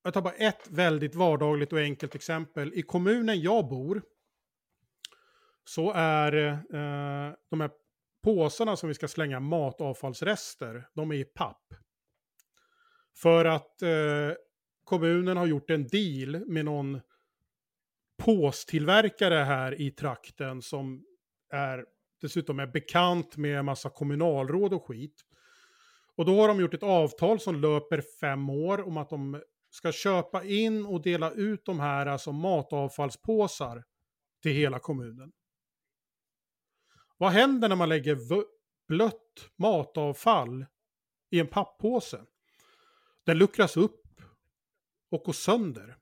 jag 0.03 0.15
tar 0.15 0.23
bara 0.23 0.35
ett 0.35 0.71
väldigt 0.71 1.15
vardagligt 1.15 1.73
och 1.73 1.79
enkelt 1.79 2.15
exempel. 2.15 2.73
I 2.75 2.83
kommunen 2.83 3.41
jag 3.41 3.69
bor 3.69 4.03
så 5.65 5.93
är 5.93 6.33
eh, 6.53 7.35
de 7.51 7.61
här 7.61 7.71
påsarna 8.27 8.77
som 8.77 8.89
vi 8.89 8.95
ska 8.95 9.09
slänga 9.09 9.41
matavfallsrester, 9.41 10.89
de 10.95 11.11
är 11.11 11.15
i 11.15 11.25
papp. 11.25 11.75
För 13.23 13.45
att 13.45 13.83
eh, 13.83 14.33
kommunen 14.85 15.37
har 15.37 15.47
gjort 15.47 15.71
en 15.71 15.87
deal 15.87 16.45
med 16.47 16.65
någon 16.65 17.01
påstillverkare 18.19 19.35
här 19.35 19.81
i 19.81 19.91
trakten 19.91 20.63
som 20.63 21.05
är 21.53 21.85
dessutom 22.21 22.61
är 22.61 22.67
bekant 22.67 23.37
med 23.37 23.59
en 23.59 23.65
massa 23.65 23.91
kommunalråd 23.91 24.75
och 24.75 24.87
skit. 24.87 25.23
Och 26.17 26.25
då 26.25 26.41
har 26.41 26.49
de 26.49 26.61
gjort 26.61 26.75
ett 26.75 26.83
avtal 26.83 27.41
som 27.41 27.61
löper 27.61 28.03
fem 28.21 28.51
år 28.51 28.87
om 28.87 28.97
att 28.97 29.11
de 29.11 29.43
ska 29.71 29.93
köpa 29.93 30.45
in 30.45 30.87
och 30.87 31.03
dela 31.03 31.31
ut 31.31 31.65
de 31.65 31.81
här 31.81 32.07
alltså 32.07 32.33
matavfallspåsar 32.33 33.85
till 34.43 34.53
hela 34.53 34.79
kommunen. 34.79 35.33
Vad 37.19 37.31
händer 37.31 37.69
när 37.69 37.77
man 37.77 37.89
lägger 37.89 38.19
blött 38.89 39.51
matavfall 39.57 40.67
i 41.31 41.41
en 41.41 41.47
papppåse? 41.47 42.21
Den 43.25 43.39
luckras 43.39 43.77
upp 43.77 44.03
och 45.11 45.23
går 45.23 45.33
sönder. 45.33 45.97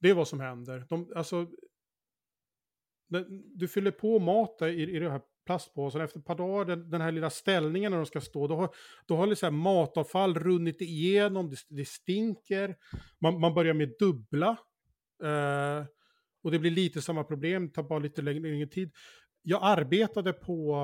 Det 0.00 0.10
är 0.10 0.14
vad 0.14 0.28
som 0.28 0.40
händer. 0.40 0.86
De, 0.88 1.12
alltså, 1.16 1.46
du 3.54 3.68
fyller 3.68 3.90
på 3.90 4.18
mat 4.18 4.62
i, 4.62 4.66
i 4.66 4.98
den 4.98 5.10
här 5.10 5.20
plastpåsen. 5.46 6.00
Efter 6.00 6.18
ett 6.18 6.26
par 6.26 6.34
dagar, 6.34 6.64
den, 6.64 6.90
den 6.90 7.00
här 7.00 7.12
lilla 7.12 7.30
ställningen 7.30 7.90
när 7.90 7.98
de 7.98 8.06
ska 8.06 8.20
stå, 8.20 8.46
då 8.46 8.56
har, 8.56 8.74
då 9.06 9.16
har 9.16 9.26
liksom 9.26 9.58
matavfall 9.58 10.34
runnit 10.34 10.80
igenom, 10.80 11.50
det, 11.50 11.56
det 11.68 11.88
stinker, 11.88 12.76
man, 13.20 13.40
man 13.40 13.54
börjar 13.54 13.74
med 13.74 13.94
dubbla. 13.98 14.56
Eh, 15.22 15.84
och 16.42 16.50
det 16.50 16.58
blir 16.58 16.70
lite 16.70 17.02
samma 17.02 17.24
problem, 17.24 17.66
det 17.66 17.74
tar 17.74 17.82
bara 17.82 17.98
lite 17.98 18.22
längre, 18.22 18.40
längre 18.40 18.66
tid. 18.66 18.92
Jag 19.46 19.60
arbetade 19.62 20.32
på 20.32 20.74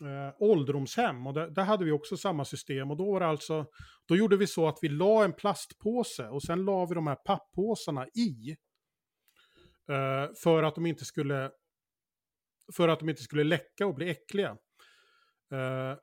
eh, 0.00 0.34
ålderdomshem 0.38 1.26
och 1.26 1.34
där, 1.34 1.50
där, 1.50 1.62
hade 1.62 1.84
vi 1.84 1.92
också 1.92 2.16
samma 2.16 2.44
system 2.44 2.90
och 2.90 2.96
då 2.96 3.12
var 3.12 3.20
det 3.20 3.26
alltså, 3.26 3.66
då 4.06 4.16
gjorde 4.16 4.36
vi 4.36 4.46
så 4.46 4.68
att 4.68 4.78
vi 4.82 4.88
la 4.88 5.24
en 5.24 5.32
plastpåse 5.32 6.28
och 6.28 6.42
sen 6.42 6.64
la 6.64 6.86
vi 6.86 6.94
de 6.94 7.06
här 7.06 7.14
papppåsarna 7.14 8.06
i. 8.06 8.56
Eh, 9.88 10.34
för 10.42 10.62
att 10.62 10.74
de 10.74 10.86
inte 10.86 11.04
skulle 11.04 11.50
för 12.76 12.88
att 12.88 12.98
de 12.98 13.08
inte 13.08 13.22
skulle 13.22 13.44
läcka 13.44 13.86
och 13.86 13.94
bli 13.94 14.10
äckliga. 14.10 14.50
Eh, 15.52 15.96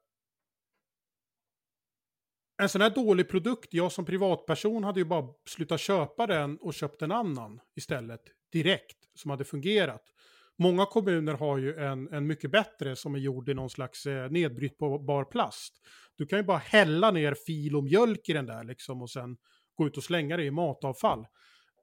en 2.58 2.70
sån 2.70 2.82
här 2.82 2.90
dålig 2.90 3.30
produkt, 3.30 3.74
jag 3.74 3.92
som 3.92 4.06
privatperson 4.06 4.84
hade 4.84 5.00
ju 5.00 5.06
bara 5.06 5.28
slutat 5.50 5.80
köpa 5.80 6.28
den 6.28 6.58
och 6.58 6.74
köpt 6.74 7.02
en 7.02 7.12
annan 7.12 7.60
istället 7.76 8.22
direkt 8.52 8.98
som 9.14 9.32
hade 9.32 9.46
fungerat. 9.46 10.15
Många 10.58 10.86
kommuner 10.86 11.34
har 11.34 11.58
ju 11.58 11.76
en, 11.76 12.14
en 12.14 12.28
mycket 12.28 12.52
bättre 12.52 12.96
som 12.96 13.16
är 13.16 13.20
gjord 13.20 13.50
i 13.50 13.54
någon 13.54 13.70
slags 13.70 14.06
eh, 14.06 14.30
nedbrytbar 14.30 15.24
plast. 15.24 15.74
Du 16.18 16.26
kan 16.26 16.40
ju 16.40 16.44
bara 16.44 16.58
hälla 16.58 17.12
ner 17.12 17.36
fil 17.48 17.76
och 17.76 17.84
mjölk 17.84 18.30
i 18.30 18.34
den 18.34 18.46
där 18.46 18.64
liksom 18.64 19.02
och 19.02 19.10
sen 19.10 19.38
gå 19.76 19.88
ut 19.88 19.98
och 19.98 20.04
slänga 20.04 20.38
det 20.38 20.44
i 20.44 20.52
matavfall. 20.52 21.26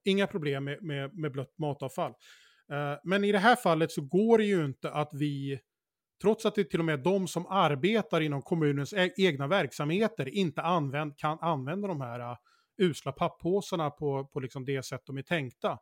Inga 0.05 0.27
problem 0.27 0.65
med, 0.65 0.83
med, 0.83 1.15
med 1.15 1.33
blött 1.33 1.59
matavfall. 1.59 2.13
Eh, 2.73 2.99
men 3.05 3.25
i 3.25 3.33
det 3.33 3.39
här 3.39 3.57
fallet 3.57 3.93
så 3.93 4.01
går 4.03 4.39
det 4.39 4.45
ju 4.45 4.65
inte 4.65 4.91
att 4.91 5.11
vi, 5.13 5.61
trots 6.23 6.47
att 6.47 6.55
det 6.55 6.65
till 6.65 6.79
och 6.79 6.85
med 6.85 7.01
är 7.01 7.05
de 7.05 7.29
som 7.29 7.47
arbetar 7.47 8.21
inom 8.21 8.43
kommunens 8.43 8.93
e-, 8.93 9.13
egna 9.17 9.47
verksamheter, 9.47 10.29
inte 10.29 10.63
använd, 10.63 11.19
kan 11.19 11.39
använda 11.41 11.89
de 11.89 12.01
här 12.01 12.21
uh, 12.21 12.37
usla 12.79 13.13
papppåsarna 13.13 13.91
på, 13.91 14.25
på 14.33 14.41
liksom 14.41 14.65
det 14.65 14.85
sätt 14.85 15.03
de 15.07 15.19
är 15.19 15.23
tänkta. 15.23 15.79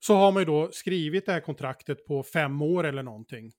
Så 0.00 0.14
har 0.14 0.32
man 0.32 0.42
ju 0.42 0.46
då 0.46 0.68
skrivit 0.72 1.26
det 1.26 1.32
här 1.32 1.40
kontraktet 1.40 2.06
på 2.06 2.22
fem 2.22 2.62
år 2.62 2.84
eller 2.84 3.02
någonting. 3.02 3.52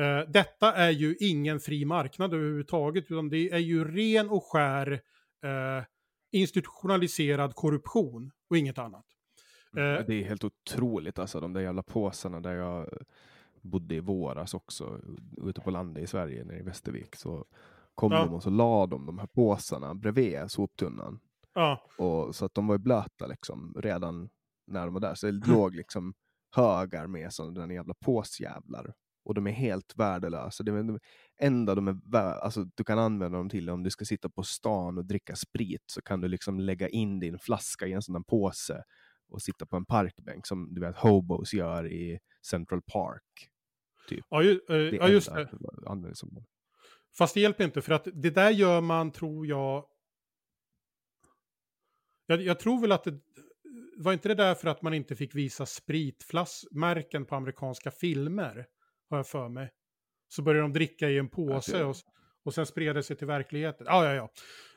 Uh, 0.00 0.30
detta 0.30 0.72
är 0.74 0.90
ju 0.90 1.16
ingen 1.20 1.60
fri 1.60 1.84
marknad 1.84 2.34
överhuvudtaget, 2.34 3.04
utan 3.10 3.28
det 3.28 3.50
är 3.50 3.58
ju 3.58 3.84
ren 3.84 4.28
och 4.30 4.44
skär 4.44 4.92
uh, 4.92 5.84
institutionaliserad 6.32 7.54
korruption 7.54 8.30
och 8.50 8.56
inget 8.56 8.78
annat. 8.78 9.04
Mm, 9.76 10.04
det 10.06 10.14
är 10.14 10.24
helt 10.24 10.44
otroligt 10.44 11.18
alltså, 11.18 11.40
de 11.40 11.52
där 11.52 11.60
jävla 11.60 11.82
påsarna 11.82 12.40
där 12.40 12.52
jag 12.52 12.88
bodde 13.60 13.94
i 13.94 14.00
våras 14.00 14.54
också, 14.54 15.00
ute 15.36 15.60
på 15.60 15.70
landet 15.70 16.04
i 16.04 16.06
Sverige, 16.06 16.44
nere 16.44 16.58
i 16.58 16.62
Västervik, 16.62 17.16
så 17.16 17.46
kom 17.94 18.12
ja. 18.12 18.24
de 18.24 18.34
och 18.34 18.42
så 18.42 18.50
la 18.50 18.86
de 18.86 19.06
de 19.06 19.18
här 19.18 19.26
påsarna 19.26 19.94
bredvid 19.94 20.50
soptunnan. 20.50 21.20
Ja. 21.54 21.86
Och, 21.98 22.34
så 22.34 22.44
att 22.44 22.54
de 22.54 22.66
var 22.66 22.74
ju 22.74 22.78
blöta 22.78 23.26
liksom 23.26 23.74
redan 23.78 24.28
när 24.68 24.84
de 24.84 24.94
var 24.94 25.00
där. 25.00 25.14
Så 25.14 25.26
det 25.26 25.46
låg 25.46 25.74
liksom 25.74 26.14
högar 26.56 27.06
med 27.06 27.32
sådana 27.32 27.74
jävla 27.74 27.94
påsjävlar. 28.04 28.94
Och 29.24 29.34
de 29.34 29.46
är 29.46 29.50
helt 29.50 29.92
värdelösa. 29.96 30.62
Det 30.62 30.70
är 30.72 30.82
det 30.82 30.98
enda 31.40 31.74
de 31.74 31.88
är 31.88 31.96
alltså, 32.14 32.64
du 32.74 32.84
kan 32.84 32.98
använda 32.98 33.38
dem 33.38 33.48
till 33.48 33.70
om 33.70 33.82
du 33.82 33.90
ska 33.90 34.04
sitta 34.04 34.30
på 34.30 34.42
stan 34.42 34.98
och 34.98 35.04
dricka 35.04 35.36
sprit 35.36 35.82
så 35.86 36.02
kan 36.02 36.20
du 36.20 36.28
liksom 36.28 36.60
lägga 36.60 36.88
in 36.88 37.20
din 37.20 37.38
flaska 37.38 37.86
i 37.86 37.92
en 37.92 38.02
sån 38.02 38.24
påse 38.24 38.82
och 39.28 39.42
sitta 39.42 39.66
på 39.66 39.76
en 39.76 39.84
parkbänk 39.84 40.46
som 40.46 40.74
du 40.74 40.80
vet 40.80 40.96
hobos 40.96 41.54
gör 41.54 41.92
i 41.92 42.18
Central 42.46 42.82
Park. 42.82 43.50
Typ. 44.08 44.24
Ja, 44.30 44.42
ju, 44.42 44.60
eh, 44.68 44.76
ja 44.76 45.08
just 45.08 45.34
det. 45.34 46.14
Som... 46.14 46.44
Fast 47.18 47.34
det 47.34 47.40
hjälper 47.40 47.64
inte 47.64 47.82
för 47.82 47.92
att 47.92 48.08
det 48.12 48.30
där 48.30 48.50
gör 48.50 48.80
man 48.80 49.12
tror 49.12 49.46
jag. 49.46 49.84
Jag, 52.26 52.42
jag 52.42 52.60
tror 52.60 52.80
väl 52.80 52.92
att 52.92 53.04
det 53.04 53.20
var 53.98 54.12
inte 54.12 54.28
det 54.28 54.34
där 54.34 54.54
för 54.54 54.68
att 54.68 54.82
man 54.82 54.94
inte 54.94 55.16
fick 55.16 55.34
visa 55.34 55.66
spritflaskmärken 55.66 57.24
på 57.24 57.34
amerikanska 57.34 57.90
filmer. 57.90 58.66
Har 59.10 59.16
jag 59.16 59.26
för 59.26 59.48
mig. 59.48 59.70
Så 60.28 60.42
började 60.42 60.62
de 60.62 60.72
dricka 60.72 61.08
i 61.08 61.18
en 61.18 61.28
påse 61.28 61.84
och, 61.84 61.96
och 62.44 62.54
sen 62.54 62.66
spred 62.66 62.96
det 62.96 63.02
sig 63.02 63.16
till 63.16 63.26
verkligheten. 63.26 63.86
Ja, 63.90 64.04
ja, 64.04 64.14
ja. 64.14 64.30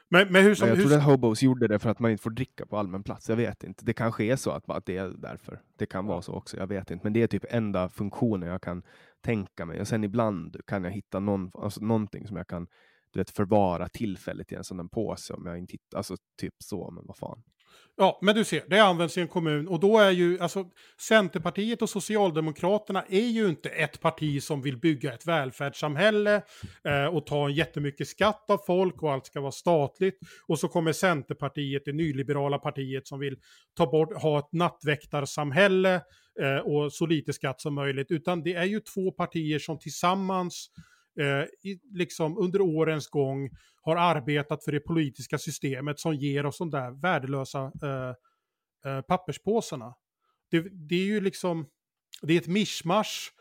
Men, 0.09 0.27
men 0.31 0.43
hur 0.43 0.55
som, 0.55 0.67
men 0.67 0.77
jag 0.77 0.87
tror 0.87 0.97
att 0.97 1.03
Hobos 1.03 1.43
gjorde 1.43 1.67
det 1.67 1.79
för 1.79 1.89
att 1.89 1.99
man 1.99 2.11
inte 2.11 2.23
får 2.23 2.29
dricka 2.29 2.65
på 2.65 2.77
allmän 2.77 3.03
plats. 3.03 3.29
Jag 3.29 3.35
vet 3.35 3.63
inte. 3.63 3.85
Det 3.85 3.93
kanske 3.93 4.23
är 4.23 4.35
så 4.35 4.51
att, 4.51 4.69
att 4.69 4.85
det 4.85 4.97
är 4.97 5.09
därför. 5.17 5.61
Det 5.77 5.85
kan 5.85 6.05
vara 6.05 6.21
så 6.21 6.33
också. 6.33 6.57
Jag 6.57 6.67
vet 6.67 6.91
inte. 6.91 7.03
Men 7.03 7.13
det 7.13 7.21
är 7.21 7.27
typ 7.27 7.45
enda 7.49 7.89
funktionen 7.89 8.49
jag 8.49 8.61
kan 8.61 8.83
tänka 9.21 9.65
mig. 9.65 9.81
Och 9.81 9.87
sen 9.87 10.03
ibland 10.03 10.57
kan 10.67 10.83
jag 10.83 10.91
hitta 10.91 11.19
någon, 11.19 11.51
alltså 11.53 11.81
någonting 11.81 12.27
som 12.27 12.37
jag 12.37 12.47
kan 12.47 12.67
du 13.13 13.19
vet, 13.19 13.29
förvara 13.29 13.89
tillfälligt 13.89 14.51
i 14.51 14.55
en 14.55 14.63
sån 14.63 14.89
påse 14.89 15.33
om 15.33 15.45
jag 15.45 15.57
inte 15.57 15.71
hittar, 15.71 15.97
alltså 15.97 16.15
typ 16.37 16.53
så, 16.57 16.91
men 16.91 17.05
vad 17.07 17.17
fan. 17.17 17.43
Ja, 17.97 18.19
men 18.21 18.35
du 18.35 18.43
ser, 18.43 18.63
det 18.67 18.79
används 18.79 19.17
i 19.17 19.21
en 19.21 19.27
kommun 19.27 19.67
och 19.67 19.79
då 19.79 19.99
är 19.99 20.11
ju, 20.11 20.39
alltså 20.39 20.65
Centerpartiet 20.99 21.81
och 21.81 21.89
Socialdemokraterna 21.89 23.03
är 23.09 23.27
ju 23.27 23.49
inte 23.49 23.69
ett 23.69 24.01
parti 24.01 24.43
som 24.43 24.61
vill 24.61 24.77
bygga 24.77 25.13
ett 25.13 25.27
välfärdssamhälle 25.27 26.41
eh, 26.83 27.05
och 27.05 27.25
ta 27.25 27.45
en 27.47 27.53
jättemycket 27.53 28.07
skatt 28.07 28.45
av 28.49 28.57
folk 28.57 29.03
och 29.03 29.11
allt 29.11 29.25
ska 29.25 29.41
vara 29.41 29.51
statligt. 29.51 30.19
Och 30.47 30.59
så 30.59 30.67
kommer 30.67 30.93
Centerpartiet, 30.93 31.81
det 31.85 31.93
nyliberala 31.93 32.57
partiet 32.57 33.07
som 33.07 33.19
vill 33.19 33.37
ta 33.77 33.91
bort, 33.91 34.21
ha 34.21 34.39
ett 34.39 34.51
nattväktarsamhälle 34.51 35.95
eh, 36.41 36.57
och 36.57 36.93
så 36.93 37.05
lite 37.05 37.33
skatt 37.33 37.61
som 37.61 37.75
möjligt. 37.75 38.11
Utan 38.11 38.43
det 38.43 38.53
är 38.53 38.65
ju 38.65 38.79
två 38.79 39.11
partier 39.11 39.59
som 39.59 39.79
tillsammans 39.79 40.69
eh, 41.19 41.69
i, 41.69 41.79
liksom 41.93 42.37
under 42.37 42.61
årens 42.61 43.07
gång 43.07 43.49
har 43.81 43.95
arbetat 43.95 44.63
för 44.63 44.71
det 44.71 44.79
politiska 44.79 45.37
systemet 45.37 45.99
som 45.99 46.15
ger 46.15 46.45
oss 46.45 46.57
de 46.57 46.69
där 46.69 47.01
värdelösa 47.01 47.71
eh, 47.83 48.15
eh, 48.91 49.01
papperspåsarna. 49.01 49.93
Det, 50.51 50.67
det, 50.89 50.95
är 50.95 51.05
ju 51.05 51.21
liksom, 51.21 51.67
det 52.21 52.33
är 52.33 52.37
ett 52.37 52.47
mischmasch 52.47 53.33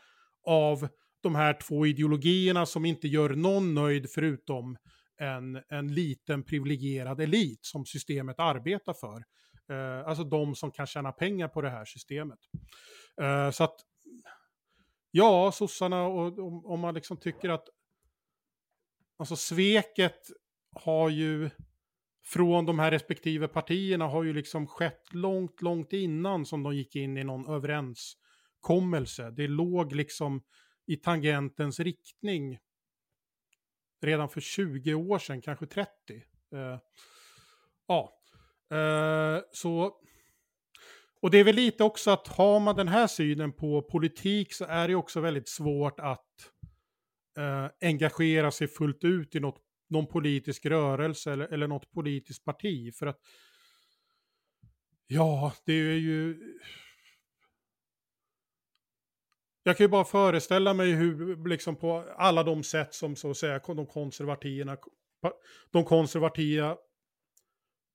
av 0.45 0.87
de 1.21 1.35
här 1.35 1.53
två 1.53 1.85
ideologierna 1.85 2.65
som 2.65 2.85
inte 2.85 3.07
gör 3.07 3.29
någon 3.29 3.73
nöjd 3.73 4.09
förutom 4.09 4.77
en, 5.17 5.61
en 5.69 5.93
liten 5.93 6.43
privilegierad 6.43 7.21
elit 7.21 7.59
som 7.61 7.85
systemet 7.85 8.39
arbetar 8.39 8.93
för. 8.93 9.23
Eh, 9.71 10.07
alltså 10.07 10.23
de 10.23 10.55
som 10.55 10.71
kan 10.71 10.87
tjäna 10.87 11.11
pengar 11.11 11.47
på 11.47 11.61
det 11.61 11.69
här 11.69 11.85
systemet. 11.85 12.39
Eh, 13.21 13.51
så 13.51 13.63
att, 13.63 13.75
ja, 15.11 15.51
sossarna, 15.51 16.03
och, 16.03 16.39
om, 16.39 16.65
om 16.65 16.79
man 16.79 16.93
liksom 16.93 17.17
tycker 17.17 17.49
att 17.49 17.69
alltså 19.17 19.35
sveket 19.35 20.27
har 20.71 21.09
ju 21.09 21.49
från 22.23 22.65
de 22.65 22.79
här 22.79 22.91
respektive 22.91 23.47
partierna 23.47 24.07
har 24.07 24.23
ju 24.23 24.33
liksom 24.33 24.67
skett 24.67 25.13
långt, 25.13 25.61
långt 25.61 25.93
innan 25.93 26.45
som 26.45 26.63
de 26.63 26.75
gick 26.75 26.95
in 26.95 27.17
i 27.17 27.23
någon 27.23 27.47
överenskommelse. 27.47 29.31
Det 29.31 29.47
låg 29.47 29.91
liksom 29.95 30.43
i 30.85 30.95
tangentens 30.95 31.79
riktning 31.79 32.59
redan 34.01 34.29
för 34.29 34.41
20 34.41 34.93
år 34.93 35.19
sedan, 35.19 35.41
kanske 35.41 35.65
30. 35.65 35.91
Uh, 36.53 36.59
eh, 36.59 36.79
ja, 37.87 38.13
uh, 38.73 39.41
så 39.51 40.01
och 41.21 41.31
det 41.31 41.37
är 41.37 41.43
väl 41.43 41.55
lite 41.55 41.83
också 41.83 42.11
att 42.11 42.27
har 42.27 42.59
man 42.59 42.75
den 42.75 42.87
här 42.87 43.07
synen 43.07 43.53
på 43.53 43.81
politik 43.81 44.53
så 44.53 44.65
är 44.65 44.87
det 44.87 44.95
också 44.95 45.19
väldigt 45.19 45.49
svårt 45.49 45.99
att 45.99 46.27
eh, 47.37 47.67
engagera 47.81 48.51
sig 48.51 48.67
fullt 48.67 49.03
ut 49.03 49.35
i 49.35 49.39
något, 49.39 49.61
någon 49.89 50.07
politisk 50.07 50.65
rörelse 50.65 51.31
eller, 51.33 51.53
eller 51.53 51.67
något 51.67 51.91
politiskt 51.91 52.45
parti. 52.45 52.95
För 52.95 53.07
att, 53.07 53.17
ja, 55.07 55.53
det 55.65 55.73
är 55.73 55.97
ju... 55.97 56.39
Jag 59.63 59.77
kan 59.77 59.83
ju 59.83 59.89
bara 59.89 60.05
föreställa 60.05 60.73
mig 60.73 60.91
hur, 60.91 61.47
liksom 61.47 61.75
på 61.75 62.13
alla 62.17 62.43
de 62.43 62.63
sätt 62.63 62.93
som 62.93 63.15
så 63.15 63.29
att 63.31 63.37
säga 63.37 63.59
de 63.59 63.85
konservativa, 63.85 64.77
de 65.71 65.85
konservativa, 65.85 66.77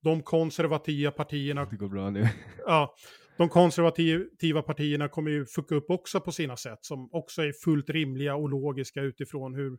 de 0.07 0.23
konservativa 0.23 1.11
partierna... 1.11 1.65
Det 1.65 1.77
går 1.77 1.89
bra 1.89 2.11
nu. 2.11 2.29
Ja, 2.67 2.95
de 3.37 3.49
konservativa 3.49 4.63
partierna 4.63 5.09
kommer 5.09 5.31
ju 5.31 5.47
fucka 5.47 5.75
upp 5.75 5.91
också 5.91 6.21
på 6.21 6.33
sina 6.33 6.57
sätt 6.57 6.79
som 6.83 7.09
också 7.13 7.43
är 7.43 7.53
fullt 7.53 7.91
rimliga 7.91 8.35
och 8.35 8.49
logiska 8.49 9.03
utifrån 9.03 9.55
hur, 9.55 9.79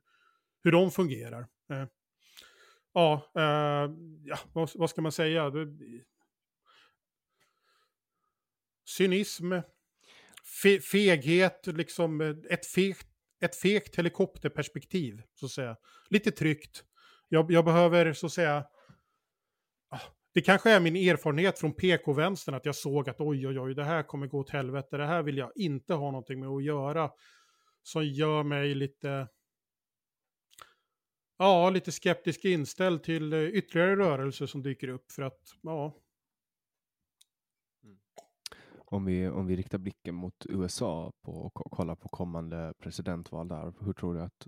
hur 0.64 0.72
de 0.72 0.92
fungerar. 0.92 1.48
Eh, 1.72 1.86
ja, 2.94 3.32
eh, 3.36 3.92
ja 4.24 4.40
vad, 4.54 4.70
vad, 4.76 4.90
ska 4.90 5.02
man 5.02 5.12
säga? 5.12 5.52
Cynism, 8.98 9.54
fe, 10.62 10.80
feghet, 10.80 11.68
liksom 11.68 12.22
ett 12.50 12.66
fegt, 12.66 13.08
ett 13.42 13.56
fegt 13.56 13.96
helikopterperspektiv, 13.96 15.22
så 15.34 15.46
att 15.46 15.52
säga. 15.52 15.78
Lite 16.10 16.32
tryggt. 16.32 16.84
Jag, 17.30 17.52
jag 17.52 17.66
behöver, 17.66 18.14
så 18.14 18.26
att 18.26 18.34
säga, 18.34 18.66
det 20.38 20.42
kanske 20.42 20.72
är 20.72 20.80
min 20.80 20.96
erfarenhet 20.96 21.60
från 21.60 21.74
PK-vänstern 21.74 22.56
att 22.56 22.66
jag 22.66 22.76
såg 22.76 23.10
att 23.10 23.22
oj, 23.22 23.48
oj, 23.48 23.60
oj, 23.60 23.76
det 23.76 23.84
här 23.84 24.04
kommer 24.04 24.28
gå 24.28 24.40
åt 24.40 24.50
helvete, 24.50 24.98
det 24.98 25.06
här 25.06 25.24
vill 25.24 25.38
jag 25.38 25.52
inte 25.56 25.94
ha 25.94 26.12
någonting 26.12 26.40
med 26.40 26.50
att 26.50 26.64
göra. 26.64 27.12
Som 27.84 28.06
gör 28.06 28.44
mig 28.44 28.76
lite, 28.76 29.28
ja, 31.38 31.70
lite 31.70 31.92
skeptisk 31.92 32.46
inställd 32.46 33.04
till 33.04 33.34
eh, 33.34 33.40
ytterligare 33.40 33.96
rörelser 33.96 34.46
som 34.46 34.64
dyker 34.64 34.88
upp 34.88 35.12
för 35.12 35.22
att, 35.22 35.40
ja. 35.62 35.98
Mm. 37.84 37.98
Om 38.78 39.06
vi, 39.06 39.28
om 39.28 39.48
vi 39.48 39.56
riktar 39.56 39.78
blicken 39.78 40.16
mot 40.16 40.46
USA 40.50 41.12
på, 41.26 41.32
och 41.32 41.54
kollar 41.54 41.96
på 41.96 42.10
kommande 42.10 42.74
presidentval 42.80 43.48
där, 43.48 43.74
hur 43.86 43.94
tror 43.94 44.14
du 44.14 44.22
att, 44.22 44.48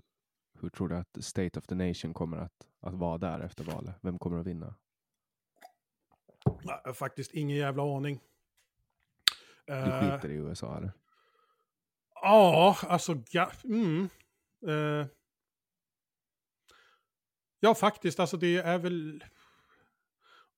hur 0.60 0.70
tror 0.70 0.88
du 0.88 0.96
att 0.96 1.24
State 1.24 1.58
of 1.58 1.66
the 1.66 1.74
Nation 1.74 2.14
kommer 2.14 2.36
att, 2.36 2.66
att 2.80 2.94
vara 2.94 3.18
där 3.18 3.40
efter 3.40 3.64
valet? 3.64 3.96
Vem 4.02 4.18
kommer 4.18 4.38
att 4.38 4.46
vinna? 4.46 4.74
Jag 6.62 6.80
har 6.84 6.92
faktiskt 6.92 7.34
ingen 7.34 7.56
jävla 7.56 7.96
aning. 7.96 8.20
Du 9.66 9.72
eh, 9.72 10.00
skiter 10.00 10.30
i 10.30 10.34
USA 10.34 10.76
eller? 10.76 10.92
Ja, 12.14 12.76
alltså... 12.82 13.22
Ja, 13.30 13.52
mm, 13.64 14.08
uh, 14.68 15.06
ja, 17.60 17.74
faktiskt. 17.74 18.20
Alltså 18.20 18.36
det 18.36 18.56
är 18.56 18.78
väl... 18.78 19.24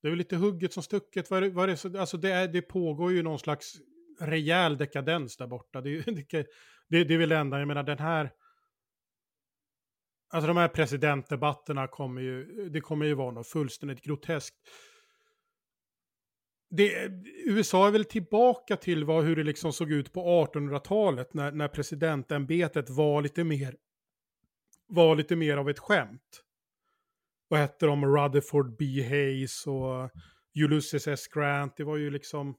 Det 0.00 0.08
är 0.08 0.10
väl 0.10 0.18
lite 0.18 0.36
hugget 0.36 0.72
som 0.72 0.82
stucket. 0.82 1.30
Vad 1.30 1.44
är 1.44 1.88
det, 1.90 2.00
alltså 2.00 2.16
det, 2.16 2.32
är, 2.32 2.48
det 2.48 2.62
pågår 2.62 3.12
ju 3.12 3.22
någon 3.22 3.38
slags 3.38 3.76
rejäl 4.20 4.76
dekadens 4.76 5.36
där 5.36 5.46
borta. 5.46 5.80
Det, 5.80 6.00
det, 6.06 6.46
det, 6.88 7.04
det 7.04 7.14
är 7.14 7.18
väl 7.18 7.28
det 7.28 7.36
enda, 7.36 7.58
jag 7.58 7.68
menar 7.68 7.82
den 7.82 7.98
här... 7.98 8.32
Alltså 10.28 10.48
de 10.48 10.56
här 10.56 10.68
presidentdebatterna 10.68 11.88
kommer 11.88 12.22
ju, 12.22 12.68
det 12.68 12.80
kommer 12.80 13.06
ju 13.06 13.14
vara 13.14 13.30
något 13.30 13.46
fullständigt 13.46 14.00
groteskt 14.00 14.56
det, 16.76 17.10
USA 17.46 17.86
är 17.86 17.90
väl 17.90 18.04
tillbaka 18.04 18.76
till 18.76 19.04
vad, 19.04 19.24
hur 19.24 19.36
det 19.36 19.44
liksom 19.44 19.72
såg 19.72 19.92
ut 19.92 20.12
på 20.12 20.46
1800-talet 20.46 21.34
när, 21.34 21.52
när 21.52 21.68
presidentämbetet 21.68 22.90
var 22.90 23.22
lite 23.22 23.44
mer 23.44 23.76
var 24.86 25.16
lite 25.16 25.36
mer 25.36 25.56
av 25.56 25.70
ett 25.70 25.78
skämt. 25.78 26.42
Vad 27.48 27.60
hette 27.60 27.86
de? 27.86 28.06
Rutherford 28.06 28.76
B. 28.76 28.84
Hayes 29.08 29.66
och 29.66 30.10
Ulysses 30.54 31.08
S. 31.08 31.28
Grant. 31.28 31.76
Det 31.76 31.84
var 31.84 31.96
ju 31.96 32.10
liksom... 32.10 32.54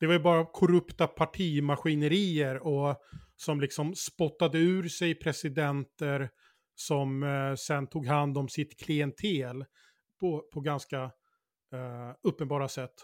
Det 0.00 0.06
var 0.06 0.12
ju 0.12 0.20
bara 0.20 0.46
korrupta 0.46 1.06
partimaskinerier 1.06 2.58
och 2.58 2.96
som 3.36 3.60
liksom 3.60 3.94
spottade 3.94 4.58
ur 4.58 4.88
sig 4.88 5.14
presidenter 5.14 6.30
som 6.74 7.22
eh, 7.22 7.54
sen 7.54 7.86
tog 7.86 8.06
hand 8.06 8.38
om 8.38 8.48
sitt 8.48 8.80
klientel 8.80 9.64
på, 10.20 10.48
på 10.52 10.60
ganska 10.60 11.10
uh, 11.74 12.14
uppenbara 12.22 12.68
sätt. 12.68 12.94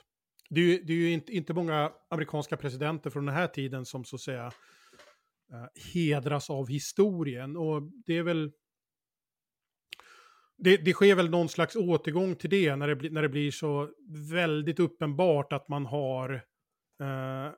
Det 0.50 0.60
är 0.60 0.64
ju, 0.64 0.82
det 0.82 0.92
är 0.92 0.96
ju 0.96 1.10
inte, 1.10 1.32
inte 1.32 1.54
många 1.54 1.92
amerikanska 2.10 2.56
presidenter 2.56 3.10
från 3.10 3.26
den 3.26 3.34
här 3.34 3.46
tiden 3.46 3.86
som 3.86 4.04
så 4.04 4.16
att 4.16 4.22
säga 4.22 4.46
uh, 5.52 5.92
hedras 5.94 6.50
av 6.50 6.68
historien. 6.68 7.56
Och 7.56 7.82
det 8.06 8.18
är 8.18 8.22
väl... 8.22 8.52
Det, 10.58 10.76
det 10.76 10.92
sker 10.92 11.14
väl 11.14 11.30
någon 11.30 11.48
slags 11.48 11.76
återgång 11.76 12.36
till 12.36 12.50
det 12.50 12.76
när 12.76 12.88
det, 12.88 12.96
bli, 12.96 13.10
när 13.10 13.22
det 13.22 13.28
blir 13.28 13.50
så 13.50 13.90
väldigt 14.30 14.80
uppenbart 14.80 15.52
att 15.52 15.68
man 15.68 15.86
har 15.86 16.34
uh, 17.02 17.52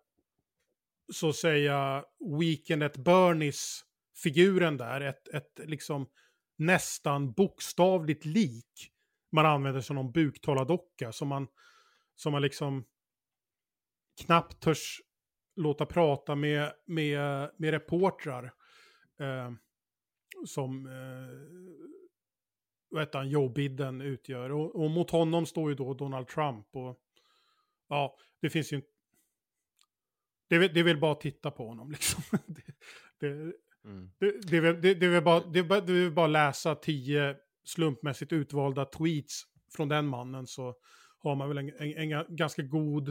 så 1.12 1.28
att 1.28 1.36
säga 1.36 2.05
Weekend 2.40 2.82
at 2.82 2.97
Bernies 2.97 3.85
figuren 4.22 4.76
där, 4.76 5.01
ett, 5.01 5.28
ett 5.28 5.60
liksom 5.64 6.06
nästan 6.59 7.32
bokstavligt 7.32 8.24
lik 8.24 8.93
man 9.32 9.46
använder 9.46 9.80
som 9.80 9.96
någon 9.96 10.12
buktalardocka 10.12 11.12
som 11.12 11.28
man, 11.28 11.48
som 12.14 12.32
man 12.32 12.42
liksom 12.42 12.84
knappt 14.24 14.60
törs 14.60 15.00
låta 15.56 15.86
prata 15.86 16.34
med, 16.34 16.72
med, 16.86 17.50
med 17.56 17.70
reportrar. 17.70 18.44
Eh, 19.20 19.52
som 20.46 20.86
eh, 20.86 21.28
heter 23.00 23.18
han, 23.18 23.28
Joe 23.28 23.48
Biden 23.48 24.00
utgör. 24.00 24.50
Och, 24.52 24.76
och, 24.76 24.90
mot 24.90 25.10
honom 25.10 25.46
står 25.46 25.70
ju 25.70 25.76
då 25.76 25.94
Donald 25.94 26.28
Trump. 26.28 26.66
Och 26.72 27.00
ja, 27.88 28.16
det 28.40 28.50
finns 28.50 28.72
ju 28.72 28.82
det, 30.48 30.68
det 30.68 30.82
vill 30.82 31.00
bara 31.00 31.14
titta 31.14 31.50
på 31.50 31.68
honom 31.68 31.90
liksom. 31.92 32.22
det, 32.46 32.74
det, 33.20 33.30
mm. 33.84 34.10
det, 34.18 34.50
det, 34.50 34.72
det, 34.72 34.94
det, 34.94 35.09
vill 35.09 35.22
bara, 35.22 35.40
det, 35.40 35.62
det 35.62 35.92
vill 35.92 36.12
bara 36.12 36.26
läsa 36.26 36.74
tio 36.74 37.36
slumpmässigt 37.69 38.32
utvalda 38.32 38.85
tweets 38.85 39.43
från 39.77 39.89
den 39.89 40.07
mannen 40.07 40.47
så 40.47 40.74
har 41.19 41.36
man 41.36 41.49
väl 41.49 41.59
en, 41.59 41.73
en, 41.78 42.12
en 42.12 42.36
ganska 42.36 42.62
god... 42.62 43.09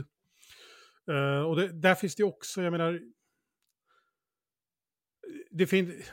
Uh, 1.10 1.42
och 1.42 1.56
det, 1.56 1.82
där 1.82 1.96
finns 1.96 2.16
det 2.16 2.24
också, 2.24 2.62
jag 2.62 2.72
menar... 2.72 3.02
Det 5.52 5.68
finns... 5.68 6.12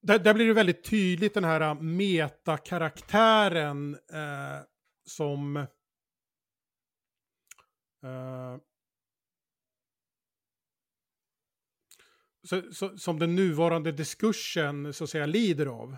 Där, 0.00 0.18
där, 0.18 0.34
blir 0.34 0.46
det 0.46 0.52
väldigt 0.52 0.84
tydligt 0.84 1.34
den 1.34 1.44
här 1.44 1.60
äh, 1.60 1.80
metakaraktären 1.80 3.94
uh, 3.94 4.60
som... 5.04 5.56
Uh, 8.04 8.56
så, 12.48 12.62
så, 12.72 12.98
som 12.98 13.18
den 13.18 13.34
nuvarande 13.34 13.92
diskursen 13.92 14.92
så 14.92 15.04
att 15.04 15.10
säga 15.10 15.26
lider 15.26 15.66
av. 15.66 15.96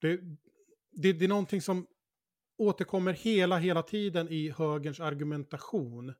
Det, 0.00 0.20
det, 0.92 1.12
det 1.12 1.24
är 1.24 1.28
någonting 1.28 1.62
som 1.62 1.86
återkommer 2.58 3.12
hela, 3.12 3.58
hela 3.58 3.82
tiden 3.82 4.28
i 4.28 4.50
högerns 4.50 5.00
argumentation. 5.00 6.14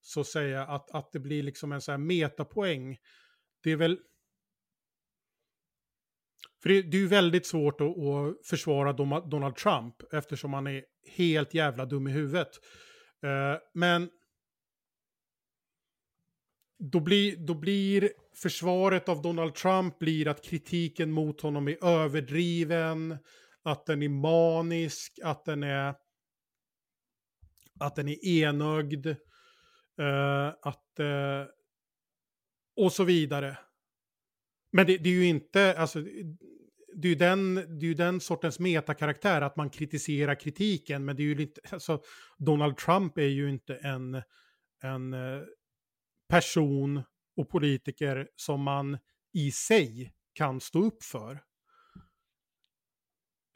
Så 0.00 0.20
att 0.20 0.26
säga 0.26 0.62
att, 0.66 0.90
att 0.90 1.12
det 1.12 1.18
blir 1.18 1.42
liksom 1.42 1.72
en 1.72 1.80
så 1.80 1.90
här 1.90 1.98
metapoäng. 1.98 2.98
Det 3.62 3.70
är 3.70 3.76
väl... 3.76 3.98
För 6.62 6.68
det, 6.68 6.82
det 6.82 6.96
är 6.96 7.00
ju 7.00 7.08
väldigt 7.08 7.46
svårt 7.46 7.80
att, 7.80 7.88
att, 7.88 8.46
försvara 8.46 8.92
Donald 9.20 9.56
Trump 9.56 10.12
eftersom 10.12 10.52
han 10.52 10.66
är 10.66 10.84
helt 11.16 11.54
jävla 11.54 11.84
dum 11.84 12.06
i 12.06 12.10
huvudet. 12.10 12.50
Uh, 13.24 13.60
men 13.74 14.10
då 16.78 17.00
blir, 17.00 17.36
då 17.36 17.54
blir 17.54 18.10
försvaret 18.34 19.08
av 19.08 19.22
Donald 19.22 19.54
Trump 19.54 19.98
blir 19.98 20.28
att 20.28 20.44
kritiken 20.44 21.12
mot 21.12 21.40
honom 21.40 21.68
är 21.68 21.84
överdriven, 21.84 23.18
att 23.62 23.86
den 23.86 24.02
är 24.02 24.08
manisk, 24.08 25.18
att 25.22 25.44
den 25.44 25.62
är, 25.62 25.94
att 27.80 27.96
den 27.96 28.08
är 28.08 28.26
enögd, 28.26 29.06
uh, 29.06 30.54
att, 30.62 31.00
uh, 31.00 31.46
och 32.76 32.92
så 32.92 33.04
vidare. 33.04 33.58
Men 34.72 34.86
det, 34.86 34.98
det, 34.98 35.08
är 35.08 35.14
ju 35.14 35.26
inte, 35.26 35.78
alltså, 35.78 36.00
det 36.96 37.08
är 37.08 37.12
ju 37.12 37.14
den, 37.14 37.54
det 37.54 37.86
är 37.86 37.94
den 37.94 38.20
sortens 38.20 38.58
metakaraktär, 38.58 39.42
att 39.42 39.56
man 39.56 39.70
kritiserar 39.70 40.34
kritiken, 40.34 41.04
men 41.04 41.16
det 41.16 41.22
är 41.22 41.24
ju 41.24 41.42
inte, 41.42 41.60
alltså, 41.70 42.02
Donald 42.38 42.76
Trump 42.76 43.18
är 43.18 43.22
ju 43.22 43.50
inte 43.50 43.74
en, 43.74 44.22
en 44.82 45.14
uh, 45.14 45.42
person 46.28 47.02
och 47.36 47.48
politiker 47.48 48.28
som 48.36 48.62
man 48.62 48.98
i 49.32 49.50
sig 49.50 50.14
kan 50.32 50.60
stå 50.60 50.84
upp 50.84 51.02
för. 51.02 51.42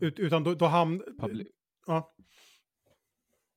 Ut, 0.01 0.19
utan 0.19 0.45
då, 0.45 0.55
då 0.55 0.67
hamn... 0.67 1.03
Public, 1.21 1.49
ja. 1.87 2.15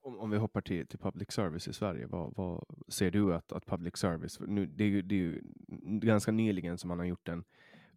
Om, 0.01 0.19
om 0.19 0.29
vi 0.29 0.37
hoppar 0.37 0.61
till, 0.61 0.87
till 0.87 0.99
public 0.99 1.31
service 1.31 1.67
i 1.67 1.73
Sverige, 1.73 2.07
vad, 2.07 2.33
vad 2.35 2.65
ser 2.87 3.11
du 3.11 3.33
att, 3.33 3.51
att 3.51 3.65
public 3.65 3.97
service, 3.97 4.39
nu, 4.39 4.65
det, 4.65 4.83
är 4.83 4.87
ju, 4.87 5.01
det 5.01 5.15
är 5.15 5.19
ju 5.19 5.41
ganska 5.99 6.31
nyligen 6.31 6.77
som 6.77 6.87
man 6.87 6.99
har 6.99 7.05
gjort 7.05 7.27
en 7.27 7.43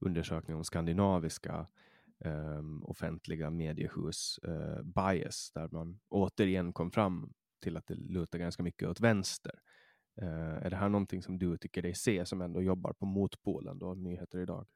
undersökning 0.00 0.56
om 0.56 0.64
skandinaviska 0.64 1.66
um, 2.24 2.84
offentliga 2.84 3.50
mediehus 3.50 4.40
uh, 4.48 4.82
bias, 4.82 5.50
där 5.54 5.68
man 5.72 6.00
återigen 6.08 6.72
kom 6.72 6.90
fram 6.90 7.32
till 7.62 7.76
att 7.76 7.86
det 7.86 7.94
lutar 7.94 8.38
ganska 8.38 8.62
mycket 8.62 8.88
åt 8.88 9.00
vänster. 9.00 9.60
Eh, 10.22 10.66
är 10.66 10.70
det 10.70 10.76
här 10.76 10.88
någonting 10.88 11.22
som 11.22 11.38
du 11.38 11.58
tycker 11.58 11.82
dig 11.82 11.94
se 11.94 12.26
som 12.26 12.42
ändå 12.42 12.62
jobbar 12.62 12.92
på 12.92 13.06
motpolen 13.06 13.78
då, 13.78 13.94
nyheter 13.94 14.38
idag? 14.38 14.66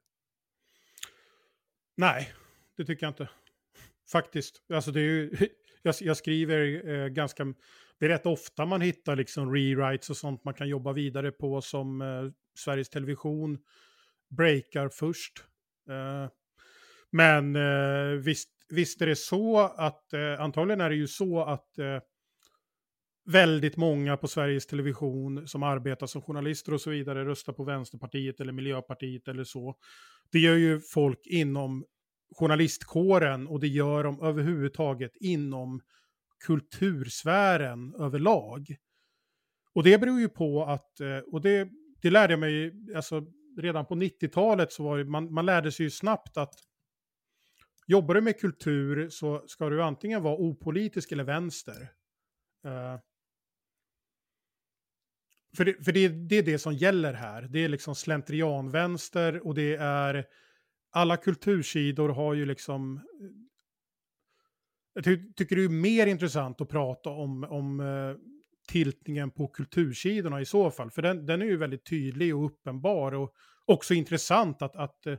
Nej, 1.97 2.33
det 2.77 2.85
tycker 2.85 3.05
jag 3.05 3.11
inte. 3.11 3.29
Faktiskt. 4.11 4.63
Alltså 4.73 4.91
det 4.91 4.99
är 4.99 5.03
ju, 5.03 5.31
jag, 5.81 5.95
jag 5.99 6.17
skriver 6.17 6.89
eh, 6.89 7.07
ganska... 7.07 7.53
Det 7.99 8.05
är 8.05 8.09
rätt 8.09 8.25
ofta 8.25 8.65
man 8.65 8.81
hittar 8.81 9.15
liksom 9.15 9.55
rewrites 9.55 10.09
och 10.09 10.17
sånt 10.17 10.43
man 10.43 10.53
kan 10.53 10.67
jobba 10.67 10.93
vidare 10.93 11.31
på 11.31 11.61
som 11.61 12.01
eh, 12.01 12.31
Sveriges 12.59 12.89
Television 12.89 13.57
breakar 14.29 14.89
först. 14.89 15.43
Eh, 15.89 16.29
men 17.11 17.55
eh, 17.55 18.19
visst, 18.19 18.49
visst 18.69 19.01
är 19.01 19.05
det 19.05 19.15
så 19.15 19.59
att, 19.59 20.13
eh, 20.13 20.41
antagligen 20.41 20.81
är 20.81 20.89
det 20.89 20.95
ju 20.95 21.07
så 21.07 21.43
att 21.43 21.77
eh, 21.77 21.99
väldigt 23.25 23.77
många 23.77 24.17
på 24.17 24.27
Sveriges 24.27 24.65
Television 24.65 25.47
som 25.47 25.63
arbetar 25.63 26.07
som 26.07 26.21
journalister 26.21 26.73
och 26.73 26.81
så 26.81 26.89
vidare 26.89 27.25
röstar 27.25 27.53
på 27.53 27.63
Vänsterpartiet 27.63 28.39
eller 28.39 28.53
Miljöpartiet 28.53 29.27
eller 29.27 29.43
så. 29.43 29.75
Det 30.31 30.39
gör 30.39 30.55
ju 30.55 30.79
folk 30.79 31.19
inom 31.27 31.85
journalistkåren 32.35 33.47
och 33.47 33.59
det 33.59 33.67
gör 33.67 34.03
de 34.03 34.21
överhuvudtaget 34.21 35.11
inom 35.15 35.81
kultursfären 36.45 37.95
överlag. 37.95 38.75
Och 39.73 39.83
det 39.83 39.97
beror 39.97 40.19
ju 40.19 40.29
på 40.29 40.65
att, 40.65 40.99
eh, 40.99 41.17
och 41.17 41.41
det, 41.41 41.69
det 42.01 42.09
lärde 42.09 42.33
jag 42.33 42.39
mig, 42.39 42.73
alltså 42.95 43.25
redan 43.57 43.85
på 43.85 43.95
90-talet 43.95 44.71
så 44.71 44.83
var 44.83 44.97
det, 44.97 45.05
man, 45.05 45.33
man 45.33 45.45
lärde 45.45 45.71
sig 45.71 45.83
ju 45.83 45.89
snabbt 45.89 46.37
att 46.37 46.53
jobbar 47.87 48.15
du 48.15 48.21
med 48.21 48.39
kultur 48.39 49.09
så 49.09 49.43
ska 49.47 49.69
du 49.69 49.83
antingen 49.83 50.23
vara 50.23 50.35
opolitisk 50.35 51.11
eller 51.11 51.23
vänster. 51.23 51.91
Uh, 52.65 52.99
för 55.57 55.65
det, 55.65 55.85
för 55.85 55.91
det, 55.91 56.07
det, 56.07 56.35
är 56.35 56.43
det 56.43 56.59
som 56.59 56.73
gäller 56.73 57.13
här. 57.13 57.41
Det 57.41 57.59
är 57.59 57.69
liksom 57.69 57.95
slentrianvänster 57.95 59.47
och 59.47 59.55
det 59.55 59.75
är 59.75 60.25
alla 60.91 61.17
kultursidor 61.17 62.09
har 62.09 62.33
ju 62.33 62.45
liksom... 62.45 63.01
Jag 64.93 65.03
ty 65.03 65.33
tycker 65.33 65.55
det 65.55 65.63
är 65.63 65.69
mer 65.69 66.07
intressant 66.07 66.61
att 66.61 66.69
prata 66.69 67.09
om, 67.09 67.43
om 67.43 67.79
uh, 67.79 68.17
tiltningen 68.67 69.31
på 69.31 69.47
kultursidorna 69.47 70.41
i 70.41 70.45
så 70.45 70.71
fall. 70.71 70.91
För 70.91 71.01
den, 71.01 71.25
den 71.25 71.41
är 71.41 71.45
ju 71.45 71.57
väldigt 71.57 71.85
tydlig 71.85 72.35
och 72.35 72.45
uppenbar 72.45 73.11
och 73.11 73.33
också 73.65 73.93
intressant 73.93 74.61
att... 74.61 74.75
att 74.75 75.07
uh, 75.07 75.17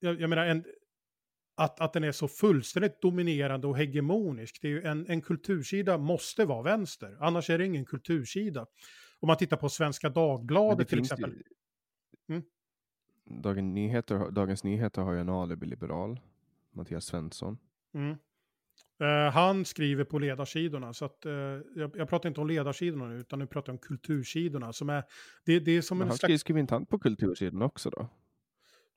jag, 0.00 0.20
jag 0.20 0.30
menar, 0.30 0.46
en, 0.46 0.64
att, 1.60 1.80
att 1.80 1.92
den 1.92 2.04
är 2.04 2.12
så 2.12 2.28
fullständigt 2.28 3.02
dominerande 3.02 3.66
och 3.66 3.78
hegemonisk. 3.78 4.58
Det 4.62 4.68
är 4.68 4.72
ju 4.72 4.82
en, 4.82 5.06
en 5.08 5.22
kultursida 5.22 5.98
måste 5.98 6.44
vara 6.44 6.62
vänster, 6.62 7.16
annars 7.20 7.50
är 7.50 7.58
det 7.58 7.66
ingen 7.66 7.84
kultursida. 7.84 8.66
Om 9.20 9.26
man 9.26 9.36
tittar 9.36 9.56
på 9.56 9.68
Svenska 9.68 10.08
Dagbladet 10.08 10.88
till 10.88 11.00
exempel. 11.00 11.42
Ju... 12.28 12.34
Mm? 12.34 12.42
Dagens, 13.42 13.74
Nyheter, 13.74 14.30
Dagens 14.30 14.64
Nyheter 14.64 15.02
har 15.02 15.12
ju 15.12 15.20
en 15.20 15.28
alibi-liberal, 15.28 16.20
Mattias 16.72 17.04
Svensson. 17.04 17.58
Mm. 17.94 18.10
Uh, 19.02 19.32
han 19.32 19.64
skriver 19.64 20.04
på 20.04 20.18
ledarsidorna, 20.18 20.94
så 20.94 21.04
att, 21.04 21.26
uh, 21.26 21.32
jag, 21.76 21.96
jag, 21.96 22.08
pratar 22.08 22.28
inte 22.28 22.40
om 22.40 22.46
ledarsidorna 22.46 23.06
nu, 23.06 23.16
utan 23.16 23.38
nu 23.38 23.46
pratar 23.46 23.72
jag 23.72 23.74
om 23.74 23.78
kultursidorna. 23.78 24.72
Som 24.72 24.90
är, 24.90 25.04
det, 25.44 25.60
det 25.60 25.72
är 25.72 25.82
som 25.82 25.98
Men 25.98 26.04
en 26.04 26.08
han 26.08 26.18
slags... 26.18 26.40
skriver 26.40 26.60
inte 26.60 26.74
han 26.74 26.86
på 26.86 26.98
kultursidorna 26.98 27.64
också 27.64 27.90
då? 27.90 28.08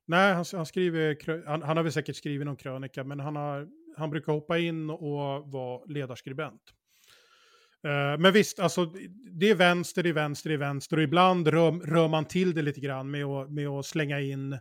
Nej, 0.06 0.34
han, 0.34 0.44
han 0.52 0.66
skriver, 0.66 1.46
han, 1.46 1.62
han, 1.62 1.76
har 1.76 1.84
väl 1.84 1.92
säkert 1.92 2.16
skrivit 2.16 2.46
någon 2.46 2.56
krönika, 2.56 3.04
men 3.04 3.20
han, 3.20 3.36
har, 3.36 3.68
han 3.96 4.10
brukar 4.10 4.32
hoppa 4.32 4.58
in 4.58 4.90
och 4.90 5.52
vara 5.52 5.84
ledarskribent. 5.84 6.62
Uh, 7.86 8.18
men 8.18 8.32
visst, 8.32 8.58
alltså 8.58 8.84
det 9.30 9.50
är 9.50 9.54
vänster, 9.54 10.02
det 10.02 10.08
är 10.08 10.12
vänster, 10.12 10.50
det 10.50 10.54
är 10.54 10.58
vänster 10.58 10.96
och 10.96 11.02
ibland 11.02 11.48
rör, 11.48 11.72
rör 11.72 12.08
man 12.08 12.24
till 12.24 12.54
det 12.54 12.62
lite 12.62 12.80
grann 12.80 13.10
med 13.10 13.24
att, 13.24 13.50
med 13.50 13.68
att 13.68 13.86
slänga 13.86 14.20
in 14.20 14.58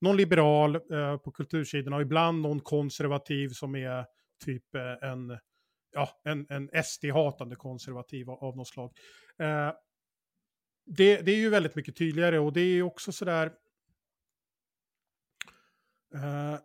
någon 0.00 0.16
liberal 0.16 0.76
uh, 0.76 1.16
på 1.16 1.30
kultursidorna 1.30 1.96
och 1.96 2.02
ibland 2.02 2.40
någon 2.40 2.60
konservativ 2.60 3.48
som 3.48 3.74
är 3.74 4.04
typ 4.44 4.74
uh, 4.74 5.10
en, 5.10 5.38
ja, 5.92 6.08
en, 6.24 6.46
en 6.48 6.70
SD-hatande 6.84 7.56
konservativ 7.56 8.30
av, 8.30 8.44
av 8.44 8.56
något 8.56 8.68
slag. 8.68 8.92
det, 10.86 11.20
det 11.20 11.32
är 11.32 11.36
ju 11.36 11.48
väldigt 11.48 11.74
mycket 11.74 11.96
tydligare 11.96 12.38
och 12.38 12.52
det 12.52 12.60
är 12.60 12.82
också 12.82 13.12
sådär, 13.12 13.52
Uh, 16.14 16.58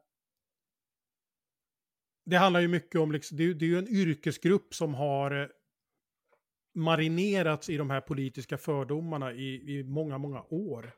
det 2.26 2.38
handlar 2.38 2.60
ju 2.60 2.68
mycket 2.68 3.02
om, 3.02 3.12
liksom, 3.12 3.38
det, 3.38 3.44
är, 3.44 3.54
det 3.54 3.66
är 3.66 3.68
ju 3.68 3.78
en 3.78 3.88
yrkesgrupp 3.88 4.76
som 4.76 4.94
har 4.94 5.42
eh, 5.42 5.48
marinerats 6.76 7.70
i 7.70 7.78
de 7.78 7.90
här 7.90 8.02
politiska 8.02 8.58
fördomarna 8.58 9.34
i, 9.34 9.80
i 9.80 9.84
många, 9.84 10.18
många 10.18 10.42
år. 10.42 10.94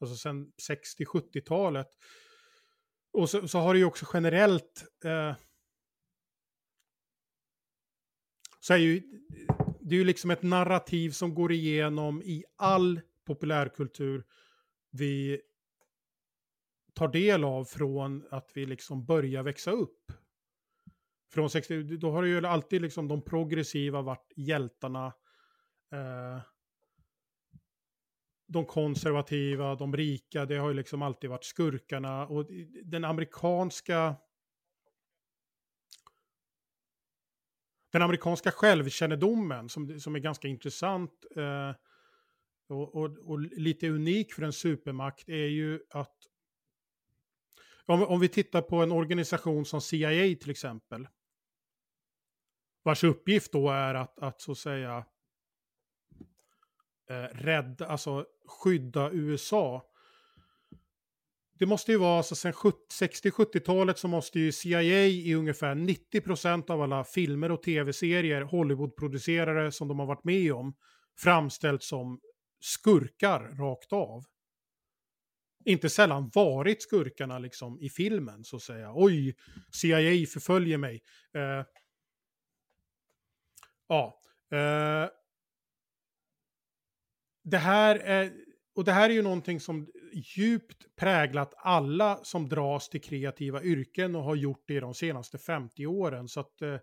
Alltså 0.00 0.16
sedan 0.16 0.52
60-70-talet. 0.68 1.88
Och 3.12 3.30
så, 3.30 3.48
så, 3.48 3.58
har 3.58 3.74
det 3.74 3.78
ju 3.78 3.84
också 3.84 4.06
generellt... 4.14 4.84
Eh, 5.04 5.34
så 8.60 8.72
är 8.74 8.78
ju, 8.78 9.02
det 9.80 9.94
är 9.94 9.98
ju 9.98 10.04
liksom 10.04 10.30
ett 10.30 10.42
narrativ 10.42 11.10
som 11.10 11.34
går 11.34 11.52
igenom 11.52 12.22
i 12.22 12.44
all 12.56 13.00
populärkultur 13.26 14.24
vi 14.90 15.40
tar 16.94 17.08
del 17.08 17.44
av 17.44 17.64
från 17.64 18.26
att 18.30 18.50
vi 18.54 18.66
liksom 18.66 19.04
börjar 19.04 19.42
växa 19.42 19.70
upp. 19.70 20.12
Från 21.32 21.50
60, 21.50 21.82
då 21.82 22.10
har 22.10 22.22
det 22.22 22.28
ju 22.28 22.46
alltid 22.46 22.82
liksom 22.82 23.08
de 23.08 23.22
progressiva 23.22 24.02
varit 24.02 24.32
hjältarna. 24.36 25.06
Eh, 25.92 26.40
de 28.46 28.66
konservativa, 28.66 29.74
de 29.74 29.96
rika, 29.96 30.46
det 30.46 30.56
har 30.56 30.68
ju 30.68 30.74
liksom 30.74 31.02
alltid 31.02 31.30
varit 31.30 31.44
skurkarna. 31.44 32.26
Och 32.26 32.46
den 32.84 33.04
amerikanska... 33.04 34.16
Den 37.92 38.02
amerikanska 38.02 38.50
självkännedomen 38.50 39.68
som, 39.68 40.00
som 40.00 40.14
är 40.14 40.18
ganska 40.18 40.48
intressant 40.48 41.24
eh, 41.36 41.72
och, 42.68 42.94
och, 42.94 43.18
och, 43.18 43.40
lite 43.40 43.88
unik 43.88 44.32
för 44.32 44.42
en 44.42 44.52
supermakt 44.52 45.28
är 45.28 45.46
ju 45.46 45.80
att 45.90 46.16
om, 47.86 48.02
om 48.02 48.20
vi 48.20 48.28
tittar 48.28 48.62
på 48.62 48.76
en 48.76 48.92
organisation 48.92 49.64
som 49.64 49.80
CIA 49.80 50.36
till 50.36 50.50
exempel. 50.50 51.08
Vars 52.82 53.04
uppgift 53.04 53.52
då 53.52 53.70
är 53.70 53.94
att, 53.94 54.18
att 54.18 54.40
så 54.40 54.52
att 54.52 54.58
säga 54.58 55.04
eh, 57.10 57.36
rädda, 57.36 57.86
alltså 57.86 58.26
skydda 58.46 59.10
USA. 59.12 59.90
Det 61.58 61.66
måste 61.66 61.92
ju 61.92 61.98
vara, 61.98 62.16
alltså 62.16 62.34
sen 62.34 62.52
60-70-talet 62.52 63.98
så 63.98 64.08
måste 64.08 64.40
ju 64.40 64.52
CIA 64.52 65.06
i 65.06 65.34
ungefär 65.34 65.74
90% 65.74 66.70
av 66.70 66.82
alla 66.82 67.04
filmer 67.04 67.52
och 67.52 67.62
tv-serier, 67.62 68.42
Hollywood-producerare 68.42 69.72
som 69.72 69.88
de 69.88 69.98
har 69.98 70.06
varit 70.06 70.24
med 70.24 70.52
om, 70.52 70.74
framställt 71.18 71.82
som 71.82 72.20
skurkar 72.60 73.40
rakt 73.40 73.92
av 73.92 74.24
inte 75.64 75.90
sällan 75.90 76.30
varit 76.34 76.82
skurkarna 76.82 77.38
liksom 77.38 77.80
i 77.80 77.90
filmen 77.90 78.44
så 78.44 78.56
att 78.56 78.62
säga. 78.62 78.92
Oj, 78.94 79.34
CIA 79.72 80.26
förföljer 80.26 80.78
mig. 80.78 81.02
Eh, 81.34 81.66
ja. 83.88 84.20
Eh, 84.52 85.08
det 87.44 87.58
här 87.58 87.96
är, 87.96 88.32
och 88.74 88.84
det 88.84 88.92
här 88.92 89.10
är 89.10 89.14
ju 89.14 89.22
någonting 89.22 89.60
som 89.60 89.88
djupt 90.36 90.96
präglat 90.96 91.54
alla 91.56 92.24
som 92.24 92.48
dras 92.48 92.88
till 92.88 93.02
kreativa 93.02 93.62
yrken 93.62 94.14
och 94.16 94.22
har 94.22 94.34
gjort 94.34 94.64
det 94.66 94.80
de 94.80 94.94
senaste 94.94 95.38
50 95.38 95.86
åren. 95.86 96.28
Så 96.28 96.40
att 96.40 96.62
eh, 96.62 96.76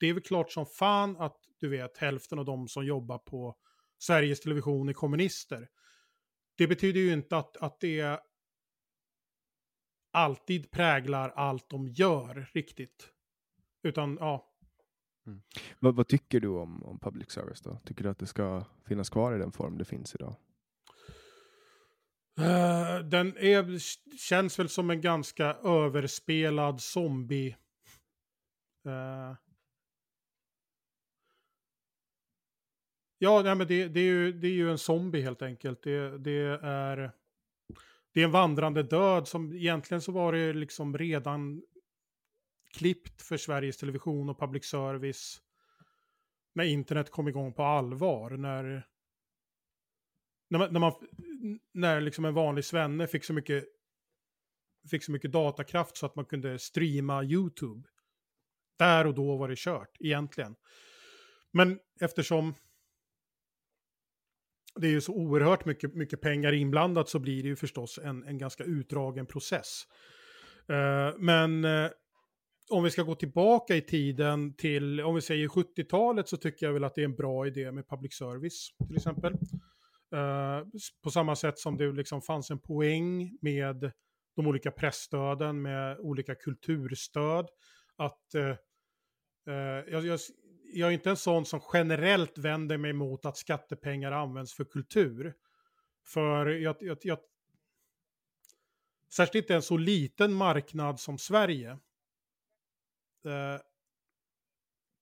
det 0.00 0.06
är 0.06 0.12
väl 0.12 0.22
klart 0.22 0.50
som 0.50 0.66
fan 0.66 1.16
att 1.16 1.36
du 1.60 1.68
vet 1.68 1.98
hälften 1.98 2.38
av 2.38 2.44
de 2.44 2.68
som 2.68 2.86
jobbar 2.86 3.18
på 3.18 3.56
Sveriges 3.98 4.40
Television 4.40 4.88
är 4.88 4.92
kommunister. 4.92 5.68
Det 6.56 6.66
betyder 6.66 7.00
ju 7.00 7.12
inte 7.12 7.36
att, 7.36 7.56
att 7.56 7.80
det 7.80 8.20
alltid 10.12 10.70
präglar 10.70 11.28
allt 11.28 11.68
de 11.68 11.88
gör 11.88 12.50
riktigt. 12.52 13.08
Utan 13.82 14.16
ja. 14.20 14.48
Mm. 15.26 15.42
Vad, 15.78 15.94
vad, 15.94 16.08
tycker 16.08 16.40
du 16.40 16.48
om, 16.48 16.84
om 16.84 16.98
public 16.98 17.30
service 17.30 17.60
då? 17.60 17.78
Tycker 17.84 18.04
du 18.04 18.10
att 18.10 18.18
det 18.18 18.26
ska 18.26 18.64
finnas 18.86 19.10
kvar 19.10 19.34
i 19.34 19.38
den 19.38 19.52
form 19.52 19.78
det 19.78 19.84
finns 19.84 20.14
idag? 20.14 20.36
Uh, 22.38 23.08
den 23.08 23.36
är, 23.36 23.78
känns 24.16 24.58
väl 24.58 24.68
som 24.68 24.90
en 24.90 25.00
ganska 25.00 25.44
överspelad 25.54 26.80
zombie. 26.80 27.56
Uh, 28.86 29.36
Ja, 33.24 33.42
nej, 33.42 33.54
men 33.54 33.66
det, 33.66 33.88
det, 33.88 34.00
är 34.00 34.04
ju, 34.04 34.32
det 34.32 34.46
är 34.46 34.52
ju 34.52 34.70
en 34.70 34.78
zombie 34.78 35.20
helt 35.20 35.42
enkelt. 35.42 35.82
Det, 35.82 36.18
det, 36.18 36.58
är, 36.62 37.12
det 38.12 38.20
är 38.20 38.24
en 38.24 38.30
vandrande 38.30 38.82
död 38.82 39.28
som 39.28 39.52
egentligen 39.52 40.00
så 40.00 40.12
var 40.12 40.32
det 40.32 40.52
liksom 40.52 40.98
redan 40.98 41.62
klippt 42.72 43.22
för 43.22 43.36
Sveriges 43.36 43.76
Television 43.76 44.28
och 44.28 44.38
public 44.38 44.64
service 44.64 45.40
när 46.54 46.64
internet 46.64 47.10
kom 47.10 47.28
igång 47.28 47.52
på 47.52 47.62
allvar. 47.62 48.30
När, 48.30 48.86
när, 50.48 50.58
man, 50.58 50.72
när, 50.72 50.80
man, 50.80 50.92
när 51.72 52.00
liksom 52.00 52.24
en 52.24 52.34
vanlig 52.34 52.64
svenne 52.64 53.06
fick 53.06 53.24
så 53.24 53.32
mycket 53.32 53.64
fick 54.90 55.04
så 55.04 55.12
mycket 55.12 55.32
datakraft 55.32 55.96
så 55.96 56.06
att 56.06 56.16
man 56.16 56.24
kunde 56.24 56.58
streama 56.58 57.24
YouTube. 57.24 57.88
Där 58.78 59.06
och 59.06 59.14
då 59.14 59.36
var 59.36 59.48
det 59.48 59.58
kört, 59.58 59.96
egentligen. 60.00 60.54
Men 61.52 61.78
eftersom 62.00 62.54
det 64.80 64.86
är 64.86 64.90
ju 64.90 65.00
så 65.00 65.12
oerhört 65.12 65.64
mycket, 65.64 65.94
mycket 65.94 66.20
pengar 66.20 66.52
inblandat 66.52 67.08
så 67.08 67.18
blir 67.18 67.42
det 67.42 67.48
ju 67.48 67.56
förstås 67.56 67.98
en, 68.02 68.24
en 68.24 68.38
ganska 68.38 68.64
utdragen 68.64 69.26
process. 69.26 69.82
Eh, 70.68 71.18
men 71.18 71.64
eh, 71.64 71.90
om 72.70 72.84
vi 72.84 72.90
ska 72.90 73.02
gå 73.02 73.14
tillbaka 73.14 73.76
i 73.76 73.80
tiden 73.80 74.54
till, 74.56 75.00
om 75.00 75.14
vi 75.14 75.20
säger 75.20 75.48
70-talet 75.48 76.28
så 76.28 76.36
tycker 76.36 76.66
jag 76.66 76.72
väl 76.72 76.84
att 76.84 76.94
det 76.94 77.00
är 77.00 77.04
en 77.04 77.14
bra 77.14 77.46
idé 77.46 77.72
med 77.72 77.88
public 77.88 78.14
service 78.14 78.68
till 78.86 78.96
exempel. 78.96 79.32
Eh, 80.14 80.66
på 81.02 81.10
samma 81.10 81.36
sätt 81.36 81.58
som 81.58 81.76
det 81.76 81.92
liksom 81.92 82.22
fanns 82.22 82.50
en 82.50 82.58
poäng 82.58 83.38
med 83.40 83.92
de 84.36 84.46
olika 84.46 84.70
pressstöden, 84.70 85.62
med 85.62 85.98
olika 85.98 86.34
kulturstöd. 86.34 87.48
Att 87.96 88.34
eh, 88.34 88.56
eh, 89.54 89.84
jag, 89.92 90.06
jag, 90.06 90.20
jag 90.72 90.88
är 90.88 90.92
inte 90.92 91.10
en 91.10 91.16
sån 91.16 91.46
som 91.46 91.60
generellt 91.72 92.38
vänder 92.38 92.76
mig 92.76 92.92
mot 92.92 93.24
att 93.24 93.36
skattepengar 93.36 94.12
används 94.12 94.54
för 94.54 94.64
kultur. 94.64 95.34
För 96.04 96.46
jag, 96.46 96.76
jag, 96.80 96.98
jag 97.02 97.18
särskilt 99.12 99.44
inte 99.44 99.54
en 99.54 99.62
så 99.62 99.76
liten 99.76 100.32
marknad 100.32 101.00
som 101.00 101.18
Sverige 101.18 101.70
eh, 103.24 103.60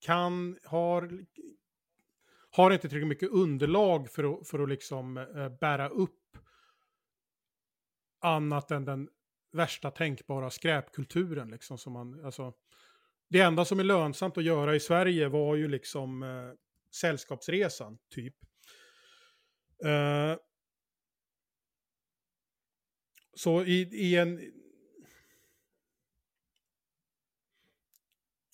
kan, 0.00 0.58
har, 0.64 1.26
har 2.50 2.70
inte 2.70 2.88
tillräckligt 2.88 3.08
mycket 3.08 3.30
underlag 3.30 4.10
för 4.10 4.34
att, 4.34 4.48
för 4.48 4.58
att 4.58 4.68
liksom 4.68 5.16
eh, 5.16 5.48
bära 5.48 5.88
upp 5.88 6.36
annat 8.20 8.70
än 8.70 8.84
den 8.84 9.08
värsta 9.52 9.90
tänkbara 9.90 10.50
skräpkulturen. 10.50 11.50
Liksom, 11.50 11.78
som 11.78 11.92
man, 11.92 12.24
alltså, 12.24 12.52
det 13.30 13.40
enda 13.40 13.64
som 13.64 13.80
är 13.80 13.84
lönsamt 13.84 14.38
att 14.38 14.44
göra 14.44 14.74
i 14.74 14.80
Sverige 14.80 15.28
var 15.28 15.56
ju 15.56 15.68
liksom 15.68 16.22
eh, 16.22 16.52
Sällskapsresan, 16.94 17.98
typ. 18.14 18.34
Eh, 19.84 20.36
så 23.34 23.64
i, 23.64 23.80
i, 23.92 24.16
en... 24.16 24.40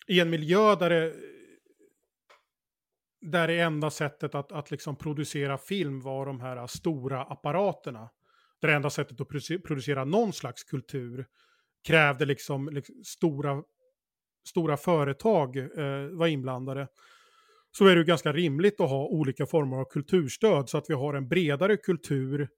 I 0.08 0.20
en 0.20 0.30
miljö 0.30 0.76
där 0.76 0.90
det, 0.90 1.14
där 3.20 3.48
det 3.48 3.60
enda 3.60 3.90
sättet 3.90 4.34
att, 4.34 4.52
att 4.52 4.70
liksom 4.70 4.96
producera 4.96 5.58
film 5.58 6.00
var 6.00 6.26
de 6.26 6.40
här 6.40 6.66
stora 6.66 7.22
apparaterna. 7.22 8.10
Där 8.60 8.68
det 8.68 8.74
enda 8.74 8.90
sättet 8.90 9.20
att 9.20 9.28
producera 9.64 10.04
någon 10.04 10.32
slags 10.32 10.64
kultur 10.64 11.26
krävde 11.84 12.24
liksom, 12.24 12.68
liksom 12.68 13.04
stora 13.04 13.62
stora 14.46 14.76
företag 14.76 15.56
eh, 15.56 16.08
var 16.12 16.26
inblandade 16.26 16.88
så 17.78 17.86
är 17.86 17.96
det 17.96 18.04
ganska 18.04 18.32
rimligt 18.32 18.80
att 18.80 18.90
ha 18.90 19.06
olika 19.06 19.46
former 19.46 19.76
av 19.76 19.84
kulturstöd 19.84 20.68
så 20.68 20.78
att 20.78 20.90
vi 20.90 20.94
har 20.94 21.14
en 21.14 21.28
bredare 21.28 21.76
kultur 21.76 22.48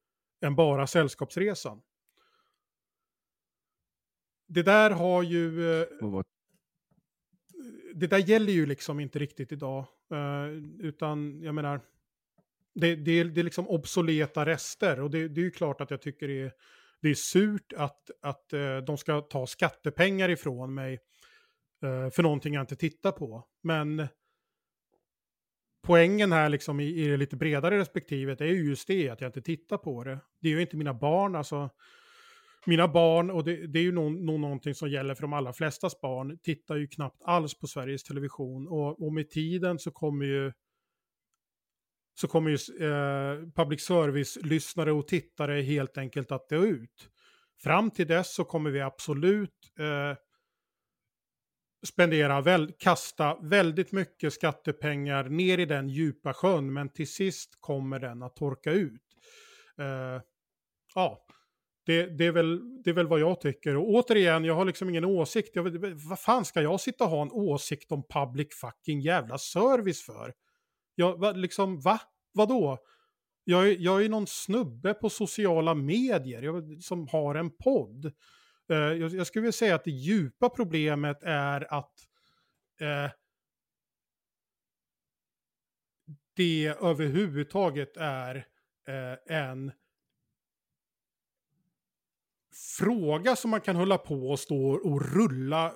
än 0.41 0.55
bara 0.55 0.87
Sällskapsresan. 0.87 1.81
Det 4.49 4.63
där 4.63 4.91
har 4.91 5.23
ju... 5.23 5.73
Eh, 5.81 5.87
det 7.95 8.07
där 8.07 8.19
gäller 8.19 8.53
ju 8.53 8.67
liksom 8.67 9.01
inte 9.01 9.19
riktigt 9.19 9.53
idag. 9.53 9.85
Eh, 10.11 10.47
utan 10.79 11.43
jag 11.43 11.55
menar, 11.55 11.81
det, 12.75 12.97
det, 12.97 13.25
det 13.25 13.41
är 13.41 13.45
liksom 13.45 13.69
obsoleta 13.69 14.47
rester. 14.47 15.01
Och 15.01 15.11
det, 15.11 15.29
det 15.29 15.41
är 15.41 15.45
ju 15.45 15.51
klart 15.51 15.81
att 15.81 15.91
jag 15.91 16.03
tycker 16.03 16.29
det 16.29 16.41
är, 16.41 16.53
det 17.01 17.09
är 17.09 17.15
surt 17.15 17.73
att, 17.77 18.11
att 18.23 18.53
eh, 18.53 18.77
de 18.77 18.99
ska 18.99 19.21
ta 19.21 19.47
skattepengar 19.47 20.29
ifrån 20.29 20.75
mig 20.75 20.99
Eh, 21.83 22.11
för 22.11 22.23
någonting 22.23 22.55
jag 22.55 22.63
inte 22.63 22.77
tittar 22.77 23.13
på. 23.13 23.45
Men 23.63 24.09
poängen 25.87 26.33
här 26.33 26.49
liksom 26.49 26.81
i, 26.81 26.85
i 26.85 27.09
det 27.09 27.17
lite 27.17 27.37
bredare 27.37 27.79
respektivet 27.79 28.41
är 28.41 28.47
ju 28.47 28.69
just 28.69 28.89
det, 28.89 29.09
att 29.09 29.21
jag 29.21 29.29
inte 29.29 29.43
tittar 29.43 29.79
på 29.79 30.05
det. 30.05 30.19
Det 30.41 30.49
är 30.49 30.53
ju 30.53 30.61
inte 30.61 30.77
mina 30.77 30.95
barn, 30.95 31.35
alltså 31.35 31.71
mina 32.67 32.89
barn, 32.89 33.31
och 33.31 33.45
det, 33.45 33.67
det 33.67 33.79
är 33.79 33.83
ju 33.83 33.93
nog, 33.93 34.13
nog 34.13 34.41
någonting 34.41 34.75
som 34.75 34.91
gäller 34.91 35.15
för 35.15 35.23
de 35.23 35.33
allra 35.33 35.53
flestas 35.53 36.01
barn, 36.01 36.39
tittar 36.43 36.77
ju 36.77 36.87
knappt 36.87 37.23
alls 37.25 37.59
på 37.59 37.67
Sveriges 37.67 38.03
Television. 38.03 38.69
Och, 38.69 39.03
och 39.07 39.13
med 39.13 39.31
tiden 39.31 39.79
så 39.79 39.91
kommer 39.91 40.27
ju 40.27 40.53
så 42.21 42.29
kommer 42.29 42.51
ju 42.51 42.87
eh, 42.87 43.49
public 43.55 43.85
service-lyssnare 43.85 44.93
och 44.93 45.09
tittare 45.09 45.63
helt 45.63 45.99
enkelt 45.99 46.33
att 46.33 46.49
dö 46.49 46.59
ut. 46.59 47.11
Fram 47.63 47.91
till 47.91 48.07
dess 48.07 48.35
så 48.35 48.45
kommer 48.45 48.71
vi 48.71 48.81
absolut 48.81 49.73
eh, 49.79 50.17
spendera, 51.87 52.41
väl, 52.41 52.73
kasta 52.79 53.39
väldigt 53.43 53.93
mycket 53.93 54.33
skattepengar 54.33 55.25
ner 55.25 55.59
i 55.59 55.65
den 55.65 55.89
djupa 55.89 56.35
sjön, 56.35 56.73
men 56.73 56.89
till 56.89 57.13
sist 57.13 57.51
kommer 57.61 57.99
den 57.99 58.23
att 58.23 58.37
torka 58.37 58.73
ut. 58.73 59.03
Uh, 59.81 60.21
ja, 60.95 61.27
det, 61.87 62.07
det, 62.07 62.27
är 62.27 62.33
väl, 62.33 62.83
det 62.83 62.91
är 62.91 62.95
väl 62.95 63.07
vad 63.07 63.21
jag 63.21 63.41
tycker. 63.41 63.77
Och 63.77 63.89
återigen, 63.89 64.45
jag 64.45 64.55
har 64.55 64.65
liksom 64.65 64.89
ingen 64.89 65.05
åsikt. 65.05 65.57
Jag, 65.57 65.79
vad 66.09 66.21
fan 66.21 66.45
ska 66.45 66.63
jag 66.63 66.81
sitta 66.81 67.05
och 67.05 67.11
ha 67.11 67.23
en 67.23 67.33
åsikt 67.33 67.93
om 67.93 68.03
public 68.09 68.49
fucking 68.55 69.01
jävla 69.01 69.39
service 69.39 70.03
för? 70.03 70.35
Jag, 70.95 71.19
va, 71.19 71.33
liksom, 71.33 71.81
va? 71.81 72.01
Vadå? 72.33 72.79
Jag, 73.45 73.73
jag 73.73 74.05
är 74.05 74.09
någon 74.09 74.27
snubbe 74.27 74.95
på 74.95 75.11
sociala 75.11 75.75
medier 75.75 76.43
jag, 76.43 76.83
som 76.83 77.09
har 77.09 77.35
en 77.35 77.51
podd. 77.51 78.13
Eh, 78.71 78.77
jag, 78.77 79.11
jag, 79.11 79.27
skulle 79.27 79.43
vilja 79.43 79.53
säga 79.53 79.75
att 79.75 79.85
det 79.85 79.91
djupa 79.91 80.49
problemet 80.49 81.23
är 81.23 81.73
att 81.75 82.09
eh, 82.81 83.11
det 86.35 86.75
överhuvudtaget 86.81 87.97
är 87.97 88.47
eh, 88.89 89.37
en 89.37 89.73
fråga 92.79 93.37
som 93.37 93.51
man 93.51 93.61
kan 93.61 93.77
hålla 93.77 93.99
på 93.99 94.31
och 94.31 94.41
stå 94.41 94.71
och 94.71 95.15
rulla. 95.15 95.75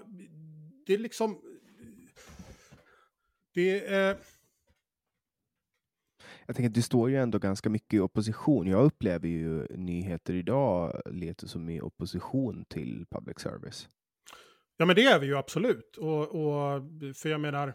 Det 0.87 0.95
är 0.95 0.99
liksom... 0.99 1.41
Det 3.55 3.87
är 3.87 4.11
eh, 4.11 4.17
jag 6.47 6.57
tänker 6.57 6.69
att 6.69 6.75
du 6.75 6.83
står 6.83 7.11
ju 7.11 7.17
ändå 7.17 7.39
ganska 7.39 7.71
mycket 7.71 7.95
i 7.95 8.01
opposition. 8.01 8.67
Jag 8.67 8.85
upplever 8.85 9.29
ju 9.29 9.67
nyheter 9.71 10.35
idag 10.35 11.01
lite 11.07 11.49
som 11.49 11.69
i 11.69 11.81
opposition 11.81 12.65
till 12.65 13.07
public 13.11 13.39
service. 13.39 13.89
Ja, 14.77 14.87
men 14.87 14.97
det 14.97 15.05
är 15.05 15.19
vi 15.19 15.27
ju 15.27 15.37
absolut. 15.37 15.97
Och, 15.97 16.21
och 16.21 16.83
för 17.17 17.29
jag 17.29 17.41
menar... 17.41 17.75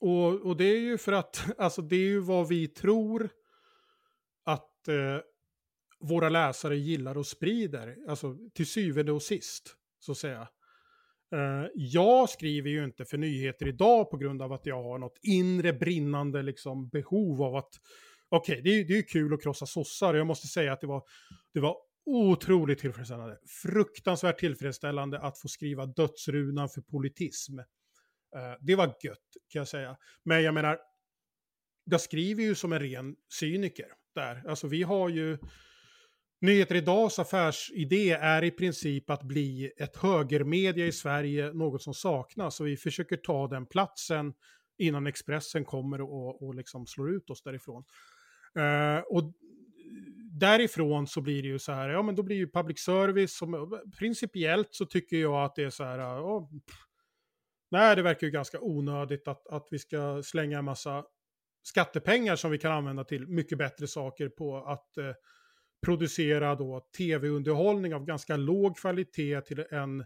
Och, 0.00 0.46
och 0.46 0.56
det 0.56 0.64
är 0.64 0.78
ju 0.78 0.98
för 0.98 1.12
att, 1.12 1.44
alltså 1.58 1.82
det 1.82 1.96
är 1.96 2.08
ju 2.08 2.20
vad 2.20 2.48
vi 2.48 2.68
tror 2.68 3.30
att 4.44 4.88
eh, 4.88 5.20
våra 6.00 6.28
läsare 6.28 6.76
gillar 6.76 7.18
och 7.18 7.26
sprider. 7.26 7.96
Alltså 8.08 8.36
till 8.54 8.66
syvende 8.66 9.12
och 9.12 9.22
sist, 9.22 9.76
så 9.98 10.12
att 10.12 10.18
säga. 10.18 10.48
Eh, 11.32 11.66
jag 11.74 12.30
skriver 12.30 12.70
ju 12.70 12.84
inte 12.84 13.04
för 13.04 13.18
nyheter 13.18 13.68
idag 13.68 14.10
på 14.10 14.16
grund 14.16 14.42
av 14.42 14.52
att 14.52 14.66
jag 14.66 14.82
har 14.82 14.98
något 14.98 15.18
inre 15.22 15.72
brinnande 15.72 16.42
liksom, 16.42 16.88
behov 16.88 17.42
av 17.42 17.56
att... 17.56 17.70
Okej, 18.28 18.52
okay, 18.52 18.62
det, 18.62 18.80
är, 18.80 18.84
det 18.84 18.98
är 18.98 19.08
kul 19.08 19.34
att 19.34 19.42
krossa 19.42 19.66
sossar. 19.66 20.14
Jag 20.14 20.26
måste 20.26 20.46
säga 20.46 20.72
att 20.72 20.80
det 20.80 20.86
var, 20.86 21.02
det 21.54 21.60
var 21.60 21.76
otroligt 22.06 22.78
tillfredsställande. 22.78 23.38
Fruktansvärt 23.62 24.38
tillfredsställande 24.38 25.18
att 25.18 25.38
få 25.38 25.48
skriva 25.48 25.86
dödsrunan 25.86 26.68
för 26.68 26.80
politism. 26.80 27.58
Eh, 27.58 27.64
det 28.60 28.74
var 28.74 28.86
gött, 28.86 29.18
kan 29.48 29.60
jag 29.60 29.68
säga. 29.68 29.96
Men 30.24 30.42
jag 30.42 30.54
menar, 30.54 30.78
jag 31.84 32.00
skriver 32.00 32.42
ju 32.42 32.54
som 32.54 32.72
en 32.72 32.80
ren 32.80 33.16
cyniker 33.40 33.86
där. 34.14 34.42
Alltså 34.48 34.66
vi 34.66 34.82
har 34.82 35.08
ju 35.08 35.38
Nyheter 36.40 36.74
Idags 36.74 37.18
affärsidé 37.18 38.10
är 38.10 38.44
i 38.44 38.50
princip 38.50 39.10
att 39.10 39.22
bli 39.22 39.72
ett 39.76 39.96
högermedia 39.96 40.86
i 40.86 40.92
Sverige, 40.92 41.52
något 41.52 41.82
som 41.82 41.94
saknas. 41.94 42.60
Och 42.60 42.66
vi 42.66 42.76
försöker 42.76 43.16
ta 43.16 43.48
den 43.48 43.66
platsen 43.66 44.34
innan 44.78 45.06
Expressen 45.06 45.64
kommer 45.64 46.00
och, 46.00 46.42
och 46.42 46.54
liksom 46.54 46.86
slår 46.86 47.10
ut 47.10 47.30
oss 47.30 47.42
därifrån. 47.42 47.84
Uh, 48.58 48.98
och 48.98 49.32
därifrån 50.38 51.06
så 51.06 51.20
blir 51.20 51.42
det 51.42 51.48
ju 51.48 51.58
så 51.58 51.72
här, 51.72 51.88
ja 51.88 52.02
men 52.02 52.14
då 52.14 52.22
blir 52.22 52.36
ju 52.36 52.50
public 52.50 52.80
service, 52.80 53.36
som, 53.36 53.80
principiellt 53.98 54.68
så 54.70 54.86
tycker 54.86 55.16
jag 55.16 55.44
att 55.44 55.54
det 55.54 55.64
är 55.64 55.70
så 55.70 55.84
här, 55.84 55.98
oh, 56.22 56.50
nej 57.70 57.96
det 57.96 58.02
verkar 58.02 58.26
ju 58.26 58.30
ganska 58.30 58.60
onödigt 58.60 59.28
att, 59.28 59.46
att 59.46 59.68
vi 59.70 59.78
ska 59.78 60.22
slänga 60.22 60.58
en 60.58 60.64
massa 60.64 61.04
skattepengar 61.62 62.36
som 62.36 62.50
vi 62.50 62.58
kan 62.58 62.72
använda 62.72 63.04
till 63.04 63.28
mycket 63.28 63.58
bättre 63.58 63.86
saker 63.86 64.28
på 64.28 64.56
att 64.56 64.96
eh, 64.98 65.12
producera 65.80 66.54
då 66.54 66.80
tv-underhållning 66.96 67.94
av 67.94 68.04
ganska 68.04 68.36
låg 68.36 68.76
kvalitet 68.76 69.40
till, 69.40 69.64
en, 69.70 70.04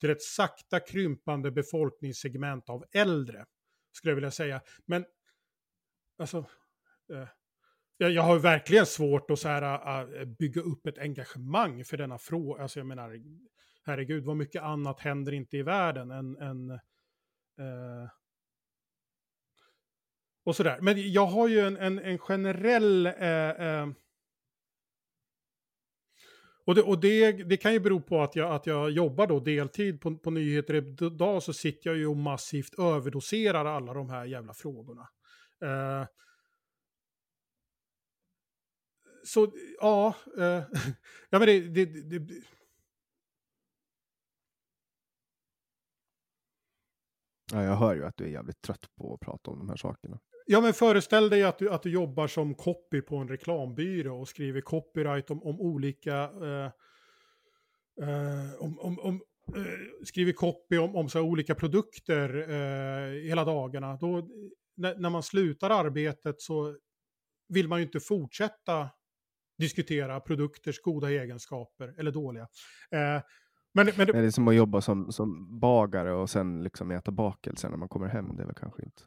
till 0.00 0.10
ett 0.10 0.22
sakta 0.22 0.80
krympande 0.80 1.50
befolkningssegment 1.50 2.68
av 2.68 2.84
äldre, 2.92 3.44
skulle 3.92 4.10
jag 4.10 4.16
vilja 4.16 4.30
säga. 4.30 4.60
Men, 4.86 5.04
alltså, 6.18 6.38
eh, 7.12 7.28
jag, 7.96 8.10
jag 8.10 8.22
har 8.22 8.38
verkligen 8.38 8.86
svårt 8.86 9.30
att 9.30 9.38
så 9.38 9.48
här, 9.48 9.62
ah, 9.62 9.80
ah, 9.84 10.24
bygga 10.38 10.60
upp 10.60 10.86
ett 10.86 10.98
engagemang 10.98 11.84
för 11.84 11.96
denna 11.96 12.18
fråga. 12.18 12.62
Alltså 12.62 12.80
jag 12.80 12.86
menar, 12.86 13.20
herregud, 13.84 14.24
vad 14.24 14.36
mycket 14.36 14.62
annat 14.62 15.00
händer 15.00 15.32
inte 15.32 15.56
i 15.56 15.62
världen 15.62 16.10
än... 16.10 16.36
än 16.36 16.70
eh, 16.70 18.08
och 20.44 20.56
sådär. 20.56 20.78
Men 20.80 21.12
jag 21.12 21.26
har 21.26 21.48
ju 21.48 21.60
en, 21.60 21.76
en, 21.76 21.98
en 21.98 22.18
generell... 22.18 23.06
Eh, 23.06 23.50
eh, 23.50 23.86
och 26.66 26.74
det, 26.74 26.82
och 26.82 27.00
det, 27.00 27.32
det 27.32 27.56
kan 27.56 27.72
ju 27.72 27.80
bero 27.80 28.00
på 28.00 28.22
att 28.22 28.36
jag, 28.36 28.52
att 28.52 28.66
jag 28.66 28.90
jobbar 28.90 29.26
då 29.26 29.40
deltid 29.40 30.00
på, 30.00 30.16
på 30.16 30.30
nyheter 30.30 30.74
idag 30.74 31.42
så 31.42 31.52
sitter 31.52 31.90
jag 31.90 31.96
ju 31.96 32.06
och 32.06 32.16
massivt 32.16 32.78
överdoserar 32.78 33.64
alla 33.64 33.94
de 33.94 34.10
här 34.10 34.24
jävla 34.24 34.54
frågorna. 34.54 35.08
Eh, 35.62 36.06
så 39.24 39.52
ja, 39.80 40.14
eh, 40.38 40.42
ja 41.30 41.38
men 41.38 41.46
det, 41.46 41.60
det, 41.60 41.84
det, 42.18 42.42
Ja, 47.52 47.62
jag 47.62 47.76
hör 47.76 47.94
ju 47.94 48.04
att 48.04 48.16
du 48.16 48.24
är 48.24 48.28
jävligt 48.28 48.62
trött 48.62 48.94
på 48.96 49.14
att 49.14 49.20
prata 49.20 49.50
om 49.50 49.58
de 49.58 49.68
här 49.68 49.76
sakerna. 49.76 50.18
Ja, 50.48 50.60
men 50.60 50.72
föreställ 50.74 51.30
dig 51.30 51.44
att 51.44 51.58
du, 51.58 51.70
att 51.70 51.82
du 51.82 51.90
jobbar 51.90 52.26
som 52.26 52.54
copy 52.54 53.02
på 53.02 53.16
en 53.16 53.28
reklambyrå 53.28 54.20
och 54.20 54.28
skriver 54.28 54.60
copyright 54.60 55.30
om, 55.30 55.42
om 55.42 55.60
olika... 55.60 56.14
Eh, 56.22 56.70
eh, 58.08 58.54
om, 58.58 58.78
om, 58.78 58.98
om 58.98 59.20
eh, 59.56 60.04
skriver 60.04 60.32
copy 60.32 60.78
om, 60.78 60.96
om 60.96 61.08
så 61.08 61.20
olika 61.20 61.54
produkter 61.54 62.50
eh, 62.50 63.28
hela 63.28 63.44
dagarna. 63.44 63.96
Då, 63.96 64.28
när, 64.76 64.96
när 64.96 65.10
man 65.10 65.22
slutar 65.22 65.70
arbetet 65.70 66.40
så 66.40 66.76
vill 67.48 67.68
man 67.68 67.78
ju 67.78 67.84
inte 67.84 68.00
fortsätta 68.00 68.88
diskutera 69.58 70.20
produkters 70.20 70.80
goda 70.80 71.10
egenskaper 71.10 71.94
eller 71.98 72.10
dåliga. 72.10 72.48
Eh, 72.90 73.22
men, 73.74 73.90
men, 73.96 74.06
det 74.06 74.18
är 74.18 74.30
som 74.30 74.48
att 74.48 74.54
jobba 74.54 74.80
som, 74.80 75.12
som 75.12 75.58
bagare 75.60 76.12
och 76.12 76.30
sen 76.30 76.62
liksom 76.62 76.90
äta 76.90 77.10
bakelser 77.10 77.68
när 77.68 77.76
man 77.76 77.88
kommer 77.88 78.06
hem. 78.06 78.36
Det 78.36 78.42
är 78.42 78.46
väl 78.46 78.54
kanske 78.54 78.82
inte. 78.82 79.02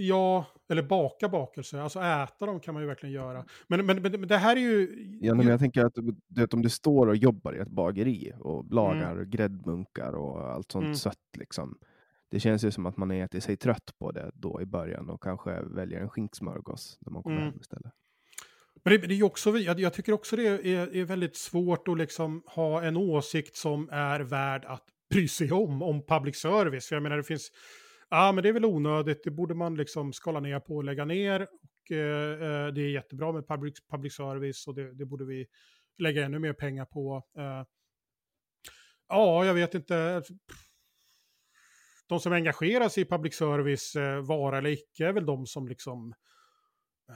Ja, 0.00 0.46
eller 0.68 0.82
baka 0.82 1.28
bakelser. 1.28 1.78
Alltså 1.78 2.00
äta 2.00 2.46
dem 2.46 2.60
kan 2.60 2.74
man 2.74 2.82
ju 2.82 2.86
verkligen 2.86 3.14
göra. 3.14 3.44
Men, 3.66 3.86
men, 3.86 4.02
men, 4.02 4.12
men 4.12 4.28
det 4.28 4.36
här 4.36 4.56
är 4.56 4.60
ju... 4.60 5.08
Ja, 5.20 5.34
men 5.34 5.46
jag 5.46 5.58
tänker 5.58 5.84
att 5.84 5.94
du, 6.28 6.46
om 6.52 6.62
du 6.62 6.70
står 6.70 7.06
och 7.06 7.16
jobbar 7.16 7.56
i 7.56 7.58
ett 7.58 7.68
bageri 7.68 8.32
och 8.40 8.72
lagar 8.72 9.12
mm. 9.12 9.30
gräddmunkar 9.30 10.12
och 10.12 10.50
allt 10.50 10.72
sånt 10.72 10.84
mm. 10.84 10.94
sött. 10.94 11.36
Liksom. 11.38 11.78
Det 12.30 12.40
känns 12.40 12.64
ju 12.64 12.70
som 12.70 12.86
att 12.86 12.96
man 12.96 13.10
ätit 13.10 13.44
sig 13.44 13.56
trött 13.56 13.94
på 13.98 14.12
det 14.12 14.30
då 14.34 14.62
i 14.62 14.66
början 14.66 15.10
och 15.10 15.22
kanske 15.22 15.62
väljer 15.62 16.00
en 16.00 16.08
skinksmörgås 16.08 16.98
när 17.00 17.12
man 17.12 17.22
kommer 17.22 17.36
mm. 17.36 17.48
hem 17.48 17.60
istället. 17.60 17.92
Men 18.84 18.92
det, 18.92 19.06
det 19.06 19.14
är 19.14 19.22
också, 19.22 19.58
jag, 19.58 19.80
jag, 19.80 19.92
tycker 19.92 20.12
också 20.12 20.36
det 20.36 20.46
är, 20.46 20.96
är, 20.96 21.04
väldigt 21.04 21.36
svårt 21.36 21.88
att 21.88 21.98
liksom 21.98 22.42
ha 22.46 22.82
en 22.82 22.96
åsikt 22.96 23.56
som 23.56 23.88
är 23.92 24.20
värd 24.20 24.64
att 24.64 24.84
bry 25.10 25.28
sig 25.28 25.52
om, 25.52 25.82
om 25.82 26.02
public 26.02 26.36
service. 26.36 26.88
För 26.88 26.96
jag 26.96 27.02
menar 27.02 27.16
det 27.16 27.22
finns, 27.22 27.50
ja 28.10 28.32
men 28.32 28.42
det 28.42 28.48
är 28.48 28.52
väl 28.52 28.64
onödigt, 28.64 29.24
det 29.24 29.30
borde 29.30 29.54
man 29.54 29.76
liksom 29.76 30.12
skala 30.12 30.40
ner 30.40 30.60
på 30.60 30.76
och 30.76 30.84
lägga 30.84 31.04
ner. 31.04 31.42
Och 31.42 31.92
eh, 31.92 32.32
eh, 32.32 32.66
det 32.66 32.80
är 32.80 32.90
jättebra 32.90 33.32
med 33.32 33.48
public, 33.48 33.74
public 33.90 34.14
service 34.14 34.66
och 34.66 34.74
det, 34.74 34.94
det, 34.94 35.04
borde 35.04 35.24
vi 35.24 35.46
lägga 35.98 36.24
ännu 36.24 36.38
mer 36.38 36.52
pengar 36.52 36.84
på. 36.84 37.22
Eh, 37.38 37.64
ja, 39.08 39.44
jag 39.44 39.54
vet 39.54 39.74
inte. 39.74 40.22
De 42.08 42.20
som 42.20 42.32
engagerar 42.32 42.88
sig 42.88 43.02
i 43.02 43.06
public 43.06 43.34
service, 43.34 43.96
eh, 43.96 44.20
vara 44.20 44.58
eller 44.58 44.70
icke, 44.70 45.06
är 45.06 45.12
väl 45.12 45.26
de 45.26 45.46
som 45.46 45.68
liksom 45.68 46.14
eh, 47.08 47.14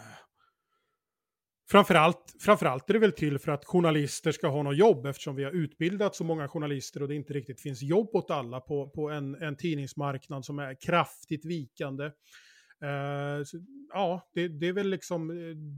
Framförallt, 1.73 2.37
framförallt 2.41 2.91
är 2.91 2.95
det 2.95 3.01
väl 3.01 3.13
till 3.13 3.39
för 3.39 3.53
att 3.53 3.65
journalister 3.65 4.33
ska 4.33 4.49
ha 4.49 4.63
något 4.63 4.77
jobb 4.77 5.07
eftersom 5.07 5.37
vi 5.37 5.45
har 5.45 5.53
utbildat 5.53 6.15
så 6.15 6.25
många 6.25 6.49
journalister 6.49 7.03
och 7.03 7.09
det 7.09 7.15
inte 7.15 7.33
riktigt 7.33 7.61
finns 7.61 7.83
jobb 7.83 8.09
åt 8.13 8.31
alla 8.31 8.61
på, 8.61 8.91
på 8.91 9.11
en, 9.11 9.35
en 9.35 9.57
tidningsmarknad 9.57 10.45
som 10.45 10.59
är 10.59 10.77
kraftigt 10.81 11.45
vikande. 11.45 12.05
Uh, 12.05 13.45
så, 13.45 13.59
ja, 13.93 14.31
det, 14.35 14.49
det, 14.49 14.69
är 14.69 14.73
väl 14.73 14.89
liksom, 14.89 15.29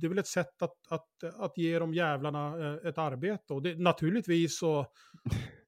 det 0.00 0.06
är 0.06 0.08
väl 0.08 0.18
ett 0.18 0.26
sätt 0.26 0.62
att, 0.62 0.76
att, 0.88 1.34
att 1.36 1.58
ge 1.58 1.78
de 1.78 1.94
jävlarna 1.94 2.56
uh, 2.56 2.88
ett 2.88 2.98
arbete. 2.98 3.52
Och 3.52 3.62
det, 3.62 3.78
naturligtvis 3.78 4.58
så, 4.58 4.86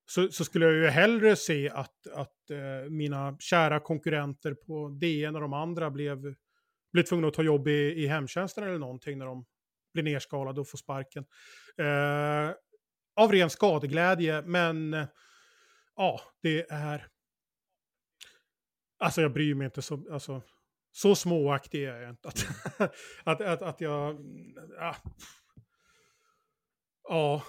så, 0.07 0.29
så, 0.29 0.45
skulle 0.45 0.65
jag 0.65 0.75
ju 0.75 0.87
hellre 0.87 1.37
se 1.37 1.71
att, 1.71 2.07
att 2.13 2.37
uh, 2.51 2.91
mina 2.91 3.37
kära 3.41 3.81
konkurrenter 3.81 4.55
på 4.55 4.89
DN 4.89 5.35
och 5.35 5.41
de 5.41 5.53
andra 5.53 5.91
blev, 5.91 6.35
blev 6.93 7.03
tvungna 7.03 7.29
att 7.29 7.35
ta 7.35 7.43
jobb 7.43 7.69
i, 7.69 7.95
i 8.05 8.07
hemtjänsten 8.07 8.65
eller 8.65 8.79
någonting 8.79 9.19
när 9.19 9.27
de 9.27 9.45
blir 10.03 10.13
nerskalad 10.13 10.59
och 10.59 10.69
får 10.69 10.79
sparken. 10.79 11.25
Eh, 11.79 12.55
av 13.17 13.33
ren 13.33 13.51
skadeglädje, 13.51 14.43
men 14.43 14.95
eh, 14.95 15.07
ja, 15.97 16.21
det 16.43 16.71
är... 16.71 17.07
Alltså 18.99 19.23
jag 19.23 19.33
bryr 19.33 19.55
mig 19.55 19.65
inte 19.65 19.83
så... 19.83 20.13
Alltså, 20.13 20.43
så 20.93 21.15
småaktig 21.15 21.85
är 21.85 22.01
jag 22.01 22.11
inte. 22.11 22.29
Att, 22.29 22.47
att, 23.25 23.41
att, 23.41 23.63
att 23.63 23.81
jag... 23.81 24.17
Ja, 24.79 24.97
ja 27.09 27.43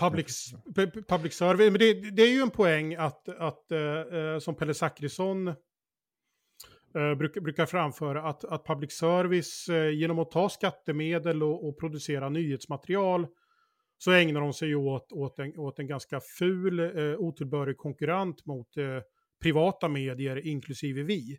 public, 0.00 0.54
public 1.08 1.34
service. 1.34 1.70
Men 1.70 1.78
det, 1.78 2.10
det, 2.10 2.22
är 2.22 2.32
ju 2.32 2.40
en 2.40 2.50
poäng 2.50 2.94
att, 2.94 3.28
att 3.28 3.72
eh, 3.72 3.80
eh 3.80 4.38
som 4.38 4.54
Pelle 4.54 4.74
Zackrisson 4.74 5.54
eh, 6.94 7.14
brukar, 7.14 7.40
brukar 7.40 7.66
framföra 7.66 8.22
att, 8.22 8.44
att 8.44 8.66
public 8.66 8.92
service 8.92 9.68
eh, 9.68 9.90
genom 9.90 10.18
att 10.18 10.30
ta 10.30 10.48
skattemedel 10.48 11.42
och, 11.42 11.68
och, 11.68 11.78
producera 11.78 12.28
nyhetsmaterial 12.28 13.26
så 13.98 14.12
ägnar 14.12 14.40
de 14.40 14.52
sig 14.52 14.74
åt, 14.74 15.12
åt, 15.12 15.38
en, 15.38 15.58
åt 15.58 15.78
en 15.78 15.86
ganska 15.86 16.20
ful, 16.38 16.80
eh, 16.80 17.18
otillbörlig 17.18 17.76
konkurrent 17.76 18.46
mot 18.46 18.76
eh, 18.76 18.84
privata 19.42 19.88
medier, 19.88 20.46
inklusive 20.46 21.02
vi, 21.02 21.38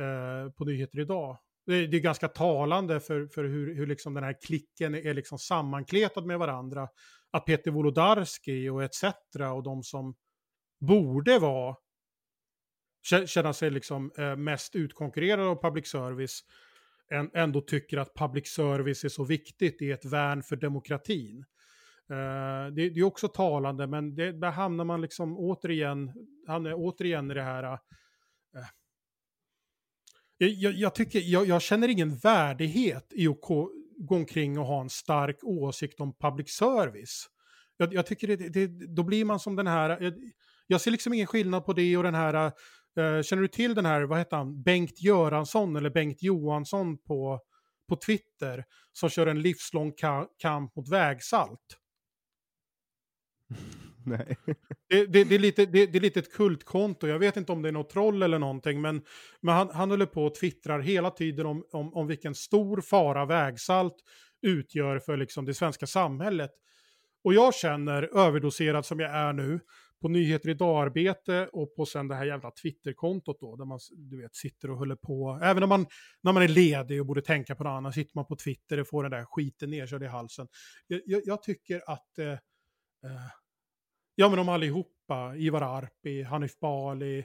eh, 0.00 0.52
på 0.52 0.64
Nyheter 0.64 1.00
Idag. 1.00 1.38
Det, 1.66 1.86
det, 1.86 1.96
är 1.96 2.00
ganska 2.00 2.28
talande 2.28 3.00
för, 3.00 3.26
för 3.26 3.44
hur, 3.44 3.74
hur 3.74 3.86
liksom 3.86 4.14
den 4.14 4.24
här 4.24 4.36
klicken 4.46 4.94
är 4.94 5.14
liksom 5.14 5.38
sammankletad 5.38 6.26
med 6.26 6.38
varandra. 6.38 6.88
Att 7.30 7.44
Peter 7.44 7.70
Wolodarski 7.70 8.68
och 8.68 8.82
etc. 8.82 9.04
och 9.54 9.62
de 9.62 9.82
som 9.82 10.14
borde 10.80 11.38
vara 11.38 11.76
känna 13.26 13.52
sig 13.52 13.70
liksom 13.70 14.12
eh, 14.18 14.36
mest 14.36 14.76
utkonkurrerad 14.76 15.46
av 15.46 15.62
public 15.62 15.86
service 15.86 16.44
ändå 17.34 17.60
tycker 17.60 17.98
att 17.98 18.14
public 18.14 18.48
service 18.48 19.04
är 19.04 19.08
så 19.08 19.24
viktigt, 19.24 19.78
det 19.78 19.90
är 19.90 19.94
ett 19.94 20.04
värn 20.04 20.42
för 20.42 20.56
demokratin. 20.56 21.44
Eh, 22.10 22.72
det, 22.74 22.82
är 22.82 23.02
också 23.02 23.28
talande, 23.28 23.86
men 23.86 24.14
det, 24.14 24.32
där 24.32 24.50
hamnar 24.50 24.84
man 24.84 25.00
liksom 25.00 25.38
återigen, 25.38 26.12
hamnar 26.46 26.72
återigen 26.74 27.30
i 27.30 27.34
det 27.34 27.42
här... 27.42 27.62
Eh, 27.62 27.78
jag, 30.36 30.72
jag, 30.72 30.94
tycker, 30.94 31.20
jag, 31.20 31.46
jag, 31.46 31.62
känner 31.62 31.88
ingen 31.88 32.16
värdighet 32.16 33.12
i 33.14 33.28
att 33.28 33.40
gå 33.40 33.70
omkring 34.08 34.58
och 34.58 34.66
ha 34.66 34.80
en 34.80 34.90
stark 34.90 35.38
åsikt 35.42 36.00
om 36.00 36.14
public 36.18 36.50
service. 36.50 37.26
Jag, 37.76 37.94
jag 37.94 38.06
tycker 38.06 38.28
det, 38.28 38.36
det, 38.36 38.66
då 38.66 39.02
blir 39.02 39.24
man 39.24 39.40
som 39.40 39.56
den 39.56 39.66
här, 39.66 40.02
jag, 40.02 40.14
jag 40.66 40.80
ser 40.80 40.90
liksom 40.90 41.12
ingen 41.12 41.26
skillnad 41.26 41.64
på 41.64 41.72
det 41.72 41.96
och 41.96 42.02
den 42.02 42.14
här 42.14 42.52
känner 42.96 43.42
du 43.42 43.48
till 43.48 43.74
den 43.74 43.86
här, 43.86 44.02
vad 44.02 44.18
heter 44.18 44.36
han, 44.36 44.62
Bengt 44.62 45.02
Göransson 45.02 45.76
eller 45.76 45.90
Bengt 45.90 46.22
Johansson 46.22 46.98
på, 46.98 47.40
på 47.88 47.96
Twitter 47.96 48.64
som 48.92 49.10
kör 49.10 49.26
en 49.26 49.42
livslång 49.42 49.92
ka 49.92 50.28
kamp 50.38 50.76
mot 50.76 50.88
vägsalt? 50.88 51.78
Nej. 54.06 54.36
Det, 54.88 55.06
det, 55.06 55.24
det, 55.24 55.34
är 55.34 55.38
lite, 55.38 55.66
det, 55.66 55.86
det, 55.86 55.98
är 55.98 56.00
lite 56.00 56.20
ett 56.20 56.32
kultkonto, 56.32 57.06
jag 57.06 57.18
vet 57.18 57.36
inte 57.36 57.52
om 57.52 57.62
det 57.62 57.68
är 57.68 57.72
något 57.72 57.90
troll 57.90 58.22
eller 58.22 58.38
någonting, 58.38 58.80
men, 58.80 59.02
men 59.40 59.54
han, 59.54 59.70
han 59.70 59.90
håller 59.90 60.06
på 60.06 60.24
och 60.24 60.34
twittrar 60.34 60.80
hela 60.80 61.10
tiden 61.10 61.46
om, 61.46 61.64
om, 61.72 61.94
om 61.94 62.06
vilken 62.06 62.34
stor 62.34 62.80
fara 62.80 63.26
vägsalt 63.26 63.96
utgör 64.42 64.98
för 64.98 65.16
liksom 65.16 65.44
det 65.44 65.54
svenska 65.54 65.86
samhället. 65.86 66.50
Och 67.24 67.34
jag 67.34 67.54
känner, 67.54 68.18
överdoserad 68.18 68.86
som 68.86 69.00
jag 69.00 69.10
är 69.10 69.32
nu, 69.32 69.60
på 70.04 70.08
Nyheter 70.08 70.48
Idag-arbete 70.48 71.48
och 71.52 71.74
på 71.74 71.86
sen 71.86 72.08
det 72.08 72.14
här 72.14 72.24
jävla 72.24 72.50
Twitterkontot 72.50 73.40
då, 73.40 73.56
där 73.56 73.64
man 73.64 73.78
du 73.96 74.22
vet, 74.22 74.34
sitter 74.36 74.70
och 74.70 74.78
håller 74.78 74.96
på. 74.96 75.40
Även 75.42 75.60
när 75.60 75.66
man, 75.66 75.86
när 76.22 76.32
man 76.32 76.42
är 76.42 76.48
ledig 76.48 77.00
och 77.00 77.06
borde 77.06 77.22
tänka 77.22 77.54
på 77.54 77.64
något 77.64 77.70
annat, 77.70 77.94
sitter 77.94 78.12
man 78.14 78.26
på 78.26 78.36
Twitter 78.36 78.80
och 78.80 78.88
får 78.88 79.02
den 79.02 79.12
där 79.12 79.24
skiten 79.24 79.70
nerkörd 79.70 80.02
i 80.02 80.06
halsen. 80.06 80.48
Jag, 80.86 81.00
jag, 81.06 81.22
jag 81.24 81.42
tycker 81.42 81.82
att, 81.86 82.18
eh, 82.18 82.32
eh, 82.32 83.30
ja 84.14 84.28
men 84.28 84.36
de 84.36 84.48
allihopa, 84.48 85.36
Ivar 85.36 85.62
Arpi, 85.62 86.22
Hanif 86.22 86.58
Bali, 86.58 87.24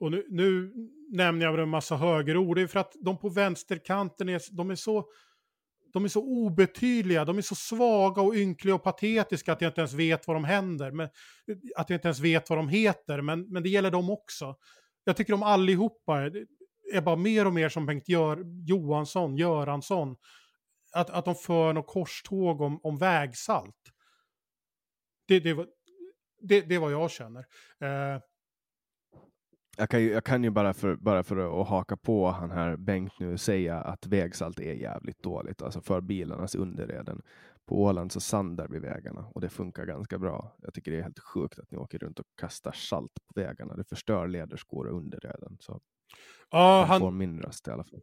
och 0.00 0.10
nu, 0.10 0.26
nu 0.28 0.72
nämner 1.10 1.46
jag 1.46 1.58
en 1.58 1.68
massa 1.68 1.96
högerord, 1.96 2.56
det 2.56 2.62
är 2.62 2.66
för 2.66 2.80
att 2.80 2.94
de 3.00 3.18
på 3.18 3.28
vänsterkanten 3.28 4.28
är, 4.28 4.56
de 4.56 4.70
är 4.70 4.74
så 4.74 5.04
de 5.94 6.04
är 6.04 6.08
så 6.08 6.22
obetydliga, 6.22 7.24
de 7.24 7.38
är 7.38 7.42
så 7.42 7.54
svaga 7.54 8.22
och 8.22 8.34
ynkliga 8.34 8.74
och 8.74 8.82
patetiska 8.82 9.52
att 9.52 9.60
jag 9.60 9.68
inte 9.68 9.80
ens 9.80 9.92
vet 9.92 10.26
vad 10.26 10.36
de 10.36 10.44
händer. 10.44 10.90
Men, 10.90 11.08
att 11.76 11.90
jag 11.90 11.96
inte 11.96 12.08
ens 12.08 12.20
vet 12.20 12.50
vad 12.50 12.58
de 12.58 12.68
heter, 12.68 13.20
men, 13.20 13.48
men 13.48 13.62
det 13.62 13.68
gäller 13.68 13.90
dem 13.90 14.10
också. 14.10 14.56
Jag 15.04 15.16
tycker 15.16 15.32
de 15.32 15.42
allihopa 15.42 16.20
är, 16.20 16.46
är 16.92 17.00
bara 17.00 17.16
mer 17.16 17.46
och 17.46 17.52
mer 17.52 17.68
som 17.68 17.86
Bengt 17.86 18.08
Gör, 18.08 18.44
Johansson, 18.66 19.36
Göransson. 19.36 20.16
Att, 20.92 21.10
att 21.10 21.24
de 21.24 21.34
för 21.34 21.72
något 21.72 21.86
korståg 21.86 22.60
om, 22.60 22.80
om 22.82 22.98
vägsalt. 22.98 23.92
Det, 25.28 25.40
det, 25.40 25.54
det, 26.40 26.60
det 26.60 26.74
är 26.74 26.78
vad 26.78 26.92
jag 26.92 27.10
känner. 27.10 27.46
Eh, 27.80 28.20
jag 29.76 29.88
kan 29.88 30.02
ju, 30.02 30.12
jag 30.12 30.24
kan 30.24 30.44
ju 30.44 30.50
bara, 30.50 30.74
för, 30.74 30.96
bara 30.96 31.22
för 31.22 31.60
att 31.60 31.68
haka 31.68 31.96
på 31.96 32.30
han 32.30 32.50
här 32.50 32.76
Bengt 32.76 33.12
nu 33.20 33.38
säga 33.38 33.80
att 33.80 34.06
vägsalt 34.06 34.60
är 34.60 34.74
jävligt 34.74 35.22
dåligt, 35.22 35.62
alltså 35.62 35.80
för 35.80 36.00
bilarnas 36.00 36.54
underreden. 36.54 37.22
På 37.66 37.82
Åland 37.82 38.12
så 38.12 38.20
sandar 38.20 38.68
vi 38.68 38.78
vägarna 38.78 39.26
och 39.34 39.40
det 39.40 39.48
funkar 39.48 39.86
ganska 39.86 40.18
bra. 40.18 40.56
Jag 40.62 40.74
tycker 40.74 40.90
det 40.90 40.98
är 40.98 41.02
helt 41.02 41.18
sjukt 41.18 41.58
att 41.58 41.70
ni 41.70 41.78
åker 41.78 41.98
runt 41.98 42.18
och 42.18 42.26
kastar 42.40 42.72
salt 42.72 43.12
på 43.14 43.40
vägarna. 43.40 43.76
Det 43.76 43.84
förstör 43.84 44.28
lederskor 44.28 44.86
och 44.86 44.96
underreden. 44.96 45.56
Så 45.60 45.80
ja, 46.50 46.84
han 46.88 47.00
får 47.00 47.10
min 47.10 47.40
röst 47.40 47.68
i 47.68 47.70
alla 47.70 47.84
fall. 47.84 48.00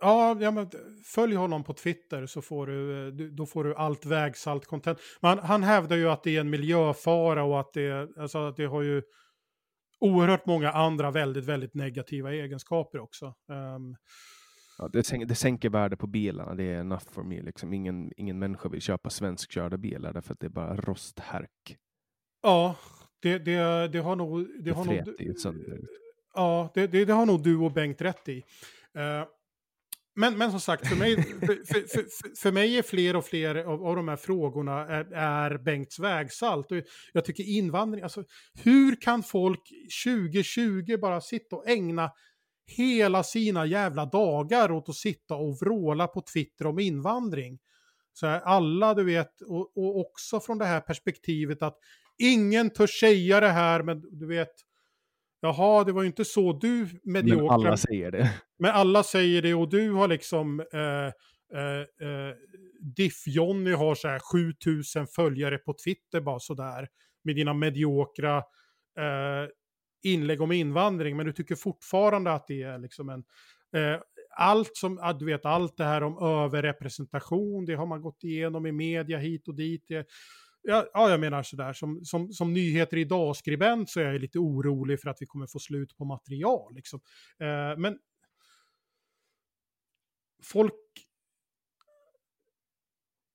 Ja, 0.00 0.36
ja 0.40 0.50
men 0.50 0.70
följ 1.04 1.34
honom 1.34 1.64
på 1.64 1.72
Twitter 1.72 2.26
så 2.26 2.42
får 2.42 2.66
du, 2.66 3.10
då 3.30 3.46
får 3.46 3.64
du 3.64 3.74
allt 3.74 4.06
vägsalt-content. 4.06 4.98
Men 5.20 5.38
han 5.38 5.62
hävdar 5.62 5.96
ju 5.96 6.08
att 6.08 6.22
det 6.22 6.36
är 6.36 6.40
en 6.40 6.50
miljöfara 6.50 7.44
och 7.44 7.60
att 7.60 7.72
det, 7.72 8.08
alltså 8.16 8.38
att 8.38 8.56
det 8.56 8.66
har 8.66 8.82
ju 8.82 9.02
oerhört 10.04 10.46
många 10.46 10.70
andra 10.70 11.10
väldigt, 11.10 11.44
väldigt 11.44 11.74
negativa 11.74 12.32
egenskaper 12.32 12.98
också. 12.98 13.34
Um, 13.48 13.96
ja, 14.78 14.88
det, 14.88 15.04
sänker, 15.04 15.26
det 15.26 15.34
sänker 15.34 15.68
värde 15.68 15.96
på 15.96 16.06
bilarna, 16.06 16.54
det 16.54 16.64
är 16.64 16.80
enough 16.80 17.04
for 17.10 17.22
me. 17.22 17.42
Liksom. 17.42 17.72
Ingen, 17.72 18.12
ingen 18.16 18.38
människa 18.38 18.68
vill 18.68 18.80
köpa 18.80 19.10
svenskkörda 19.10 19.76
bilar 19.76 20.12
därför 20.12 20.32
att 20.32 20.40
det 20.40 20.46
är 20.46 20.50
bara 20.50 20.76
rosthärk. 20.76 21.78
Ja, 22.42 22.76
det, 23.22 23.38
det, 23.38 23.88
det 23.88 23.98
har 23.98 24.16
nog... 24.16 24.40
Det, 24.40 24.62
det 24.62 24.72
har 24.72 24.84
nog. 24.84 24.96
Ja, 26.34 26.70
det, 26.74 26.86
det, 26.86 27.04
det, 27.04 27.12
har 27.12 27.26
nog 27.26 27.42
du 27.42 27.56
och 27.56 27.72
Bengt 27.72 28.00
rätt 28.00 28.28
i. 28.28 28.36
Uh, 28.98 29.26
men, 30.16 30.38
men 30.38 30.50
som 30.50 30.60
sagt, 30.60 30.88
för 30.88 30.96
mig, 30.96 31.16
för, 31.16 31.64
för, 31.88 32.36
för, 32.36 32.52
mig 32.52 32.78
är 32.78 32.82
fler 32.82 33.16
och 33.16 33.24
fler 33.24 33.54
av, 33.54 33.86
av 33.86 33.96
de 33.96 34.08
här 34.08 34.16
frågorna 34.16 34.86
är, 34.86 35.12
är 35.14 35.58
Bengts 35.58 35.98
vägsalt. 35.98 36.72
Och 36.72 36.82
jag 37.12 37.24
tycker 37.24 37.44
invandring, 37.44 38.02
alltså 38.02 38.24
hur 38.62 39.00
kan 39.00 39.22
folk 39.22 39.60
2020 40.04 40.96
bara 41.00 41.20
sitta 41.20 41.56
och 41.56 41.68
ägna 41.68 42.10
hela 42.66 43.22
sina 43.22 43.66
jävla 43.66 44.06
dagar 44.06 44.70
åt 44.72 44.88
att 44.88 44.94
sitta 44.94 45.34
och 45.34 45.58
vråla 45.60 46.06
på 46.06 46.22
Twitter 46.32 46.66
om 46.66 46.78
invandring? 46.78 47.58
Så 48.12 48.26
här, 48.26 48.40
alla, 48.40 48.94
du 48.94 49.04
vet, 49.04 49.40
och, 49.40 49.76
och 49.76 50.00
också 50.00 50.40
från 50.40 50.58
det 50.58 50.64
här 50.64 50.80
perspektivet 50.80 51.62
att 51.62 51.78
ingen 52.18 52.70
törs 52.70 53.00
säga 53.00 53.40
det 53.40 53.50
här, 53.50 53.82
men 53.82 54.18
du 54.18 54.26
vet, 54.26 54.52
Jaha, 55.44 55.84
det 55.84 55.92
var 55.92 56.02
ju 56.02 56.06
inte 56.06 56.24
så 56.24 56.52
du 56.52 56.88
mediokra... 57.02 57.58
Men 57.58 57.66
alla 57.66 57.76
säger 57.76 58.10
det. 58.10 58.30
Men 58.58 58.70
alla 58.70 59.02
säger 59.02 59.42
det 59.42 59.54
och 59.54 59.68
du 59.68 59.92
har 59.92 60.08
liksom... 60.08 60.60
Eh, 60.60 60.80
eh, 61.60 61.80
eh, 61.80 62.34
Diff-Jonny 62.96 63.72
har 63.72 63.94
så 63.94 64.08
här 64.08 64.18
7000 64.18 65.06
följare 65.06 65.58
på 65.58 65.74
Twitter 65.84 66.20
bara 66.20 66.38
sådär. 66.38 66.88
Med 67.24 67.36
dina 67.36 67.54
mediokra 67.54 68.36
eh, 68.98 69.48
inlägg 70.02 70.40
om 70.40 70.52
invandring. 70.52 71.16
Men 71.16 71.26
du 71.26 71.32
tycker 71.32 71.54
fortfarande 71.54 72.32
att 72.32 72.46
det 72.46 72.62
är 72.62 72.78
liksom 72.78 73.08
en... 73.08 73.24
Eh, 73.76 74.00
allt 74.36 74.76
som, 74.76 75.16
du 75.18 75.26
vet, 75.26 75.46
allt 75.46 75.76
det 75.76 75.84
här 75.84 76.02
om 76.02 76.18
överrepresentation, 76.18 77.64
det 77.64 77.74
har 77.74 77.86
man 77.86 78.00
gått 78.00 78.24
igenom 78.24 78.66
i 78.66 78.72
media 78.72 79.18
hit 79.18 79.48
och 79.48 79.54
dit. 79.54 79.84
Det, 79.88 80.06
Ja, 80.66 80.86
ja, 80.92 81.10
jag 81.10 81.20
menar 81.20 81.42
sådär, 81.42 81.72
som, 81.72 82.04
som, 82.04 82.32
som 82.32 82.52
nyheter 82.52 82.96
idag-skribent 82.96 83.90
så 83.90 84.00
är 84.00 84.04
jag 84.04 84.20
lite 84.20 84.38
orolig 84.38 85.00
för 85.00 85.10
att 85.10 85.22
vi 85.22 85.26
kommer 85.26 85.46
få 85.46 85.58
slut 85.58 85.96
på 85.96 86.04
material. 86.04 86.74
Liksom. 86.74 87.00
Eh, 87.40 87.78
men 87.78 87.98
folk 90.42 90.74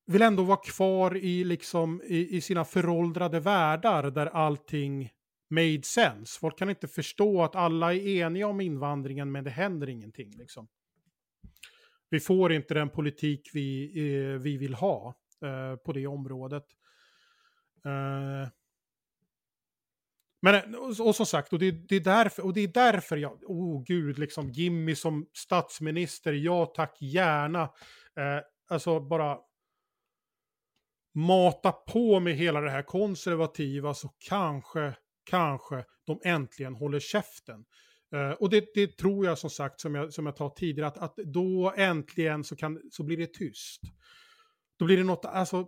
vill 0.06 0.22
ändå 0.22 0.44
vara 0.44 0.60
kvar 0.64 1.18
i, 1.18 1.44
liksom, 1.44 2.02
i, 2.06 2.38
i 2.38 2.42
sina 2.42 2.66
föråldrade 2.66 3.40
världar 3.40 4.12
där 4.12 4.26
allting 4.26 5.10
made 5.50 5.84
sense. 5.84 6.40
Folk 6.40 6.58
kan 6.58 6.70
inte 6.70 6.88
förstå 6.88 7.44
att 7.44 7.56
alla 7.56 7.94
är 7.94 8.08
eniga 8.08 8.48
om 8.48 8.62
invandringen 8.62 9.32
men 9.32 9.44
det 9.44 9.50
händer 9.50 9.90
ingenting. 9.90 10.32
Liksom. 10.38 10.68
Vi 12.10 12.20
får 12.20 12.54
inte 12.54 12.74
den 12.74 12.90
politik 12.90 13.50
vi, 13.54 13.92
eh, 13.96 14.40
vi 14.40 14.58
vill 14.58 14.74
ha 14.74 15.16
eh, 15.42 15.76
på 15.76 15.94
det 15.94 16.08
området. 16.08 16.66
Eh, 17.86 18.50
men 20.42 20.76
och, 20.76 21.08
och 21.08 21.16
som 21.16 21.26
sagt, 21.26 21.54
och 21.54 21.60
det, 21.60 21.72
det, 21.72 21.96
är 21.96 22.00
därför, 22.00 22.46
och 22.46 22.54
det 22.54 22.62
är 22.62 22.68
därför 22.68 23.18
jag, 23.18 23.44
oh 23.44 23.84
gud, 23.84 24.20
liksom 24.20 24.50
Jimmy 24.50 24.96
som 24.96 25.30
statsminister, 25.34 26.34
ja 26.34 26.66
tack 26.66 27.02
gärna. 27.02 27.62
Eh, 28.18 28.42
alltså 28.70 29.00
bara 29.00 29.38
mata 31.16 31.72
på 31.72 32.20
med 32.20 32.36
hela 32.36 32.62
det 32.62 32.72
här 32.72 32.82
konservativa 32.82 33.94
så 33.94 34.10
kanske, 34.30 34.96
kanske 35.24 35.86
de 36.06 36.20
äntligen 36.24 36.76
håller 36.76 37.00
käften. 37.00 37.66
Eh, 38.16 38.32
och 38.32 38.50
det, 38.50 38.66
det, 38.74 38.98
tror 38.98 39.26
jag 39.26 39.38
som 39.38 39.50
sagt, 39.50 39.80
som 39.80 39.96
jag, 39.96 40.14
som 40.14 40.26
jag 40.26 40.36
tar 40.36 40.50
tidigare, 40.50 40.88
att, 40.88 40.98
att 40.98 41.16
då 41.16 41.74
äntligen 41.78 42.44
så, 42.44 42.56
kan, 42.56 42.82
så 42.92 43.04
blir 43.04 43.18
det 43.18 43.34
tyst. 43.34 43.82
Då 44.80 44.86
blir 44.86 44.98
det 44.98 45.04
något, 45.04 45.26
alltså 45.26 45.68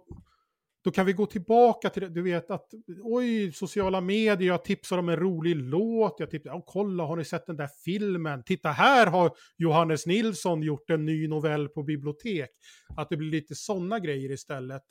då 0.84 0.92
kan 0.92 1.06
vi 1.06 1.14
gå 1.14 1.26
tillbaka 1.26 1.90
till 1.90 2.02
det, 2.02 2.10
du 2.10 2.22
vet 2.22 2.52
att 2.52 2.74
oj, 3.04 3.52
sociala 3.52 4.02
medier, 4.02 4.48
jag 4.48 4.64
tipsar 4.64 4.98
om 4.98 5.10
en 5.10 5.16
rolig 5.16 5.56
låt, 5.56 6.16
jag 6.20 6.30
tipsar, 6.30 6.52
oh, 6.52 6.64
kolla, 6.66 7.04
har 7.04 7.16
ni 7.16 7.26
sett 7.26 7.46
den 7.46 7.58
där 7.58 7.70
filmen? 7.86 8.44
Titta, 8.44 8.70
här 8.70 9.08
har 9.08 9.32
Johannes 9.58 10.06
Nilsson 10.06 10.64
gjort 10.64 10.90
en 10.90 11.06
ny 11.06 11.28
novell 11.28 11.70
på 11.70 11.84
bibliotek. 11.84 12.50
Att 12.98 13.10
det 13.10 13.18
blir 13.18 13.32
lite 13.32 13.56
sådana 13.56 14.00
grejer 14.00 14.32
istället 14.32 14.84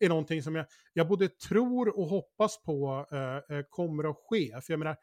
är 0.00 0.08
någonting 0.08 0.42
som 0.42 0.54
jag, 0.54 0.66
jag 0.92 1.08
både 1.08 1.28
tror 1.28 1.98
och 1.98 2.06
hoppas 2.06 2.62
på 2.62 3.06
eh, 3.12 3.56
eh 3.56 3.64
kommer 3.68 4.10
att 4.10 4.16
ske. 4.28 4.60
För 4.62 4.72
jag 4.72 4.78
menar, 4.78 4.96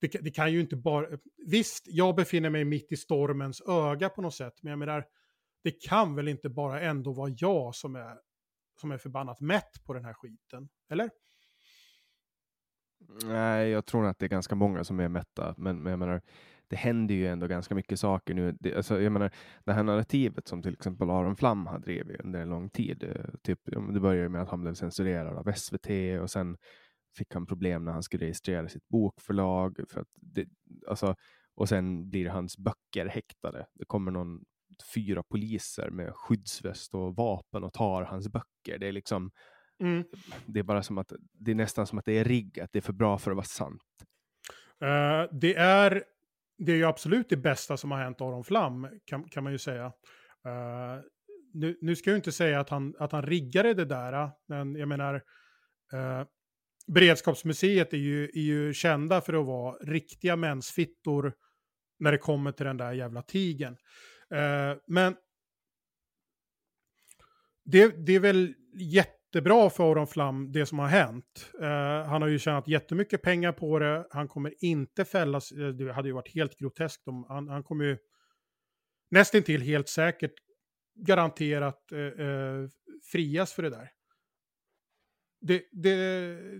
det, 0.00 0.08
det, 0.08 0.30
kan 0.30 0.52
ju 0.52 0.60
inte 0.60 0.76
bara... 0.76 1.06
Visst, 1.46 1.84
jag 1.86 2.16
befinner 2.16 2.50
mig 2.50 2.64
mitt 2.64 2.92
i 2.92 2.96
stormens 2.96 3.62
öga 3.68 4.08
på 4.08 4.22
något 4.22 4.34
sätt, 4.34 4.54
men 4.62 4.70
jag 4.70 4.78
menar, 4.78 5.04
det 5.64 5.70
kan 5.70 6.14
väl 6.16 6.28
inte 6.28 6.48
bara 6.48 6.80
ändå 6.80 7.12
vara 7.12 7.34
jag 7.38 7.74
som 7.74 7.96
är 7.96 8.16
som 8.80 8.92
är 8.92 8.98
förbannat 8.98 9.40
mätt 9.40 9.84
på 9.84 9.92
den 9.92 10.04
här 10.04 10.14
skiten, 10.14 10.68
eller? 10.88 11.10
Nej, 13.24 13.68
jag 13.68 13.86
tror 13.86 14.06
att 14.06 14.18
det 14.18 14.26
är 14.26 14.30
ganska 14.30 14.54
många 14.54 14.84
som 14.84 15.00
är 15.00 15.08
mätta, 15.08 15.54
men, 15.56 15.82
men 15.82 15.90
jag 15.90 15.98
menar, 15.98 16.22
det 16.68 16.76
händer 16.76 17.14
ju 17.14 17.26
ändå 17.26 17.46
ganska 17.46 17.74
mycket 17.74 18.00
saker 18.00 18.34
nu. 18.34 18.56
Det, 18.60 18.74
alltså, 18.74 19.00
jag 19.00 19.12
menar, 19.12 19.30
det 19.64 19.72
här 19.72 19.82
narrativet 19.82 20.48
som 20.48 20.62
till 20.62 20.72
exempel 20.72 21.10
Aron 21.10 21.36
Flam 21.36 21.66
har 21.66 21.78
drivit 21.78 22.20
under 22.20 22.40
en 22.40 22.48
lång 22.48 22.70
tid. 22.70 23.02
Eh, 23.02 23.24
typ, 23.42 23.60
det 23.64 24.00
började 24.00 24.28
med 24.28 24.42
att 24.42 24.48
han 24.48 24.60
blev 24.60 24.74
censurerad 24.74 25.36
av 25.36 25.52
SVT 25.52 26.20
och 26.22 26.30
sen 26.30 26.56
fick 27.16 27.34
han 27.34 27.46
problem 27.46 27.84
när 27.84 27.92
han 27.92 28.02
skulle 28.02 28.24
registrera 28.24 28.68
sitt 28.68 28.88
bokförlag. 28.88 29.80
För 29.88 30.00
att 30.00 30.08
det, 30.14 30.48
alltså, 30.88 31.16
och 31.54 31.68
sen 31.68 32.10
blir 32.10 32.28
hans 32.28 32.58
böcker 32.58 33.06
häktade. 33.06 33.66
Det 33.74 33.84
kommer 33.84 34.10
någon 34.10 34.44
fyra 34.94 35.22
poliser 35.22 35.90
med 35.90 36.12
skyddsväst 36.14 36.94
och 36.94 37.16
vapen 37.16 37.64
och 37.64 37.72
tar 37.72 38.02
hans 38.02 38.28
böcker. 38.28 38.78
Det 38.78 38.88
är 38.88 38.92
liksom 38.92 39.30
mm. 39.82 40.04
det 40.46 40.58
är 40.58 40.64
bara 40.64 40.82
som 40.82 40.98
att 40.98 41.12
det 41.32 41.50
är 41.50 41.54
nästan 41.54 41.86
som 41.86 41.98
att 41.98 42.04
det 42.04 42.18
är 42.18 42.24
riggat. 42.24 42.70
Det 42.72 42.78
är 42.78 42.82
för 42.82 42.92
bra 42.92 43.18
för 43.18 43.30
att 43.30 43.36
vara 43.36 43.46
sant. 43.46 43.82
Uh, 44.82 45.38
det 45.40 45.54
är 45.56 46.04
det 46.58 46.72
är 46.72 46.76
ju 46.76 46.84
absolut 46.84 47.28
det 47.28 47.36
bästa 47.36 47.76
som 47.76 47.90
har 47.90 47.98
hänt 47.98 48.20
Aron 48.20 48.44
Flam, 48.44 48.88
kan, 49.04 49.28
kan 49.28 49.44
man 49.44 49.52
ju 49.52 49.58
säga. 49.58 49.86
Uh, 49.86 51.02
nu, 51.54 51.78
nu, 51.80 51.96
ska 51.96 52.10
jag 52.10 52.14
ju 52.14 52.18
inte 52.18 52.32
säga 52.32 52.60
att 52.60 52.68
han, 52.68 52.94
att 52.98 53.12
han 53.12 53.22
riggade 53.22 53.74
det 53.74 53.84
där, 53.84 54.30
men 54.48 54.74
jag 54.74 54.88
menar, 54.88 55.14
uh, 55.94 56.24
Beredskapsmuseet 56.86 57.92
är 57.92 57.98
ju, 57.98 58.24
är 58.24 58.40
ju 58.40 58.72
kända 58.72 59.20
för 59.20 59.32
att 59.32 59.46
vara 59.46 59.76
riktiga 59.76 60.36
mensfittor 60.36 61.34
när 61.98 62.12
det 62.12 62.18
kommer 62.18 62.52
till 62.52 62.66
den 62.66 62.76
där 62.76 62.92
jävla 62.92 63.22
tigen. 63.22 63.76
Eh, 64.30 64.76
men 64.86 65.16
det, 67.64 68.06
det 68.06 68.14
är 68.14 68.20
väl 68.20 68.54
jättebra 68.74 69.70
för 69.70 69.90
Aron 69.92 70.06
Flam, 70.06 70.52
det 70.52 70.66
som 70.66 70.78
har 70.78 70.86
hänt. 70.86 71.50
Uh, 71.60 71.68
han 72.08 72.22
har 72.22 72.28
ju 72.28 72.38
tjänat 72.38 72.68
jättemycket 72.68 73.22
pengar 73.22 73.52
på 73.52 73.78
det. 73.78 74.06
Han 74.10 74.28
kommer 74.28 74.64
inte 74.64 75.04
fällas. 75.04 75.52
Eh, 75.52 75.68
det 75.68 75.92
hade 75.92 76.08
ju 76.08 76.14
varit 76.14 76.34
helt 76.34 76.56
groteskt 76.56 77.08
om 77.08 77.24
han, 77.28 77.48
han 77.48 77.62
kommer 77.62 77.84
ju 77.84 77.98
nästintill 79.10 79.60
helt 79.62 79.88
säkert 79.88 80.34
garanterat 80.94 81.92
uh, 81.92 82.68
frias 83.12 83.52
för 83.52 83.62
det 83.62 83.70
där. 83.70 83.90
Det, 85.40 85.62
det, 85.72 85.94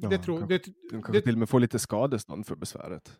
det, 0.00 0.14
ja, 0.14 0.22
tror... 0.22 0.38
Han 0.38 0.48
det, 0.48 0.64
kanske 0.90 1.20
till 1.20 1.32
och 1.32 1.38
med 1.38 1.48
får 1.48 1.60
lite 1.60 1.78
skadestånd 1.78 2.46
för 2.46 2.56
besväret. 2.56 3.18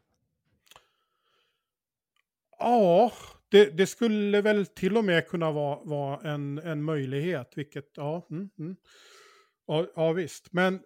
Ja, 2.59 3.13
det, 3.51 3.71
det 3.77 3.87
skulle 3.87 4.41
väl 4.41 4.67
till 4.67 4.97
och 4.97 5.05
med 5.05 5.29
kunna 5.29 5.51
vara, 5.53 5.85
vara 5.85 6.31
en, 6.33 6.59
en 6.59 6.83
möjlighet, 6.83 7.53
vilket, 7.57 7.91
ja, 7.95 8.27
mm, 8.31 8.51
mm. 8.59 8.77
ja, 9.67 9.87
ja 9.97 10.13
visst. 10.13 10.53
Men 10.53 10.81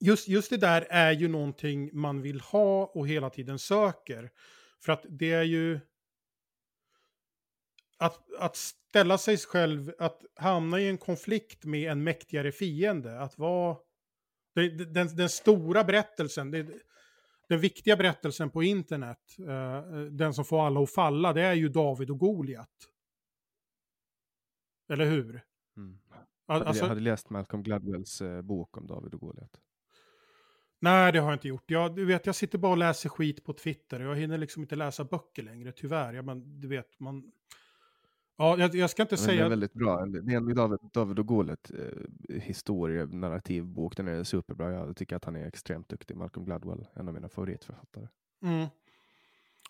just, 0.00 0.28
just 0.28 0.50
det 0.50 0.56
där 0.56 0.86
är 0.90 1.12
ju 1.12 1.28
någonting 1.28 1.90
man 1.92 2.22
vill 2.22 2.40
ha 2.40 2.86
och 2.86 3.08
hela 3.08 3.30
tiden 3.30 3.58
söker. 3.58 4.30
För 4.84 4.92
att 4.92 5.06
det 5.08 5.32
är 5.32 5.42
ju... 5.42 5.80
Att, 7.98 8.32
att 8.38 8.56
ställa 8.56 9.18
sig 9.18 9.38
själv, 9.38 9.92
att 9.98 10.22
hamna 10.36 10.80
i 10.80 10.88
en 10.88 10.98
konflikt 10.98 11.64
med 11.64 11.92
en 11.92 12.04
mäktigare 12.04 12.52
fiende, 12.52 13.20
att 13.20 13.38
vara... 13.38 13.76
Den, 14.54 14.92
den, 14.92 15.16
den 15.16 15.28
stora 15.28 15.84
berättelsen, 15.84 16.50
det, 16.50 16.66
den 17.48 17.60
viktiga 17.60 17.96
berättelsen 17.96 18.50
på 18.50 18.62
internet, 18.62 19.36
eh, 19.38 20.00
den 20.10 20.34
som 20.34 20.44
får 20.44 20.66
alla 20.66 20.80
att 20.82 20.90
falla, 20.90 21.32
det 21.32 21.42
är 21.42 21.54
ju 21.54 21.68
David 21.68 22.10
och 22.10 22.18
Goliat. 22.18 22.88
Eller 24.92 25.04
hur? 25.04 25.42
Mm. 25.76 25.98
Al- 26.46 26.62
alltså- 26.62 26.82
jag 26.84 26.88
hade 26.88 27.00
läst 27.00 27.30
Malcolm 27.30 27.62
Gladwells 27.62 28.20
eh, 28.20 28.42
bok 28.42 28.76
om 28.76 28.86
David 28.86 29.14
och 29.14 29.20
Goliat. 29.20 29.60
Nej, 30.80 31.12
det 31.12 31.18
har 31.18 31.28
jag 31.28 31.34
inte 31.34 31.48
gjort. 31.48 31.70
Jag, 31.70 31.96
du 31.96 32.04
vet, 32.04 32.26
jag 32.26 32.34
sitter 32.34 32.58
bara 32.58 32.72
och 32.72 32.78
läser 32.78 33.08
skit 33.08 33.44
på 33.44 33.52
Twitter. 33.52 34.00
Jag 34.00 34.16
hinner 34.16 34.38
liksom 34.38 34.62
inte 34.62 34.76
läsa 34.76 35.04
böcker 35.04 35.42
längre, 35.42 35.72
tyvärr. 35.72 36.12
Ja, 36.12 36.22
men, 36.22 36.60
du 36.60 36.68
vet, 36.68 37.00
man... 37.00 37.32
Ja, 38.36 38.58
jag, 38.58 38.74
jag 38.74 38.90
ska 38.90 39.02
inte 39.02 39.12
Men 39.12 39.18
säga... 39.18 39.36
Den 39.36 39.46
är 39.46 39.50
väldigt 39.50 39.74
bra. 39.74 40.06
Det 40.06 40.32
är 40.32 40.36
en 40.36 40.54
David, 40.54 40.78
David 40.92 41.18
och 41.18 41.26
Goliat 41.26 41.70
eh, 41.78 42.40
historie. 42.40 43.06
Den 43.06 43.24
är 43.24 44.24
superbra. 44.24 44.72
Jag 44.72 44.96
tycker 44.96 45.16
att 45.16 45.24
han 45.24 45.36
är 45.36 45.46
extremt 45.46 45.88
duktig. 45.88 46.16
Malcolm 46.16 46.46
Gladwell, 46.46 46.86
en 46.94 47.08
av 47.08 47.14
mina 47.14 47.28
favoritförfattare. 47.28 48.08
Mm. 48.42 48.62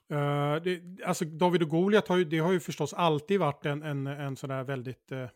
Eh, 0.08 0.62
det, 0.62 1.02
alltså 1.04 1.24
David 1.24 1.62
och 1.62 1.68
Goliat 1.68 2.08
har 2.08 2.16
ju, 2.16 2.24
det 2.24 2.38
har 2.38 2.52
ju 2.52 2.60
förstås 2.60 2.92
alltid 2.92 3.40
varit 3.40 3.66
en, 3.66 3.82
en, 3.82 4.06
en 4.06 4.36
sån 4.36 4.50
där 4.50 4.64
väldigt... 4.64 5.12
eh, 5.12 5.28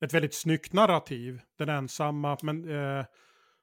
ett 0.00 0.14
väldigt 0.14 0.34
snyggt 0.34 0.72
narrativ. 0.72 1.40
Den 1.56 1.68
ensamma, 1.68 2.38
men 2.42 2.68
eh, 2.68 3.04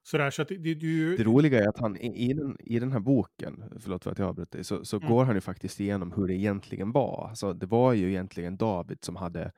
sådär. 0.03 0.29
Så 0.29 0.41
att 0.41 0.47
det, 0.47 0.57
det, 0.57 0.69
ju- 0.69 1.17
Det 1.17 1.23
roliga 1.23 1.63
är 1.63 1.67
att 1.69 1.79
han 1.79 1.97
i, 1.97 2.33
den, 2.33 2.57
i 2.59 2.79
den 2.79 2.91
här 2.91 2.99
boken, 2.99 3.63
förlåt 3.79 4.03
för 4.03 4.11
att 4.11 4.19
jag 4.19 4.27
avbröt 4.29 4.51
dig, 4.51 4.63
så, 4.63 4.85
så 4.85 4.97
Mm. 4.97 5.09
går 5.09 5.25
han 5.25 5.35
ju 5.35 5.41
faktiskt 5.41 5.79
igenom 5.79 6.11
hur 6.11 6.27
det 6.27 6.33
egentligen 6.35 6.91
var. 6.91 7.27
Alltså, 7.29 7.53
det 7.53 7.65
var 7.65 7.93
ju 7.93 8.09
egentligen 8.09 8.57
David 8.57 8.97
som 9.03 9.15
hade 9.15 9.51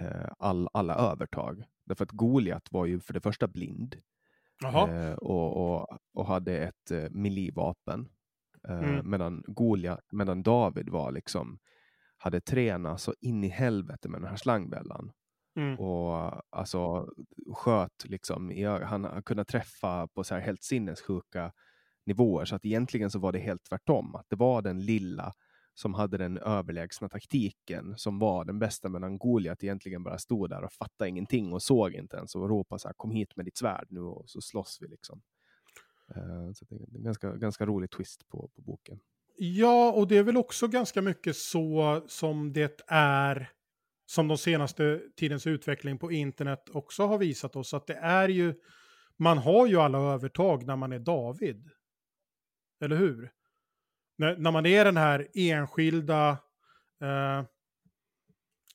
eh, 0.00 0.28
all, 0.38 0.68
alla 0.72 0.94
övertag. 0.94 1.64
Därför 1.86 2.04
att 2.04 2.10
Goliat 2.12 2.72
var 2.72 2.86
ju 2.86 3.00
för 3.00 3.14
det 3.14 3.20
första 3.20 3.48
blind 3.48 3.96
eh, 4.90 5.12
och, 5.14 5.74
och, 5.80 5.98
och 6.14 6.26
hade 6.26 6.58
ett 6.58 6.90
eh, 6.90 7.10
melee-vapen. 7.10 8.08
Eh, 8.68 8.78
Mm. 8.78 9.10
medan, 9.10 9.44
Goliat, 9.46 10.00
medan 10.12 10.42
David 10.42 10.88
var 10.88 11.12
liksom, 11.12 11.58
hade 12.16 12.40
tränat 12.40 13.00
så 13.00 13.14
in 13.20 13.44
i 13.44 13.48
helvete 13.48 14.08
med 14.08 14.20
den 14.20 14.28
här 14.30 14.36
slangbällan. 14.36 15.12
Mm. 15.56 15.78
Och 15.78 16.42
alltså 16.50 17.08
sköt 17.54 18.04
liksom, 18.04 18.64
han 18.82 19.04
har 19.04 19.22
kunnat 19.22 19.48
träffa 19.48 20.08
på 20.08 20.24
så 20.24 20.34
här 20.34 20.42
helt 20.42 20.62
sinnessjuka 20.62 21.52
nivåer. 22.06 22.44
Så 22.44 22.54
att 22.56 22.64
egentligen 22.64 23.10
så 23.10 23.18
var 23.18 23.32
det 23.32 23.38
helt 23.38 23.64
tvärtom. 23.64 24.14
Att 24.14 24.26
det 24.28 24.36
var 24.36 24.62
den 24.62 24.80
lilla 24.80 25.32
som 25.74 25.94
hade 25.94 26.18
den 26.18 26.38
överlägsna 26.38 27.08
taktiken 27.08 27.94
som 27.96 28.18
var 28.18 28.44
den 28.44 28.58
bästa. 28.58 28.88
Medan 28.88 29.18
Goliat 29.18 29.64
egentligen 29.64 30.02
bara 30.02 30.18
stod 30.18 30.50
där 30.50 30.64
och 30.64 30.72
fattade 30.72 31.10
ingenting 31.10 31.52
och 31.52 31.62
såg 31.62 31.92
inte 31.92 32.16
ens 32.16 32.34
och 32.34 32.48
ropade 32.48 32.78
så 32.78 32.88
här 32.88 32.94
kom 32.94 33.10
hit 33.10 33.36
med 33.36 33.44
ditt 33.44 33.56
svärd 33.56 33.86
nu 33.90 34.00
och 34.00 34.30
så 34.30 34.40
slåss 34.40 34.78
vi 34.80 34.88
liksom. 34.88 35.22
Eh, 36.08 36.52
så 36.54 36.64
det 36.64 36.74
är 36.74 36.96
en 36.96 37.02
ganska, 37.02 37.36
ganska 37.36 37.66
rolig 37.66 37.90
twist 37.90 38.28
på, 38.28 38.50
på 38.54 38.62
boken. 38.62 39.00
Ja, 39.36 39.92
och 39.92 40.08
det 40.08 40.16
är 40.18 40.22
väl 40.22 40.36
också 40.36 40.68
ganska 40.68 41.02
mycket 41.02 41.36
så 41.36 42.02
som 42.06 42.52
det 42.52 42.82
är 42.86 43.50
som 44.06 44.28
de 44.28 44.38
senaste 44.38 45.00
tidens 45.16 45.46
utveckling 45.46 45.98
på 45.98 46.12
internet 46.12 46.68
också 46.72 47.06
har 47.06 47.18
visat 47.18 47.56
oss. 47.56 47.74
Att 47.74 47.86
det 47.86 47.94
är 47.94 48.28
ju, 48.28 48.54
man 49.16 49.38
har 49.38 49.66
ju 49.66 49.76
alla 49.76 49.98
övertag 49.98 50.66
när 50.66 50.76
man 50.76 50.92
är 50.92 50.98
David. 50.98 51.70
Eller 52.80 52.96
hur? 52.96 53.30
När, 54.16 54.36
när 54.36 54.50
man 54.50 54.66
är 54.66 54.84
den 54.84 54.96
här 54.96 55.28
enskilda 55.34 56.28
eh, 57.00 57.42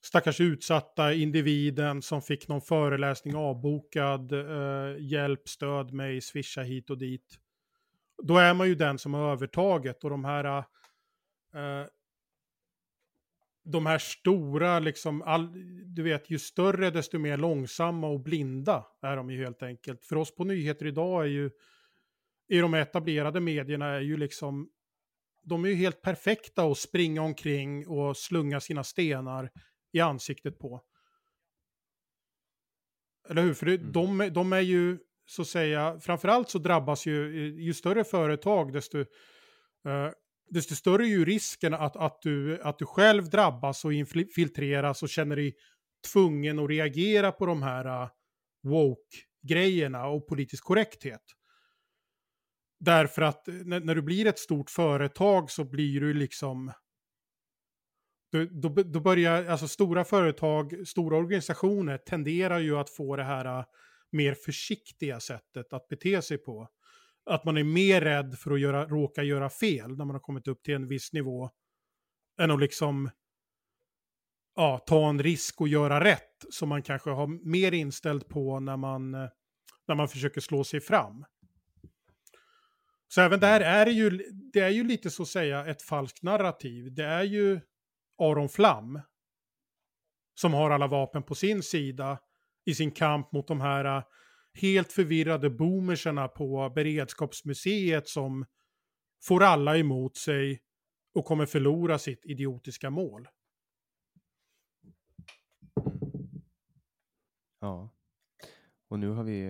stackars 0.01 0.41
utsatta 0.41 1.13
individen 1.13 2.01
som 2.01 2.21
fick 2.21 2.47
någon 2.47 2.61
föreläsning 2.61 3.35
avbokad, 3.35 4.31
eh, 4.31 4.95
hjälp, 4.99 5.49
stöd 5.49 5.93
mig, 5.93 6.21
swisha 6.21 6.61
hit 6.61 6.89
och 6.89 6.97
dit. 6.97 7.39
Då 8.23 8.37
är 8.37 8.53
man 8.53 8.67
ju 8.67 8.75
den 8.75 8.97
som 8.97 9.13
har 9.13 9.31
övertaget 9.31 10.03
och 10.03 10.09
de 10.09 10.25
här 10.25 10.45
eh, 11.53 11.85
de 13.71 13.85
här 13.85 13.97
stora, 13.97 14.79
liksom, 14.79 15.21
all, 15.21 15.47
du 15.95 16.03
vet, 16.03 16.29
ju 16.29 16.39
större 16.39 16.89
desto 16.89 17.19
mer 17.19 17.37
långsamma 17.37 18.07
och 18.07 18.19
blinda 18.19 18.87
är 19.01 19.15
de 19.15 19.29
ju 19.31 19.43
helt 19.43 19.63
enkelt. 19.63 20.05
För 20.05 20.15
oss 20.15 20.35
på 20.35 20.43
nyheter 20.43 20.85
idag 20.85 21.23
är 21.23 21.27
ju, 21.27 21.51
i 22.47 22.59
de 22.59 22.73
etablerade 22.73 23.39
medierna 23.39 23.85
är 23.85 24.01
ju 24.01 24.17
liksom, 24.17 24.69
de 25.43 25.65
är 25.65 25.69
ju 25.69 25.75
helt 25.75 26.01
perfekta 26.01 26.63
att 26.63 26.77
springa 26.77 27.21
omkring 27.21 27.87
och 27.87 28.17
slunga 28.17 28.59
sina 28.59 28.83
stenar 28.83 29.49
i 29.93 29.99
ansiktet 29.99 30.59
på. 30.59 30.81
Eller 33.29 33.41
hur? 33.41 33.53
För 33.53 33.65
det, 33.65 33.75
Mm. 33.75 33.91
de, 33.91 34.29
de 34.33 34.53
är 34.53 34.61
ju, 34.61 34.97
så 35.25 35.41
att 35.41 35.47
säga, 35.47 35.99
framförallt 35.99 36.49
så 36.49 36.59
drabbas 36.59 37.05
ju, 37.05 37.37
ju 37.61 37.73
större 37.73 38.03
företag, 38.03 38.73
desto, 38.73 38.99
eh, 39.85 40.09
desto 40.49 40.75
större 40.75 41.03
är 41.03 41.07
ju 41.07 41.25
risken 41.25 41.73
att, 41.73 41.95
att, 41.95 42.21
du, 42.21 42.61
att 42.61 42.79
du 42.79 42.85
själv 42.85 43.29
drabbas 43.29 43.85
och 43.85 43.93
infiltreras 43.93 45.03
och 45.03 45.09
känner 45.09 45.35
dig 45.35 45.55
tvungen 46.13 46.59
att 46.59 46.69
reagera 46.69 47.31
på 47.31 47.45
de 47.45 47.63
här 47.63 48.03
uh, 48.03 48.09
woke-grejerna 48.63 50.07
och 50.07 50.27
politisk 50.27 50.63
korrekthet. 50.63 51.21
Därför 52.79 53.21
att 53.21 53.47
eh, 53.47 53.53
när, 53.53 53.79
när 53.79 53.95
du 53.95 54.01
blir 54.01 54.27
ett 54.27 54.39
stort 54.39 54.69
företag 54.69 55.51
så 55.51 55.63
blir 55.63 56.01
du 56.01 56.13
liksom... 56.13 56.71
Då, 58.31 58.45
då, 58.45 58.83
då 58.83 58.99
börjar, 58.99 59.45
alltså 59.45 59.67
stora 59.67 60.05
företag, 60.05 60.87
stora 60.87 61.17
organisationer 61.17 61.97
tenderar 61.97 62.59
ju 62.59 62.77
att 62.77 62.89
få 62.89 63.15
det 63.15 63.23
här 63.23 63.59
uh, 63.59 63.65
mer 64.11 64.33
försiktiga 64.33 65.19
sättet 65.19 65.73
att 65.73 65.87
bete 65.87 66.21
sig 66.21 66.37
på 66.37 66.67
att 67.29 67.45
man 67.45 67.57
är 67.57 67.63
mer 67.63 68.01
rädd 68.01 68.37
för 68.39 68.51
att 68.51 68.59
göra, 68.59 68.85
råka 68.85 69.23
göra 69.23 69.49
fel 69.49 69.97
när 69.97 70.05
man 70.05 70.15
har 70.15 70.19
kommit 70.19 70.47
upp 70.47 70.63
till 70.63 70.73
en 70.73 70.87
viss 70.87 71.13
nivå. 71.13 71.49
Än 72.39 72.51
att 72.51 72.59
liksom 72.59 73.09
ja, 74.55 74.83
ta 74.87 75.09
en 75.09 75.23
risk 75.23 75.61
och 75.61 75.67
göra 75.67 76.03
rätt. 76.03 76.45
Som 76.49 76.69
man 76.69 76.81
kanske 76.81 77.09
har 77.09 77.27
mer 77.49 77.71
inställd 77.71 78.27
på 78.29 78.59
när 78.59 78.77
man, 78.77 79.11
när 79.87 79.95
man 79.95 80.09
försöker 80.09 80.41
slå 80.41 80.63
sig 80.63 80.81
fram. 80.81 81.25
Så 83.07 83.21
även 83.21 83.39
där 83.39 83.61
är 83.61 83.85
det 83.85 83.91
ju, 83.91 84.09
det 84.53 84.59
är 84.59 84.69
ju 84.69 84.83
lite 84.83 85.09
så 85.09 85.23
att 85.23 85.29
säga 85.29 85.65
ett 85.65 85.81
falskt 85.81 86.23
narrativ. 86.23 86.93
Det 86.93 87.05
är 87.05 87.23
ju 87.23 87.59
Aron 88.17 88.49
Flam 88.49 89.01
som 90.35 90.53
har 90.53 90.71
alla 90.71 90.87
vapen 90.87 91.23
på 91.23 91.35
sin 91.35 91.63
sida 91.63 92.19
i 92.65 92.75
sin 92.75 92.91
kamp 92.91 93.31
mot 93.31 93.47
de 93.47 93.61
här 93.61 94.03
helt 94.61 94.91
förvirrade 94.91 95.49
boomerserna 95.49 96.27
på 96.27 96.69
beredskapsmuseet 96.75 98.07
som 98.07 98.45
får 99.23 99.43
alla 99.43 99.77
emot 99.77 100.17
sig 100.17 100.61
och 101.13 101.25
kommer 101.25 101.45
förlora 101.45 101.99
sitt 101.99 102.25
idiotiska 102.25 102.89
mål. 102.89 103.27
Ja. 107.59 107.89
Och 108.87 108.99
nu 108.99 109.09
har 109.09 109.23
vi, 109.23 109.41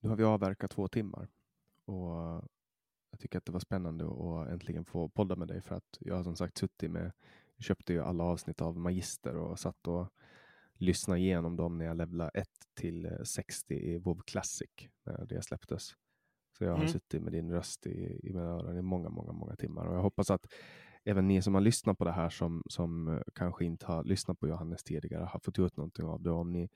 nu 0.00 0.08
har 0.08 0.16
vi 0.16 0.24
avverkat 0.24 0.70
två 0.70 0.88
timmar. 0.88 1.28
Och 1.84 2.44
jag 3.10 3.20
tycker 3.20 3.38
att 3.38 3.44
det 3.44 3.52
var 3.52 3.60
spännande 3.60 4.04
att 4.04 4.48
äntligen 4.48 4.84
få 4.84 5.08
podda 5.08 5.36
med 5.36 5.48
dig 5.48 5.62
för 5.62 5.74
att 5.74 5.98
jag 6.00 6.14
har 6.16 6.24
som 6.24 6.36
sagt 6.36 6.58
suttit 6.58 6.90
med, 6.90 7.12
köpte 7.58 7.92
ju 7.92 8.02
alla 8.02 8.24
avsnitt 8.24 8.60
av 8.60 8.78
Magister 8.78 9.36
och 9.36 9.58
satt 9.58 9.86
och 9.86 10.12
lyssnade 10.78 11.20
igenom 11.20 11.56
dem 11.56 11.78
när 11.78 11.84
jag 11.84 11.96
levlade 11.96 12.30
1 12.34 12.48
till 12.80 13.04
eh, 13.06 13.22
60 13.24 13.74
i 13.74 13.98
WoW 13.98 14.20
Classic 14.26 14.70
när 15.06 15.26
det 15.26 15.42
släpptes. 15.42 15.88
Så 16.58 16.64
jag 16.64 16.70
har 16.70 16.76
Mm. 16.76 16.88
suttit 16.88 17.22
med 17.22 17.32
din 17.32 17.50
röst 17.52 17.86
i, 17.86 18.20
i 18.22 18.32
mina 18.32 18.46
öron 18.48 18.78
i 18.78 18.82
många, 18.82 19.08
många, 19.08 19.32
många 19.32 19.56
timmar 19.56 19.86
och 19.86 19.94
jag 19.96 20.02
hoppas 20.02 20.30
att 20.30 20.46
även 21.04 21.28
ni 21.28 21.42
som 21.42 21.54
har 21.54 21.60
lyssnat 21.60 21.98
på 21.98 22.04
det 22.04 22.12
här 22.12 22.28
som, 22.28 22.62
som 22.70 23.08
eh, 23.08 23.20
kanske 23.34 23.64
inte 23.64 23.86
har 23.86 24.04
lyssnat 24.04 24.38
på 24.40 24.48
Johannes 24.48 24.82
tidigare 24.84 25.24
har 25.24 25.40
fått 25.40 25.58
ut 25.58 25.76
någonting 25.76 26.04
av 26.04 26.22
det. 26.22 26.30
Om 26.30 26.52
ni 26.52 26.68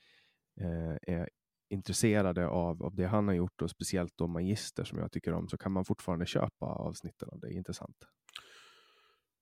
eh, 0.60 0.96
är 1.16 1.28
intresserade 1.70 2.48
av, 2.48 2.82
av 2.82 2.94
det 2.94 3.06
han 3.06 3.28
har 3.28 3.34
gjort 3.34 3.62
och 3.62 3.70
speciellt 3.70 4.12
då 4.16 4.26
Magister 4.26 4.84
som 4.84 4.98
jag 4.98 5.12
tycker 5.12 5.32
om 5.32 5.48
så 5.48 5.58
kan 5.58 5.72
man 5.72 5.84
fortfarande 5.84 6.26
köpa 6.26 6.66
avsnitten 6.66 7.28
av 7.32 7.40
det. 7.40 7.46
är 7.48 7.52
Intressant. 7.52 7.96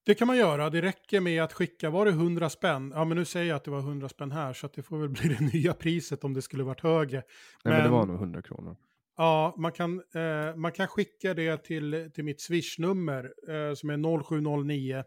Det 0.06 0.14
kan 0.14 0.26
man 0.26 0.36
göra. 0.36 0.70
Det 0.70 0.82
räcker 0.82 1.20
med 1.20 1.42
att 1.42 1.52
skicka, 1.52 1.90
var 1.90 2.04
det 2.04 2.10
100 2.10 2.50
spänn? 2.50 2.92
Ja, 2.94 3.04
men 3.04 3.16
nu 3.16 3.24
säger 3.24 3.46
jag 3.48 3.56
att 3.56 3.64
det 3.64 3.70
var 3.70 3.78
100 3.78 4.08
spänn 4.08 4.32
här, 4.32 4.52
så 4.52 4.66
att 4.66 4.72
det 4.72 4.82
får 4.82 4.98
väl 4.98 5.08
bli 5.08 5.28
det 5.38 5.52
nya 5.54 5.72
priset 5.74 6.24
om 6.24 6.34
det 6.34 6.42
skulle 6.42 6.64
varit 6.64 6.80
högre. 6.80 7.16
Nej, 7.16 7.24
men, 7.64 7.72
det 7.72 7.82
Men- 7.82 7.92
var 7.92 8.06
nog 8.06 8.16
100 8.16 8.42
kronor. 8.42 8.76
Ja, 9.16 9.54
man 9.58 9.72
kan, 9.72 10.02
eh, 10.14 10.56
man 10.56 10.72
kan 10.72 10.88
skicka 10.88 11.34
det 11.34 11.64
till, 11.64 12.10
till 12.14 12.24
mitt 12.24 12.40
swishnummer 12.40 13.24
eh, 13.48 13.74
som 13.74 13.90
är 13.90 14.22
0709 14.22 15.04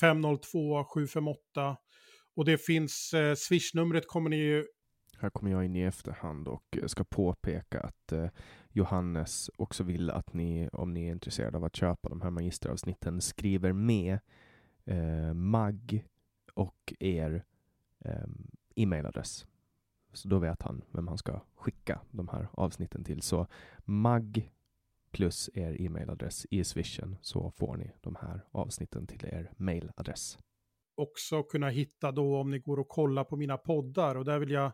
502 0.00 0.84
758. 0.84 1.76
Och 2.36 2.44
det 2.44 2.58
finns, 2.58 3.14
eh, 3.14 3.34
swishnumret 3.34 4.08
kommer 4.08 4.30
ni 4.30 4.36
ju... 4.36 4.66
Här 5.20 5.30
kommer 5.30 5.50
jag 5.50 5.64
in 5.64 5.76
i 5.76 5.82
efterhand 5.82 6.48
och 6.48 6.78
ska 6.86 7.04
påpeka 7.04 7.80
att 7.80 8.12
eh, 8.12 8.26
Johannes 8.76 9.50
också 9.56 9.84
vill 9.84 10.10
att 10.10 10.32
ni, 10.32 10.68
om 10.72 10.94
ni 10.94 11.06
är 11.06 11.12
intresserade 11.12 11.56
av 11.56 11.64
att 11.64 11.76
köpa 11.76 12.08
de 12.08 12.20
här 12.20 12.30
magisteravsnitten, 12.30 13.20
skriver 13.20 13.72
med 13.72 14.18
eh, 14.84 15.34
MAG 15.34 16.04
och 16.54 16.94
er 16.98 17.44
eh, 18.04 18.26
e-mailadress. 18.76 19.46
Så 20.12 20.28
då 20.28 20.38
vet 20.38 20.62
han 20.62 20.82
vem 20.90 21.08
han 21.08 21.18
ska 21.18 21.40
skicka 21.54 22.00
de 22.10 22.28
här 22.28 22.48
avsnitten 22.52 23.04
till. 23.04 23.22
Så 23.22 23.46
MAG 23.84 24.50
plus 25.10 25.50
er 25.54 25.80
e-mailadress 25.80 26.46
i 26.50 26.64
swishen 26.64 27.16
så 27.22 27.50
får 27.50 27.76
ni 27.76 27.92
de 28.00 28.16
här 28.20 28.44
avsnitten 28.50 29.06
till 29.06 29.24
er 29.24 29.52
mailadress. 29.56 30.38
Också 30.94 31.42
kunna 31.42 31.68
hitta 31.68 32.12
då 32.12 32.36
om 32.36 32.50
ni 32.50 32.58
går 32.58 32.78
och 32.78 32.88
kollar 32.88 33.24
på 33.24 33.36
mina 33.36 33.56
poddar 33.56 34.14
och 34.14 34.24
där 34.24 34.38
vill 34.38 34.50
jag 34.50 34.72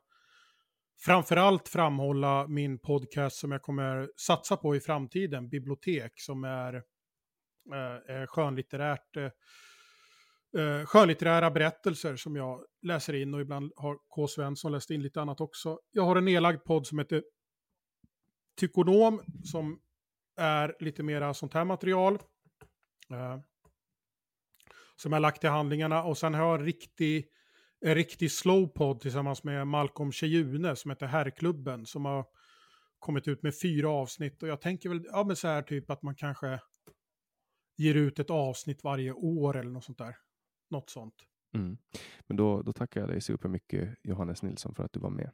framförallt 1.01 1.69
framhålla 1.69 2.47
min 2.49 2.79
podcast 2.79 3.37
som 3.37 3.53
jag 3.53 3.63
kommer 3.63 4.11
satsa 4.17 4.57
på 4.57 4.77
i 4.77 4.81
framtiden, 4.81 5.49
Bibliotek, 5.49 6.13
som 6.17 6.45
är 6.45 6.75
eh, 7.75 8.17
eh 8.17 8.27
skönlitterärt 8.27 9.17
eh, 9.17 9.31
eh, 10.63 10.87
skönlitterära 10.87 11.51
berättelser 11.51 12.17
som 12.17 12.37
jag 12.37 12.65
läser 12.83 13.15
in 13.15 13.35
och 13.35 13.41
ibland 13.41 13.73
har 13.77 13.99
K. 14.09 14.29
Svensson 14.29 14.73
läst 14.73 14.91
in 14.91 15.03
lite 15.03 15.21
annat 15.21 15.41
också. 15.41 15.79
Jag 15.91 16.03
har 16.03 16.17
en 16.17 16.25
nedlagd 16.25 16.65
podd 16.65 16.87
som 16.87 16.99
heter 16.99 17.23
Tykonom 18.61 19.23
som 19.45 19.81
är 20.37 20.77
lite 20.81 21.03
mera 21.03 21.35
sånt 21.35 21.55
här 21.55 21.65
material. 21.65 22.15
Eh, 23.11 23.39
som 24.97 25.13
jag 25.13 25.23
lagt 25.23 25.41
till 25.41 25.51
handlingarna 25.51 26.03
och 26.03 26.19
sen 26.19 26.35
har 26.35 26.47
jag 26.47 26.61
en 26.61 26.67
riktig, 26.67 27.27
en 27.83 27.95
riktig 27.95 28.33
slowpod 28.33 29.01
tillsammans 29.01 29.45
med 29.45 29.67
Malcolm 29.67 30.13
Tjejune 30.13 30.77
som 30.77 30.91
heter 30.91 31.07
Herrklubben 31.07 31.87
som 31.87 32.05
har 32.05 32.27
kommit 32.99 33.29
ut 33.29 33.43
med 33.43 33.59
fyra 33.63 33.89
avsnitt 33.91 34.43
och 34.43 34.49
jag 34.49 34.61
tänker 34.61 34.89
väl, 34.89 35.05
ja 35.05 35.25
men 35.25 35.37
så 35.37 35.49
här 35.49 35.63
typ 35.63 35.91
att 35.91 36.03
man 36.03 36.15
kanske 36.15 36.61
ger 37.77 37.95
ut 37.95 38.19
ett 38.19 38.31
avsnitt 38.31 38.85
varje 38.85 39.13
år 39.13 39.57
eller 39.57 39.71
något 39.71 39.85
sånt 39.85 39.99
där. 39.99 40.17
Något 40.71 40.91
sånt. 40.91 41.15
Mm. 41.55 41.79
Men 42.27 42.37
då, 42.37 42.63
då 42.63 42.73
tackar 42.73 43.01
jag 43.01 43.11
dig 43.11 43.21
supermycket 43.21 43.95
Johannes 44.03 44.43
Nilsson 44.43 44.75
för 44.75 44.85
att 44.85 44.93
du 44.93 45.01
var 45.01 45.11
med. 45.11 45.31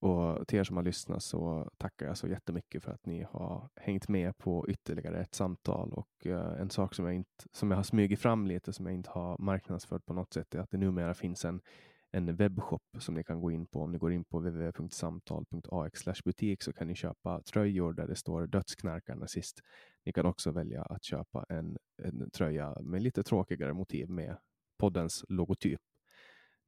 Och 0.00 0.48
till 0.48 0.58
er 0.58 0.64
som 0.64 0.76
har 0.76 0.84
lyssnat 0.84 1.22
så 1.22 1.70
tackar 1.78 2.06
jag 2.06 2.18
så 2.18 2.28
jättemycket 2.28 2.82
för 2.84 2.92
att 2.92 3.06
ni 3.06 3.22
har 3.30 3.68
hängt 3.76 4.08
med 4.08 4.38
på 4.38 4.68
ytterligare 4.68 5.20
ett 5.20 5.34
samtal. 5.34 5.92
Och 5.92 6.26
eh, 6.26 6.60
en 6.60 6.70
sak 6.70 6.94
som 6.94 7.04
jag, 7.04 7.14
inte, 7.14 7.44
som 7.52 7.70
jag 7.70 7.78
har 7.78 7.82
smugit 7.82 8.20
fram 8.20 8.46
lite, 8.46 8.72
som 8.72 8.86
jag 8.86 8.94
inte 8.94 9.10
har 9.10 9.38
marknadsfört 9.38 10.06
på 10.06 10.12
något 10.12 10.32
sätt, 10.32 10.54
är 10.54 10.58
att 10.58 10.70
det 10.70 10.78
numera 10.78 11.14
finns 11.14 11.44
en, 11.44 11.60
en 12.10 12.36
webbshop 12.36 12.82
som 12.98 13.14
ni 13.14 13.24
kan 13.24 13.40
gå 13.40 13.50
in 13.50 13.66
på. 13.66 13.80
Om 13.80 13.92
ni 13.92 13.98
går 13.98 14.12
in 14.12 14.24
på 14.24 14.38
www.samtal.ax 14.38 16.24
butik 16.24 16.62
så 16.62 16.72
kan 16.72 16.86
ni 16.86 16.94
köpa 16.94 17.42
tröjor 17.42 17.92
där 17.92 18.06
det 18.06 18.16
står 18.16 18.46
dödsknarkarna 18.46 19.26
sist. 19.26 19.60
Ni 20.04 20.12
kan 20.12 20.26
också 20.26 20.50
välja 20.50 20.82
att 20.82 21.04
köpa 21.04 21.44
en, 21.48 21.76
en 22.02 22.30
tröja 22.30 22.76
med 22.80 23.02
lite 23.02 23.22
tråkigare 23.22 23.72
motiv 23.72 24.10
med 24.10 24.36
poddens 24.78 25.24
logotyp. 25.28 25.80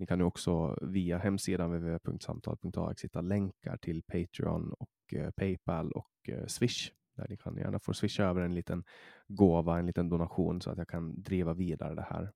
Ni 0.03 0.07
kan 0.07 0.19
nu 0.19 0.25
också 0.25 0.79
via 0.83 1.19
hemsidan 1.19 1.71
www.samtal.ax 1.71 3.05
hitta 3.05 3.21
länkar 3.21 3.77
till 3.77 4.03
Patreon 4.03 4.73
och 4.73 5.15
eh, 5.15 5.31
Paypal 5.31 5.93
och 5.93 6.29
eh, 6.29 6.47
Swish 6.47 6.91
där 7.17 7.27
ni 7.29 7.37
kan 7.37 7.57
gärna 7.57 7.79
få 7.79 7.95
swisha 7.95 8.25
över 8.25 8.41
en 8.41 8.55
liten 8.55 8.85
gåva, 9.29 9.79
en 9.79 9.87
liten 9.87 10.09
donation 10.09 10.61
så 10.61 10.71
att 10.71 10.79
jag 10.79 10.89
kan 10.89 11.23
driva 11.23 11.55
vidare 11.55 11.95
det 11.95 12.07
här. 12.11 12.33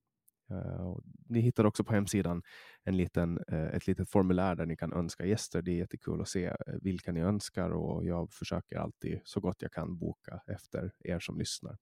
Uh, 0.51 0.99
ni 1.29 1.41
hittar 1.41 1.65
också 1.65 1.85
på 1.85 1.93
hemsidan 1.93 2.43
en 2.85 2.97
liten, 2.97 3.39
uh, 3.53 3.75
ett 3.75 3.87
litet 3.87 4.11
formulär 4.11 4.55
där 4.55 4.67
ni 4.67 4.77
kan 4.77 4.93
önska 4.93 5.27
gäster. 5.27 5.63
Det 5.63 5.71
är 5.71 5.77
jättekul 5.77 6.21
att 6.21 6.29
se 6.29 6.47
eh, 6.47 6.55
vilka 6.83 7.13
ni 7.13 7.21
önskar 7.21 7.71
och 7.71 8.05
jag 8.05 8.33
försöker 8.33 8.79
alltid 8.79 9.21
så 9.25 9.41
gott 9.41 9.63
jag 9.63 9.73
kan 9.73 9.99
boka 9.99 10.41
efter 10.47 10.93
er 11.05 11.19
som 11.19 11.39
lyssnar. 11.39 11.77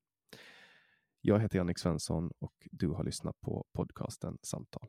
Jag 1.20 1.40
heter 1.40 1.59
Jannik 1.59 1.78
Svensson 1.78 2.31
och 2.39 2.69
du 2.70 2.89
har 2.89 3.05
lyssnat 3.05 3.40
på 3.40 3.65
podcasten 3.73 4.39
Samtal. 4.43 4.89